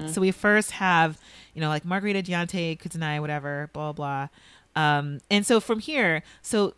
So 0.08 0.20
we 0.20 0.32
first 0.32 0.72
have, 0.72 1.18
you 1.53 1.62
know, 1.62 1.70
like 1.70 1.86
Margarita, 1.86 2.22
Deyonte, 2.22 2.78
Kudzanai, 2.80 3.22
whatever, 3.22 3.70
blah 3.74 3.93
blah. 3.93 4.28
Um, 4.76 5.22
and 5.32 5.45
so 5.45 5.60
from 5.62 5.80
here, 5.80 6.24
so 6.41 6.74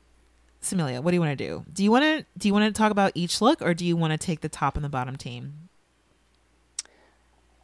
Samilia, 0.61 1.01
what 1.01 1.11
do 1.11 1.15
you 1.15 1.21
want 1.21 1.37
to 1.37 1.43
do? 1.47 1.65
Do 1.73 1.83
you 1.83 1.91
want 1.91 2.03
to 2.03 2.25
do 2.37 2.47
you 2.47 2.53
want 2.53 2.65
to 2.65 2.77
talk 2.77 2.91
about 2.91 3.11
each 3.15 3.41
look, 3.41 3.61
or 3.61 3.73
do 3.73 3.85
you 3.85 3.95
want 3.97 4.11
to 4.11 4.17
take 4.17 4.41
the 4.41 4.49
top 4.49 4.75
and 4.75 4.85
the 4.85 4.89
bottom 4.89 5.15
team, 5.15 5.69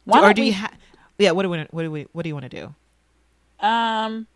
Why 0.04 0.18
or 0.18 0.22
don't 0.22 0.36
do 0.36 0.42
we, 0.42 0.48
you? 0.48 0.54
Ha- 0.54 0.72
yeah, 1.18 1.30
what 1.30 1.42
do 1.44 1.50
we, 1.50 1.58
what 1.70 1.82
do 1.82 1.90
we 1.90 2.06
what 2.12 2.22
do 2.22 2.28
you 2.28 2.34
want 2.34 2.50
to 2.50 2.56
do? 2.56 2.74
Um, 3.64 4.26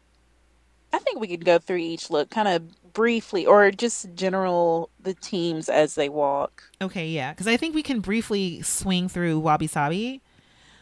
I 0.93 0.99
think 1.01 1.19
we 1.19 1.27
could 1.27 1.45
go 1.45 1.59
through 1.59 1.79
each 1.79 2.09
look 2.11 2.31
kind 2.31 2.49
of 2.49 2.93
briefly, 2.93 3.45
or 3.47 3.71
just 3.71 4.15
general 4.15 4.91
the 5.01 5.15
teams 5.15 5.69
as 5.69 5.95
they 5.97 6.09
walk. 6.09 6.65
Okay, 6.81 7.09
yeah, 7.09 7.33
because 7.33 7.49
I 7.49 7.57
think 7.57 7.75
we 7.75 7.83
can 7.83 8.01
briefly 8.01 8.63
swing 8.63 9.09
through 9.09 9.41
Wabi 9.41 9.67
Sabi. 9.67 10.23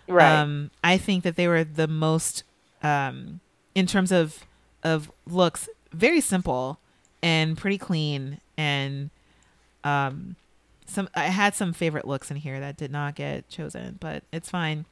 Right. 0.08 0.36
Um, 0.40 0.70
I 0.84 0.96
think 0.98 1.24
that 1.24 1.36
they 1.36 1.48
were 1.48 1.64
the 1.64 1.88
most, 1.88 2.44
um, 2.82 3.40
in 3.74 3.86
terms 3.86 4.12
of 4.12 4.44
of 4.84 5.10
looks, 5.26 5.68
very 5.92 6.20
simple 6.20 6.78
and 7.22 7.56
pretty 7.58 7.78
clean. 7.78 8.40
And 8.56 9.10
um, 9.84 10.36
some 10.86 11.08
I 11.14 11.24
had 11.26 11.54
some 11.54 11.72
favorite 11.72 12.06
looks 12.06 12.30
in 12.30 12.36
here 12.36 12.60
that 12.60 12.76
did 12.76 12.90
not 12.92 13.14
get 13.16 13.48
chosen, 13.48 13.96
but 14.00 14.22
it's 14.32 14.48
fine. 14.50 14.84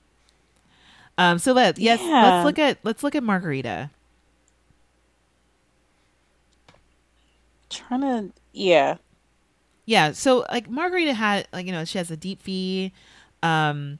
Um, 1.16 1.38
so 1.38 1.52
let 1.52 1.78
yes, 1.78 2.00
Yeah. 2.02 2.22
let's 2.24 2.44
look 2.44 2.58
at 2.58 2.78
let's 2.82 3.02
look 3.02 3.14
at 3.14 3.22
Margarita. 3.22 3.90
Trying 7.70 8.00
to, 8.02 8.32
yeah. 8.52 8.96
Yeah, 9.86 10.12
so 10.12 10.46
like 10.50 10.68
Margarita 10.70 11.12
had 11.14 11.46
like 11.52 11.66
you 11.66 11.72
know 11.72 11.84
she 11.84 11.98
has 11.98 12.10
a 12.10 12.16
deep 12.16 12.42
V, 12.42 12.92
um, 13.42 13.98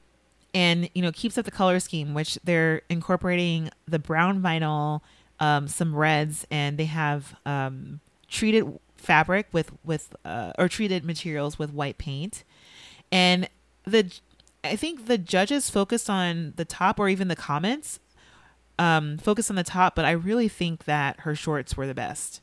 and 0.55 0.89
you 0.95 1.03
know 1.03 1.13
keeps 1.13 1.37
up 1.37 1.45
the 1.45 1.51
color 1.51 1.81
scheme, 1.81 2.15
which 2.15 2.39
they're 2.45 2.83
incorporating 2.89 3.71
the 3.87 3.99
brown 3.99 4.41
vinyl, 4.41 5.01
um, 5.41 5.69
some 5.69 5.95
reds, 5.95 6.47
and 6.51 6.79
they 6.79 6.85
have 6.87 7.35
um, 7.45 8.01
treated 8.29 8.79
fabric 8.97 9.49
with 9.53 9.73
with 9.85 10.15
uh, 10.25 10.53
or 10.59 10.69
treated 10.69 11.05
materials 11.05 11.59
with 11.59 11.73
white 11.73 11.99
paint, 11.99 12.45
and 13.11 13.49
the 13.85 14.11
I 14.63 14.77
think 14.77 15.07
the 15.07 15.19
judges 15.19 15.69
focused 15.69 16.09
on 16.09 16.55
the 16.57 16.65
top 16.65 16.99
or 16.99 17.09
even 17.09 17.29
the 17.29 17.37
comments, 17.37 18.01
um, 18.79 19.19
focused 19.19 19.51
on 19.51 19.57
the 19.57 19.65
top, 19.65 19.95
but 19.95 20.05
I 20.05 20.13
really 20.13 20.49
think 20.49 20.85
that 20.85 21.21
her 21.21 21.35
shorts 21.35 21.77
were 21.77 21.87
the 21.87 21.95
best. 21.95 22.41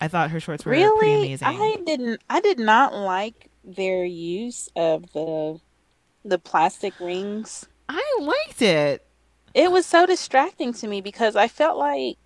I 0.00 0.08
thought 0.08 0.30
her 0.30 0.40
shorts 0.40 0.64
were 0.64 0.72
pretty 0.72 0.84
Really, 0.84 1.26
amazing. 1.26 1.46
I 1.46 1.76
didn't. 1.86 2.20
I 2.28 2.40
did 2.40 2.58
not 2.58 2.94
like 2.94 3.50
their 3.62 4.04
use 4.04 4.68
of 4.76 5.12
the 5.12 5.60
the 6.24 6.38
plastic 6.38 6.98
rings. 7.00 7.66
I 7.88 8.02
liked 8.20 8.62
it. 8.62 9.06
It 9.54 9.70
was 9.70 9.86
so 9.86 10.06
distracting 10.06 10.72
to 10.74 10.88
me 10.88 11.00
because 11.00 11.36
I 11.36 11.48
felt 11.48 11.78
like 11.78 12.16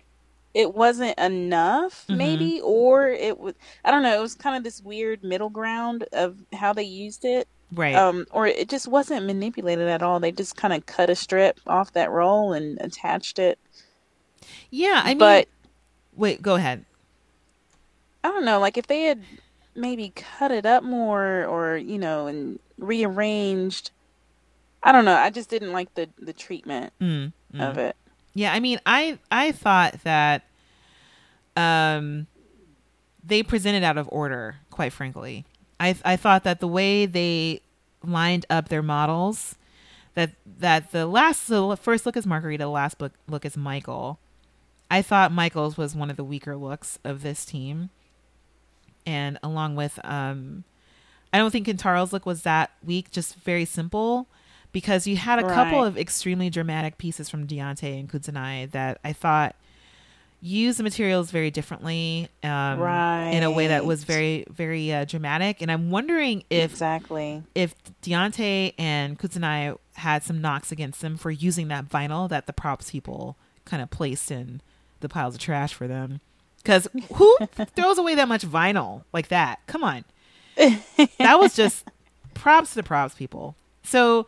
it 0.53 0.73
wasn't 0.73 1.17
enough, 1.19 2.05
Mhm. 2.07 2.17
maybe, 2.17 2.61
or 2.61 3.07
it 3.09 3.37
was. 3.39 3.53
I 3.85 3.91
don't 3.91 4.01
know. 4.01 4.17
It 4.17 4.21
was 4.21 4.33
kind 4.35 4.55
of 4.57 4.63
this 4.63 4.81
weird 4.81 5.23
middle 5.23 5.49
ground 5.49 6.05
of 6.11 6.37
how 6.53 6.73
they 6.73 6.83
used 6.83 7.23
it. 7.25 7.47
Right. 7.71 7.93
um, 7.93 8.25
or 8.31 8.47
it 8.47 8.67
just 8.67 8.87
wasn't 8.87 9.27
manipulated 9.27 9.87
at 9.87 10.01
all. 10.01 10.19
They 10.19 10.31
just 10.31 10.55
kind 10.55 10.73
of 10.73 10.87
cut 10.87 11.07
a 11.11 11.15
strip 11.15 11.59
off 11.67 11.93
that 11.93 12.09
roll 12.09 12.51
and 12.51 12.79
attached 12.81 13.37
it. 13.37 13.59
yeah, 14.71 15.01
I 15.03 15.09
mean, 15.09 15.19
but 15.19 15.47
wait, 16.15 16.41
go 16.41 16.55
ahead. 16.55 16.83
I 18.23 18.29
don't 18.29 18.43
know, 18.43 18.59
like 18.59 18.75
if 18.77 18.87
they 18.87 19.03
had 19.03 19.23
maybe 19.75 20.11
cut 20.15 20.51
it 20.51 20.65
up 20.65 20.83
more, 20.83 21.45
or 21.45 21.77
you 21.77 21.97
know, 21.97 22.27
and 22.27 22.59
rearranged. 22.77 23.91
I 24.81 24.91
don't 24.91 25.05
know. 25.05 25.15
I 25.15 25.29
just 25.29 25.49
didn't 25.49 25.71
like 25.73 25.93
the 25.95 26.09
the 26.17 26.33
treatment 26.33 26.93
Mm, 27.01 27.33
mm. 27.53 27.61
of 27.69 27.77
it. 27.77 27.95
Yeah, 28.33 28.53
I 28.53 28.59
mean, 28.59 28.79
I 28.85 29.19
I 29.31 29.51
thought 29.51 30.03
that 30.03 30.43
um 31.57 32.27
they 33.23 33.43
presented 33.43 33.83
out 33.83 33.97
of 33.97 34.07
order, 34.11 34.55
quite 34.71 34.93
frankly. 34.93 35.45
I 35.79 35.95
I 36.05 36.15
thought 36.15 36.43
that 36.43 36.59
the 36.59 36.67
way 36.67 37.05
they 37.05 37.61
lined 38.03 38.45
up 38.49 38.69
their 38.69 38.81
models 38.81 39.55
that 40.13 40.31
that 40.59 40.91
the 40.91 41.05
last 41.05 41.47
the 41.47 41.75
first 41.77 42.05
look 42.05 42.15
is 42.17 42.25
Margarita, 42.25 42.63
the 42.63 42.69
last 42.69 43.01
look 43.01 43.13
look 43.27 43.45
is 43.45 43.57
Michael. 43.57 44.19
I 44.91 45.01
thought 45.01 45.31
Michael's 45.31 45.77
was 45.77 45.95
one 45.95 46.09
of 46.09 46.17
the 46.17 46.23
weaker 46.23 46.55
looks 46.57 46.97
of 47.03 47.21
this 47.21 47.45
team. 47.45 47.89
And 49.05 49.37
along 49.43 49.75
with 49.75 49.99
um 50.03 50.63
I 51.31 51.37
don't 51.37 51.51
think 51.51 51.67
Kentaro's 51.67 52.11
look 52.11 52.25
was 52.25 52.43
that 52.43 52.71
weak, 52.83 53.11
just 53.11 53.35
very 53.35 53.65
simple 53.65 54.27
because 54.71 55.07
you 55.07 55.17
had 55.17 55.39
a 55.39 55.43
couple 55.43 55.83
of 55.83 55.97
extremely 55.97 56.49
dramatic 56.49 56.97
pieces 56.97 57.29
from 57.29 57.47
Deyonte 57.47 57.99
and 57.99 58.09
Kudzanai 58.09 58.71
that 58.71 58.99
I 59.03 59.13
thought 59.13 59.55
used 60.41 60.79
the 60.79 60.83
materials 60.83 61.31
very 61.31 61.51
differently 61.51 62.29
um, 62.43 62.81
in 63.33 63.43
a 63.43 63.51
way 63.51 63.67
that 63.67 63.85
was 63.85 64.03
very, 64.03 64.45
very 64.49 64.91
uh, 64.91 65.05
dramatic. 65.05 65.61
And 65.61 65.71
I'm 65.71 65.91
wondering 65.91 66.43
if 66.49 66.71
exactly. 66.71 67.43
if 67.55 67.75
Deyonte 68.01 68.73
and 68.77 69.19
Kudzanai 69.19 69.77
had 69.93 70.23
some 70.23 70.41
knocks 70.41 70.71
against 70.71 71.01
them 71.01 71.17
for 71.17 71.29
using 71.29 71.67
that 71.69 71.89
vinyl 71.89 72.29
that 72.29 72.47
the 72.47 72.53
props 72.53 72.91
people 72.91 73.37
kind 73.65 73.83
of 73.83 73.89
placed 73.89 74.31
in 74.31 74.61
the 75.01 75.09
piles 75.09 75.35
of 75.35 75.41
trash 75.41 75.73
for 75.73 75.87
them. 75.87 76.21
Because 76.63 76.87
who 77.15 77.37
throws 77.75 77.97
away 77.97 78.15
that 78.15 78.27
much 78.27 78.43
vinyl 78.45 79.03
like 79.13 79.29
that? 79.29 79.59
Come 79.67 79.83
on. 79.83 80.05
That 81.19 81.39
was 81.39 81.55
just 81.55 81.85
props 82.33 82.69
to 82.71 82.75
the 82.75 82.83
props 82.83 83.15
people. 83.15 83.55
So 83.83 84.27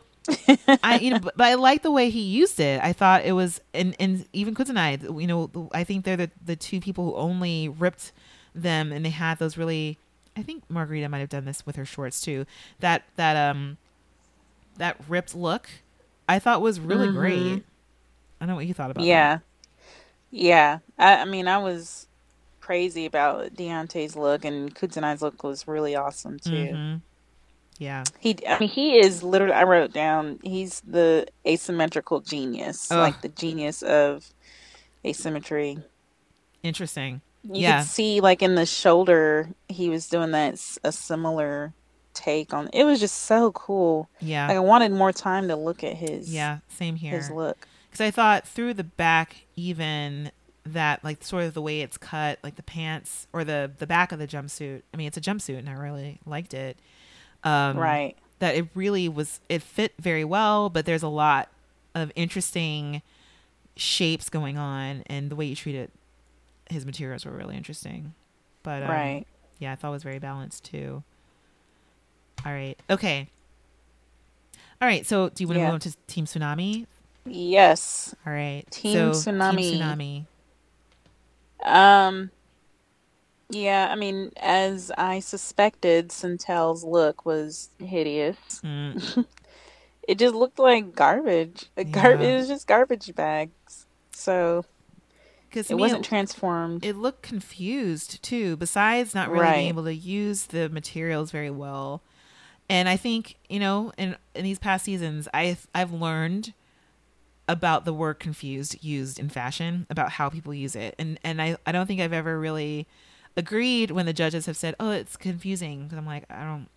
I 0.82 0.98
you 1.00 1.10
know 1.10 1.18
but, 1.18 1.36
but 1.36 1.44
I 1.46 1.54
like 1.54 1.82
the 1.82 1.90
way 1.90 2.08
he 2.10 2.20
used 2.22 2.58
it. 2.60 2.80
I 2.82 2.92
thought 2.92 3.24
it 3.24 3.32
was 3.32 3.60
and 3.74 3.94
and 4.00 4.24
even 4.32 4.54
Kudzanai, 4.54 5.20
you 5.20 5.26
know, 5.26 5.50
I 5.72 5.84
think 5.84 6.04
they're 6.04 6.16
the 6.16 6.30
the 6.44 6.56
two 6.56 6.80
people 6.80 7.04
who 7.06 7.16
only 7.16 7.68
ripped 7.68 8.12
them 8.54 8.92
and 8.92 9.04
they 9.04 9.10
had 9.10 9.38
those 9.38 9.56
really 9.58 9.98
I 10.36 10.42
think 10.42 10.62
Margarita 10.70 11.08
might 11.08 11.18
have 11.18 11.28
done 11.28 11.44
this 11.44 11.66
with 11.66 11.76
her 11.76 11.84
shorts 11.84 12.20
too. 12.20 12.46
That 12.80 13.02
that 13.16 13.36
um 13.50 13.76
that 14.78 14.96
ripped 15.08 15.34
look 15.34 15.68
I 16.28 16.38
thought 16.38 16.62
was 16.62 16.80
really 16.80 17.08
Mhm. 17.08 17.12
great. 17.12 17.52
I 18.40 18.44
don't 18.46 18.48
know 18.48 18.54
what 18.54 18.66
you 18.66 18.74
thought 18.74 18.90
about 18.90 19.02
that. 19.02 19.06
Yeah. 19.08 19.38
Yeah, 20.30 20.78
I, 20.98 21.16
I 21.18 21.24
mean, 21.26 21.46
I 21.46 21.58
was 21.58 22.06
crazy 22.62 23.04
about 23.04 23.54
Deyonte's 23.54 24.16
look, 24.16 24.44
and 24.46 24.74
Kudzanai's 24.74 25.20
look 25.20 25.42
was 25.42 25.68
really 25.68 25.94
awesome 25.94 26.38
too. 26.38 26.50
Mhm. 26.72 27.00
Yeah. 27.78 28.04
He, 28.20 28.36
I 28.48 28.58
mean, 28.60 28.68
he 28.68 28.98
is 28.98 29.22
literally. 29.22 29.52
I 29.54 29.64
wrote 29.64 29.92
down. 29.92 30.38
He's 30.42 30.80
the 30.86 31.26
asymmetrical 31.46 32.20
genius, 32.20 32.90
Ugh. 32.90 32.98
like 32.98 33.20
the 33.20 33.28
genius 33.28 33.82
of 33.82 34.32
asymmetry. 35.04 35.78
Interesting. 36.62 37.20
You 37.42 37.62
Yeah. 37.62 37.80
could 37.80 37.88
see, 37.90 38.20
like 38.20 38.40
in 38.42 38.54
the 38.54 38.66
shoulder, 38.66 39.48
he 39.68 39.88
was 39.88 40.08
doing 40.08 40.30
that 40.30 40.54
a 40.84 40.92
similar 40.92 41.72
take 42.14 42.54
on. 42.54 42.68
It 42.72 42.84
was 42.84 43.00
just 43.00 43.22
so 43.24 43.50
cool. 43.52 44.08
Yeah. 44.20 44.46
Like 44.46 44.56
I 44.56 44.60
wanted 44.60 44.92
more 44.92 45.12
time 45.12 45.48
to 45.48 45.56
look 45.56 45.82
at 45.82 45.94
his 45.96 46.32
yeah. 46.32 46.58
Same 46.68 46.94
here. 46.96 47.16
his 47.16 47.30
look. 47.30 47.66
because 47.90 48.00
I 48.06 48.10
thought 48.12 48.46
through 48.46 48.74
the 48.74 48.84
back 48.84 49.44
even 49.56 50.30
that 50.64 51.02
like 51.02 51.22
sort 51.24 51.44
of 51.44 51.54
the 51.54 51.62
way 51.62 51.80
it's 51.80 51.98
cut, 51.98 52.38
like 52.42 52.56
the 52.56 52.62
pants 52.62 53.26
or 53.32 53.44
the 53.44 53.70
the 53.78 53.86
back 53.86 54.12
of 54.12 54.18
the 54.18 54.26
jumpsuit. 54.26 54.82
I 54.92 54.96
mean, 54.96 55.06
it's 55.06 55.16
a 55.16 55.20
jumpsuit, 55.20 55.58
and 55.58 55.68
I 55.68 55.72
really 55.72 56.20
liked 56.26 56.54
it. 56.54 56.78
Um, 57.44 57.76
Right. 57.78 58.16
That 58.38 58.54
it 58.56 58.68
really 58.74 59.08
was. 59.08 59.40
It 59.48 59.62
fit 59.62 59.92
very 59.98 60.24
well, 60.24 60.68
but 60.70 60.84
there's 60.86 61.02
a 61.02 61.08
lot 61.08 61.48
of 61.94 62.10
interesting 62.14 63.02
shapes 63.76 64.28
going 64.28 64.58
on, 64.58 65.02
and 65.06 65.30
the 65.30 65.36
way 65.36 65.46
you 65.46 65.56
treated 65.56 65.90
his 66.70 66.84
materials 66.86 67.24
were 67.24 67.32
really 67.32 67.56
interesting. 67.56 68.14
But 68.62 68.82
um, 68.84 68.90
Right. 68.90 69.24
yeah, 69.58 69.72
I 69.72 69.76
thought 69.76 69.88
it 69.88 69.92
was 69.92 70.02
very 70.02 70.18
balanced 70.18 70.64
too. 70.64 71.02
All 72.44 72.52
right. 72.52 72.78
Okay. 72.90 73.28
All 74.80 74.88
right. 74.88 75.06
So, 75.06 75.28
do 75.28 75.42
you 75.44 75.48
want 75.48 75.56
to 75.56 75.60
Yeah. 75.60 75.66
move 75.66 75.74
on 75.74 75.80
to 75.80 75.96
Team 76.08 76.24
Tsunami? 76.26 76.86
Yes. 77.24 78.14
All 78.26 78.32
right. 78.32 78.64
Team 78.70 78.92
so, 78.94 79.10
Tsunami. 79.10 79.56
Team 79.58 79.80
Tsunami. 79.80 80.24
Um. 81.62 82.30
Yeah, 83.50 83.88
I 83.90 83.96
mean, 83.96 84.30
as 84.38 84.90
I 84.96 85.20
suspected, 85.20 86.10
Sentell's 86.10 86.84
look 86.84 87.26
was 87.26 87.68
hideous. 87.78 88.36
Mm, 88.64 89.26
It 90.08 90.18
just 90.18 90.34
looked 90.34 90.58
like 90.58 90.94
garbage. 90.96 91.66
Gar- 91.92 92.14
Yeah. 92.14 92.20
It 92.20 92.36
was 92.38 92.48
just 92.48 92.66
garbage 92.66 93.14
bags. 93.14 93.86
So 94.12 94.64
Because 95.48 95.70
it 95.70 95.76
wasn't 95.76 96.04
transformed. 96.04 96.84
it 96.84 96.96
looked 96.96 97.22
confused 97.22 98.22
too. 98.22 98.56
Besides 98.56 99.14
not 99.14 99.30
really 99.30 99.42
Right. 99.44 99.56
being 99.56 99.68
able 99.68 99.84
to 99.84 99.94
use 99.94 100.46
the 100.46 100.68
materials 100.70 101.30
very 101.30 101.50
well, 101.50 102.02
and 102.70 102.88
I 102.88 102.96
think 102.96 103.36
you 103.50 103.60
know, 103.60 103.92
in 103.98 104.16
in 104.34 104.44
these 104.44 104.58
past 104.58 104.84
seasons, 104.86 105.28
I've 105.34 105.66
I've 105.74 105.92
learned 105.92 106.54
about 107.48 107.84
the 107.84 107.92
word 107.92 108.18
confused 108.20 108.82
used 108.82 109.18
in 109.18 109.28
fashion, 109.28 109.86
about 109.90 110.10
how 110.12 110.28
people 110.28 110.54
use 110.54 110.76
it, 110.76 110.94
and 110.98 111.18
and 111.24 111.40
I 111.42 111.56
I 111.66 111.72
don't 111.72 111.86
think 111.86 112.00
I've 112.00 112.12
ever 112.12 112.38
really 112.38 112.86
agreed 113.36 113.90
when 113.90 114.06
the 114.06 114.12
judges 114.12 114.46
have 114.46 114.56
said, 114.56 114.74
"Oh, 114.78 114.90
it's 114.90 115.16
confusing," 115.16 115.84
because 115.84 115.98
I'm 115.98 116.06
like, 116.06 116.24
I 116.30 116.44
don't. 116.44 116.68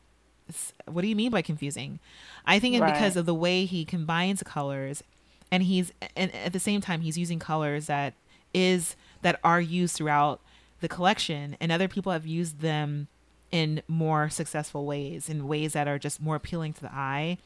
What 0.85 1.01
do 1.01 1.07
you 1.07 1.15
mean 1.15 1.31
by 1.31 1.41
confusing? 1.41 1.99
I 2.45 2.59
think 2.59 2.75
it's 2.75 2.85
because 2.85 3.15
of 3.15 3.25
the 3.25 3.33
way 3.33 3.65
he 3.65 3.83
combines 3.83 4.43
colors, 4.43 5.03
and 5.51 5.63
he's 5.63 5.91
and 6.15 6.33
at 6.35 6.53
the 6.53 6.59
same 6.59 6.81
time 6.81 7.01
he's 7.01 7.17
using 7.17 7.39
colors 7.39 7.87
that 7.87 8.13
is 8.53 8.95
that 9.21 9.39
are 9.43 9.61
used 9.61 9.95
throughout 9.95 10.41
the 10.81 10.87
collection, 10.87 11.57
and 11.59 11.71
other 11.71 11.87
people 11.87 12.11
have 12.11 12.27
used 12.27 12.59
them 12.61 13.07
in 13.51 13.81
more 13.87 14.29
successful 14.29 14.85
ways, 14.85 15.29
in 15.29 15.47
ways 15.47 15.73
that 15.73 15.87
are 15.87 15.97
just 15.97 16.21
more 16.21 16.35
appealing 16.35 16.73
to 16.73 16.81
the 16.81 16.93
eye. 16.93 17.37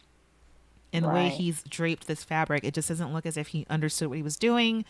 And 0.91 1.06
the 1.06 1.10
way 1.10 1.30
he's 1.30 1.61
draped 1.64 2.07
this 2.07 2.24
fabric, 2.24 2.64
it 2.64 2.74
just 2.74 2.90
doesn't 2.90 3.14
look 3.14 3.26
as 3.26 3.38
if 3.38 3.49
he 3.49 3.66
understood 3.70 4.07
what 4.07 4.18
he 4.18 4.24
was 4.24 4.38
doing. 4.38 4.86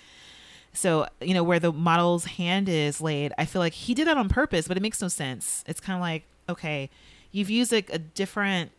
So, 0.72 1.08
you 1.20 1.34
know, 1.34 1.44
where 1.44 1.60
the 1.60 1.74
model's 1.74 2.26
hand 2.26 2.70
is 2.70 3.02
laid, 3.02 3.34
I 3.38 3.46
feel 3.46 3.60
like 3.60 3.74
he 3.74 3.94
did 3.94 4.08
that 4.08 4.18
on 4.18 4.30
purpose, 4.30 4.68
but 4.68 4.78
it 4.78 4.82
makes 4.82 5.02
no 5.02 5.08
sense. 5.08 5.64
It's 5.68 5.80
kind 5.80 5.98
of 5.98 6.02
like, 6.02 6.24
okay, 6.48 6.90
you've 7.32 7.50
used 7.50 7.72
like 7.72 7.90
a 7.92 8.00
different 8.00 8.72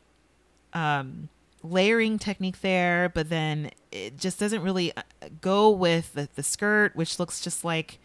um, 0.72 1.28
layering 1.62 2.18
technique 2.18 2.60
there, 2.60 3.10
but 3.10 3.28
then 3.28 3.70
it 3.92 4.16
just 4.16 4.38
doesn't 4.38 4.62
really 4.62 4.96
uh, 4.96 5.02
go 5.40 5.70
with 5.70 6.14
the, 6.14 6.28
the 6.36 6.42
skirt, 6.42 6.94
which 6.96 7.18
looks 7.18 7.40
just 7.40 7.64
like 7.64 7.98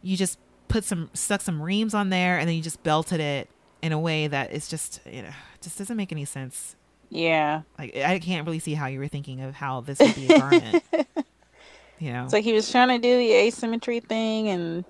you 0.00 0.16
just 0.16 0.38
put 0.68 0.84
some, 0.84 1.10
stuck 1.12 1.40
some 1.40 1.60
reams 1.60 1.94
on 1.94 2.08
there 2.08 2.38
and 2.38 2.48
then 2.48 2.56
you 2.56 2.62
just 2.62 2.82
belted 2.82 3.20
it 3.20 3.48
in 3.82 3.92
a 3.92 3.98
way 3.98 4.26
that 4.26 4.52
it's 4.52 4.68
just, 4.68 5.00
you 5.04 5.22
know, 5.22 5.32
just 5.60 5.76
doesn't 5.76 5.96
make 5.96 6.12
any 6.12 6.24
sense. 6.24 6.76
Yeah. 7.12 7.62
Like, 7.78 7.94
I 7.96 8.18
can't 8.18 8.46
really 8.46 8.58
see 8.58 8.72
how 8.72 8.86
you 8.86 8.98
were 8.98 9.08
thinking 9.08 9.42
of 9.42 9.54
how 9.54 9.82
this 9.82 9.98
would 9.98 10.14
be 10.14 10.32
a 10.32 10.38
garment. 10.38 10.82
you 11.98 12.12
know? 12.12 12.24
It's 12.24 12.32
like 12.32 12.44
he 12.44 12.54
was 12.54 12.70
trying 12.70 12.88
to 12.88 12.98
do 12.98 13.18
the 13.18 13.32
asymmetry 13.32 14.00
thing 14.00 14.48
and 14.48 14.84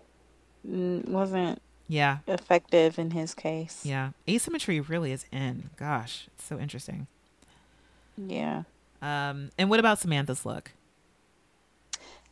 wasn't 1.08 1.60
yeah. 1.88 2.18
effective 2.28 2.96
in 2.98 3.10
his 3.10 3.34
case. 3.34 3.84
Yeah. 3.84 4.10
Asymmetry 4.28 4.80
really 4.80 5.10
is 5.10 5.26
in. 5.32 5.70
Gosh, 5.76 6.28
it's 6.34 6.44
so 6.44 6.60
interesting. 6.60 7.08
Yeah. 8.16 8.62
Um, 9.00 9.50
and 9.58 9.68
what 9.68 9.80
about 9.80 9.98
Samantha's 9.98 10.46
look? 10.46 10.70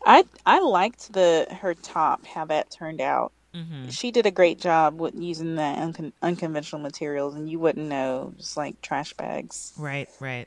I 0.06 0.24
I 0.46 0.60
liked 0.60 1.12
the 1.12 1.46
her 1.60 1.74
top 1.74 2.24
how 2.24 2.44
that 2.46 2.70
turned 2.70 3.00
out. 3.00 3.32
Mm-hmm. 3.54 3.88
She 3.88 4.10
did 4.12 4.26
a 4.26 4.30
great 4.30 4.60
job 4.60 5.00
with 5.00 5.14
using 5.14 5.56
the 5.56 5.62
uncon- 5.62 6.12
unconventional 6.22 6.80
materials, 6.80 7.34
and 7.34 7.50
you 7.50 7.58
wouldn't 7.58 7.88
know, 7.88 8.32
just 8.36 8.56
like 8.56 8.80
trash 8.80 9.12
bags. 9.14 9.72
Right, 9.76 10.08
right. 10.20 10.46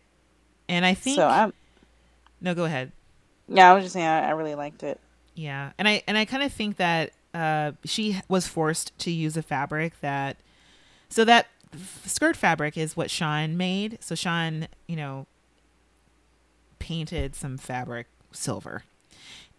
And 0.69 0.85
I 0.85 0.93
think 0.93 1.17
So 1.17 1.27
I'm 1.27 1.53
no, 2.39 2.55
go 2.55 2.63
ahead. 2.65 2.91
yeah, 3.47 3.69
I 3.71 3.73
was 3.75 3.83
just 3.83 3.93
saying 3.93 4.05
I, 4.07 4.27
I 4.27 4.31
really 4.31 4.55
liked 4.55 4.83
it. 4.83 4.99
Yeah, 5.35 5.71
and 5.77 5.87
I 5.87 6.01
and 6.07 6.17
I 6.17 6.25
kind 6.25 6.43
of 6.43 6.53
think 6.53 6.77
that 6.77 7.11
uh, 7.33 7.73
she 7.83 8.21
was 8.29 8.47
forced 8.47 8.97
to 8.99 9.11
use 9.11 9.35
a 9.35 9.41
fabric 9.41 9.99
that, 10.01 10.37
so 11.09 11.25
that 11.25 11.47
skirt 12.05 12.37
fabric 12.37 12.77
is 12.77 12.95
what 12.95 13.09
Shawn 13.11 13.57
made. 13.57 13.97
So 13.99 14.15
Shawn, 14.15 14.67
you 14.87 14.95
know, 14.95 15.25
painted 16.79 17.35
some 17.35 17.57
fabric 17.57 18.07
silver, 18.31 18.83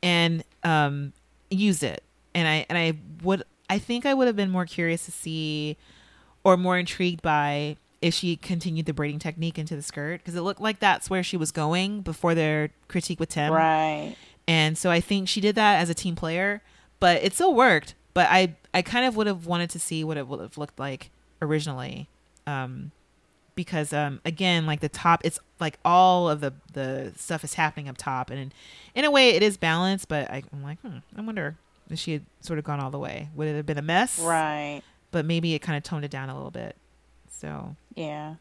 and 0.02 0.44
um, 0.62 1.12
used 1.50 1.82
it. 1.82 2.02
And 2.34 2.48
I 2.48 2.66
and 2.68 2.76
I 2.76 2.98
would 3.22 3.44
I 3.68 3.78
think 3.78 4.06
I 4.06 4.14
would 4.14 4.26
have 4.26 4.36
been 4.36 4.50
more 4.50 4.66
curious 4.66 5.04
to 5.06 5.12
see, 5.12 5.76
or 6.42 6.56
more 6.56 6.78
intrigued 6.78 7.22
by 7.22 7.76
if 8.02 8.12
she 8.12 8.36
continued 8.36 8.84
the 8.84 8.92
braiding 8.92 9.18
technique 9.18 9.58
into 9.58 9.74
the 9.74 9.82
skirt 9.82 10.20
because 10.20 10.34
it 10.34 10.42
looked 10.42 10.60
like 10.60 10.78
that's 10.78 11.08
where 11.08 11.22
she 11.22 11.38
was 11.38 11.50
going 11.50 12.02
before 12.02 12.34
their 12.34 12.70
critique 12.86 13.18
with 13.18 13.30
Tim. 13.30 13.52
Right. 13.52 14.14
And 14.46 14.76
so 14.76 14.90
I 14.90 15.00
think 15.00 15.28
she 15.28 15.40
did 15.40 15.54
that 15.54 15.80
as 15.80 15.88
a 15.88 15.94
team 15.94 16.14
player, 16.14 16.60
but 17.00 17.22
it 17.22 17.32
still 17.32 17.54
worked. 17.54 17.94
But 18.12 18.28
I, 18.30 18.56
I 18.74 18.82
kind 18.82 19.06
of 19.06 19.16
would 19.16 19.26
have 19.26 19.46
wanted 19.46 19.70
to 19.70 19.78
see 19.78 20.04
what 20.04 20.18
it 20.18 20.28
would 20.28 20.40
have 20.40 20.58
looked 20.58 20.78
like 20.78 21.10
originally. 21.40 22.08
Um, 22.46 22.92
because 23.54 23.92
um, 23.94 24.20
again, 24.24 24.66
like 24.66 24.80
the 24.80 24.90
top, 24.90 25.22
it's 25.24 25.40
like 25.58 25.78
all 25.82 26.28
of 26.28 26.40
the, 26.40 26.52
the 26.74 27.12
stuff 27.16 27.42
is 27.42 27.54
happening 27.54 27.88
up 27.88 27.96
top. 27.96 28.28
And 28.28 28.38
in, 28.38 28.52
in 28.94 29.04
a 29.06 29.10
way, 29.10 29.30
it 29.30 29.42
is 29.42 29.56
balanced, 29.56 30.08
but 30.08 30.30
I, 30.30 30.42
I'm 30.52 30.62
like, 30.62 30.78
hmm, 30.80 30.98
I 31.16 31.22
wonder 31.22 31.56
if 31.90 31.98
she 31.98 32.12
had 32.12 32.24
sort 32.40 32.58
of 32.58 32.64
gone 32.64 32.80
all 32.80 32.90
the 32.90 32.98
way. 32.98 33.28
Would 33.34 33.48
it 33.48 33.56
have 33.56 33.66
been 33.66 33.78
a 33.78 33.82
mess? 33.82 34.18
Right. 34.18 34.82
But 35.10 35.24
maybe 35.24 35.54
it 35.54 35.60
kind 35.60 35.76
of 35.76 35.82
toned 35.82 36.04
it 36.04 36.10
down 36.10 36.28
a 36.30 36.34
little 36.34 36.50
bit. 36.50 36.76
So, 37.28 37.76
Yeah. 37.94 38.36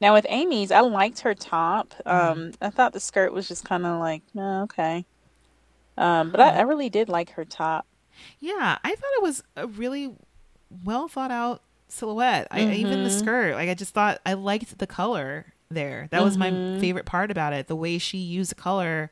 Now 0.00 0.12
with 0.12 0.26
Amy's, 0.28 0.70
I 0.70 0.80
liked 0.80 1.20
her 1.20 1.34
top. 1.34 1.94
Um, 2.04 2.52
I 2.60 2.68
thought 2.70 2.92
the 2.92 3.00
skirt 3.00 3.32
was 3.32 3.48
just 3.48 3.64
kind 3.64 3.86
of 3.86 4.00
like, 4.00 4.22
oh, 4.36 4.62
okay. 4.62 5.06
Um, 5.96 6.30
but 6.30 6.40
I, 6.40 6.58
I 6.58 6.60
really 6.62 6.90
did 6.90 7.08
like 7.08 7.30
her 7.30 7.44
top. 7.44 7.86
Yeah, 8.40 8.78
I 8.82 8.88
thought 8.90 9.10
it 9.16 9.22
was 9.22 9.42
a 9.56 9.66
really 9.66 10.14
well 10.84 11.08
thought 11.08 11.30
out 11.30 11.62
silhouette. 11.88 12.48
I 12.50 12.72
even 12.72 13.04
the 13.04 13.10
skirt, 13.10 13.54
like 13.54 13.68
I 13.68 13.74
just 13.74 13.94
thought 13.94 14.20
I 14.26 14.34
liked 14.34 14.78
the 14.78 14.86
color 14.86 15.54
there. 15.70 16.08
That 16.10 16.22
was 16.22 16.36
my 16.36 16.50
favorite 16.80 17.06
part 17.06 17.30
about 17.30 17.52
it. 17.52 17.66
The 17.68 17.76
way 17.76 17.98
she 17.98 18.18
used 18.18 18.50
the 18.50 18.56
color, 18.56 19.10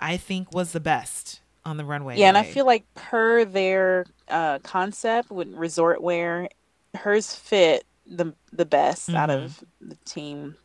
I 0.00 0.16
think 0.16 0.52
was 0.54 0.72
the 0.72 0.80
best 0.80 1.40
on 1.64 1.76
the 1.76 1.84
runway. 1.84 2.18
Yeah, 2.18 2.28
and 2.28 2.38
I 2.38 2.42
feel 2.44 2.66
like 2.66 2.84
per 2.94 3.44
their 3.44 4.06
uh, 4.28 4.58
concept 4.60 5.30
with 5.30 5.52
resort 5.54 6.02
wear, 6.02 6.48
hers 6.94 7.34
fit 7.34 7.84
the 8.06 8.34
the 8.52 8.64
best 8.66 9.08
out 9.10 9.30
of 9.30 9.64
the 9.80 9.96
team. 10.04 10.56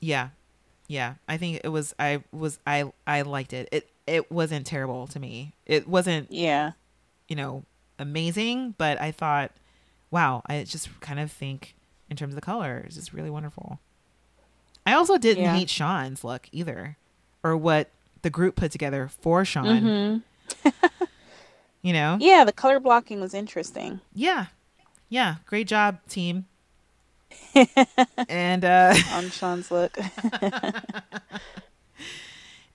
yeah, 0.00 0.28
yeah. 0.88 1.14
I 1.28 1.36
think 1.36 1.60
it 1.64 1.68
was. 1.68 1.94
I 1.98 2.22
was. 2.32 2.58
I 2.66 2.90
I 3.06 3.22
liked 3.22 3.52
it. 3.52 3.68
It 3.72 3.90
it 4.06 4.30
wasn't 4.30 4.66
terrible 4.66 5.06
to 5.08 5.20
me. 5.20 5.54
It 5.66 5.88
wasn't 5.88 6.30
Yeah. 6.32 6.72
you 7.28 7.36
know 7.36 7.64
amazing, 7.98 8.74
but 8.76 9.00
I 9.00 9.12
thought, 9.12 9.52
wow. 10.10 10.42
I 10.46 10.62
just 10.64 10.88
kind 11.00 11.20
of 11.20 11.30
think 11.30 11.74
in 12.10 12.16
terms 12.16 12.32
of 12.32 12.36
the 12.36 12.44
color, 12.44 12.82
it's 12.86 12.96
just 12.96 13.12
really 13.12 13.30
wonderful. 13.30 13.78
I 14.86 14.92
also 14.94 15.16
didn't 15.16 15.44
Yeah. 15.44 15.54
hate 15.56 15.70
Shawn's 15.70 16.22
look 16.24 16.48
either, 16.52 16.96
or 17.42 17.56
what 17.56 17.88
the 18.24 18.30
group 18.30 18.56
put 18.56 18.72
together 18.72 19.08
for 19.20 19.44
Shawn. 19.44 20.22
Mm-hmm. 20.64 21.04
You 21.82 21.92
know, 21.92 22.16
Yeah, 22.18 22.44
the 22.44 22.52
color 22.52 22.80
blocking 22.80 23.20
was 23.20 23.34
interesting. 23.34 24.00
yeah, 24.14 24.46
yeah, 25.10 25.36
great 25.46 25.68
job, 25.68 25.98
team. 26.08 26.46
and 28.28 28.64
uh, 28.64 28.94
on 29.12 29.28
Shawn's 29.30 29.70
look. 29.70 29.96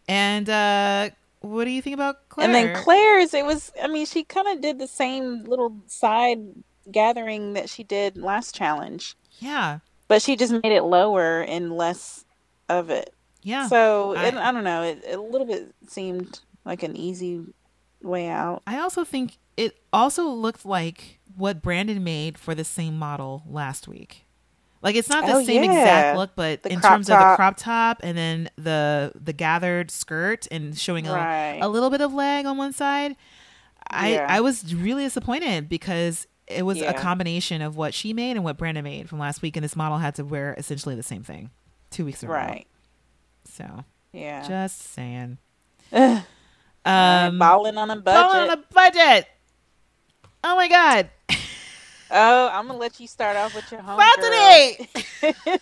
and 0.07 0.49
uh, 0.49 1.09
what 1.41 1.65
do 1.65 1.71
you 1.71 1.81
think 1.81 1.95
about 1.95 2.29
Claire? 2.29 2.45
And 2.45 2.55
then 2.55 2.75
Claire's, 2.75 3.33
it 3.33 3.45
was, 3.45 3.71
I 3.81 3.87
mean, 3.87 4.05
she 4.05 4.23
kind 4.23 4.47
of 4.47 4.61
did 4.61 4.77
the 4.79 4.87
same 4.87 5.43
little 5.45 5.75
side 5.87 6.39
gathering 6.91 7.53
that 7.53 7.69
she 7.69 7.83
did 7.83 8.17
last 8.17 8.53
challenge, 8.53 9.15
yeah, 9.39 9.79
but 10.07 10.21
she 10.21 10.35
just 10.35 10.51
made 10.53 10.71
it 10.71 10.83
lower 10.83 11.41
and 11.41 11.75
less 11.75 12.25
of 12.67 12.91
it. 12.91 13.11
Yeah. 13.41 13.67
So, 13.67 14.15
I- 14.15 14.25
and 14.25 14.39
I 14.39 14.51
don't 14.51 14.63
know, 14.63 14.83
it, 14.83 15.03
it 15.07 15.17
a 15.17 15.21
little 15.21 15.47
bit 15.47 15.73
seemed 15.87 16.39
like 16.65 16.83
an 16.83 16.95
easy 16.95 17.41
way 18.01 18.27
out. 18.29 18.61
I 18.67 18.79
also 18.79 19.03
think 19.03 19.37
it 19.57 19.77
also 19.91 20.23
looked 20.29 20.65
like 20.65 21.19
what 21.35 21.61
Brandon 21.61 22.03
made 22.03 22.37
for 22.37 22.55
the 22.55 22.63
same 22.63 22.97
model 22.97 23.43
last 23.47 23.87
week. 23.87 24.25
Like 24.81 24.95
it's 24.95 25.09
not 25.09 25.25
the 25.25 25.33
Oh, 25.33 25.43
same 25.43 25.65
yeah. 25.65 25.71
exact 25.81 26.17
look, 26.17 26.31
but 26.35 26.63
The 26.63 26.71
in 26.71 26.79
terms 26.79 27.09
of 27.09 27.19
the 27.19 27.35
crop 27.35 27.57
top 27.57 27.99
and 28.01 28.17
then 28.17 28.49
the 28.55 29.11
the 29.21 29.33
gathered 29.33 29.91
skirt 29.91 30.47
and 30.51 30.77
showing 30.77 31.05
a, 31.07 31.13
Right. 31.13 31.59
a 31.61 31.67
little 31.67 31.89
bit 31.89 31.99
of 31.99 32.13
leg 32.13 32.45
on 32.45 32.55
one 32.57 32.71
side, 32.71 33.17
I 33.89 34.13
Yeah. 34.13 34.25
I 34.29 34.39
was 34.39 34.73
really 34.73 35.03
disappointed 35.03 35.67
because 35.67 36.27
it 36.47 36.63
was 36.65 36.77
Yeah. 36.77 36.91
a 36.91 36.93
combination 36.93 37.61
of 37.61 37.75
what 37.75 37.93
she 37.93 38.13
made 38.13 38.31
and 38.37 38.43
what 38.45 38.57
Brandon 38.57 38.83
made 38.85 39.09
from 39.09 39.19
last 39.19 39.41
week, 39.41 39.57
and 39.57 39.63
this 39.65 39.75
model 39.75 39.97
had 39.97 40.15
to 40.15 40.23
wear 40.23 40.55
essentially 40.57 40.95
the 40.95 41.03
same 41.03 41.23
thing 41.23 41.49
two 41.91 42.05
weeks 42.05 42.23
in 42.23 42.29
a 42.29 42.31
row. 42.31 42.37
Right. 42.39 42.65
So 43.59 43.83
Yeah. 44.13 44.47
just 44.47 44.81
saying. 44.93 45.37
Um, 45.91 47.37
balling 47.37 47.77
on 47.77 47.89
a 47.91 47.95
budget. 47.97 48.05
balling 48.31 48.49
on 48.49 48.57
a 48.57 48.63
budget. 48.73 49.27
Oh 50.43 50.55
my 50.55 50.67
god. 50.69 51.09
oh, 52.11 52.49
I'm 52.53 52.67
gonna 52.67 52.79
let 52.79 52.99
you 52.99 53.07
start 53.07 53.35
off 53.35 53.53
with 53.53 53.69
your 53.71 53.81
home. 53.81 53.99
Batani! 53.99 55.59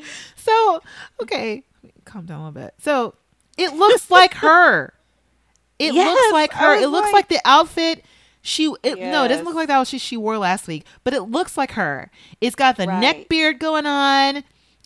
so, 0.36 0.82
okay, 1.22 1.64
calm 2.04 2.26
down 2.26 2.40
a 2.40 2.44
little 2.48 2.62
bit. 2.62 2.74
So, 2.78 3.14
it 3.56 3.74
looks 3.74 4.10
like 4.10 4.34
her. 4.34 4.92
It 5.78 5.94
Yes, 5.94 6.14
looks 6.14 6.32
like 6.32 6.52
her. 6.52 6.74
It 6.76 6.88
looks 6.88 7.06
like- 7.06 7.14
like 7.14 7.28
the 7.28 7.40
outfit 7.44 8.04
she 8.42 8.72
it, 8.82 8.98
no, 8.98 9.24
it 9.24 9.28
doesn't 9.28 9.44
look 9.44 9.54
like 9.54 9.68
that 9.68 9.78
outfit 9.78 10.00
she 10.00 10.16
wore 10.16 10.38
last 10.38 10.66
week, 10.66 10.84
but 11.04 11.12
it 11.14 11.22
looks 11.24 11.56
like 11.58 11.72
her. 11.72 12.10
It's 12.40 12.56
got 12.56 12.76
the 12.76 12.86
neck 12.86 13.28
beard 13.28 13.58
going 13.58 13.86
on. 13.86 14.44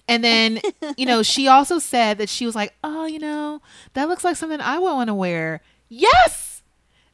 And 0.08 0.22
then, 0.22 0.60
you 0.96 1.06
know, 1.06 1.22
she 1.22 1.48
also 1.48 1.78
said 1.78 2.18
that 2.18 2.28
she 2.28 2.44
was 2.46 2.54
like, 2.54 2.74
"Oh, 2.84 3.06
you 3.06 3.18
know, 3.18 3.60
that 3.94 4.08
looks 4.08 4.24
like 4.24 4.36
something 4.36 4.60
I 4.60 4.78
would 4.78 4.92
want 4.92 5.08
to 5.08 5.14
wear." 5.14 5.60
Yes. 5.88 6.62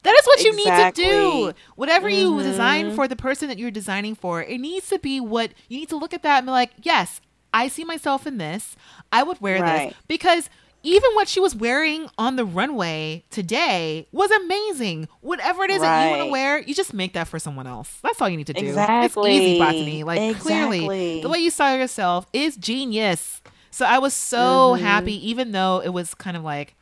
That 0.02 0.14
is 0.18 0.26
what 0.26 0.42
you 0.42 0.56
need 0.56 0.64
to 0.64 0.92
do. 0.94 1.52
Whatever 1.76 2.08
you 2.08 2.32
Mhm. 2.32 2.42
design 2.42 2.90
for 2.94 3.06
the 3.06 3.16
person 3.16 3.48
that 3.48 3.58
you're 3.58 3.70
designing 3.70 4.14
for, 4.14 4.42
it 4.42 4.58
needs 4.58 4.88
to 4.88 4.98
be 4.98 5.20
what 5.20 5.52
you 5.68 5.78
need 5.78 5.90
to 5.90 5.96
look 5.96 6.14
at 6.14 6.22
that 6.22 6.38
and 6.38 6.46
be 6.46 6.52
like, 6.52 6.70
yes, 6.82 7.20
I 7.52 7.68
see 7.68 7.84
myself 7.84 8.26
in 8.26 8.38
this. 8.38 8.76
I 9.12 9.22
would 9.22 9.40
wear 9.42 9.60
Right. 9.60 9.90
this 9.90 9.98
because 10.08 10.48
even 10.82 11.10
what 11.14 11.28
she 11.28 11.40
was 11.40 11.54
wearing 11.54 12.08
on 12.16 12.36
the 12.36 12.44
runway 12.44 13.24
today 13.30 14.06
was 14.12 14.30
amazing. 14.30 15.08
Whatever 15.20 15.64
it 15.64 15.70
is 15.70 15.82
that 15.82 16.04
you 16.04 16.10
want 16.10 16.22
to 16.22 16.26
wear, 16.30 16.58
you 16.58 16.74
just 16.74 16.94
make 16.94 17.12
that 17.12 17.28
for 17.28 17.38
someone 17.38 17.66
else. 17.66 17.98
That's 18.02 18.20
all 18.20 18.28
you 18.28 18.36
need 18.36 18.46
to 18.46 18.52
do. 18.54 18.60
It's 18.60 18.68
Exactly. 18.70 19.32
easy, 19.36 19.58
Batani. 19.58 20.04
Like 20.04 20.38
clearly, 20.38 21.20
the 21.20 21.28
way 21.28 21.38
you 21.38 21.50
saw 21.50 21.74
yourself 21.74 22.26
is 22.32 22.56
genius. 22.56 23.40
So 23.70 23.84
I 23.86 23.98
was 23.98 24.14
so 24.14 24.72
Mm-hmm. 24.74 24.82
happy, 24.82 25.28
even 25.30 25.52
though 25.52 25.80
it 25.84 25.90
was 25.90 26.14
kind 26.14 26.36
of 26.36 26.42
like, 26.42 26.74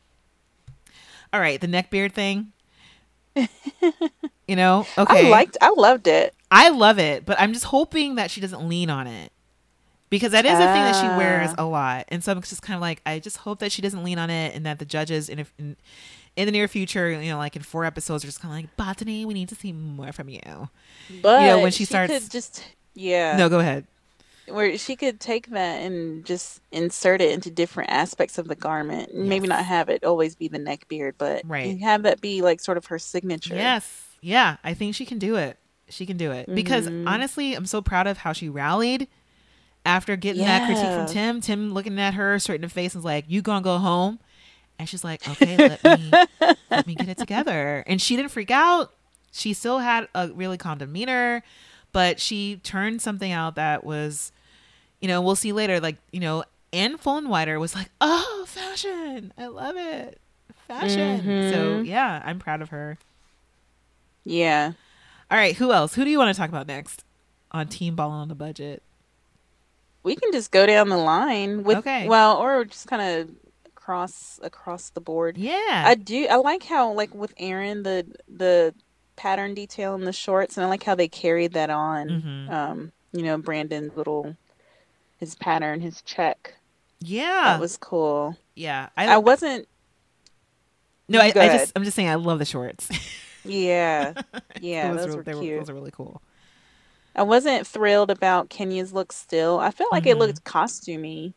all 1.33 1.39
right, 1.39 1.59
the 1.59 1.67
neck 1.67 1.89
beard 1.91 2.13
thing. 2.13 2.51
you 3.35 4.55
know, 4.55 4.85
okay. 4.97 5.27
I 5.27 5.29
liked. 5.29 5.57
I 5.61 5.69
loved 5.69 6.07
it. 6.07 6.33
I 6.51 6.69
love 6.69 6.97
it, 6.99 7.25
but 7.25 7.39
I'm 7.39 7.53
just 7.53 7.65
hoping 7.65 8.15
that 8.15 8.31
she 8.31 8.41
doesn't 8.41 8.67
lean 8.67 8.89
on 8.89 9.05
it 9.07 9.31
because 10.09 10.31
that 10.31 10.45
is 10.45 10.53
a 10.53 10.57
thing 10.57 10.83
that 10.83 10.95
she 10.99 11.07
wears 11.17 11.51
Ah. 11.57 11.63
a 11.63 11.65
lot, 11.65 12.05
and 12.09 12.23
so 12.23 12.31
I'm 12.31 12.41
just 12.41 12.61
kind 12.61 12.75
of 12.75 12.81
like, 12.81 13.01
I 13.05 13.19
just 13.19 13.37
hope 13.37 13.59
that 13.59 13.71
she 13.71 13.81
doesn't 13.81 14.03
lean 14.03 14.17
on 14.19 14.29
it, 14.29 14.55
and 14.55 14.65
that 14.65 14.79
the 14.79 14.85
judges 14.85 15.29
in 15.29 15.45
in, 15.57 15.75
in 16.35 16.45
the 16.45 16.51
near 16.51 16.67
future, 16.67 17.09
you 17.11 17.29
know, 17.31 17.37
like 17.37 17.55
in 17.55 17.61
four 17.61 17.85
episodes, 17.85 18.23
are 18.23 18.27
just 18.27 18.39
kind 18.41 18.53
of 18.53 18.59
like, 18.61 18.77
Batani, 18.97 19.25
we 19.25 19.33
need 19.33 19.49
to 19.49 19.55
see 19.55 19.71
more 19.73 20.11
from 20.11 20.29
you. 20.29 20.69
But 21.21 21.61
when 21.61 21.71
she 21.71 21.85
starts- 21.85 22.11
could 22.13 22.31
just 22.31 22.63
yeah, 22.93 23.35
No, 23.37 23.49
go 23.49 23.59
ahead. 23.59 23.85
where 24.47 24.77
she 24.77 24.95
could 24.95 25.19
take 25.19 25.51
that 25.51 25.81
and 25.81 26.25
just 26.25 26.59
insert 26.71 27.21
it 27.21 27.31
into 27.31 27.51
different 27.51 27.91
aspects 27.91 28.37
of 28.37 28.47
the 28.47 28.55
garment. 28.55 29.13
Maybe 29.13 29.47
not 29.47 29.63
have 29.63 29.89
it 29.89 30.03
always 30.03 30.35
be 30.35 30.47
the 30.47 30.57
neck 30.59 30.87
beard, 30.87 31.15
but 31.17 31.43
Right. 31.45 31.79
have 31.81 32.03
that 32.03 32.19
be 32.19 32.41
like 32.41 32.59
sort 32.59 32.77
of 32.77 32.87
her 32.87 32.97
signature. 32.99 33.55
Yes, 33.55 34.03
yeah, 34.21 34.57
I 34.63 34.73
think 34.73 34.95
she 34.95 35.05
can 35.05 35.19
do 35.19 35.35
it. 35.35 35.57
She 35.89 36.05
can 36.05 36.17
do 36.17 36.31
it 36.31 36.53
because 36.53 36.87
Mhm. 36.87 37.07
honestly, 37.07 37.53
I'm 37.53 37.65
so 37.65 37.81
proud 37.81 38.05
of 38.07 38.17
how 38.19 38.33
she 38.33 38.47
rallied 38.49 39.07
after 39.85 40.15
getting 40.15 40.43
that 40.45 40.63
critique 40.63 40.91
from 40.91 41.05
Tim. 41.07 41.41
Tim 41.41 41.73
looking 41.73 41.99
at 41.99 42.13
her 42.13 42.37
straight 42.39 42.55
in 42.55 42.61
the 42.61 42.69
face 42.69 42.93
and 42.93 42.99
was 42.99 43.05
like, 43.05 43.25
"You 43.27 43.41
gonna 43.41 43.61
go 43.63 43.77
home?" 43.77 44.19
And 44.77 44.87
she's 44.87 45.03
like, 45.03 45.27
"Okay, 45.27 45.57
let 45.57 45.83
me 45.83 46.11
let 46.71 46.87
me 46.87 46.95
get 46.95 47.09
it 47.09 47.17
together." 47.17 47.83
And 47.87 48.01
she 48.01 48.15
didn't 48.15 48.31
freak 48.31 48.51
out. 48.51 48.93
She 49.31 49.53
still 49.53 49.79
had 49.79 50.07
a 50.15 50.29
really 50.29 50.57
calm 50.57 50.77
demeanor, 50.79 51.43
but 51.91 52.19
she 52.19 52.57
turned 52.63 53.01
something 53.01 53.31
out 53.31 53.55
that 53.55 53.83
was, 53.83 54.31
you 55.01 55.07
know, 55.07 55.21
we'll 55.21 55.35
see 55.35 55.51
later. 55.51 55.79
Like 55.79 55.97
you 56.11 56.19
know, 56.19 56.43
Anne 56.73 56.97
Fullenwider 56.97 57.59
was 57.59 57.75
like, 57.75 57.89
"Oh, 58.01 58.45
fashion! 58.47 59.33
I 59.37 59.47
love 59.47 59.75
it, 59.77 60.19
fashion." 60.67 61.49
So 61.49 61.79
Mhm. 61.81 61.85
yeah, 61.85 62.21
I'm 62.25 62.39
proud 62.39 62.61
of 62.61 62.69
her. 62.69 62.97
Yeah. 64.25 64.73
All 65.31 65.37
right, 65.37 65.55
who 65.55 65.71
else? 65.71 65.93
Who 65.95 66.03
do 66.03 66.09
you 66.09 66.17
want 66.17 66.33
to 66.33 66.39
talk 66.39 66.49
about 66.49 66.67
next 66.67 67.03
on 67.51 67.67
Team 67.67 67.95
Ball 67.95 68.09
on 68.11 68.27
the 68.29 68.35
Budget? 68.35 68.81
We 70.03 70.15
can 70.15 70.31
just 70.31 70.51
go 70.51 70.65
down 70.65 70.89
the 70.89 70.97
line 70.97 71.63
with 71.63 71.77
Okay. 71.79 72.07
well, 72.07 72.37
or 72.37 72.63
just 72.65 72.87
kind 72.87 73.01
of 73.01 73.29
across 73.65 74.39
across 74.43 74.89
the 74.91 75.01
board. 75.01 75.37
Yeah. 75.37 75.83
I 75.85 75.95
do. 75.95 76.27
I 76.29 76.35
like 76.35 76.63
how, 76.63 76.91
like 76.93 77.13
with 77.13 77.33
Aaron, 77.37 77.83
the 77.83 78.05
the 78.27 78.73
pattern 79.15 79.53
detail 79.53 79.95
in 79.95 80.05
the 80.05 80.13
shorts, 80.13 80.55
and 80.57 80.65
I 80.65 80.69
like 80.69 80.83
how 80.83 80.95
they 80.95 81.07
carried 81.09 81.53
that 81.53 81.69
on. 81.69 82.07
Mhm. 82.09 82.49
Um, 82.51 82.91
you 83.11 83.23
know, 83.23 83.37
Brandon's 83.37 83.95
little 83.97 84.35
his 85.17 85.35
pattern, 85.35 85.81
his 85.81 86.01
check. 86.03 86.53
yeah. 87.01 87.43
That 87.45 87.59
was 87.59 87.75
cool. 87.77 88.37
yeah. 88.55 88.89
I, 88.95 89.07
I 89.15 89.17
wasn't. 89.17 89.67
no, 91.09 91.19
I, 91.19 91.25
I, 91.25 91.31
just 91.31 91.73
I'm 91.75 91.83
just 91.83 91.95
saying 91.95 92.07
I 92.09 92.15
love 92.15 92.39
the 92.39 92.45
shorts. 92.45 92.89
Yeah, 93.43 94.13
yeah, 94.61 94.91
those, 94.93 94.97
those 94.97 95.09
were, 95.09 95.15
were 95.17 95.23
they 95.23 95.33
were 95.33 95.59
those 95.59 95.69
are 95.69 95.73
really 95.73 95.91
cool. 95.91 96.21
I 97.15 97.23
wasn't 97.23 97.65
thrilled 97.67 98.11
about 98.11 98.49
Kenya's 98.49 98.93
look. 98.93 99.11
Still, 99.11 99.59
I 99.59 99.71
felt 99.71 99.91
like 99.91 100.05
it 100.05 100.15
Mhm. 100.15 100.19
looked 100.19 100.43
costumey 100.43 101.33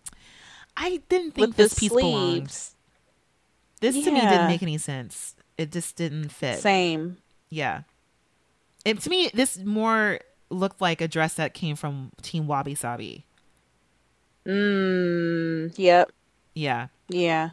I 0.76 1.00
didn't 1.08 1.32
think 1.32 1.56
this 1.56 1.74
the 1.74 1.80
piece 1.80 1.88
belonged. 1.90 2.50
sleeves. 2.50 2.74
This 3.80 3.94
to 4.04 4.10
me 4.10 4.20
didn't 4.20 4.46
make 4.46 4.62
any 4.62 4.78
sense. 4.78 5.34
It 5.58 5.70
just 5.72 5.96
didn't 5.96 6.28
fit. 6.30 6.60
Same. 6.60 7.18
Yeah. 7.50 7.82
It, 8.84 9.00
to 9.02 9.10
me, 9.10 9.30
this 9.34 9.58
more 9.58 10.20
looked 10.50 10.80
like 10.80 11.00
a 11.00 11.08
dress 11.08 11.34
that 11.34 11.52
came 11.54 11.76
from 11.76 12.12
Team 12.22 12.46
Wabi 12.46 12.74
Sabi. 12.74 13.24
Mm. 14.46 15.72
Yep. 15.76 16.10
Yeah. 16.54 16.88
Yeah. 17.08 17.50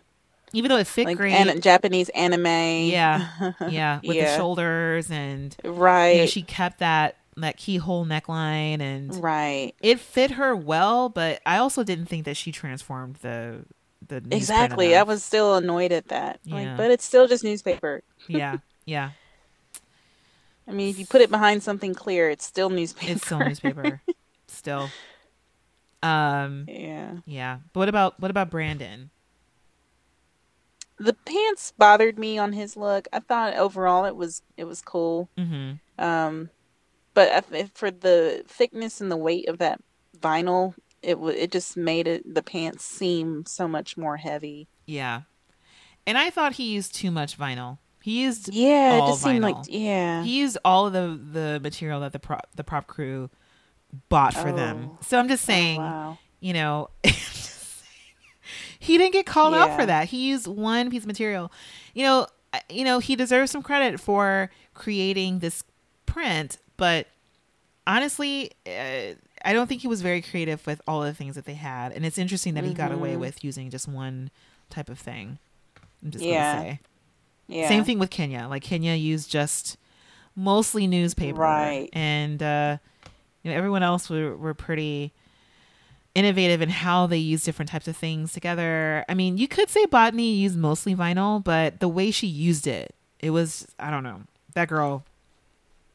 Even 0.54 0.70
though 0.70 0.78
it 0.78 0.88
fit 0.88 1.06
Like 1.06 1.18
great. 1.18 1.34
an- 1.34 1.62
Japanese 1.62 2.10
anime. 2.10 2.46
Yeah. 2.90 3.28
yeah. 3.70 4.00
With 4.04 4.18
the 4.18 4.36
shoulders 4.36 5.12
and 5.12 5.56
Right. 5.64 6.12
you 6.16 6.20
know, 6.22 6.26
she 6.26 6.42
kept 6.42 6.80
that 6.80 7.18
that 7.42 7.58
keyhole 7.58 8.06
neckline 8.06 8.82
and 8.82 9.16
right. 9.24 9.74
it 9.82 10.00
fit 10.00 10.32
her 10.32 10.56
well, 10.56 11.10
but 11.10 11.42
I 11.46 11.58
also 11.58 11.84
didn't 11.84 12.06
think 12.06 12.26
that 12.26 12.38
she 12.38 12.52
transformed 12.52 13.16
the 13.18 13.66
the 14.08 14.24
Exactly. 14.32 14.96
I 14.96 15.04
was 15.04 15.24
still 15.24 15.56
annoyed 15.56 15.92
at 15.92 16.08
that. 16.10 16.40
Yeah. 16.44 16.56
Like, 16.56 16.78
but 16.78 16.92
it's 16.92 17.06
still 17.06 17.28
just 17.28 17.44
newspaper. 17.44 18.04
yeah, 18.28 18.58
yeah. 18.86 19.12
I 20.68 20.72
mean, 20.72 20.90
if 20.90 21.00
you 21.00 21.06
put 21.06 21.22
it 21.22 21.32
behind 21.32 21.64
something 21.64 21.96
clear, 21.96 22.30
it's 22.30 22.46
still 22.46 22.70
newspaper. 22.70 23.12
It's 23.12 23.26
still 23.26 23.40
newspaper. 23.40 24.02
still. 24.48 24.90
Um. 26.04 26.66
yeah. 26.68 27.18
Yeah. 27.26 27.60
But 27.74 27.80
what 27.80 27.90
about 27.90 28.20
what 28.20 28.32
about 28.32 28.50
Brandon? 28.50 29.10
The 30.98 31.14
pants 31.14 31.74
bothered 31.78 32.20
me 32.20 32.38
on 32.38 32.54
his 32.54 32.76
look. 32.76 33.08
I 33.14 33.20
thought 33.20 33.56
overall 33.56 34.06
it 34.06 34.16
was 34.16 34.42
it 34.58 34.66
was 34.66 34.82
cool. 34.82 35.30
Mm-hmm. 35.38 36.04
Um, 36.04 36.50
but 37.20 37.70
for 37.74 37.92
the 37.92 38.44
thickness 38.48 39.02
and 39.02 39.12
the 39.12 39.18
weight 39.18 39.48
of 39.50 39.58
that 39.58 39.82
vinyl, 40.20 40.74
it 41.02 41.16
w- 41.16 41.36
it 41.38 41.52
just 41.52 41.76
made 41.78 42.08
it 42.08 42.34
the 42.34 42.44
pants 42.44 42.84
seem 42.86 43.46
so 43.46 43.68
much 43.68 43.98
more 43.98 44.18
heavy. 44.18 44.68
Yeah. 44.86 45.22
And 46.08 46.18
I 46.18 46.30
thought 46.30 46.54
he 46.54 46.72
used 46.72 46.96
too 46.96 47.12
much 47.12 47.38
vinyl. 47.38 47.78
He 48.02 48.22
used 48.22 48.54
Yeah, 48.54 48.98
it 49.04 49.08
just 49.08 49.24
seemed 49.24 49.42
like 49.42 49.58
yeah. 49.68 50.24
he 50.24 50.40
used 50.40 50.58
all 50.64 50.88
of 50.88 50.94
the 50.94 51.20
the 51.40 51.60
material 51.60 52.00
that 52.02 52.14
the 52.14 52.20
prop 52.20 52.48
the 52.56 52.64
prop 52.64 52.88
crew 52.88 53.30
bought 54.08 54.34
for 54.34 54.52
them. 54.52 54.92
Oh. 54.94 54.98
So 55.02 55.20
I'm 55.20 55.28
just 55.28 55.44
Oh, 55.44 55.52
saying, 55.52 55.78
wow. 55.82 56.18
you 56.40 56.54
know, 56.54 56.90
he 58.80 58.98
didn't 58.98 59.14
get 59.14 59.26
called 59.26 59.54
out 59.54 59.78
for 59.78 59.86
that. 59.86 60.08
He 60.10 60.28
used 60.30 60.48
one 60.48 60.90
piece 60.90 61.04
of 61.04 61.08
material. 61.08 61.52
You 61.94 62.04
know, 62.04 62.28
you 62.70 62.84
know, 62.84 63.00
he 63.00 63.16
deserves 63.16 63.52
some 63.52 63.62
credit 63.62 64.00
for 64.00 64.50
creating 64.74 65.40
this 65.40 65.64
print, 66.06 66.58
but 66.80 67.08
honestly, 67.86 68.52
uh, 68.66 69.14
I 69.46 69.54
don't 69.54 69.68
think 69.68 69.82
he 69.82 69.88
was 69.88 70.02
very 70.02 70.22
creative 70.22 70.66
with 70.66 70.82
all 70.88 71.02
the 71.02 71.14
things 71.14 71.36
that 71.36 71.46
they 71.46 71.54
had. 71.54 71.92
And 71.92 72.06
it's 72.06 72.18
interesting 72.18 72.54
that 72.56 72.64
he 72.64 72.74
got 72.74 72.92
away 72.92 73.14
Mhm. 73.16 73.20
with 73.20 73.44
using 73.44 73.70
just 73.70 73.88
one 73.88 74.32
type 74.70 74.90
of 74.90 75.00
thing. 75.00 75.38
I'm 76.04 76.12
just 76.12 76.26
Yeah. 76.26 76.54
gonna 76.54 76.64
say. 76.66 76.80
Yeah. 77.48 77.68
Same 77.68 77.84
thing 77.84 78.00
with 78.00 78.10
Kenya. 78.10 78.48
Like 78.50 78.64
Kenya 78.64 78.94
used 78.94 79.30
just 79.32 79.78
mostly 80.36 80.88
newspaper, 80.88 81.40
Right. 81.42 81.90
And 81.94 82.42
uh, 82.44 82.78
you 83.44 83.52
know, 83.52 83.58
everyone 83.58 83.84
else 83.84 84.10
were 84.10 84.36
were 84.36 84.54
pretty 84.54 85.14
innovative 86.16 86.62
in 86.62 86.70
how 86.70 87.08
they 87.08 87.18
use 87.18 87.44
different 87.44 87.70
types 87.70 87.88
of 87.88 87.96
things 87.96 88.34
together. 88.34 89.06
I 89.08 89.14
mean, 89.14 89.38
you 89.38 89.48
could 89.48 89.70
say 89.70 89.86
batani 89.86 90.38
used 90.38 90.58
mostly 90.58 90.96
vinyl, 90.96 91.44
but 91.44 91.80
the 91.80 91.88
way 91.88 92.12
she 92.12 92.28
used 92.28 92.68
it, 92.68 92.94
it 93.20 93.30
was 93.32 93.68
I 93.80 93.90
don't 93.90 94.04
know. 94.04 94.22
That 94.54 94.68
girl 94.68 95.06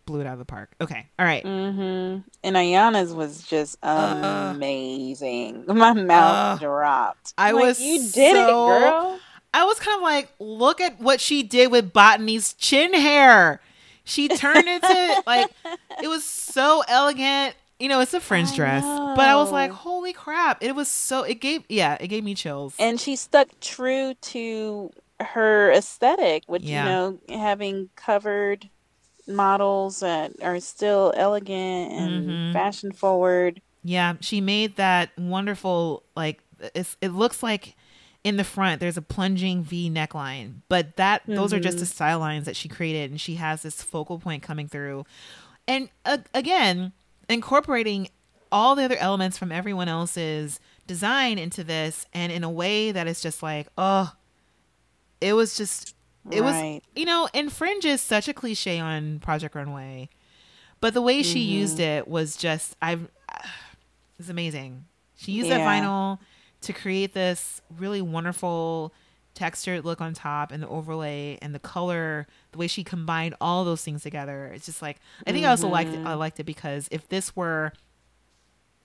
blew 0.07 0.21
it 0.21 0.27
out 0.27 0.35
of 0.35 0.39
the 0.39 0.45
park. 0.45 0.75
Okay, 0.81 1.07
all 1.19 1.25
right. 1.27 1.45
Mm-hmm. 1.45 2.21
And 2.43 2.57
Ayana's 2.57 3.13
was 3.13 3.43
just 3.43 3.77
amazing. 3.83 5.65
My 5.69 5.93
mouth 5.93 6.57
Uh, 6.63 6.65
dropped. 6.65 7.35
I 7.39 7.53
like, 7.53 7.65
was 7.65 7.81
you 7.81 7.99
did 8.11 8.37
it, 8.37 8.47
girl. 8.47 9.19
I 9.53 9.65
was 9.65 9.79
kind 9.79 9.97
of 9.97 10.03
like, 10.03 10.31
look 10.41 10.81
at 10.81 11.01
what 11.01 11.21
she 11.21 11.43
did 11.43 11.71
with 11.71 11.93
Batani's 11.93 12.55
chin 12.55 12.93
hair. 12.93 13.61
She 14.05 14.29
turned 14.29 14.67
it 14.67 14.83
into 14.83 15.23
like 15.27 15.51
it 16.03 16.09
was 16.09 16.25
so 16.25 16.83
elegant. 16.89 17.55
You 17.81 17.89
know, 17.89 18.01
it's 18.01 18.15
a 18.15 18.21
French 18.21 18.53
I 18.53 18.57
dress, 18.57 18.85
but 18.85 19.29
I 19.29 19.35
was 19.37 19.51
like, 19.51 19.71
holy 19.71 20.13
crap! 20.13 20.63
It 20.63 20.75
was 20.75 20.89
so. 20.89 21.23
It 21.23 21.41
gave 21.41 21.65
yeah, 21.69 21.97
it 22.01 22.09
gave 22.09 22.23
me 22.23 22.35
chills. 22.35 22.75
And 22.79 23.01
she 23.01 23.17
stuck 23.17 23.49
true 23.61 24.15
to 24.15 24.91
her 25.21 25.73
aesthetic, 25.73 26.45
which 26.47 26.63
Yeah. 26.63 26.85
you 26.85 26.91
know, 26.91 27.19
having 27.41 27.89
covered 27.97 28.69
models 29.27 30.01
that 30.01 30.33
are 30.43 30.61
still 30.61 31.13
elegant 31.17 31.93
and 31.93 32.29
Mhm. 32.29 32.53
fashion 32.53 32.93
forward. 32.93 33.61
Yeah, 33.83 34.15
she 34.21 34.41
made 34.41 34.77
that 34.77 35.11
wonderful 35.19 36.03
like 36.17 36.41
it's, 36.75 36.97
it 37.01 37.09
looks 37.09 37.43
like 37.43 37.77
in 38.23 38.37
the 38.39 38.45
front 38.45 38.81
there's 38.81 38.97
a 38.97 39.03
plunging 39.03 39.63
V 39.63 39.91
neckline, 39.91 40.61
but 40.69 40.97
that 40.97 41.23
those 41.27 41.53
are 41.53 41.61
just 41.61 41.79
the 41.79 41.87
style 41.87 42.19
lines 42.19 42.47
that 42.47 42.57
she 42.57 42.69
created, 42.69 43.11
and 43.11 43.21
she 43.21 43.35
has 43.35 43.63
this 43.63 43.83
focal 43.83 44.19
point 44.19 44.43
coming 44.43 44.69
through, 44.69 45.05
and 45.69 45.91
uh, 46.07 46.19
again 46.33 46.93
incorporating 47.29 48.09
all 48.53 48.75
the 48.75 48.85
other 48.85 48.97
elements 48.97 49.37
from 49.37 49.51
everyone 49.51 49.89
else's 49.89 50.61
design 50.87 51.39
into 51.39 51.65
this, 51.65 52.07
and 52.15 52.31
in 52.33 52.45
a 52.45 52.51
way 52.51 52.93
that 52.93 53.07
is 53.07 53.21
just 53.21 53.43
like 53.43 53.67
oh, 53.77 54.13
it 55.21 55.35
was 55.35 55.57
just 55.57 55.94
it 56.31 56.41
Right. 56.41 56.75
was 56.75 56.83
you 56.97 57.05
know, 57.05 57.29
and 57.35 57.53
fringe 57.53 57.85
is 57.85 58.01
such 58.01 58.29
a 58.29 58.35
cliche 58.35 58.79
on 58.79 59.19
Project 59.21 59.55
Runway, 59.55 60.09
but 60.81 60.95
the 60.95 61.03
way 61.03 61.23
she 61.23 61.41
mm-hmm. 61.41 61.59
used 61.59 61.81
it 61.81 62.09
was 62.09 62.37
just 62.37 62.77
I've 62.81 63.09
uh, 63.29 63.47
it's 64.19 64.29
amazing. 64.29 64.87
She 65.17 65.33
used 65.33 65.51
that 65.51 65.61
vinyl 65.61 66.19
to 66.63 66.73
create 66.73 67.15
this 67.15 67.61
really 67.79 68.03
wonderful 68.03 68.93
textured 69.35 69.85
look 69.85 70.01
on 70.01 70.15
top 70.15 70.53
and 70.53 70.63
the 70.63 70.69
overlay 70.69 71.39
and 71.43 71.55
the 71.55 71.59
color, 71.59 72.27
the 72.53 72.59
way 72.59 72.67
she 72.67 72.85
combined 72.85 73.35
all 73.41 73.65
those 73.65 73.83
things 73.83 74.03
together. 74.03 74.51
It's 74.55 74.67
just 74.67 74.81
like 74.81 74.99
I 75.27 75.33
think 75.33 75.45
I 75.45 75.51
also 75.51 75.69
liked 75.69 75.91
it, 75.91 75.99
I 76.01 76.11
mm-hmm. 76.11 76.19
liked 76.19 76.41
it 76.41 76.45
because 76.45 76.89
if 76.91 77.09
this 77.09 77.35
were 77.37 77.73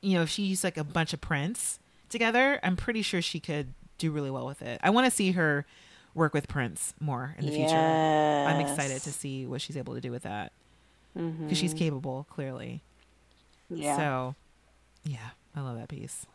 you 0.02 0.16
know, 0.16 0.22
if 0.24 0.30
she 0.30 0.44
used 0.44 0.64
like 0.64 0.78
a 0.78 0.84
bunch 0.84 1.14
of 1.14 1.22
prints 1.22 1.80
together, 2.10 2.60
I'm 2.64 2.76
pretty 2.76 3.02
sure 3.02 3.22
she 3.22 3.40
could 3.40 3.74
do 3.98 4.12
really 4.12 4.32
well 4.32 4.46
with 4.46 4.62
it. 4.62 4.80
I 4.84 4.90
want 4.90 5.06
to 5.06 5.12
see 5.12 5.32
her 5.32 5.66
work 6.14 6.34
with 6.34 6.48
prints 6.48 6.94
more 7.00 7.36
in 7.38 7.46
the 7.46 7.52
future. 7.52 7.76
I'm 7.76 8.60
excited 8.60 9.02
to 9.04 9.12
see 9.12 9.46
what 9.46 9.62
she's 9.62 9.78
able 9.78 9.94
to 9.96 10.02
do 10.02 10.12
with 10.12 10.24
that 10.24 10.52
mm-hmm. 11.18 11.44
because 11.44 11.58
she's 11.58 11.74
capable, 11.74 12.26
clearly. 12.30 12.82
Yeah. 13.70 13.98
So, 13.98 14.36
yeah, 15.04 15.30
I 15.56 15.62
love 15.62 15.78
that 15.78 15.90
piece. 15.90 16.26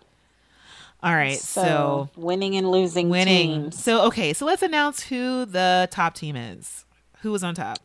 All 1.02 1.14
right, 1.14 1.38
so, 1.38 2.09
winning 2.16 2.56
and 2.56 2.70
losing 2.70 3.10
winning. 3.10 3.62
teams. 3.64 3.82
So, 3.82 4.06
okay, 4.06 4.32
so 4.32 4.46
let's 4.46 4.62
announce 4.62 5.02
who 5.02 5.44
the 5.44 5.86
top 5.90 6.14
team 6.14 6.34
is. 6.34 6.86
Who 7.20 7.32
was 7.32 7.44
on 7.44 7.55
top? 7.55 7.78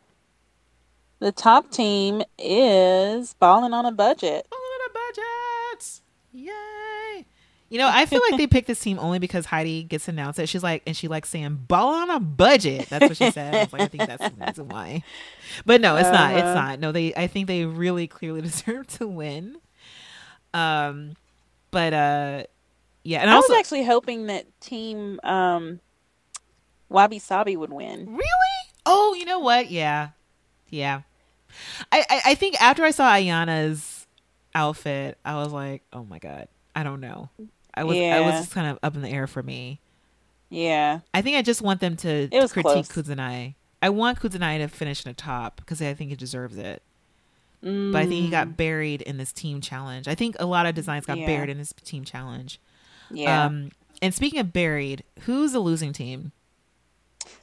The 1.18 1.32
top 1.32 1.70
team 1.70 2.22
is 2.38 3.34
balling 3.34 3.74
on 3.74 3.84
a 3.84 3.92
budget. 3.92 4.46
Oh, 4.50 4.59
budget! 4.59 4.59
You 7.70 7.78
know, 7.78 7.88
I 7.90 8.04
feel 8.04 8.20
like 8.28 8.36
they 8.38 8.48
picked 8.48 8.66
this 8.66 8.80
team 8.80 8.98
only 8.98 9.20
because 9.20 9.46
Heidi 9.46 9.84
gets 9.84 10.08
announced 10.08 10.38
it. 10.40 10.48
She's 10.48 10.62
like, 10.62 10.82
and 10.88 10.96
she 10.96 11.06
likes 11.08 11.28
saying 11.28 11.66
"ball 11.68 11.94
on 11.94 12.10
a 12.10 12.18
budget." 12.18 12.88
That's 12.88 13.08
what 13.08 13.16
she 13.16 13.30
said. 13.30 13.54
I 13.54 13.60
was 13.62 13.72
like, 13.72 13.82
I 13.82 13.86
think 13.86 14.06
that's 14.08 14.28
the 14.28 14.44
reason 14.44 14.68
why. 14.68 15.04
But 15.64 15.80
no, 15.80 15.94
it's 15.96 16.10
not. 16.10 16.32
It's 16.34 16.42
Uh-huh. 16.42 16.54
not. 16.54 16.80
No, 16.80 16.90
they. 16.92 17.14
I 17.14 17.28
think 17.28 17.46
they 17.46 17.64
really 17.64 18.08
clearly 18.08 18.40
deserve 18.50 18.88
to 18.98 19.06
win. 19.06 19.56
Um, 20.52 21.14
but 21.70 21.92
uh, 21.92 22.42
yeah, 23.04 23.20
and 23.20 23.30
I 23.30 23.34
also 23.34 23.52
was 23.52 23.60
actually 23.60 23.84
hoping 23.84 24.26
that 24.26 24.46
team 24.60 25.20
um, 25.22 25.78
Wabi 26.88 27.20
Sabi 27.20 27.56
would 27.56 27.72
win. 27.72 28.06
Really? 28.06 28.22
Oh, 28.84 29.14
you 29.14 29.24
know 29.24 29.38
what? 29.38 29.70
Yeah, 29.70 30.08
yeah. 30.70 31.02
I, 31.92 32.04
I 32.10 32.20
I 32.26 32.34
think 32.34 32.60
after 32.60 32.82
I 32.82 32.90
saw 32.90 33.12
Ayana's 33.14 34.08
outfit, 34.56 35.18
I 35.24 35.36
was 35.36 35.52
like, 35.52 35.82
oh 35.92 36.04
my 36.04 36.18
god, 36.18 36.48
I 36.74 36.82
don't 36.82 37.00
know. 37.00 37.28
I 37.74 37.84
was 37.84 37.96
I 37.96 38.20
was 38.20 38.34
just 38.34 38.52
kind 38.52 38.66
of 38.68 38.78
up 38.82 38.94
in 38.96 39.02
the 39.02 39.08
air 39.08 39.26
for 39.26 39.42
me. 39.42 39.80
Yeah. 40.48 41.00
I 41.14 41.22
think 41.22 41.36
I 41.36 41.42
just 41.42 41.62
want 41.62 41.80
them 41.80 41.96
to 41.98 42.08
It 42.30 42.40
was 42.40 42.52
critique 42.52 42.88
close. 42.88 43.06
Kudzanai. 43.06 43.54
I 43.82 43.88
want 43.88 44.18
Kudzanai 44.20 44.58
to 44.58 44.68
finish 44.68 45.04
in 45.04 45.10
the 45.10 45.14
top 45.16 45.56
because 45.56 45.80
I 45.80 45.94
think 45.94 46.10
he 46.10 46.16
deserves 46.16 46.56
it. 46.58 46.82
But 47.62 47.94
I 47.96 48.06
think 48.06 48.24
he 48.24 48.30
got 48.30 48.56
buried 48.56 49.02
in 49.02 49.18
this 49.18 49.32
team 49.32 49.60
challenge. 49.60 50.08
I 50.08 50.14
think 50.14 50.34
a 50.40 50.46
lot 50.46 50.64
of 50.66 50.74
designs 50.74 51.04
got 51.06 51.18
Mm. 51.18 51.20
Yeah. 51.20 51.26
buried 51.26 51.50
in 51.50 51.58
this 51.58 51.72
team 51.84 52.04
challenge. 52.04 52.58
Yeah. 53.10 53.44
Um, 53.46 53.70
and 54.02 54.14
speaking 54.14 54.40
of 54.40 54.52
buried, 54.52 55.04
who's 55.20 55.52
the 55.52 55.60
losing 55.60 55.92
team? 55.92 56.32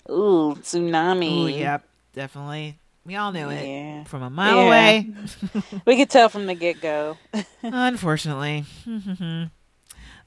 Ooh, 0.09 0.55
tsunami. 0.59 1.43
Oh, 1.43 1.45
yep, 1.47 1.83
definitely. 2.13 2.79
We 3.05 3.15
all 3.15 3.31
knew 3.31 3.49
it 3.49 3.65
Yeah. 3.67 4.03
from 4.05 4.23
a 4.23 4.29
mile 4.29 4.55
Yeah. 4.57 4.65
away. 4.65 5.09
We 5.85 5.95
could 5.97 6.09
tell 6.09 6.29
from 6.29 6.45
the 6.47 6.55
get 6.55 6.81
go. 6.81 7.17
Unfortunately. 7.63 8.65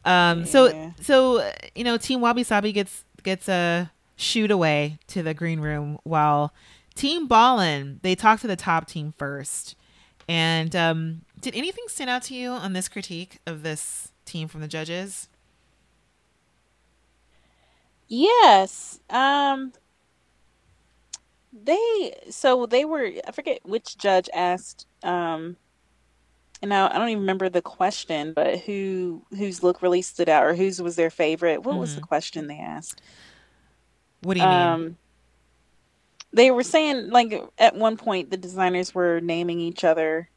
um. 0.05 0.45
So 0.45 0.67
Yeah. 0.67 0.91
so 1.01 1.39
uh, 1.39 1.53
you 1.75 1.85
know, 1.85 1.97
Team 1.97 2.21
Wabi 2.21 2.43
Sabi 2.45 2.73
gets 2.73 3.05
gets 3.23 3.49
a 3.49 3.91
shoot 4.17 4.51
away 4.51 4.99
to 5.09 5.23
the 5.23 5.35
green 5.35 5.61
room 5.61 5.99
while 6.05 6.53
Team 6.95 7.27
Ballin 7.27 8.01
they 8.03 8.15
talk 8.15 8.41
to 8.41 8.47
the 8.47 8.57
top 8.57 8.87
team 8.87 9.15
first. 9.17 9.77
And 10.29 10.75
um, 10.77 11.23
did 11.41 11.55
anything 11.57 11.85
stand 11.89 12.09
out 12.11 12.23
to 12.25 12.35
you 12.35 12.51
on 12.51 12.73
this 12.73 12.89
critique 12.89 13.39
of 13.47 13.63
this 13.63 14.13
team 14.25 14.49
from 14.49 14.61
the 14.61 14.69
judges? 14.69 15.29
Yes. 18.09 19.01
Um 19.09 19.73
they 21.53 22.15
so 22.31 22.67
they 22.67 22.85
were 22.85 23.11
I 23.27 23.33
forget 23.33 23.61
which 23.65 23.97
judge 23.99 24.29
asked 24.35 24.87
um 25.03 25.57
and 26.63 26.75
I, 26.75 26.89
I 26.89 26.99
don't 26.99 27.09
even 27.09 27.21
remember 27.21 27.49
the 27.49 27.63
question, 27.63 28.33
but 28.33 28.61
who 28.61 29.23
whose 29.31 29.63
look 29.63 29.83
really 29.83 30.03
stood 30.03 30.29
out 30.29 30.45
or 30.45 30.55
whose 30.55 30.81
was 30.81 30.97
their 30.97 31.11
favorite. 31.11 31.63
What 31.63 31.79
was 31.79 31.95
the 31.95 32.01
question 32.03 32.47
they 32.47 32.59
asked? 32.59 33.01
What 34.23 34.35
do 34.35 34.41
you 34.41 34.47
mean? 34.47 34.55
Um 34.57 34.97
they 36.33 36.51
were 36.51 36.63
saying 36.63 37.11
like 37.11 37.35
at 37.59 37.75
one 37.75 37.97
point 37.97 38.31
the 38.31 38.37
designers 38.37 38.95
were 38.95 39.21
naming 39.21 39.61
each 39.61 39.85
other 39.85 40.29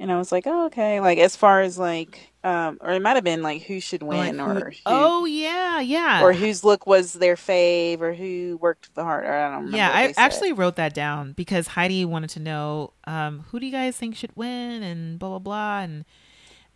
and 0.00 0.10
I 0.10 0.18
was 0.18 0.32
like, 0.32 0.46
oh, 0.46 0.66
okay. 0.66 1.00
Like 1.00 1.18
as 1.18 1.36
far 1.36 1.60
as 1.60 1.78
like 1.78 2.32
um 2.42 2.78
or 2.82 2.90
it 2.90 3.00
might 3.00 3.14
have 3.14 3.24
been 3.24 3.42
like 3.42 3.62
who 3.62 3.80
should 3.80 4.02
win 4.02 4.38
who- 4.38 4.44
or 4.44 4.70
who, 4.70 4.76
oh 4.86 5.24
yeah, 5.24 5.80
yeah. 5.80 6.22
or 6.22 6.32
whose 6.34 6.62
look 6.62 6.86
was 6.86 7.14
their 7.14 7.36
fave 7.36 8.00
or 8.00 8.12
who 8.12 8.58
worked 8.60 8.94
the 8.94 9.02
hard 9.02 9.24
or 9.24 9.32
I 9.32 9.44
don't 9.48 9.56
remember. 9.56 9.76
yeah, 9.78 9.90
I 9.94 10.06
said. 10.08 10.14
actually 10.20 10.52
wrote 10.52 10.76
that 10.76 10.92
down 10.94 11.32
because 11.32 11.68
Heidi 11.68 12.04
wanted 12.04 12.30
to 12.30 12.40
know 12.40 12.92
um, 13.04 13.44
who 13.50 13.60
do 13.60 13.66
you 13.66 13.72
guys 13.72 13.96
think 13.96 14.16
should 14.16 14.36
win 14.36 14.82
and 14.82 15.18
blah 15.18 15.30
blah 15.30 15.38
blah 15.38 15.80
and 15.80 16.04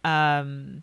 um 0.04 0.82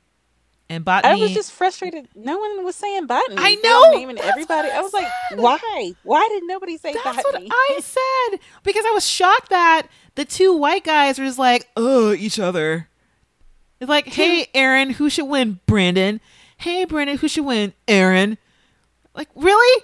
and 0.69 0.83
batani. 0.85 1.05
I 1.05 1.15
was 1.15 1.31
just 1.31 1.51
frustrated. 1.51 2.07
No 2.15 2.37
one 2.37 2.63
was 2.63 2.75
saying 2.75 3.07
batani. 3.07 3.35
I 3.37 3.55
know! 3.63 3.91
naming 3.91 4.19
everybody. 4.19 4.69
I 4.69 4.79
I 4.79 4.81
was 4.81 4.93
like, 4.93 5.07
why? 5.35 5.93
Why 6.03 6.27
did 6.31 6.43
nobody 6.45 6.77
say 6.77 6.93
That's 6.93 7.17
what 7.17 7.35
batani? 7.35 7.47
I 7.51 7.79
said 8.31 8.39
because 8.63 8.85
I 8.85 8.91
was 8.91 9.05
shocked 9.05 9.49
that 9.49 9.87
the 10.15 10.25
two 10.25 10.55
white 10.55 10.83
guys 10.83 11.19
were 11.19 11.25
just 11.25 11.39
like, 11.39 11.67
oh, 11.77 12.13
each 12.13 12.39
other. 12.39 12.89
It's 13.79 13.89
like, 13.89 14.07
hey, 14.07 14.47
Aaron, 14.53 14.91
who 14.91 15.09
should 15.09 15.25
win? 15.25 15.59
Brandon. 15.65 16.21
Hey, 16.57 16.85
Brandon, 16.85 17.17
who 17.17 17.27
should 17.27 17.45
win? 17.45 17.73
Aaron. 17.87 18.37
Like, 19.13 19.29
really? 19.35 19.83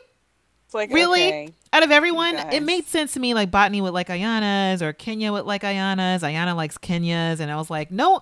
It's 0.65 0.73
like 0.73 0.91
Really? 0.91 1.27
okay. 1.27 1.49
Out 1.73 1.83
of 1.83 1.91
everyone, 1.91 2.35
it 2.51 2.63
made 2.63 2.85
sense 2.87 3.13
to 3.13 3.19
me. 3.19 3.33
Like 3.33 3.49
Batani 3.49 3.81
would 3.81 3.93
like 3.93 4.07
Ayana's, 4.09 4.81
or 4.81 4.91
Kenya 4.91 5.31
would 5.31 5.45
like 5.45 5.61
Ayana's. 5.63 6.21
Ayana 6.21 6.53
likes 6.55 6.77
Kenya's, 6.77 7.39
and 7.39 7.49
I 7.49 7.55
was 7.55 7.69
like, 7.69 7.91
no, 7.91 8.21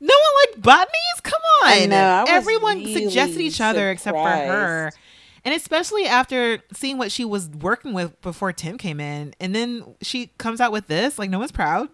no 0.00 0.14
one 0.14 0.54
liked 0.54 0.62
Batani's. 0.66 1.20
Come 1.22 1.40
on, 1.62 1.68
I 1.72 1.86
know, 1.86 2.24
everyone 2.28 2.84
suggested 2.86 3.36
really 3.36 3.46
each 3.46 3.60
other 3.60 3.90
except 3.90 4.16
for 4.16 4.28
her, 4.28 4.90
and 5.44 5.54
especially 5.54 6.06
after 6.06 6.60
seeing 6.72 6.98
what 6.98 7.12
she 7.12 7.24
was 7.24 7.48
working 7.48 7.92
with 7.92 8.20
before 8.22 8.52
Tim 8.52 8.78
came 8.78 9.00
in, 9.00 9.34
and 9.40 9.54
then 9.54 9.94
she 10.02 10.28
comes 10.38 10.60
out 10.60 10.72
with 10.72 10.86
this. 10.86 11.18
Like, 11.18 11.30
no 11.30 11.38
one's 11.38 11.52
proud. 11.52 11.88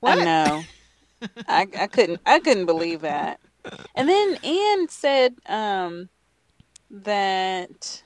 What? 0.00 0.18
I 0.18 0.24
know. 0.24 0.64
I 1.48 1.66
I 1.78 1.86
couldn't 1.86 2.20
I 2.26 2.38
couldn't 2.40 2.66
believe 2.66 3.00
that. 3.02 3.40
And 3.94 4.08
then 4.08 4.36
Anne 4.44 4.88
said 4.88 5.36
um 5.46 6.08
that 6.90 8.02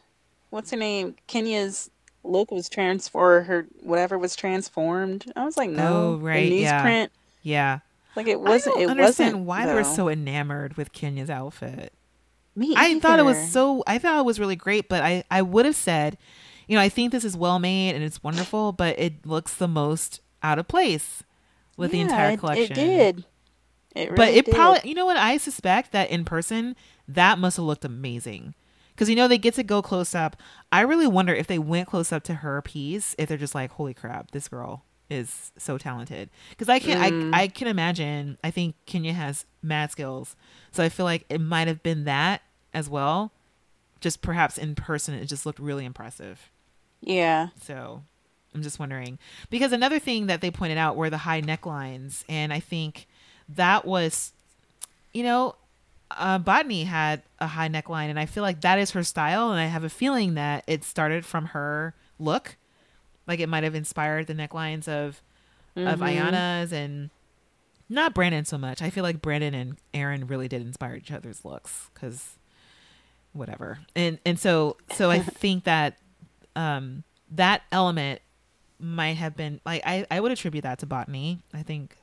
what's 0.51 0.71
her 0.71 0.77
name? 0.77 1.17
Kenya's 1.27 1.91
look 2.25 2.51
was 2.51 2.69
transformed. 2.69 3.47
her 3.47 3.67
whatever 3.81 4.19
was 4.19 4.37
transformed. 4.37 5.31
I 5.35 5.45
was 5.45 5.57
like, 5.57 5.71
no, 5.71 6.15
Oh, 6.15 6.17
right, 6.19 6.49
The 6.49 6.57
yeah. 6.57 6.85
newsprint, 6.85 7.09
Yeah. 7.43 7.79
Like 8.19 8.27
it 8.27 8.41
wasn't. 8.41 8.77
I 8.77 8.81
don't 8.81 8.89
it 8.89 8.91
understand 8.91 9.47
wasn't. 9.47 9.47
why 9.47 9.67
they 9.67 9.75
were 9.75 9.85
so 9.85 10.09
enamored 10.09 10.77
with 10.77 10.93
Kenya's 10.93 11.31
outfit. 11.31 11.93
Me 12.57 12.75
I 12.77 12.99
thought 12.99 13.21
it 13.21 13.25
was 13.25 13.53
so 13.53 13.85
I 13.87 13.99
thought 13.99 14.19
it 14.19 14.25
was 14.25 14.41
really 14.41 14.57
great, 14.57 14.89
but 14.89 15.03
I 15.03 15.23
I 15.31 15.41
would 15.43 15.65
have 15.65 15.77
said, 15.77 16.19
you 16.67 16.75
know, 16.75 16.83
I 16.83 16.89
think 16.89 17.13
this 17.13 17.25
is 17.25 17.37
well 17.37 17.61
made 17.61 17.95
and 17.95 18.03
it's 18.03 18.21
wonderful, 18.21 18.73
but 18.73 18.99
it 18.99 19.25
looks 19.25 19.55
the 19.55 19.69
most 19.69 20.21
out 20.43 20.59
of 20.59 20.67
place 20.67 21.23
with 21.77 21.93
the 21.93 22.01
entire 22.01 22.37
collection. 22.37 22.73
It 22.73 22.75
did. 22.75 23.25
It 23.95 24.17
but 24.17 24.31
it 24.31 24.47
did. 24.47 24.55
probably 24.55 24.89
you 24.89 24.97
know 24.97 25.07
what 25.07 25.17
I 25.17 25.37
suspect 25.37 25.93
that 25.93 26.11
in 26.11 26.25
person 26.25 26.75
that 27.07 27.39
must 27.39 27.57
have 27.57 27.67
looked 27.67 27.85
amazing. 27.85 28.55
Cuz 28.97 29.09
you 29.09 29.15
know 29.15 29.29
they 29.29 29.39
get 29.39 29.55
to 29.55 29.63
go 29.63 29.81
close 29.81 30.13
up. 30.13 30.37
I 30.73 30.81
really 30.81 31.07
wonder 31.07 31.33
if 31.33 31.47
they 31.47 31.61
went 31.61 31.87
close 31.87 32.11
up 32.11 32.25
to 32.25 32.35
her 32.35 32.61
piece 32.63 33.15
if 33.17 33.29
they're 33.29 33.39
just 33.39 33.55
like 33.55 33.71
holy 33.71 33.95
crap, 33.95 34.33
this 34.33 34.49
girl 34.49 34.83
is 35.11 35.53
so 35.57 35.79
talented. 35.79 36.29
Cuz 36.59 36.69
I 36.69 36.79
can 36.79 36.99
Mm. 37.13 37.35
I 37.35 37.43
I 37.43 37.49
can 37.49 37.69
imagine 37.69 38.39
I 38.45 38.51
think 38.51 38.75
Kenya 38.87 39.13
has 39.13 39.47
mad 39.63 39.91
skills. 39.91 40.37
So 40.73 40.83
I 40.83 40.89
feel 40.89 41.05
like 41.07 41.25
it 41.29 41.41
might 41.41 41.69
have 41.69 41.83
been 41.83 42.05
that 42.05 42.43
as 42.75 42.89
well. 42.89 43.33
Just 44.01 44.23
perhaps 44.23 44.59
in 44.59 44.75
person 44.75 45.15
it 45.15 45.27
just 45.27 45.45
looked 45.47 45.59
really 45.59 45.85
impressive. 45.85 46.51
Yeah. 47.01 47.49
So 47.61 48.03
I'm 48.55 48.63
just 48.63 48.79
wondering 48.79 49.19
because 49.51 49.73
another 49.73 49.99
thing 49.99 50.27
that 50.27 50.41
they 50.41 50.51
pointed 50.51 50.79
out 50.79 50.97
were 50.97 51.11
the 51.11 51.19
high 51.19 51.43
necklines, 51.43 52.25
and 52.29 52.53
I 52.53 52.61
think 52.61 53.07
that 53.49 53.85
was, 53.85 54.33
you 55.13 55.23
know, 55.23 55.55
uh, 56.11 56.39
Batani 56.39 56.87
had 56.87 57.23
a 57.39 57.47
high 57.47 57.69
neckline, 57.69 58.09
and 58.09 58.19
I 58.19 58.27
feel 58.27 58.43
like 58.43 58.63
that 58.63 58.79
is 58.79 58.93
her 58.93 59.05
style, 59.05 59.51
and 59.51 59.61
I 59.61 59.67
have 59.67 59.85
a 59.85 59.91
feeling 59.91 60.35
that 60.35 60.65
it 60.67 60.83
started 60.83 61.25
from 61.27 61.47
her 61.47 61.95
look, 62.19 62.57
like 63.29 63.41
it 63.41 63.49
might 63.49 63.63
have 63.63 63.75
inspired 63.75 64.27
the 64.27 64.35
necklines 64.35 64.89
of 64.89 65.23
of 65.77 66.01
Ayana's 66.01 66.73
and 66.73 67.11
not 67.89 68.13
Brandon 68.15 68.45
so 68.45 68.59
much. 68.59 68.83
I 68.83 68.91
feel 68.91 69.05
like 69.05 69.23
Brandon 69.23 69.55
and 69.55 69.77
Aaron 69.95 70.27
really 70.27 70.49
did 70.49 70.61
inspire 70.63 70.97
each 70.97 71.13
other's 71.13 71.45
looks 71.45 71.91
because 71.95 72.37
whatever, 73.33 73.79
and 73.95 74.19
and 74.27 74.39
so 74.39 74.77
so 74.93 75.11
I 75.11 75.19
think 75.21 75.65
that 75.65 75.99
um 76.57 77.05
that 77.31 77.63
element 77.71 78.21
might 78.81 79.17
have 79.17 79.37
been 79.37 79.61
like 79.65 79.83
I, 79.87 80.07
I 80.11 80.19
would 80.19 80.33
attribute 80.33 80.65
that 80.65 80.79
to 80.81 80.87
batani. 80.87 81.39
I 81.55 81.63
think 81.63 81.97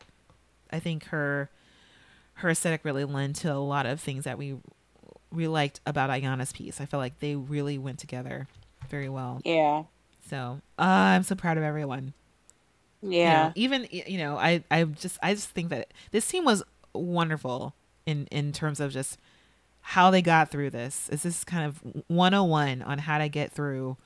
i 0.71 0.79
think 0.79 1.05
her 1.05 1.49
her 2.35 2.49
aesthetic 2.49 2.83
really 2.83 3.05
lent 3.05 3.35
to 3.37 3.51
a 3.51 3.55
lot 3.55 3.85
of 3.85 4.01
things 4.01 4.23
that 4.25 4.37
we 4.37 4.57
we 5.31 5.47
liked 5.47 5.79
about 5.85 6.09
ayana's 6.09 6.51
piece. 6.53 6.79
I 6.79 6.85
feel 6.85 6.99
like 6.99 7.19
they 7.19 7.35
really 7.35 7.77
went 7.77 7.99
together 7.99 8.47
very 8.89 9.09
well. 9.09 9.41
Yeah. 9.43 9.83
So 10.29 10.59
uh, 10.79 10.81
i'm 10.81 11.23
so 11.23 11.35
proud 11.35 11.57
of 11.57 11.63
everyone 11.63 12.13
you 13.01 13.09
know, 13.09 13.15
Yeah. 13.15 13.51
even 13.55 13.87
you 13.91 14.17
know 14.17 14.37
i 14.37 14.63
i 14.71 14.83
just 14.83 15.17
i 15.21 15.33
just 15.33 15.49
think 15.49 15.69
that 15.69 15.91
this 16.11 16.27
team 16.27 16.43
was 16.45 16.63
wonderful 16.93 17.73
in 18.05 18.25
in 18.31 18.51
terms 18.51 18.79
of 18.79 18.91
just 18.91 19.17
how 19.81 20.09
they 20.09 20.21
got 20.21 20.49
through 20.49 20.71
this 20.71 21.07
is 21.09 21.21
this 21.23 21.43
kind 21.43 21.65
of 21.67 21.79
101 22.07 22.81
on 22.81 22.97
how 22.99 23.17
to 23.19 23.29
get 23.29 23.51
through 23.51 23.97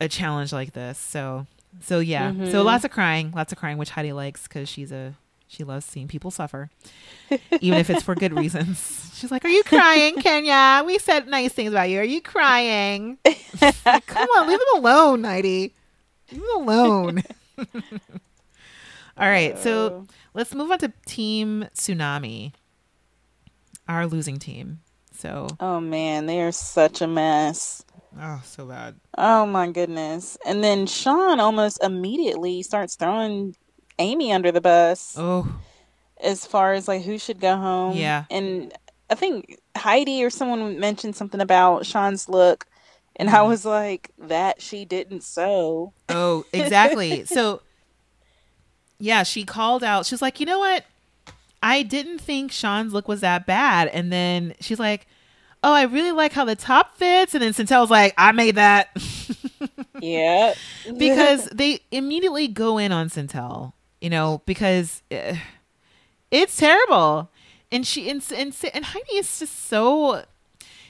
a 0.00 0.08
challenge 0.08 0.52
like 0.52 0.72
this 0.72 0.98
so 0.98 1.46
so 1.80 1.98
yeah 2.00 2.30
so 2.46 2.62
Mhm. 2.62 2.64
lots 2.64 2.84
of 2.84 2.90
crying 2.90 3.30
lots 3.34 3.52
of 3.52 3.58
crying 3.58 3.78
which 3.78 3.90
heidi 3.90 4.12
likes 4.12 4.44
because 4.44 4.68
she's 4.68 4.90
a 4.92 5.14
she 5.52 5.64
loves 5.64 5.84
seeing 5.84 6.08
people 6.08 6.30
suffer 6.30 6.70
even 7.60 7.78
if 7.78 7.90
it's 7.90 8.02
for 8.02 8.14
good 8.14 8.32
reasons. 8.32 9.10
She's 9.14 9.30
like 9.30 9.44
are 9.44 9.48
you 9.50 9.62
crying 9.64 10.16
kenya? 10.16 10.82
We 10.86 10.98
said 10.98 11.28
nice 11.28 11.52
things 11.52 11.72
about 11.72 11.90
you. 11.90 11.98
Are 11.98 12.04
you 12.04 12.22
crying? 12.22 13.18
Like, 13.60 13.76
come 14.06 14.28
on 14.30 14.48
leave 14.48 14.58
him 14.58 14.78
alone 14.82 15.24
heidi. 15.24 15.74
Leave 16.32 16.40
him 16.40 16.48
alone. 16.68 17.22
All 19.18 19.28
right 19.28 19.58
so 19.58 20.06
let's 20.32 20.54
move 20.54 20.70
on 20.70 20.78
to 20.78 20.92
team 21.06 21.66
tsunami 21.74 22.52
our 23.88 24.06
losing 24.06 24.38
team. 24.38 24.80
So 25.14 25.48
Oh 25.60 25.80
man, 25.80 26.26
they 26.26 26.40
are 26.40 26.52
such 26.52 27.02
a 27.02 27.06
mess. 27.06 27.84
oh 28.18 28.40
so 28.44 28.64
bad. 28.64 28.96
Oh 29.18 29.44
my 29.44 29.70
goodness. 29.70 30.38
And 30.46 30.64
then 30.64 30.86
Shawn 30.86 31.40
almost 31.40 31.82
immediately 31.84 32.62
starts 32.62 32.96
throwing 32.96 33.54
Amy 34.02 34.32
under 34.32 34.52
the 34.52 34.60
bus 34.60 35.14
oh 35.16 35.48
as 36.22 36.46
far 36.46 36.72
as 36.72 36.86
like 36.86 37.02
who 37.02 37.18
should 37.18 37.40
go 37.40 37.56
home. 37.56 37.96
Yeah. 37.96 38.24
And 38.30 38.72
I 39.10 39.14
think 39.14 39.58
Heidi 39.76 40.22
or 40.24 40.30
someone 40.30 40.78
mentioned 40.78 41.16
something 41.16 41.40
about 41.40 41.84
Shawn's 41.84 42.28
look 42.28 42.66
and 43.16 43.28
Mm-hmm. 43.28 43.36
I 43.36 43.42
was 43.42 43.64
like, 43.64 44.10
that 44.18 44.62
she 44.62 44.84
didn't 44.84 45.22
sew. 45.22 45.92
Oh, 46.08 46.44
exactly. 46.52 47.24
so, 47.26 47.60
yeah, 48.98 49.22
she 49.22 49.44
called 49.44 49.84
out. 49.84 50.06
She's 50.06 50.22
like, 50.22 50.40
you 50.40 50.46
know 50.46 50.58
what? 50.58 50.84
I 51.62 51.82
didn't 51.82 52.20
think 52.20 52.52
Shawn's 52.52 52.92
look 52.92 53.08
was 53.08 53.20
that 53.20 53.46
bad. 53.46 53.88
And 53.88 54.12
then 54.12 54.54
she's 54.60 54.80
like, 54.80 55.06
oh, 55.62 55.72
I 55.72 55.82
really 55.82 56.12
like 56.12 56.32
how 56.32 56.44
the 56.44 56.56
top 56.56 56.96
fits. 56.96 57.34
And 57.34 57.42
then 57.42 57.52
Sentell's 57.52 57.90
like, 57.90 58.14
I 58.16 58.32
made 58.32 58.56
that. 58.56 58.90
Yeah. 60.00 60.54
because 60.98 61.44
they 61.50 61.78
immediately 61.92 62.48
go 62.48 62.76
in 62.78 62.90
on 62.90 63.08
Sentell, 63.08 63.72
you 64.02 64.10
know, 64.10 64.42
because 64.44 65.02
uh, 65.12 65.36
it's 66.30 66.56
terrible. 66.56 67.30
And 67.70 67.86
she 67.86 68.10
and, 68.10 68.22
and 68.36 68.54
and 68.74 68.84
Heidi 68.84 69.16
is 69.16 69.38
just 69.38 69.66
so 69.68 70.24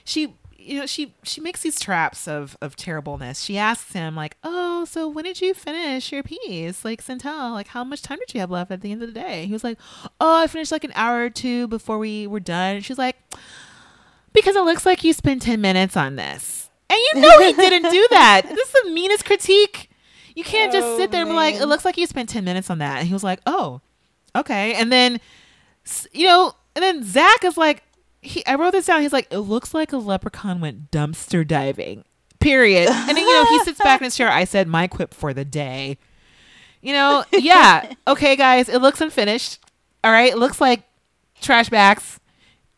she 0.03 0.35
you 0.59 0.81
know 0.81 0.87
she 0.87 1.15
she 1.23 1.41
makes 1.41 1.61
these 1.61 1.79
traps 1.79 2.27
of 2.27 2.57
of 2.61 2.75
terribleness. 2.75 3.43
She 3.43 3.59
asks 3.59 3.93
him 3.93 4.17
like, 4.17 4.37
"Oh, 4.43 4.85
so 4.87 5.07
when 5.09 5.25
did 5.25 5.41
you 5.41 5.53
finish 5.53 6.11
your 6.11 6.23
piece? 6.23 6.85
Like 6.85 7.05
Sentell, 7.05 7.53
like 7.53 7.69
how 7.69 7.85
much 7.85 8.03
time 8.03 8.19
did 8.19 8.35
you 8.35 8.41
have 8.41 8.51
left 8.51 8.71
at 8.71 8.81
the 8.81 8.91
end 8.91 9.03
of 9.03 9.13
the 9.13 9.21
day?" 9.21 9.47
He 9.47 9.53
was 9.53 9.63
like, 9.63 9.79
"Oh, 10.19 10.43
I 10.43 10.47
finished 10.47 10.73
like 10.73 10.85
an 10.85 10.93
hour 10.95 11.23
or 11.25 11.31
two 11.31 11.69
before 11.69 11.99
we 11.99 12.27
were 12.27 12.41
done." 12.41 12.81
She's 12.81 12.99
like, 12.99 13.17
"Because 14.33 14.57
it 14.57 14.65
looks 14.65 14.87
like 14.87 15.05
you 15.05 15.13
spent 15.13 15.43
10 15.43 15.61
minutes 15.61 15.97
on 15.97 16.17
this." 16.17 16.71
And 16.89 16.99
you 16.99 17.21
know 17.21 17.41
he 17.41 17.53
didn't 17.53 17.91
do 17.91 18.07
that. 18.11 18.43
This 18.49 18.69
is 18.69 18.83
the 18.85 18.91
meanest 18.91 19.25
critique. 19.25 19.91
You 20.35 20.45
can't 20.45 20.73
just 20.73 20.87
Oh, 20.87 20.97
sit 20.97 21.11
there 21.11 21.23
and 21.23 21.31
be 21.31 21.37
like, 21.37 21.57
"It 21.57 21.67
looks 21.67 21.85
like 21.85 21.97
you 21.97 22.07
spent 22.07 22.29
10 22.29 22.45
minutes 22.45 22.71
on 22.71 22.79
that." 22.79 22.99
And 22.99 23.07
he 23.07 23.13
was 23.13 23.25
like, 23.25 23.41
"Oh, 23.47 23.81
okay." 24.35 24.75
And 24.75 24.91
then 24.93 25.21
you 26.13 26.27
know, 26.27 26.55
and 26.77 26.83
then 26.83 27.03
Zac 27.05 27.45
is 27.45 27.57
like, 27.57 27.83
he, 28.21 28.45
I 28.47 28.55
wrote 28.55 28.71
this 28.71 28.87
down. 28.87 29.03
He's 29.03 29.13
like, 29.13 29.27
it 29.31 29.39
looks 29.41 29.75
like 29.75 29.93
a 29.93 29.97
leprechaun 29.97 30.61
went 30.61 30.91
dumpster 30.91 31.47
diving. 31.47 32.05
Period. 32.39 32.89
And 32.89 33.09
then 33.09 33.25
you 33.25 33.33
know 33.33 33.45
he 33.47 33.65
sits 33.65 33.81
back 33.81 34.01
in 34.01 34.05
his 34.05 34.17
chair. 34.17 34.31
I 34.31 34.45
said 34.45 34.69
my 34.69 34.87
quip 34.87 35.13
for 35.15 35.33
the 35.35 35.45
day. 35.45 35.99
You 36.81 36.93
know, 36.93 37.25
yeah, 37.33 37.93
okay, 38.09 38.37
guys, 38.37 38.69
it 38.69 38.79
looks 38.81 39.01
unfinished. 39.01 39.59
All 40.05 40.11
right, 40.13 40.33
it 40.33 40.39
looks 40.39 40.61
like 40.61 40.83
trash 41.41 41.69
bags. 41.69 42.19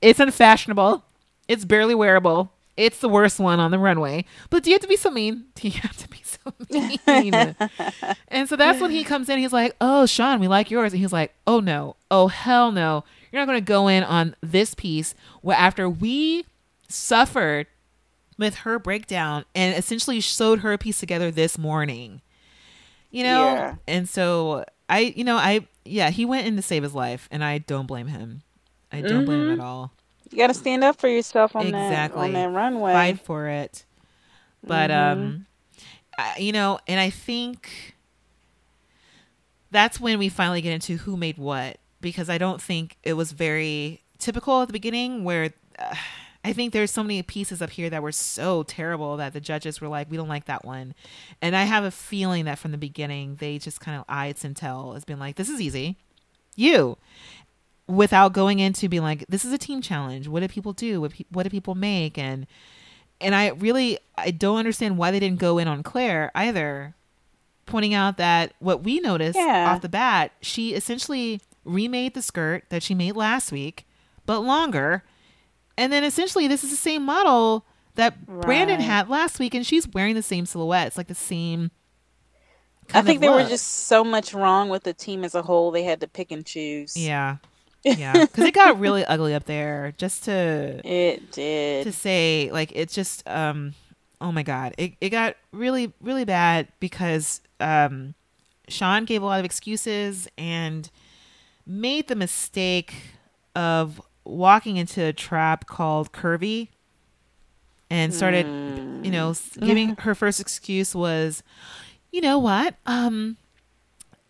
It's 0.03 0.21
unfashionable. 0.21 1.05
It's 1.49 1.65
barely 1.65 1.95
wearable. 1.95 2.53
It's 2.77 2.99
the 2.99 3.09
worst 3.09 3.39
one 3.39 3.61
on 3.61 3.71
the 3.71 3.79
runway. 3.79 4.25
But 4.51 4.63
do 4.63 4.71
you 4.71 4.75
have 4.75 4.83
to 4.83 4.89
be 4.89 4.97
so 4.97 5.11
mean? 5.11 5.45
Do 5.55 5.69
you 5.69 5.81
have 5.81 5.97
to 5.99 6.09
be 6.09 6.21
mean? 6.71 7.35
and 8.29 8.49
so 8.49 8.57
that's 8.57 8.81
when 8.81 8.91
he 8.91 9.05
comes 9.05 9.29
in. 9.29 9.39
He's 9.39 9.53
like, 9.53 9.75
"Oh, 9.81 10.07
Shawn, 10.07 10.41
we 10.41 10.49
like 10.49 10.71
yours." 10.71 10.93
And 10.93 11.01
he's 11.01 11.13
like, 11.13 11.35
"Oh 11.47 11.61
no, 11.61 11.97
oh 12.11 12.29
hell 12.29 12.73
no, 12.73 13.05
you're 13.33 13.41
not 13.43 13.47
going 13.47 13.59
to 13.59 13.65
go 13.67 13.89
in 13.89 14.03
on 14.05 14.35
this 14.41 14.75
piece 14.75 15.15
where 15.43 15.57
after 15.57 15.89
we 15.89 16.45
suffered 16.89 17.67
with 18.39 18.57
her 18.57 18.79
breakdown 18.79 19.45
and 19.55 19.77
essentially 19.77 20.21
sewed 20.21 20.61
her 20.61 20.73
a 20.73 20.79
piece 20.79 21.01
together 21.01 21.31
this 21.31 21.57
morning." 21.59 22.21
You 23.11 23.23
know, 23.25 23.45
Yeah. 23.45 23.75
and 23.87 24.09
so 24.09 24.65
I, 24.89 25.15
you 25.17 25.23
know, 25.25 25.37
I 25.37 25.67
yeah, 25.85 26.11
he 26.11 26.25
went 26.25 26.47
in 26.47 26.57
to 26.57 26.63
save 26.63 26.83
his 26.83 26.95
life, 26.95 27.29
and 27.31 27.45
I 27.45 27.59
don't 27.59 27.87
blame 27.87 28.07
him. 28.09 28.43
I 28.91 29.01
don't 29.03 29.25
blame 29.25 29.41
him 29.43 29.51
at 29.53 29.61
all. 29.61 29.93
You 30.31 30.39
got 30.39 30.47
to 30.49 30.55
stand 30.55 30.83
up 30.83 30.97
for 31.01 31.07
yourself 31.09 31.55
on 31.55 31.67
Exactly. 31.67 32.21
that 32.21 32.25
on 32.27 32.33
that 32.33 32.51
runway. 32.51 32.93
Fight 32.93 33.21
for 33.21 33.47
it. 33.49 33.85
But 34.67 34.91
Mm-hmm. 34.91 35.21
um 35.21 35.47
you 36.39 36.53
know, 36.53 36.79
and 36.87 37.01
I 37.01 37.11
think 37.11 37.95
that's 39.71 39.99
when 39.99 40.19
we 40.19 40.29
finally 40.29 40.61
get 40.61 40.73
into 40.73 40.97
who 40.99 41.17
made 41.17 41.37
what 41.37 41.79
because 42.01 42.29
I 42.29 42.39
don't 42.39 42.61
think 42.61 42.97
it 43.03 43.15
was 43.15 43.33
very 43.33 44.03
typical 44.19 44.63
at 44.63 44.69
the 44.69 44.73
beginning 44.73 45.25
where 45.25 45.53
uh, 45.79 45.95
I 46.45 46.53
think 46.53 46.73
there's 46.73 46.91
so 46.91 47.03
many 47.03 47.23
pieces 47.23 47.63
up 47.63 47.71
here 47.71 47.89
that 47.89 48.03
were 48.03 48.13
so 48.13 48.63
terrible 48.65 49.17
that 49.17 49.33
the 49.33 49.41
judges 49.41 49.81
were 49.81 49.89
like, 49.89 50.11
we 50.11 50.19
don't 50.19 50.29
like 50.29 50.45
that 50.45 50.65
one. 50.65 50.95
And 51.41 51.57
I 51.57 51.65
have 51.65 51.85
a 51.85 51.91
feeling 51.91 52.45
that 52.45 52.59
from 52.59 52.71
the 52.71 52.79
beginning, 52.79 53.37
they 53.37 53.59
just 53.59 53.81
kind 53.81 53.99
of 53.99 54.05
eyed 54.09 54.37
Sentell 54.37 54.95
as 54.95 55.07
being 55.07 55.19
like, 55.19 55.37
this 55.37 55.49
is 55.49 55.61
easy. 55.61 55.97
You. 56.55 56.99
Without 57.87 58.35
going 58.35 58.59
into 58.59 58.91
being 58.91 59.03
like, 59.03 59.25
this 59.29 59.45
is 59.45 59.53
a 59.55 59.59
team 59.59 59.81
challenge. 59.81 60.29
What 60.29 60.41
do 60.41 60.49
people 60.49 60.75
do? 60.75 61.01
What, 61.01 61.13
pe- 61.13 61.25
what 61.31 61.45
do 61.45 61.51
people 61.51 61.75
make? 61.75 62.19
And 62.19 62.47
and 63.21 63.35
I 63.35 63.49
really 63.49 63.99
I 64.17 64.31
don't 64.31 64.59
understand 64.59 64.99
why 64.99 65.11
they 65.11 65.21
didn't 65.21 65.39
go 65.41 65.59
in 65.59 65.67
on 65.69 65.83
Claire 65.83 66.31
either, 66.35 66.95
pointing 67.67 67.95
out 67.95 68.17
that 68.19 68.53
what 68.59 68.83
we 68.85 69.01
noticed 69.01 69.37
Yeah. 69.39 69.73
off 69.75 69.83
the 69.83 69.89
bat, 69.89 70.33
she 70.41 70.75
essentially 70.75 71.41
remade 71.65 72.15
the 72.15 72.23
skirt 72.23 72.65
that 72.69 72.83
she 72.83 72.95
made 72.95 73.17
last 73.17 73.51
week, 73.53 73.87
but 74.27 74.41
longer. 74.41 75.03
And 75.77 75.93
then 75.93 76.05
essentially 76.05 76.47
this 76.47 76.63
is 76.63 76.71
the 76.71 76.77
same 76.77 77.03
model 77.05 77.65
that 77.97 78.27
Brandon 78.27 78.81
had 78.81 79.09
last 79.09 79.39
week, 79.39 79.55
and 79.55 79.65
she's 79.67 79.89
wearing 79.89 80.15
the 80.15 80.23
same 80.23 80.47
silhouette. 80.47 80.89
It's 80.89 80.97
like 80.97 81.07
the 81.09 81.15
same. 81.15 81.71
I 82.93 83.01
think 83.03 83.21
there 83.21 83.31
was 83.33 83.49
just 83.49 83.67
so 83.87 84.05
much 84.05 84.35
wrong 84.35 84.69
with 84.69 84.83
the 84.83 84.93
team 84.93 85.25
as 85.25 85.35
a 85.35 85.43
whole. 85.43 85.71
They 85.71 85.85
had 85.85 86.01
to 86.03 86.09
pick 86.09 86.31
and 86.31 86.45
choose. 86.45 86.97
yeah, 86.97 87.37
yeah, 87.85 88.25
because 88.25 88.45
it 88.45 88.55
got 88.55 88.79
really 88.81 89.05
ugly 89.05 89.35
up 89.35 89.45
there. 89.45 89.93
Just 89.99 90.25
to 90.25 90.81
It 90.85 91.31
did. 91.33 91.85
to 91.85 91.93
say 91.93 92.51
like 92.53 92.73
it's 92.75 92.95
just 92.95 93.23
um 93.29 93.75
oh 94.21 94.33
my 94.33 94.43
god 94.43 94.75
it, 94.79 94.95
it 95.01 95.11
got 95.11 95.37
really 95.53 95.93
really 96.01 96.25
bad 96.25 96.69
because 96.81 97.41
um 97.61 98.15
shawn 98.69 99.05
gave 99.05 99.23
a 99.23 99.27
lot 99.27 99.39
of 99.39 99.45
excuses 99.45 100.27
and 100.39 100.91
made 101.67 102.09
the 102.09 102.15
mistake 102.15 102.95
of 103.55 104.01
walking 104.25 104.77
into 104.79 105.03
a 105.05 105.13
trap 105.13 105.67
called 105.67 106.13
curvy 106.13 106.69
and 107.91 108.15
started 108.15 108.47
you 109.03 109.11
know 109.11 109.31
s- 109.31 109.51
giving 109.61 109.97
her 110.01 110.15
first 110.15 110.41
excuse 110.41 110.95
was 110.95 111.43
you 112.11 112.21
know 112.23 112.39
what 112.39 112.75
um 112.87 113.37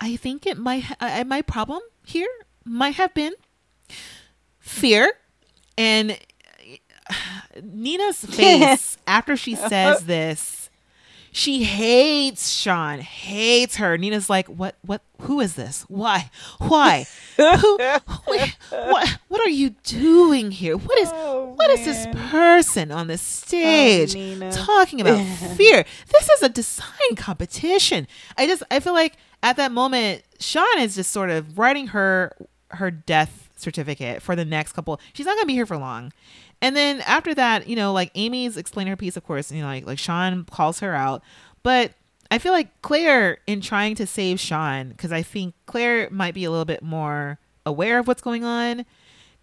i 0.00 0.16
think 0.16 0.46
it 0.46 0.58
might 0.58 0.82
ha- 0.84 0.96
uh, 1.00 1.24
my 1.24 1.40
problem 1.42 1.80
here 2.04 2.28
might 2.64 2.94
have 2.96 3.14
been 3.14 3.32
fear 4.58 5.12
and 5.76 6.18
Nina's 7.62 8.24
face 8.24 8.98
after 9.06 9.36
she 9.36 9.54
says 9.54 10.06
this, 10.06 10.64
she 11.36 11.64
hates 11.64 12.48
Shawn, 12.48 13.00
hates 13.00 13.76
her. 13.76 13.98
Nina's 13.98 14.30
like, 14.30 14.46
"What? 14.46 14.76
What? 14.82 15.02
Who 15.22 15.40
is 15.40 15.54
this? 15.54 15.84
Why? 15.88 16.30
Why? 16.58 17.06
Who? 17.36 17.78
What? 18.24 18.56
What, 18.70 19.18
what 19.28 19.40
are 19.40 19.50
you 19.50 19.70
doing 19.82 20.50
here? 20.52 20.76
What 20.76 20.98
is? 20.98 21.10
Oh, 21.12 21.52
what 21.56 21.70
is 21.70 21.84
this 21.84 22.06
person 22.30 22.92
on 22.92 23.08
the 23.08 23.18
stage 23.18 24.14
oh, 24.14 24.18
Nina. 24.18 24.52
talking 24.52 25.00
about 25.00 25.24
fear? 25.56 25.84
This 26.12 26.28
is 26.28 26.42
a 26.42 26.48
design 26.48 27.16
competition. 27.16 28.06
I 28.38 28.46
just, 28.46 28.62
I 28.70 28.78
feel 28.78 28.92
like 28.92 29.16
at 29.42 29.56
that 29.56 29.72
moment, 29.72 30.22
Shawn 30.38 30.78
is 30.78 30.94
just 30.94 31.10
sort 31.10 31.30
of 31.30 31.58
writing 31.58 31.88
her 31.88 32.36
her 32.70 32.90
death 32.92 33.43
certificate 33.64 34.22
for 34.22 34.36
the 34.36 34.44
next 34.44 34.72
couple. 34.72 35.00
She's 35.12 35.26
not 35.26 35.36
gonna 35.36 35.46
be 35.46 35.54
here 35.54 35.66
for 35.66 35.76
long. 35.76 36.12
And 36.62 36.76
then 36.76 37.00
after 37.02 37.34
that, 37.34 37.66
you 37.66 37.74
know, 37.74 37.92
like 37.92 38.10
Amy's 38.14 38.56
explaining 38.56 38.90
her 38.90 38.96
piece, 38.96 39.16
of 39.16 39.24
course, 39.24 39.50
and 39.50 39.58
you 39.58 39.64
know, 39.64 39.70
like 39.70 39.86
like 39.86 39.98
Shawn 39.98 40.44
calls 40.44 40.80
her 40.80 40.94
out, 40.94 41.22
but 41.62 41.92
I 42.30 42.38
feel 42.38 42.52
like 42.52 42.80
Claire, 42.82 43.38
in 43.46 43.60
trying 43.60 43.94
to 43.96 44.06
save 44.06 44.40
Shawn, 44.40 44.88
because 44.88 45.12
I 45.12 45.22
think 45.22 45.54
Claire 45.66 46.08
might 46.10 46.34
be 46.34 46.44
a 46.44 46.50
little 46.50 46.64
bit 46.64 46.82
more 46.82 47.38
aware 47.66 47.98
of 47.98 48.08
what's 48.08 48.22
going 48.22 48.44
on. 48.44 48.84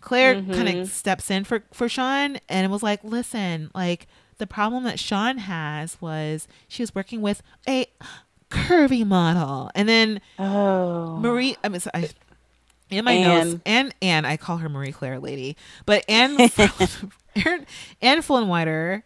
Claire 0.02 0.36
mm-hmm. 0.36 0.54
kind 0.54 0.68
of 0.68 0.90
steps 0.90 1.30
in 1.30 1.44
for 1.44 1.64
for 1.72 1.88
Shawn 1.88 2.40
and 2.50 2.72
was 2.72 2.84
like, 2.84 3.04
"Listen, 3.04 3.70
like 3.76 4.08
the 4.40 4.48
problem 4.48 4.84
that 4.84 5.00
Shawn 5.00 5.38
has 5.38 6.02
was 6.02 6.48
she 6.68 6.82
was 6.82 6.96
working 6.96 7.22
with 7.22 7.44
a 7.68 7.86
curvy 8.50 9.06
model, 9.06 9.70
and 9.76 9.88
then 9.88 10.22
oh. 10.40 11.18
Marie, 11.18 11.56
I 11.64 11.70
mean, 11.70 11.80
so 11.80 11.92
I, 11.94 12.10
in 12.92 13.06
my 13.06 13.14
Anne. 13.14 13.50
notes, 13.50 13.62
Anne, 13.66 13.94
Anne, 14.02 14.26
I 14.26 14.38
call 14.38 14.58
her 14.58 14.70
Marie 14.70 14.92
Claire 14.92 15.20
lady, 15.20 15.58
but 15.86 16.04
Anne, 16.08 16.38
Anne, 17.36 17.66
Anne 18.02 18.22
Flynn 18.22 19.04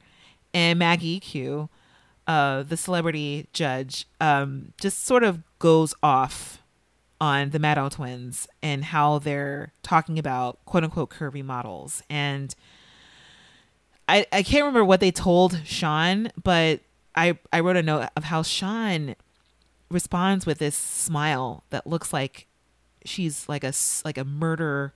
and 0.53 0.79
Maggie 0.79 1.19
Q, 1.19 1.69
uh, 2.27 2.63
the 2.63 2.77
celebrity 2.77 3.47
judge, 3.53 4.07
um, 4.19 4.73
just 4.79 5.05
sort 5.05 5.23
of 5.23 5.41
goes 5.59 5.93
off 6.01 6.61
on 7.21 7.51
the 7.51 7.59
Maddow 7.59 7.89
twins 7.89 8.47
and 8.61 8.85
how 8.85 9.19
they're 9.19 9.71
talking 9.83 10.19
about 10.19 10.63
quote 10.65 10.83
unquote 10.83 11.09
curvy 11.09 11.43
models. 11.43 12.03
And 12.09 12.53
I, 14.07 14.25
I 14.31 14.43
can't 14.43 14.63
remember 14.63 14.85
what 14.85 14.99
they 14.99 15.11
told 15.11 15.61
Shawn, 15.65 16.31
but 16.43 16.81
I, 17.15 17.37
I 17.53 17.61
wrote 17.61 17.77
a 17.77 17.83
note 17.83 18.09
of 18.15 18.25
how 18.25 18.43
Shawn 18.43 19.15
responds 19.89 20.45
with 20.45 20.59
this 20.59 20.75
smile 20.75 21.63
that 21.69 21.87
looks 21.87 22.11
like 22.11 22.47
she's 23.05 23.47
like 23.47 23.63
a 23.63 23.73
like 24.03 24.17
a 24.17 24.25
murder 24.25 24.93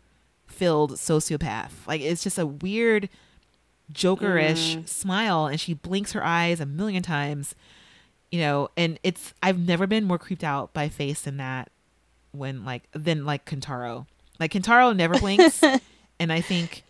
filled 0.47 0.93
sociopath. 0.93 1.71
Like 1.87 2.01
it's 2.01 2.23
just 2.23 2.37
a 2.37 2.45
weird 2.45 3.09
jokerish 3.93 4.77
mm. 4.77 4.87
smile 4.87 5.47
and 5.47 5.59
she 5.59 5.73
blinks 5.73 6.11
her 6.11 6.23
eyes 6.23 6.59
a 6.59 6.65
million 6.65 7.03
times. 7.03 7.55
You 8.31 8.41
know, 8.41 8.69
and 8.77 8.99
it's 9.03 9.33
I've 9.41 9.59
never 9.59 9.87
been 9.87 10.05
more 10.05 10.19
creeped 10.19 10.43
out 10.43 10.73
by 10.73 10.89
face 10.89 11.21
than 11.21 11.37
that 11.37 11.71
when 12.31 12.65
like 12.65 12.83
than 12.91 13.25
like 13.25 13.45
Kentaro. 13.45 14.05
Like 14.39 14.51
Kentaro 14.51 14.95
never 14.95 15.17
blinks 15.17 15.63
and 16.19 16.31
I 16.31 16.41
think 16.41 16.83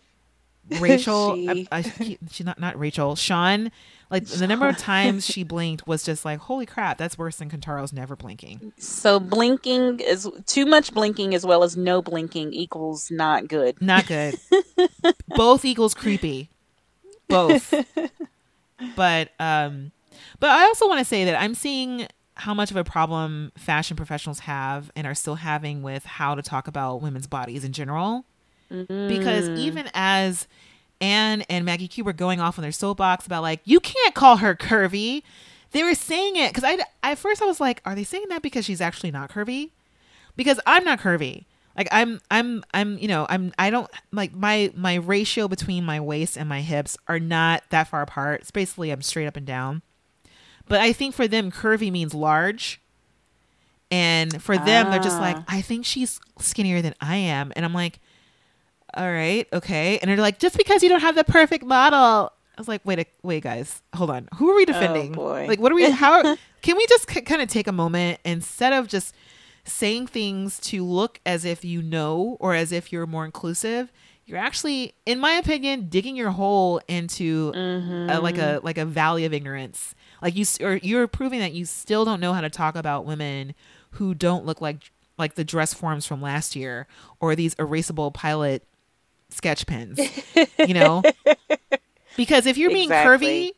Rachel 0.78 1.34
She. 1.36 1.68
I, 1.70 1.78
I, 1.78 1.82
keep- 1.82 2.20
she 2.30 2.44
not 2.44 2.60
not 2.60 2.78
Rachel, 2.78 3.16
Shawn 3.16 3.70
like 4.10 4.26
the 4.26 4.46
number 4.46 4.66
of 4.66 4.76
times 4.76 5.24
she 5.24 5.44
blinked 5.44 5.86
was 5.86 6.02
just 6.02 6.24
like 6.24 6.40
holy 6.40 6.66
crap, 6.66 6.98
that's 6.98 7.16
worse 7.16 7.36
than 7.36 7.48
Kentaro's 7.48 7.92
never 7.92 8.16
blinking. 8.16 8.72
So 8.76 9.20
blinking 9.20 10.00
is 10.00 10.28
too 10.46 10.66
much 10.66 10.92
blinking 10.92 11.34
as 11.34 11.46
well 11.46 11.62
as 11.62 11.76
no 11.76 12.02
blinking 12.02 12.52
equals 12.52 13.10
not 13.10 13.46
good. 13.46 13.80
Not 13.80 14.06
good. 14.06 14.38
Both 15.28 15.64
equals 15.64 15.94
creepy. 15.94 16.50
Both. 17.28 17.72
But 18.96 19.30
um 19.38 19.92
but 20.40 20.50
I 20.50 20.64
also 20.64 20.88
want 20.88 20.98
to 20.98 21.04
say 21.04 21.24
that 21.26 21.40
I'm 21.40 21.54
seeing 21.54 22.08
how 22.34 22.54
much 22.54 22.70
of 22.70 22.76
a 22.76 22.84
problem 22.84 23.52
fashion 23.56 23.96
professionals 23.96 24.40
have 24.40 24.90
and 24.96 25.06
are 25.06 25.14
still 25.14 25.36
having 25.36 25.82
with 25.82 26.04
how 26.04 26.34
to 26.34 26.42
talk 26.42 26.66
about 26.66 27.00
women's 27.02 27.26
bodies 27.26 27.64
in 27.64 27.72
general. 27.72 28.24
Because 28.70 29.48
even 29.50 29.90
as 29.94 30.46
Anne 31.00 31.42
and 31.42 31.64
Maggie 31.64 31.88
Q 31.88 32.04
were 32.04 32.12
going 32.12 32.40
off 32.40 32.58
on 32.58 32.62
their 32.62 32.72
soapbox 32.72 33.26
about 33.26 33.42
like 33.42 33.60
you 33.64 33.80
can't 33.80 34.14
call 34.14 34.36
her 34.38 34.54
curvy, 34.54 35.22
they 35.72 35.82
were 35.82 35.94
saying 35.94 36.36
it 36.36 36.52
because 36.54 36.64
I 36.64 36.78
at 37.02 37.18
first 37.18 37.42
I 37.42 37.46
was 37.46 37.60
like, 37.60 37.80
are 37.84 37.94
they 37.94 38.04
saying 38.04 38.26
that 38.28 38.42
because 38.42 38.64
she's 38.64 38.80
actually 38.80 39.10
not 39.10 39.30
curvy? 39.30 39.70
Because 40.36 40.60
I'm 40.66 40.84
not 40.84 41.00
curvy. 41.00 41.44
Like 41.76 41.88
I'm 41.90 42.20
I'm 42.30 42.62
I'm 42.74 42.98
you 42.98 43.08
know 43.08 43.26
I'm 43.28 43.52
I 43.58 43.70
don't 43.70 43.88
like 44.12 44.34
my 44.34 44.72
my 44.74 44.94
ratio 44.96 45.48
between 45.48 45.84
my 45.84 46.00
waist 46.00 46.36
and 46.36 46.48
my 46.48 46.60
hips 46.60 46.96
are 47.08 47.18
not 47.20 47.62
that 47.70 47.88
far 47.88 48.02
apart. 48.02 48.42
It's 48.42 48.50
basically 48.50 48.90
I'm 48.90 49.02
straight 49.02 49.26
up 49.26 49.36
and 49.36 49.46
down. 49.46 49.82
But 50.68 50.80
I 50.80 50.92
think 50.92 51.14
for 51.14 51.26
them 51.26 51.50
curvy 51.50 51.90
means 51.90 52.14
large. 52.14 52.80
And 53.90 54.40
for 54.42 54.56
them 54.56 54.90
they're 54.90 55.00
just 55.00 55.18
like 55.20 55.36
Ah. 55.36 55.44
I 55.48 55.62
think 55.62 55.84
she's 55.84 56.20
skinnier 56.38 56.82
than 56.82 56.94
I 57.00 57.16
am 57.16 57.52
and 57.56 57.64
I'm 57.64 57.74
like 57.74 57.98
all 58.94 59.10
right, 59.10 59.46
okay. 59.52 59.98
And 59.98 60.10
they're 60.10 60.16
like, 60.16 60.38
just 60.38 60.56
because 60.56 60.82
you 60.82 60.88
don't 60.88 61.00
have 61.00 61.14
the 61.14 61.24
perfect 61.24 61.64
model. 61.64 62.32
I 62.56 62.60
was 62.60 62.68
like, 62.68 62.82
wait, 62.84 62.98
a, 62.98 63.06
wait, 63.22 63.42
guys, 63.42 63.82
hold 63.94 64.10
on. 64.10 64.28
Who 64.36 64.50
are 64.50 64.56
we 64.56 64.62
oh, 64.62 64.66
defending? 64.66 65.12
boy. 65.12 65.46
Like, 65.46 65.60
what 65.60 65.72
are 65.72 65.74
we? 65.74 65.90
How 65.90 66.36
can 66.62 66.76
we 66.76 66.86
just 66.88 67.10
c- 67.10 67.22
kind 67.22 67.40
of 67.40 67.48
take 67.48 67.66
a 67.66 67.72
moment 67.72 68.20
instead 68.24 68.72
of 68.72 68.88
just 68.88 69.14
saying 69.64 70.08
things 70.08 70.58
to 70.60 70.84
look 70.84 71.20
as 71.24 71.44
if 71.44 71.64
you 71.64 71.80
know 71.82 72.36
or 72.40 72.54
as 72.54 72.72
if 72.72 72.92
you're 72.92 73.06
more 73.06 73.24
inclusive? 73.24 73.90
You're 74.26 74.38
actually, 74.38 74.94
in 75.06 75.18
my 75.18 75.32
opinion, 75.32 75.88
digging 75.88 76.16
your 76.16 76.30
hole 76.30 76.80
into 76.86 77.50
a, 77.54 78.20
like 78.20 78.36
a 78.36 78.58
mm-hmm. 78.58 78.66
like 78.66 78.78
a 78.78 78.84
valley 78.84 79.24
of 79.24 79.32
ignorance. 79.32 79.94
Like 80.22 80.36
you, 80.36 80.44
or 80.60 80.76
you're 80.76 81.08
proving 81.08 81.40
that 81.40 81.52
you 81.52 81.64
still 81.64 82.04
don't 82.04 82.20
know 82.20 82.32
how 82.32 82.40
to 82.40 82.50
talk 82.50 82.76
about 82.76 83.04
women 83.04 83.54
who 83.92 84.14
don't 84.14 84.44
look 84.44 84.60
like 84.60 84.92
like 85.18 85.34
the 85.34 85.44
dress 85.44 85.74
forms 85.74 86.06
from 86.06 86.22
last 86.22 86.56
year 86.56 86.86
or 87.20 87.34
these 87.34 87.54
erasable 87.56 88.12
pilot 88.12 88.64
sketch 89.32 89.66
pens. 89.66 89.98
you 90.66 90.74
know, 90.74 91.02
because 92.16 92.46
if 92.46 92.56
you're 92.58 92.70
being 92.70 92.84
Exactly. 92.90 93.26
curvy, 93.26 93.50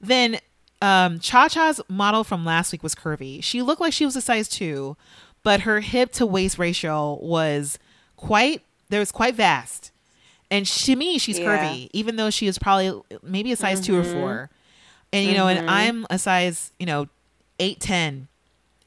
then 0.00 0.38
um, 0.82 1.18
Cha 1.18 1.48
Cha's 1.48 1.80
model 1.88 2.24
from 2.24 2.44
last 2.44 2.72
week 2.72 2.82
was 2.82 2.94
curvy. 2.94 3.42
She 3.42 3.62
looked 3.62 3.80
like 3.80 3.92
she 3.92 4.04
was 4.04 4.16
a 4.16 4.20
size 4.20 4.48
two, 4.48 4.96
but 5.42 5.60
her 5.60 5.80
hip 5.80 6.12
to 6.12 6.26
waist 6.26 6.58
ratio 6.58 7.14
was 7.22 7.78
quite 8.16 8.62
there 8.90 9.00
was 9.00 9.10
quite 9.12 9.34
vast. 9.34 9.90
And 10.50 10.66
to 10.66 10.94
me, 10.94 11.18
she's 11.18 11.38
Yeah. 11.38 11.46
curvy, 11.46 11.88
even 11.92 12.16
though 12.16 12.30
she 12.30 12.46
is 12.46 12.58
probably 12.58 13.00
maybe 13.22 13.50
a 13.50 13.56
size 13.56 13.80
two 13.80 13.96
or 13.96 14.04
four. 14.04 14.50
And 15.12 15.26
you 15.26 15.34
know, 15.34 15.48
and 15.48 15.68
I'm 15.70 16.06
a 16.10 16.18
size, 16.18 16.70
you 16.78 16.86
know, 16.86 17.08
eight 17.58 17.80
ten, 17.80 18.28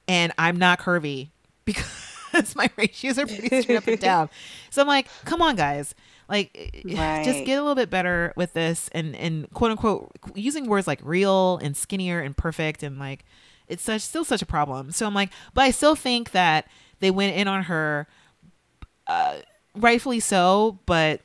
and 0.08 0.32
I'm 0.38 0.58
not 0.58 0.80
curvy 0.80 1.30
because 1.66 2.56
my 2.56 2.70
ratios 2.78 3.18
are 3.18 3.26
pretty 3.26 3.62
straight 3.62 3.76
up 3.78 3.88
and 3.88 4.00
down. 4.02 4.30
So 4.70 4.82
I'm 4.82 4.88
like, 4.88 5.08
come 5.26 5.42
on, 5.42 5.56
guys. 5.56 5.96
Like, 6.30 6.84
just 6.86 7.46
get 7.46 7.54
a 7.58 7.62
little 7.62 7.76
bit 7.76 7.90
better 7.90 8.34
with 8.36 8.54
this, 8.54 8.90
and 8.94 9.16
and 9.16 9.50
quote 9.54 9.72
unquote 9.72 10.12
using 10.36 10.68
words 10.68 10.88
like 10.88 11.00
real 11.04 11.58
and 11.58 11.76
skinnier 11.76 12.20
and 12.20 12.36
perfect, 12.36 12.84
and 12.84 13.00
like 13.00 13.26
it's 13.68 13.84
such 13.84 14.02
still 14.02 14.26
such 14.26 14.42
a 14.42 14.46
problem. 14.46 14.92
So 14.92 15.06
I'm 15.06 15.14
like, 15.14 15.30
but 15.54 15.62
I 15.64 15.72
still 15.72 15.96
think 15.96 16.32
that 16.32 16.68
they 17.00 17.12
went 17.12 17.36
in 17.36 17.48
on 17.48 17.64
her, 17.64 18.08
uh, 19.08 19.38
rightfully 19.76 20.20
so, 20.20 20.80
but. 20.86 21.22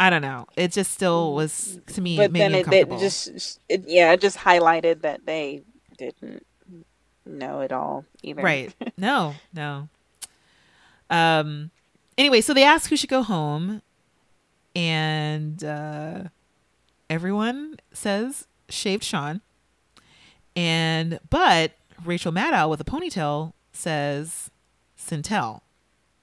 I 0.00 0.10
don't 0.10 0.22
know. 0.22 0.46
It 0.54 0.70
just 0.70 0.92
still 0.92 1.34
was 1.34 1.80
to 1.88 2.00
me 2.00 2.16
But 2.16 2.30
made 2.30 2.40
then 2.40 2.52
me 2.52 2.60
it, 2.60 2.88
it 2.88 2.98
just 3.00 3.58
it, 3.68 3.82
yeah, 3.88 4.12
it 4.12 4.20
just 4.20 4.38
highlighted 4.38 5.02
that 5.02 5.26
they 5.26 5.64
didn't 5.96 6.46
know 7.26 7.62
it 7.62 7.72
all 7.72 8.04
either. 8.22 8.40
Right. 8.40 8.72
No, 8.96 9.34
no. 9.52 9.88
Um 11.10 11.72
anyway, 12.18 12.40
so 12.42 12.52
they 12.52 12.64
ask 12.64 12.90
who 12.90 12.96
should 12.96 13.08
go 13.10 13.22
home 13.22 13.80
and 14.76 15.64
uh 15.64 16.24
everyone 17.08 17.76
says 17.92 18.46
shaved 18.68 19.02
Shawn. 19.04 19.40
And 20.54 21.18
but 21.30 21.72
Rachel 22.04 22.32
Maddow 22.32 22.68
with 22.68 22.80
a 22.80 22.84
ponytail 22.84 23.52
says 23.72 24.50
Sentell. 24.98 25.62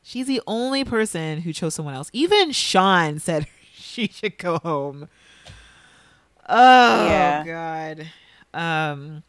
She's 0.04 0.28
the 0.28 0.42
only 0.46 0.84
person 0.84 1.42
who 1.42 1.52
chose 1.52 1.74
someone 1.74 1.96
else. 1.96 2.10
Even 2.14 2.52
Shawn 2.52 3.18
said 3.20 3.48
she 3.74 4.08
should 4.08 4.38
go 4.38 4.60
home. 4.60 5.08
Oh 6.48 7.06
Yeah. 7.08 7.44
god. 7.44 8.08
Um 8.54 9.24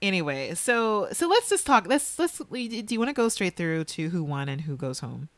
anyway, 0.00 0.54
so 0.54 1.08
so 1.12 1.26
let's 1.28 1.48
just 1.50 1.66
talk. 1.66 1.86
Let's 1.88 2.18
let's 2.18 2.38
do 2.38 2.58
you 2.60 2.98
want 2.98 3.08
to 3.08 3.12
go 3.14 3.28
straight 3.28 3.56
through 3.56 3.84
to 3.84 4.10
who 4.10 4.22
won 4.22 4.48
and 4.48 4.60
who 4.62 4.76
goes 4.76 5.00
home? 5.00 5.28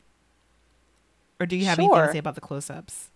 Or 1.39 1.45
do 1.45 1.55
you 1.55 1.65
have 1.65 1.79
anything 1.79 1.95
to 1.95 2.11
say 2.11 2.17
about 2.17 2.35
the 2.35 2.41
close-ups? 2.41 3.11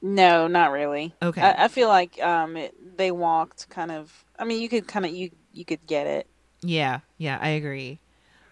No, 0.00 0.46
not 0.46 0.70
really. 0.70 1.14
Okay. 1.22 1.40
I, 1.40 1.64
I 1.64 1.68
feel 1.68 1.88
like 1.88 2.22
um 2.22 2.56
it, 2.56 2.74
they 2.98 3.10
walked 3.10 3.68
kind 3.70 3.90
of. 3.90 4.24
I 4.38 4.44
mean, 4.44 4.60
you 4.60 4.68
could 4.68 4.86
kind 4.86 5.06
of 5.06 5.12
you 5.12 5.30
you 5.52 5.64
could 5.64 5.86
get 5.86 6.06
it. 6.06 6.26
Yeah, 6.62 7.00
yeah, 7.18 7.38
I 7.40 7.48
agree. 7.50 8.00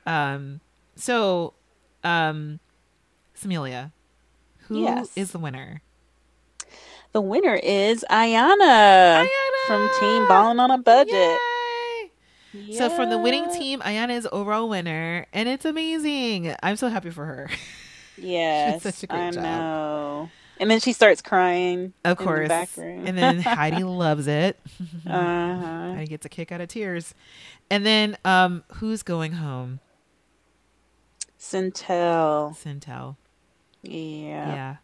Um, 0.07 0.61
so, 0.97 1.55
um, 2.05 2.59
Samilia, 3.35 3.93
who 4.69 4.87
is 4.87 5.11
Yes. 5.17 5.33
the 5.33 5.39
winner? 5.39 5.81
The 7.13 7.21
winner 7.21 7.55
is 7.55 8.05
Ayana, 8.11 9.27
from 9.67 9.91
Team 10.01 10.27
Balling 10.29 10.59
on 10.61 10.71
a 10.71 10.79
Budget. 10.79 11.39
Yay! 12.53 12.73
So, 12.77 12.89
from 12.91 13.11
the 13.11 13.19
winning 13.19 13.49
team, 13.51 13.81
Ayana 13.81 14.11
is 14.17 14.27
overall 14.33 14.69
winner, 14.69 15.27
and 15.33 15.49
it's 15.49 15.65
amazing. 15.65 16.55
I'm 16.63 16.77
so 16.77 16.89
happy 16.89 17.11
for 17.11 17.25
her. 17.27 17.51
Yes, 18.17 18.83
such 18.83 19.03
a 19.03 19.07
great 19.07 19.19
I 19.21 19.31
job. 19.31 19.43
know. 19.43 20.31
And 20.61 20.71
then 20.71 20.81
she 20.81 20.93
starts 20.93 21.21
crying. 21.23 21.93
Of 22.05 22.21
in 22.21 22.27
course. 22.27 22.49
the 22.49 22.83
and 22.83 23.19
then 23.19 23.41
Heidi 23.41 23.83
loves 23.85 24.27
it. 24.29 24.61
uh-huh. 25.07 25.95
Heidi 25.95 26.07
gets 26.07 26.27
a 26.27 26.29
kick 26.29 26.53
out 26.53 26.61
of 26.61 26.69
tears. 26.69 27.15
And 27.71 27.85
then, 27.85 28.17
um, 28.25 28.63
who's 28.75 29.03
going 29.03 29.33
home? 29.33 29.81
Sentell. 31.39 32.57
Sentell. 32.57 33.17
Yeah. 33.83 34.55
Yeah. 34.55 34.77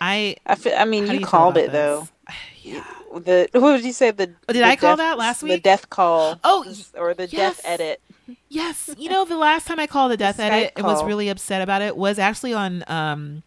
I. 0.00 0.36
I 0.46 0.54
feel, 0.54 0.74
I 0.76 0.84
mean, 0.86 1.06
do 1.06 1.14
you, 1.14 1.20
called 1.26 1.56
it 1.58 1.72
though. 1.72 2.08
Yeah. 2.62 2.84
The 3.14 3.48
what 3.54 3.76
did 3.76 3.84
you 3.86 3.92
say? 3.92 4.10
The 4.12 4.30
Oh, 4.48 4.52
did 4.52 4.62
the 4.62 4.66
I 4.68 4.76
call 4.76 4.90
death- 4.90 4.98
that 4.98 5.18
last 5.18 5.42
week? 5.42 5.52
The 5.56 5.60
death 5.60 5.88
call. 5.90 6.38
Oh, 6.44 6.64
or 6.96 7.14
the 7.14 7.24
yes. 7.26 7.56
death 7.56 7.60
edit. 7.64 8.00
Yes, 8.48 8.90
you 8.98 9.08
know 9.08 9.24
the 9.24 9.36
last 9.38 9.66
time 9.66 9.80
I 9.80 9.86
called 9.86 10.12
the 10.12 10.16
death 10.16 10.36
Skype 10.38 10.50
edit 10.50 10.72
and 10.76 10.86
was 10.86 11.02
really 11.02 11.28
upset 11.30 11.62
about 11.62 11.82
it 11.82 11.96
was 11.96 12.18
actually 12.18 12.52
on 12.54 12.84
um 12.86 13.42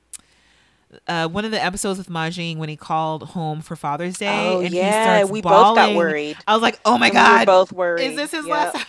uh 1.07 1.27
one 1.29 1.45
of 1.45 1.51
the 1.51 1.63
episodes 1.63 1.97
with 1.97 2.09
Mah-Jing 2.09 2.57
when 2.59 2.69
he 2.69 2.75
called 2.75 3.23
home 3.29 3.61
for 3.61 3.75
Father's 3.75 4.17
Day 4.17 4.27
Oh, 4.49 4.59
and 4.61 4.73
yeah, 4.73 4.85
he 4.87 5.03
starts 5.03 5.31
we 5.31 5.41
both 5.41 5.75
got 5.75 5.95
worried. 5.95 6.35
I 6.47 6.53
was 6.53 6.61
like, 6.61 6.79
"Oh 6.85 6.97
my 6.97 7.07
And 7.07 7.13
we 7.15 7.19
god, 7.19 7.45
both 7.45 7.71
worried. 7.71 8.03
is 8.03 8.15
this 8.15 8.31
his 8.31 8.45
Yep. 8.45 8.73
last?" 8.75 8.87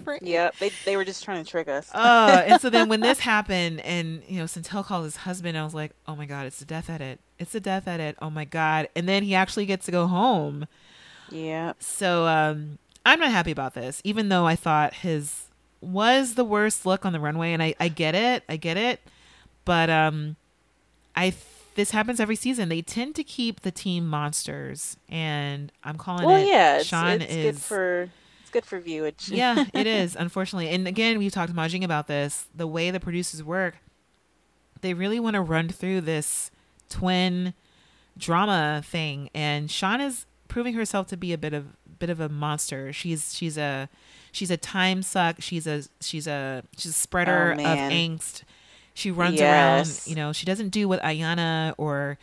Afraid. 0.00 0.22
Yep. 0.22 0.56
They 0.58 0.70
they 0.84 0.96
were 0.96 1.04
just 1.04 1.24
trying 1.24 1.44
to 1.44 1.50
trick 1.50 1.68
us. 1.68 1.90
uh, 1.94 2.44
and 2.46 2.60
so 2.60 2.70
then 2.70 2.88
when 2.88 3.00
this 3.00 3.18
happened 3.34 3.80
and 3.80 4.22
you 4.28 4.38
know 4.38 4.44
Sentell 4.44 4.84
called 4.84 5.04
his 5.04 5.16
husband, 5.16 5.56
I 5.58 5.64
was 5.64 5.74
like, 5.74 5.92
"Oh 6.06 6.16
my 6.16 6.26
god, 6.26 6.46
it's 6.46 6.60
a 6.62 6.64
death 6.64 6.88
edit! 6.90 7.20
It's 7.38 7.54
a 7.54 7.60
death 7.60 7.86
edit! 7.88 8.16
Oh 8.22 8.30
my 8.30 8.44
god!" 8.44 8.88
And 8.96 9.08
then 9.08 9.22
he 9.22 9.34
actually 9.34 9.66
gets 9.66 9.86
to 9.86 9.92
go 9.92 10.06
home. 10.06 10.66
yeah. 11.30 11.72
So 11.78 12.26
um, 12.26 12.78
I'm 13.04 13.20
not 13.20 13.30
happy 13.30 13.50
about 13.50 13.74
this, 13.74 14.00
even 14.04 14.28
though 14.28 14.46
I 14.46 14.56
thought 14.56 14.94
his 14.94 15.44
was 15.80 16.34
the 16.34 16.44
worst 16.44 16.86
look 16.86 17.04
on 17.04 17.12
the 17.12 17.20
runway, 17.20 17.52
and 17.52 17.62
I, 17.62 17.74
I 17.78 17.88
get 17.88 18.14
it, 18.14 18.42
I 18.48 18.56
get 18.56 18.76
it, 18.76 19.00
but 19.64 19.88
um, 19.90 20.36
I 21.14 21.34
this 21.74 21.90
happens 21.90 22.18
every 22.20 22.36
season. 22.36 22.70
They 22.70 22.80
tend 22.80 23.14
to 23.16 23.22
keep 23.22 23.60
the 23.60 23.70
team 23.70 24.06
monsters, 24.08 24.96
and 25.10 25.70
I'm 25.84 25.98
calling 25.98 26.24
Well, 26.26 26.36
it. 26.42 26.48
yeah. 26.48 26.78
It's, 26.78 26.86
Shawn 26.86 27.20
it's 27.20 27.32
is 27.32 27.44
good 27.44 27.58
for 27.62 28.08
good 28.56 28.66
for 28.66 28.80
viewage. 28.80 29.28
yeah, 29.28 29.64
it 29.74 29.86
is 29.86 30.16
unfortunately, 30.16 30.68
and 30.70 30.86
again 30.88 31.18
we've 31.18 31.32
talked 31.32 31.50
to 31.50 31.56
Mah-Jing 31.56 31.84
about 31.84 32.06
this. 32.06 32.46
The 32.54 32.66
way 32.66 32.90
the 32.90 33.00
producers 33.00 33.42
work, 33.42 33.76
they 34.80 34.94
really 34.94 35.20
want 35.20 35.34
to 35.34 35.40
run 35.42 35.68
through 35.68 36.00
this 36.02 36.50
twin 36.88 37.54
drama 38.18 38.82
thing, 38.84 39.30
and 39.34 39.70
Shawn 39.70 40.00
is 40.00 40.26
proving 40.48 40.74
herself 40.74 41.06
to 41.08 41.16
be 41.16 41.32
a 41.32 41.38
bit 41.38 41.52
of 41.52 41.66
bit 41.98 42.10
of 42.10 42.20
a 42.20 42.28
monster. 42.28 42.92
She's 42.92 43.34
she's 43.34 43.56
a 43.58 43.88
she's 44.32 44.50
a 44.50 44.56
time 44.56 45.02
suck. 45.02 45.36
She's 45.40 45.66
a 45.66 45.82
she's 46.00 46.26
a 46.26 46.62
she's 46.76 46.90
a 46.92 46.94
spreader 46.94 47.54
Oh, 47.58 47.62
of 47.62 47.78
angst. 47.78 48.42
She 48.94 49.10
runs 49.10 49.38
Yes. 49.38 50.06
around. 50.06 50.10
You 50.10 50.16
know, 50.16 50.32
she 50.32 50.46
doesn't 50.46 50.70
do 50.70 50.88
what 50.88 51.02
Ayana 51.02 51.74
or 51.76 52.16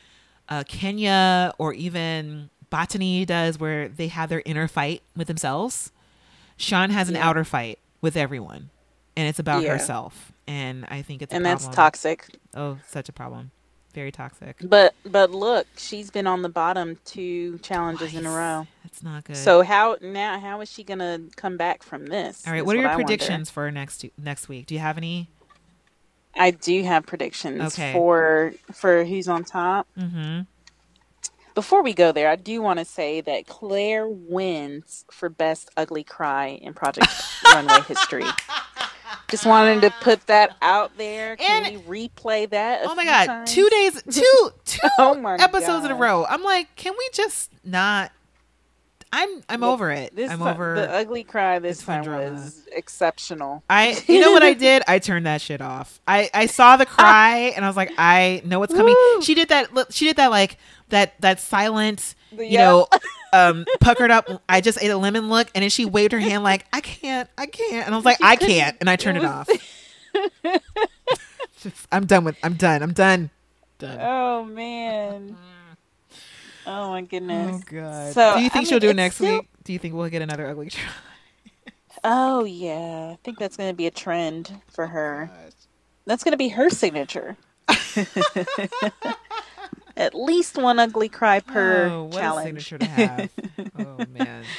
uh, 0.50 0.64
Kenya 0.68 1.54
or 1.60 1.74
even 1.74 2.50
Batani 2.72 3.26
does, 3.28 3.60
where 3.60 3.88
they 3.88 4.08
have 4.08 4.30
their 4.30 4.42
inner 4.46 4.68
fight 4.68 5.04
with 5.16 5.28
themselves. 5.28 5.92
Shawn 6.58 6.90
has 6.92 7.10
an 7.10 7.16
Yeah. 7.16 7.28
outer 7.28 7.44
fight 7.44 7.80
with 8.02 8.16
everyone, 8.16 8.70
and 9.16 9.28
it's 9.28 9.40
about 9.40 9.64
Yeah. 9.64 9.72
herself. 9.74 10.32
And 10.48 10.86
I 10.90 11.02
think 11.02 11.22
it's 11.22 11.32
a 11.32 11.36
and 11.38 11.46
that's 11.46 11.64
problem. 11.64 11.76
toxic. 11.76 12.28
Oh, 12.54 12.78
such 12.88 13.08
a 13.10 13.14
problem. 13.14 13.52
Very 13.94 14.12
toxic. 14.12 14.58
But 14.62 14.96
but 15.06 15.30
look, 15.32 15.68
she's 15.78 16.10
been 16.10 16.26
on 16.28 16.42
the 16.42 16.50
bottom 16.50 16.98
two 17.06 17.60
challenges 17.60 18.14
in 18.16 18.26
a 18.26 18.30
row. 18.32 18.68
That's 18.84 19.04
not 19.04 19.24
good. 19.24 19.38
So 19.38 19.62
how 19.62 19.98
now? 20.02 20.40
How 20.40 20.60
is 20.62 20.70
she 20.72 20.84
gonna 20.84 21.22
come 21.36 21.58
back 21.58 21.84
from 21.84 22.08
this? 22.08 22.46
all 22.48 22.54
right, 22.54 22.66
what 22.66 22.76
are 22.76 22.80
your 22.80 22.90
wonder. 22.90 23.06
predictions 23.06 23.50
for 23.52 23.70
next 23.72 24.04
next 24.18 24.50
week? 24.50 24.66
Do 24.66 24.74
you 24.74 24.80
have 24.82 24.98
any? 24.98 25.30
I 26.36 26.50
do 26.52 26.82
have 26.84 27.06
predictions 27.06 27.62
Okay. 27.74 27.94
for 27.94 28.54
for 28.72 29.06
who's 29.06 29.28
on 29.28 29.44
top. 29.44 29.88
Mm-hmm. 29.98 30.42
Before 31.56 31.84
we 31.84 31.94
go 31.94 32.12
there, 32.12 32.30
I 32.30 32.36
do 32.36 32.62
want 32.62 32.80
to 32.80 32.86
say 32.86 33.22
that 33.22 33.46
Claire 33.48 34.08
wins 34.08 35.06
for 35.12 35.30
best 35.30 35.70
ugly 35.78 36.04
cry 36.04 36.48
in 36.48 36.74
Project 36.74 37.08
Runway 37.54 37.82
history. 37.88 38.26
Just 39.30 39.46
wanted 39.46 39.82
to 39.82 39.92
put 40.02 40.26
that 40.28 40.56
out 40.62 40.98
there. 40.98 41.36
Can 41.38 41.66
And- 41.66 41.86
we 41.88 42.08
replay 42.10 42.50
that? 42.50 42.82
Oh 42.84 42.96
my 42.96 43.06
god, 43.06 43.26
times? 43.26 43.52
two 43.54 43.70
days, 43.70 44.02
two 44.12 44.50
two 44.66 44.80
Oh 44.98 45.16
episodes 45.40 45.86
in 45.86 45.92
a 45.92 45.96
row. 45.96 46.26
I'm 46.26 46.44
like, 46.44 46.76
can 46.76 46.94
we 46.98 47.10
just 47.14 47.52
not? 47.64 48.12
I'm 49.16 49.44
I'm 49.48 49.64
over 49.64 49.92
it. 49.92 50.16
This 50.16 50.32
I'm 50.32 50.42
over. 50.42 50.74
the 50.76 50.92
ugly 50.92 51.24
cry. 51.24 51.60
This 51.60 51.84
time 51.84 52.04
drama. 52.04 52.32
was 52.32 52.64
exceptional. 52.72 53.64
I 53.70 54.02
you 54.08 54.20
know 54.20 54.32
what 54.32 54.42
I 54.44 54.54
did? 54.54 54.82
I 54.88 54.98
turned 55.00 55.26
that 55.28 55.40
shit 55.40 55.62
off. 55.62 56.00
I 56.08 56.30
I 56.34 56.48
saw 56.48 56.78
the 56.78 56.86
cry 56.98 57.54
and 57.56 57.64
I 57.64 57.68
was 57.68 57.78
like, 57.78 57.92
I 57.98 58.42
know 58.44 58.60
what's 58.60 58.74
coming. 58.74 58.96
Woo. 58.96 59.22
She 59.22 59.36
did 59.36 59.50
that. 59.50 59.74
look, 59.74 59.92
She 59.92 60.06
did 60.06 60.16
that 60.18 60.32
like 60.32 60.58
that 60.90 61.14
that 61.22 61.40
silent, 61.40 62.16
you 62.32 62.44
Yeah. 62.46 62.66
know, 62.66 62.88
um, 63.34 63.66
puckered 63.80 64.10
up. 64.12 64.28
I 64.50 64.62
just 64.62 64.82
ate 64.82 64.90
a 64.90 64.98
lemon 64.98 65.30
look, 65.30 65.48
and 65.54 65.62
then 65.62 65.70
she 65.70 65.86
waved 65.86 66.12
her 66.12 66.20
hand 66.20 66.44
like, 66.44 66.66
I 66.74 66.82
can't, 66.82 67.30
I 67.38 67.46
can't, 67.46 67.86
and 67.86 67.94
I 67.94 67.98
was 67.98 68.06
like, 68.06 68.18
I 68.22 68.36
can't, 68.36 68.76
and 68.80 68.90
I 68.90 68.96
turned 68.96 69.18
it, 69.18 69.24
it 69.24 69.28
off. 69.28 69.48
Just- 71.62 71.88
I'm 71.92 72.06
done 72.06 72.24
with. 72.26 72.36
I'm 72.44 72.56
done. 72.56 72.82
I'm 72.84 72.94
done. 72.94 73.30
Done. 73.80 73.98
Oh 74.02 74.44
man. 74.46 75.36
Oh 76.66 76.90
my 76.92 77.02
goodness. 77.02 77.62
Oh 77.62 77.72
god. 77.72 78.14
So, 78.14 78.34
Do 78.36 78.40
you 78.42 78.46
I 78.48 78.50
think 78.50 78.66
she'll 78.68 78.76
mean, 78.76 78.82
do 78.82 78.90
it 78.90 78.96
next 78.96 79.16
still- 79.16 79.40
week? 79.40 79.50
Do 79.64 79.74
you 79.74 79.80
think 79.80 79.94
we'll 79.94 80.10
get 80.10 80.22
another 80.22 80.48
ugly 80.48 80.70
try? 80.70 80.84
Oh 82.04 82.44
yeah, 82.44 83.12
I 83.14 83.18
think 83.24 83.40
that's 83.40 83.56
going 83.56 83.70
to 83.70 83.76
be 83.76 83.88
a 83.88 83.92
trend 83.92 84.62
for 84.70 84.88
her. 84.88 85.32
Oh, 85.34 85.50
that's 86.06 86.24
going 86.24 86.34
to 86.34 86.38
be 86.38 86.50
her 86.50 86.70
signature. 86.70 87.38
At 89.96 90.14
least 90.16 90.58
one 90.58 90.80
ugly 90.80 91.08
cry 91.08 91.38
oh, 91.38 91.52
per 91.52 91.86
oh, 91.90 92.10
challenge. 92.12 92.58
a 92.58 92.62
signature 92.64 92.78
to 92.80 92.86
have. 92.86 93.30
oh 93.80 94.06
man. 94.10 94.44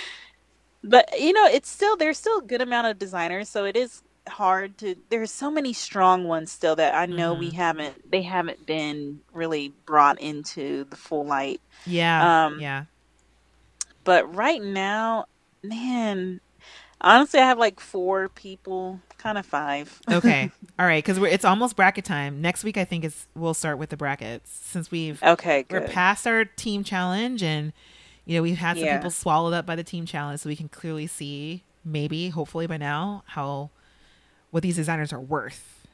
But 0.86 1.18
you 1.18 1.32
know, 1.32 1.46
it's 1.46 1.70
still 1.70 1.96
there's 1.96 2.18
still 2.18 2.40
a 2.40 2.42
good 2.42 2.60
amount 2.60 2.88
of 2.88 2.98
designers, 2.98 3.48
so 3.48 3.64
it 3.64 3.74
is 3.74 4.02
hard 4.28 4.78
to. 4.78 4.96
There's 5.10 5.30
so 5.30 5.50
many 5.50 5.72
strong 5.72 6.24
ones 6.24 6.50
still 6.50 6.76
that 6.76 6.94
I 6.94 7.06
know 7.06 7.34
we 7.34 7.50
Mhm. 7.50 7.54
haven't. 7.54 8.10
They 8.10 8.22
haven't 8.22 8.66
been 8.66 9.20
really 9.32 9.72
brought 9.86 10.20
into 10.20 10.84
the 10.84 10.96
full 10.96 11.24
light. 11.26 11.60
Yeah. 11.86 12.46
Um, 12.46 12.60
yeah. 12.60 12.84
But 14.04 14.34
right 14.34 14.62
now, 14.62 15.26
man, 15.62 16.40
honestly, 17.00 17.40
I 17.40 17.46
have 17.46 17.58
like 17.58 17.80
four 17.80 18.28
people, 18.28 19.00
kind 19.18 19.38
of 19.38 19.46
five. 19.46 20.00
Okay. 20.10 20.50
All 20.78 20.86
right. 20.86 21.02
Because 21.04 21.18
it's 21.18 21.44
almost 21.44 21.76
bracket 21.76 22.04
time. 22.04 22.40
Next 22.42 22.64
week, 22.64 22.76
I 22.76 22.84
think 22.84 23.04
is 23.04 23.26
we'll 23.34 23.54
start 23.54 23.78
with 23.78 23.90
the 23.90 23.96
brackets 23.96 24.50
since 24.50 24.90
we've 24.90 25.22
Okay, 25.22 25.64
we're 25.70 25.82
past 25.88 26.26
our 26.26 26.44
team 26.44 26.84
challenge 26.84 27.42
and 27.42 27.72
you 28.26 28.36
know 28.36 28.42
we've 28.42 28.58
had 28.58 28.76
some 28.76 28.86
Yeah. 28.86 28.96
people 28.96 29.10
swallowed 29.10 29.52
up 29.54 29.66
by 29.66 29.76
the 29.76 29.84
team 29.84 30.06
challenge, 30.06 30.40
so 30.40 30.48
we 30.48 30.56
can 30.56 30.68
clearly 30.68 31.06
see 31.06 31.62
maybe 31.84 32.30
hopefully 32.30 32.66
by 32.66 32.78
now 32.78 33.22
how 33.28 33.70
what 34.54 34.62
these 34.62 34.76
designers 34.76 35.12
are 35.12 35.18
worth. 35.18 35.84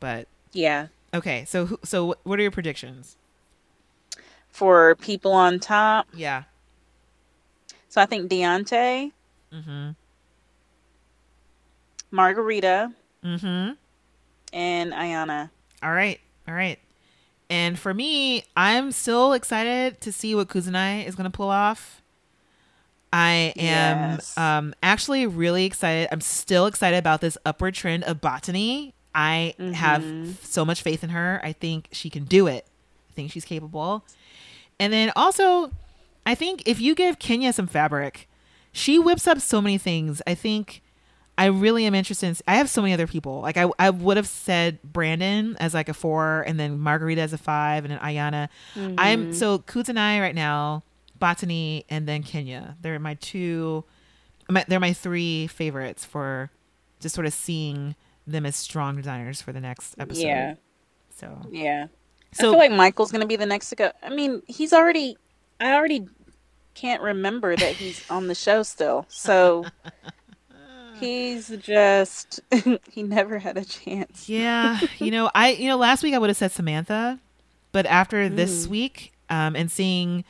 But 0.00 0.26
yeah, 0.52 0.88
okay. 1.14 1.44
So 1.46 1.78
so 1.84 2.16
what 2.24 2.40
are 2.40 2.42
your 2.42 2.50
predictions? 2.50 3.16
for 4.52 4.96
people 4.96 5.30
on 5.32 5.60
top. 5.60 6.08
Yeah. 6.12 6.42
So 7.88 8.00
I 8.02 8.06
think 8.06 8.28
Deyonte, 8.28 9.12
Mm-hmm. 9.54 9.90
Margarita, 12.10 12.92
Mm-hmm. 13.24 13.72
and 14.52 14.92
Ayana. 14.92 15.50
All 15.82 15.92
right. 15.92 16.18
All 16.48 16.54
right. 16.54 16.78
And 17.48 17.78
for 17.78 17.94
me, 17.94 18.44
I'm 18.56 18.90
still 18.92 19.32
excited 19.34 20.00
to 20.00 20.10
see 20.12 20.34
what 20.34 20.48
Kudzanai 20.48 21.06
is 21.06 21.14
going 21.14 21.30
to 21.30 21.36
pull 21.36 21.48
off. 21.50 21.99
I 23.12 23.52
am 23.56 24.10
Yes. 24.12 24.38
um, 24.38 24.74
actually 24.82 25.26
really 25.26 25.64
excited. 25.64 26.08
I'm 26.12 26.20
still 26.20 26.66
excited 26.66 26.96
about 26.96 27.20
this 27.20 27.36
upward 27.44 27.74
trend 27.74 28.04
of 28.04 28.20
Batani. 28.20 28.92
I 29.14 29.54
have 29.74 30.04
so 30.42 30.64
much 30.64 30.82
faith 30.82 31.02
in 31.02 31.10
her. 31.10 31.40
I 31.42 31.52
think 31.52 31.88
she 31.90 32.08
can 32.10 32.24
do 32.24 32.46
it. 32.46 32.64
I 33.08 33.12
think 33.14 33.32
she's 33.32 33.44
capable. 33.44 34.04
And 34.78 34.92
then 34.92 35.12
also, 35.16 35.72
I 36.24 36.34
think 36.36 36.62
if 36.66 36.80
you 36.80 36.94
give 36.94 37.18
Kenya 37.18 37.52
some 37.52 37.66
fabric, 37.66 38.28
she 38.72 38.98
whips 39.00 39.26
up 39.26 39.40
so 39.40 39.60
many 39.60 39.78
things. 39.78 40.22
I 40.28 40.34
think 40.34 40.80
I 41.36 41.46
really 41.46 41.86
am 41.86 41.94
interested. 41.94 42.28
In, 42.28 42.36
I 42.46 42.54
have 42.56 42.70
so 42.70 42.80
many 42.82 42.94
other 42.94 43.08
people. 43.08 43.40
Like 43.40 43.56
I, 43.56 43.68
I 43.80 43.90
would 43.90 44.16
have 44.16 44.28
said 44.28 44.78
Brandon 44.84 45.56
as 45.58 45.74
like 45.74 45.88
a 45.88 45.94
four, 45.94 46.42
and 46.46 46.60
then 46.60 46.78
Margarita 46.78 47.20
as 47.20 47.32
a 47.32 47.38
five, 47.38 47.84
and 47.84 47.92
then 47.92 47.98
Ayana. 47.98 48.48
I'm 48.96 49.32
so 49.34 49.58
Kudzanai 49.58 50.20
right 50.20 50.34
now, 50.34 50.84
Batani, 51.20 51.84
and 51.88 52.08
then 52.08 52.22
Kenya. 52.22 52.76
They're 52.80 52.98
my 52.98 53.14
two. 53.14 53.84
My, 54.48 54.64
they're 54.66 54.80
my 54.80 54.92
three 54.92 55.46
favorites 55.46 56.04
for 56.04 56.50
just 56.98 57.14
sort 57.14 57.26
of 57.26 57.32
seeing 57.32 57.94
them 58.26 58.44
as 58.46 58.56
strong 58.56 58.96
designers 58.96 59.40
for 59.40 59.52
the 59.52 59.60
next 59.60 59.94
episode. 59.98 60.22
Yeah. 60.26 60.54
So 61.14 61.46
Yeah. 61.50 61.86
I 62.32 62.36
feel 62.36 62.56
like 62.56 62.70
Michael's 62.72 63.10
gonna 63.12 63.26
be 63.26 63.36
the 63.36 63.46
next 63.46 63.70
to 63.70 63.76
go. 63.76 63.92
I 64.02 64.10
mean, 64.10 64.42
he's 64.46 64.72
already. 64.72 65.16
I 65.60 65.72
already 65.74 66.06
can't 66.74 67.02
remember 67.02 67.56
that 67.56 67.74
he's 67.74 68.02
on 68.10 68.28
the 68.28 68.34
show 68.34 68.62
still. 68.62 69.04
So 69.08 69.64
he's 70.98 71.48
just. 71.58 72.40
he 72.90 73.02
never 73.02 73.38
had 73.38 73.56
a 73.56 73.64
chance. 73.64 74.28
Yeah, 74.28 74.78
you 74.98 75.10
know, 75.10 75.30
I 75.34 75.50
you 75.52 75.68
know 75.68 75.76
last 75.76 76.02
week 76.02 76.14
I 76.14 76.18
would 76.18 76.30
have 76.30 76.36
said 76.36 76.52
Samantha, 76.52 77.18
but 77.72 77.86
after 77.86 78.28
this 78.28 78.66
Mm. 78.66 78.70
week, 78.70 79.12
um, 79.28 79.56
and 79.56 79.70
seeing 79.70 80.24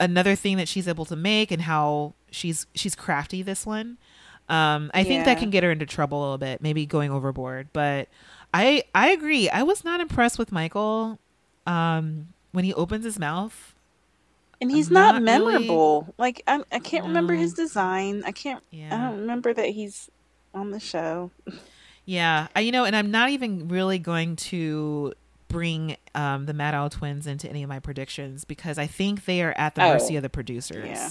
another 0.00 0.34
thing 0.34 0.56
that 0.56 0.68
she's 0.68 0.88
able 0.88 1.04
to 1.06 1.16
make 1.16 1.50
and 1.50 1.62
how 1.62 2.14
she's 2.30 2.66
she's 2.74 2.94
crafty 2.94 3.42
this 3.42 3.64
one, 3.66 3.98
um, 4.48 4.90
I 4.94 5.04
think 5.04 5.24
that 5.24 5.38
can 5.38 5.50
get 5.50 5.62
her 5.62 5.70
into 5.70 5.86
trouble 5.86 6.20
a 6.20 6.22
little 6.22 6.38
bit, 6.38 6.60
maybe 6.62 6.86
going 6.86 7.10
overboard. 7.10 7.68
But 7.72 8.08
I 8.52 8.84
I 8.94 9.10
agree. 9.10 9.48
I 9.48 9.62
was 9.62 9.84
not 9.84 10.00
impressed 10.00 10.38
with 10.38 10.52
Michael 10.52 11.18
um, 11.66 12.28
when 12.52 12.64
he 12.64 12.74
opens 12.74 13.04
his 13.04 13.18
mouth. 13.18 13.74
And 14.60 14.70
he's 14.70 14.88
I'm 14.88 14.94
not, 14.94 15.22
not 15.22 15.40
really- 15.40 15.52
memorable. 15.52 16.14
Like 16.16 16.42
I, 16.46 16.62
I 16.72 16.78
can't 16.78 17.06
remember 17.06 17.34
his 17.34 17.54
design. 17.54 18.22
I 18.24 18.32
can't. 18.32 18.62
I 18.72 18.88
don't 18.90 19.20
remember 19.20 19.52
that 19.52 19.70
he's 19.70 20.10
on 20.54 20.70
the 20.70 20.80
show. 20.80 21.30
Yeah, 22.06 22.48
I, 22.54 22.60
you 22.60 22.70
know, 22.70 22.84
and 22.84 22.94
I'm 22.94 23.10
not 23.10 23.30
even 23.30 23.68
really 23.68 23.98
going 23.98 24.36
to 24.36 25.14
bring 25.54 25.96
um, 26.16 26.46
the 26.46 26.52
Maddow 26.52 26.90
twins 26.90 27.26
into 27.28 27.48
any 27.48 27.62
of 27.62 27.68
my 27.68 27.78
predictions 27.78 28.44
because 28.44 28.76
I 28.76 28.88
think 28.88 29.24
they 29.24 29.40
are 29.42 29.54
at 29.56 29.76
the 29.76 29.84
Oh, 29.84 29.92
mercy 29.92 30.16
of 30.16 30.22
the 30.24 30.28
producers. 30.28 30.86
yeah. 30.88 31.10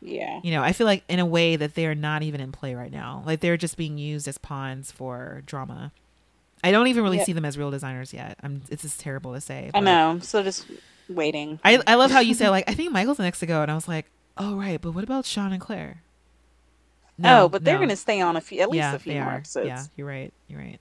Yeah. 0.00 0.40
You 0.42 0.50
know, 0.50 0.62
I 0.62 0.72
feel 0.72 0.86
like 0.86 1.04
in 1.08 1.20
a 1.20 1.24
way 1.24 1.54
that 1.56 1.76
they 1.76 1.86
are 1.86 1.94
not 1.94 2.22
even 2.24 2.40
in 2.40 2.50
play 2.52 2.74
right 2.74 2.90
now. 2.92 3.22
Like 3.24 3.38
they're 3.40 3.56
just 3.56 3.76
being 3.76 3.96
used 3.96 4.26
as 4.28 4.36
pawns 4.38 4.90
for 4.90 5.42
drama. 5.46 5.92
I 6.64 6.72
don't 6.72 6.88
even 6.88 7.04
really 7.04 7.18
Yeah. 7.18 7.24
see 7.24 7.32
them 7.32 7.44
as 7.44 7.56
real 7.56 7.70
designers 7.70 8.12
yet. 8.12 8.38
I'm. 8.42 8.62
It's 8.70 8.82
just 8.82 8.98
terrible 9.00 9.32
to 9.34 9.40
say. 9.40 9.70
I 9.72 9.80
know. 9.80 10.18
So 10.20 10.42
just 10.42 10.66
waiting. 11.08 11.58
I 11.64 11.80
I 11.86 11.94
love 11.94 12.10
how 12.10 12.20
you 12.20 12.34
say 12.34 12.48
like 12.50 12.68
I 12.68 12.74
think 12.74 12.90
Michael's 12.92 13.18
next 13.18 13.38
to 13.40 13.46
go, 13.46 13.62
and 13.62 13.70
I 13.70 13.74
was 13.74 13.86
like, 13.88 14.06
oh 14.36 14.56
right, 14.56 14.80
but 14.80 14.92
what 14.92 15.04
about 15.04 15.24
Shawn 15.26 15.52
and 15.52 15.60
Claire? 15.60 16.02
oh, 17.22 17.48
but 17.48 17.62
they're 17.64 17.76
going 17.76 17.88
to 17.90 17.96
stay 17.96 18.20
on 18.20 18.36
a 18.36 18.40
few, 18.40 18.60
at 18.60 18.68
least 18.70 18.78
yeah, 18.82 18.94
a 18.94 18.98
few 18.98 19.14
more 19.20 19.34
episodes. 19.34 19.66
Yeah, 19.68 19.84
you're 19.96 20.06
right. 20.08 20.32
You're 20.48 20.58
right. 20.58 20.80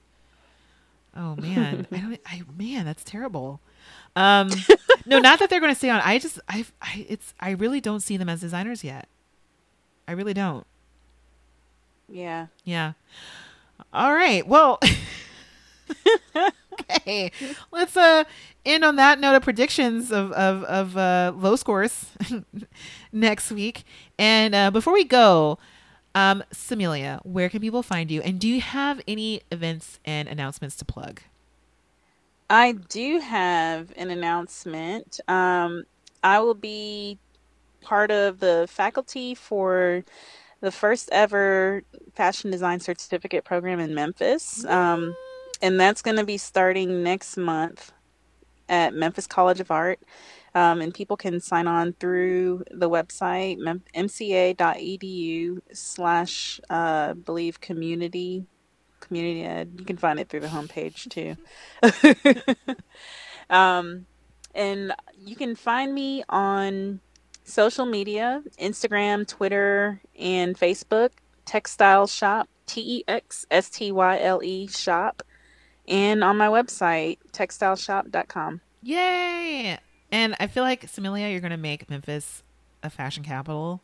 Oh 1.15 1.35
man, 1.35 1.88
I 1.91 1.98
don't. 1.98 2.19
I 2.26 2.41
man, 2.57 2.85
that's 2.85 3.03
terrible. 3.03 3.60
Um, 4.15 4.49
no, 5.06 5.19
not 5.19 5.40
that 5.40 5.49
they're 5.49 5.60
going 5.60 5.72
to 5.72 5.77
stay 5.77 5.90
on. 5.90 6.02
I 6.03 6.19
just, 6.19 6.40
I, 6.48 6.65
I, 6.81 7.06
it's, 7.10 7.34
I 7.40 7.52
really 7.52 7.81
don't 7.81 8.02
see 8.02 8.15
them 8.15 8.30
as 8.30 8.41
designers 8.41 8.84
yet. 8.84 9.07
I 10.07 10.11
really 10.11 10.34
don't. 10.34 10.65
Yeah. 12.10 12.48
Yeah. 12.64 12.94
All 13.91 14.14
right. 14.14 14.45
Well. 14.48 14.80
okay. 16.73 17.31
Let's 17.72 17.95
uh 17.98 18.23
end 18.65 18.84
on 18.84 18.95
that 18.95 19.19
note 19.19 19.35
of 19.35 19.44
predictions 19.44 20.11
of 20.11 20.31
of 20.34 20.64
of 20.64 20.98
uh, 20.98 21.34
low 21.35 21.56
scores 21.56 22.06
next 23.11 23.52
week. 23.52 23.84
And 24.18 24.53
uh, 24.56 24.72
before 24.72 24.94
we 24.94 25.03
go, 25.03 25.57
um, 26.15 26.44
Samilia, 26.52 27.19
where 27.23 27.49
can 27.49 27.60
people 27.60 27.84
find 27.84 28.11
you? 28.11 28.22
And 28.22 28.40
do 28.40 28.48
you 28.48 28.61
have 28.61 29.02
any 29.07 29.41
events 29.52 29.99
and 30.06 30.27
announcements 30.27 30.76
to 30.77 30.85
plug? 30.85 31.22
I 32.49 32.73
do 32.73 33.19
have 33.19 33.91
an 33.95 34.11
announcement. 34.11 35.19
Um, 35.27 35.85
I 36.23 36.40
will 36.40 36.53
be 36.53 37.18
part 37.81 38.11
of 38.11 38.40
the 38.40 38.68
faculty 38.69 39.34
for 39.35 40.03
the 40.61 40.72
first 40.72 41.10
ever 41.11 41.84
fashion 42.14 42.52
design 42.52 42.80
certificate 42.80 43.44
program 43.44 43.80
in 43.80 43.94
Memphis. 43.94 44.64
Um, 44.65 45.15
and 45.61 45.80
that's 45.80 46.02
going 46.02 46.18
to 46.18 46.26
be 46.26 46.38
starting 46.38 47.03
next 47.03 47.38
month 47.38 47.91
at 48.69 48.94
Memphis 48.94 49.27
College 49.27 49.60
of 49.60 49.72
Art. 49.72 49.99
Um, 50.56 50.82
and 50.82 50.94
people 50.94 51.18
can 51.18 51.40
sign 51.40 51.68
on 51.68 51.94
through 51.94 52.64
the 52.70 52.90
website 52.90 53.58
mca.edu 53.96 55.60
slash 55.72 56.62
uh, 56.70 57.14
believe 57.14 57.60
community 57.60 58.46
community 59.00 59.44
ed. 59.44 59.74
You 59.78 59.86
can 59.86 59.98
find 59.98 60.20
it 60.20 60.30
through 60.30 60.42
the 60.42 60.48
homepage 60.48 61.10
too. 61.10 61.36
um, 63.50 64.06
and 64.56 64.94
you 65.18 65.36
can 65.36 65.56
find 65.56 65.94
me 65.94 66.24
on 66.30 67.00
social 67.44 67.86
media 67.86 68.44
Instagram, 68.60 69.28
Twitter, 69.28 70.02
and 70.18 70.58
Facebook. 70.58 71.10
Texstyle 71.46 72.10
Shop, 72.10 72.48
T 72.66 73.00
E 73.00 73.04
X 73.08 73.46
S 73.52 73.70
T 73.70 73.92
Y 73.92 74.20
L 74.20 74.42
E 74.44 74.68
Shop. 74.68 75.24
And 75.88 76.24
on 76.24 76.38
my 76.38 76.48
website, 76.48 77.18
texstyleshop.com. 77.34 78.62
Yay! 78.82 79.78
And 80.14 80.35
I 80.40 80.45
feel 80.45 80.61
like 80.61 80.85
Samilia, 80.85 81.31
you're 81.31 81.41
gonna 81.41 81.57
make 81.57 81.90
Memphis 81.90 82.44
a 82.84 82.90
fashion 82.91 83.23
capital 83.23 83.81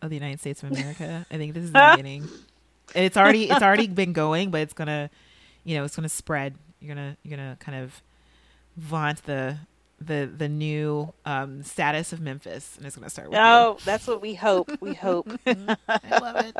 of 0.00 0.08
the 0.08 0.14
United 0.14 0.38
States 0.38 0.62
of 0.62 0.70
America. 0.70 1.26
I 1.32 1.36
think 1.36 1.52
this 1.52 1.64
is 1.64 1.72
the 1.72 1.92
beginning. 1.96 2.28
It's 2.94 3.16
already 3.16 3.50
it's 3.50 3.60
already 3.60 3.88
been 3.88 4.12
going, 4.12 4.52
but 4.52 4.60
it's 4.60 4.72
gonna, 4.72 5.10
you 5.64 5.76
know, 5.76 5.82
it's 5.82 5.96
gonna 5.96 6.08
spread. 6.08 6.54
You're 6.80 6.94
gonna 6.94 7.16
you're 7.24 7.36
gonna 7.36 7.56
kind 7.58 7.82
of 7.82 8.00
vaunt 8.76 9.24
the 9.24 9.56
the 10.00 10.30
the 10.32 10.48
new 10.48 11.12
um, 11.26 11.64
status 11.64 12.12
of 12.12 12.20
Memphis, 12.20 12.76
and 12.76 12.86
it's 12.86 12.94
gonna 12.94 13.10
start 13.10 13.28
with 13.28 13.38
you. 13.38 13.44
Oh, 13.44 13.78
that's 13.84 14.06
what 14.06 14.22
we 14.22 14.34
hope. 14.34 14.70
We 14.80 14.94
hope. 14.94 15.28
I 15.46 16.18
love 16.20 16.54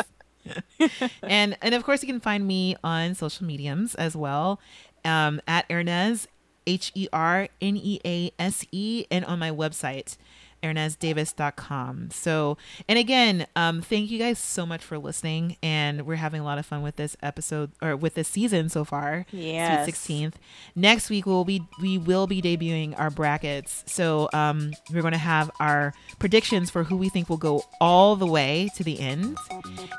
it. 0.80 0.90
and 1.22 1.56
and 1.62 1.72
of 1.72 1.84
course 1.84 2.02
you 2.02 2.08
can 2.08 2.18
find 2.18 2.44
me 2.48 2.74
on 2.82 3.14
social 3.14 3.46
mediums 3.46 3.94
as 3.94 4.16
well 4.16 4.58
um, 5.04 5.40
at 5.46 5.68
Hernease 5.68 6.26
H 6.68 6.92
E 6.94 7.08
R 7.12 7.48
N 7.62 7.76
E 7.76 7.98
A 8.04 8.30
S 8.38 8.66
E 8.70 9.06
and 9.10 9.24
on 9.24 9.38
my 9.38 9.50
website 9.50 10.18
herneasedavis.com. 10.62 12.10
So, 12.10 12.56
and 12.88 12.98
again, 12.98 13.46
um, 13.56 13.82
thank 13.82 14.10
you 14.10 14.18
guys 14.18 14.38
so 14.38 14.66
much 14.66 14.82
for 14.82 14.98
listening. 14.98 15.56
And 15.62 16.06
we're 16.06 16.16
having 16.16 16.40
a 16.40 16.44
lot 16.44 16.58
of 16.58 16.66
fun 16.66 16.82
with 16.82 16.96
this 16.96 17.16
episode 17.22 17.72
or 17.82 17.96
with 17.96 18.14
this 18.14 18.28
season 18.28 18.68
so 18.68 18.84
far. 18.84 19.26
Yeah. 19.30 19.84
Sweet 19.84 19.94
16th. 19.94 20.34
Next 20.74 21.10
week 21.10 21.26
we'll 21.26 21.44
be 21.44 21.62
we 21.80 21.98
will 21.98 22.26
be 22.26 22.42
debuting 22.42 22.98
our 22.98 23.10
brackets. 23.10 23.84
So 23.86 24.28
um, 24.32 24.72
we're 24.92 25.02
going 25.02 25.12
to 25.12 25.18
have 25.18 25.50
our 25.60 25.94
predictions 26.18 26.70
for 26.70 26.84
who 26.84 26.96
we 26.96 27.08
think 27.08 27.28
will 27.28 27.36
go 27.36 27.62
all 27.80 28.16
the 28.16 28.26
way 28.26 28.70
to 28.76 28.84
the 28.84 28.98
end. 28.98 29.36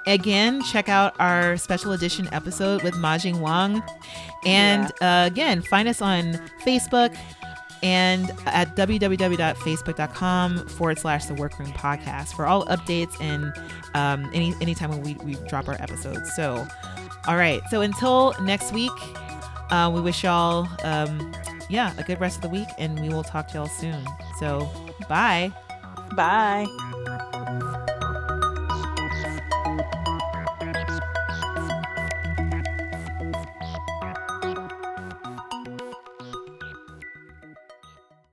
Again, 0.07 0.61
check 0.64 0.90
out 0.90 1.15
our 1.19 1.57
special 1.57 1.91
edition 1.91 2.27
episode 2.31 2.84
with 2.84 2.95
Mah-Jing 2.98 3.41
Wang. 3.41 3.84
And 4.45 4.91
uh, 5.02 5.30
again, 5.31 5.61
find 5.61 5.88
us 5.88 6.02
on 6.02 6.34
Facebook 6.64 7.15
and 7.81 8.31
at 8.45 8.76
www.facebook.com 8.76 10.68
forward 10.68 10.99
slash 10.99 11.26
the 11.26 11.34
workroom 11.34 11.72
podcast 11.72 12.35
for 12.35 12.45
all 12.45 12.65
updates 12.65 13.15
and 13.22 13.53
um, 13.95 14.30
any 14.34 14.53
anytime 14.61 14.89
when 14.89 15.01
we, 15.01 15.14
we 15.23 15.35
drop 15.47 15.68
our 15.68 15.81
episodes. 15.81 16.34
So, 16.35 16.68
all 17.27 17.38
right. 17.38 17.61
So 17.69 17.81
until 17.81 18.34
next 18.41 18.73
week, 18.73 18.91
uh, 19.72 19.91
we 19.93 20.01
wish 20.01 20.23
y'all, 20.23 20.68
um, 20.84 21.34
yeah, 21.69 21.93
a 21.97 22.03
good 22.03 22.19
rest 22.19 22.38
of 22.38 22.41
the 22.43 22.49
week, 22.49 22.68
and 22.77 22.99
we 22.99 23.10
will 23.10 23.23
talk 23.23 23.47
to 23.49 23.56
y'all 23.56 23.68
soon. 23.68 24.03
So, 24.39 24.69
bye. 25.07 25.51
Bye. 26.15 26.65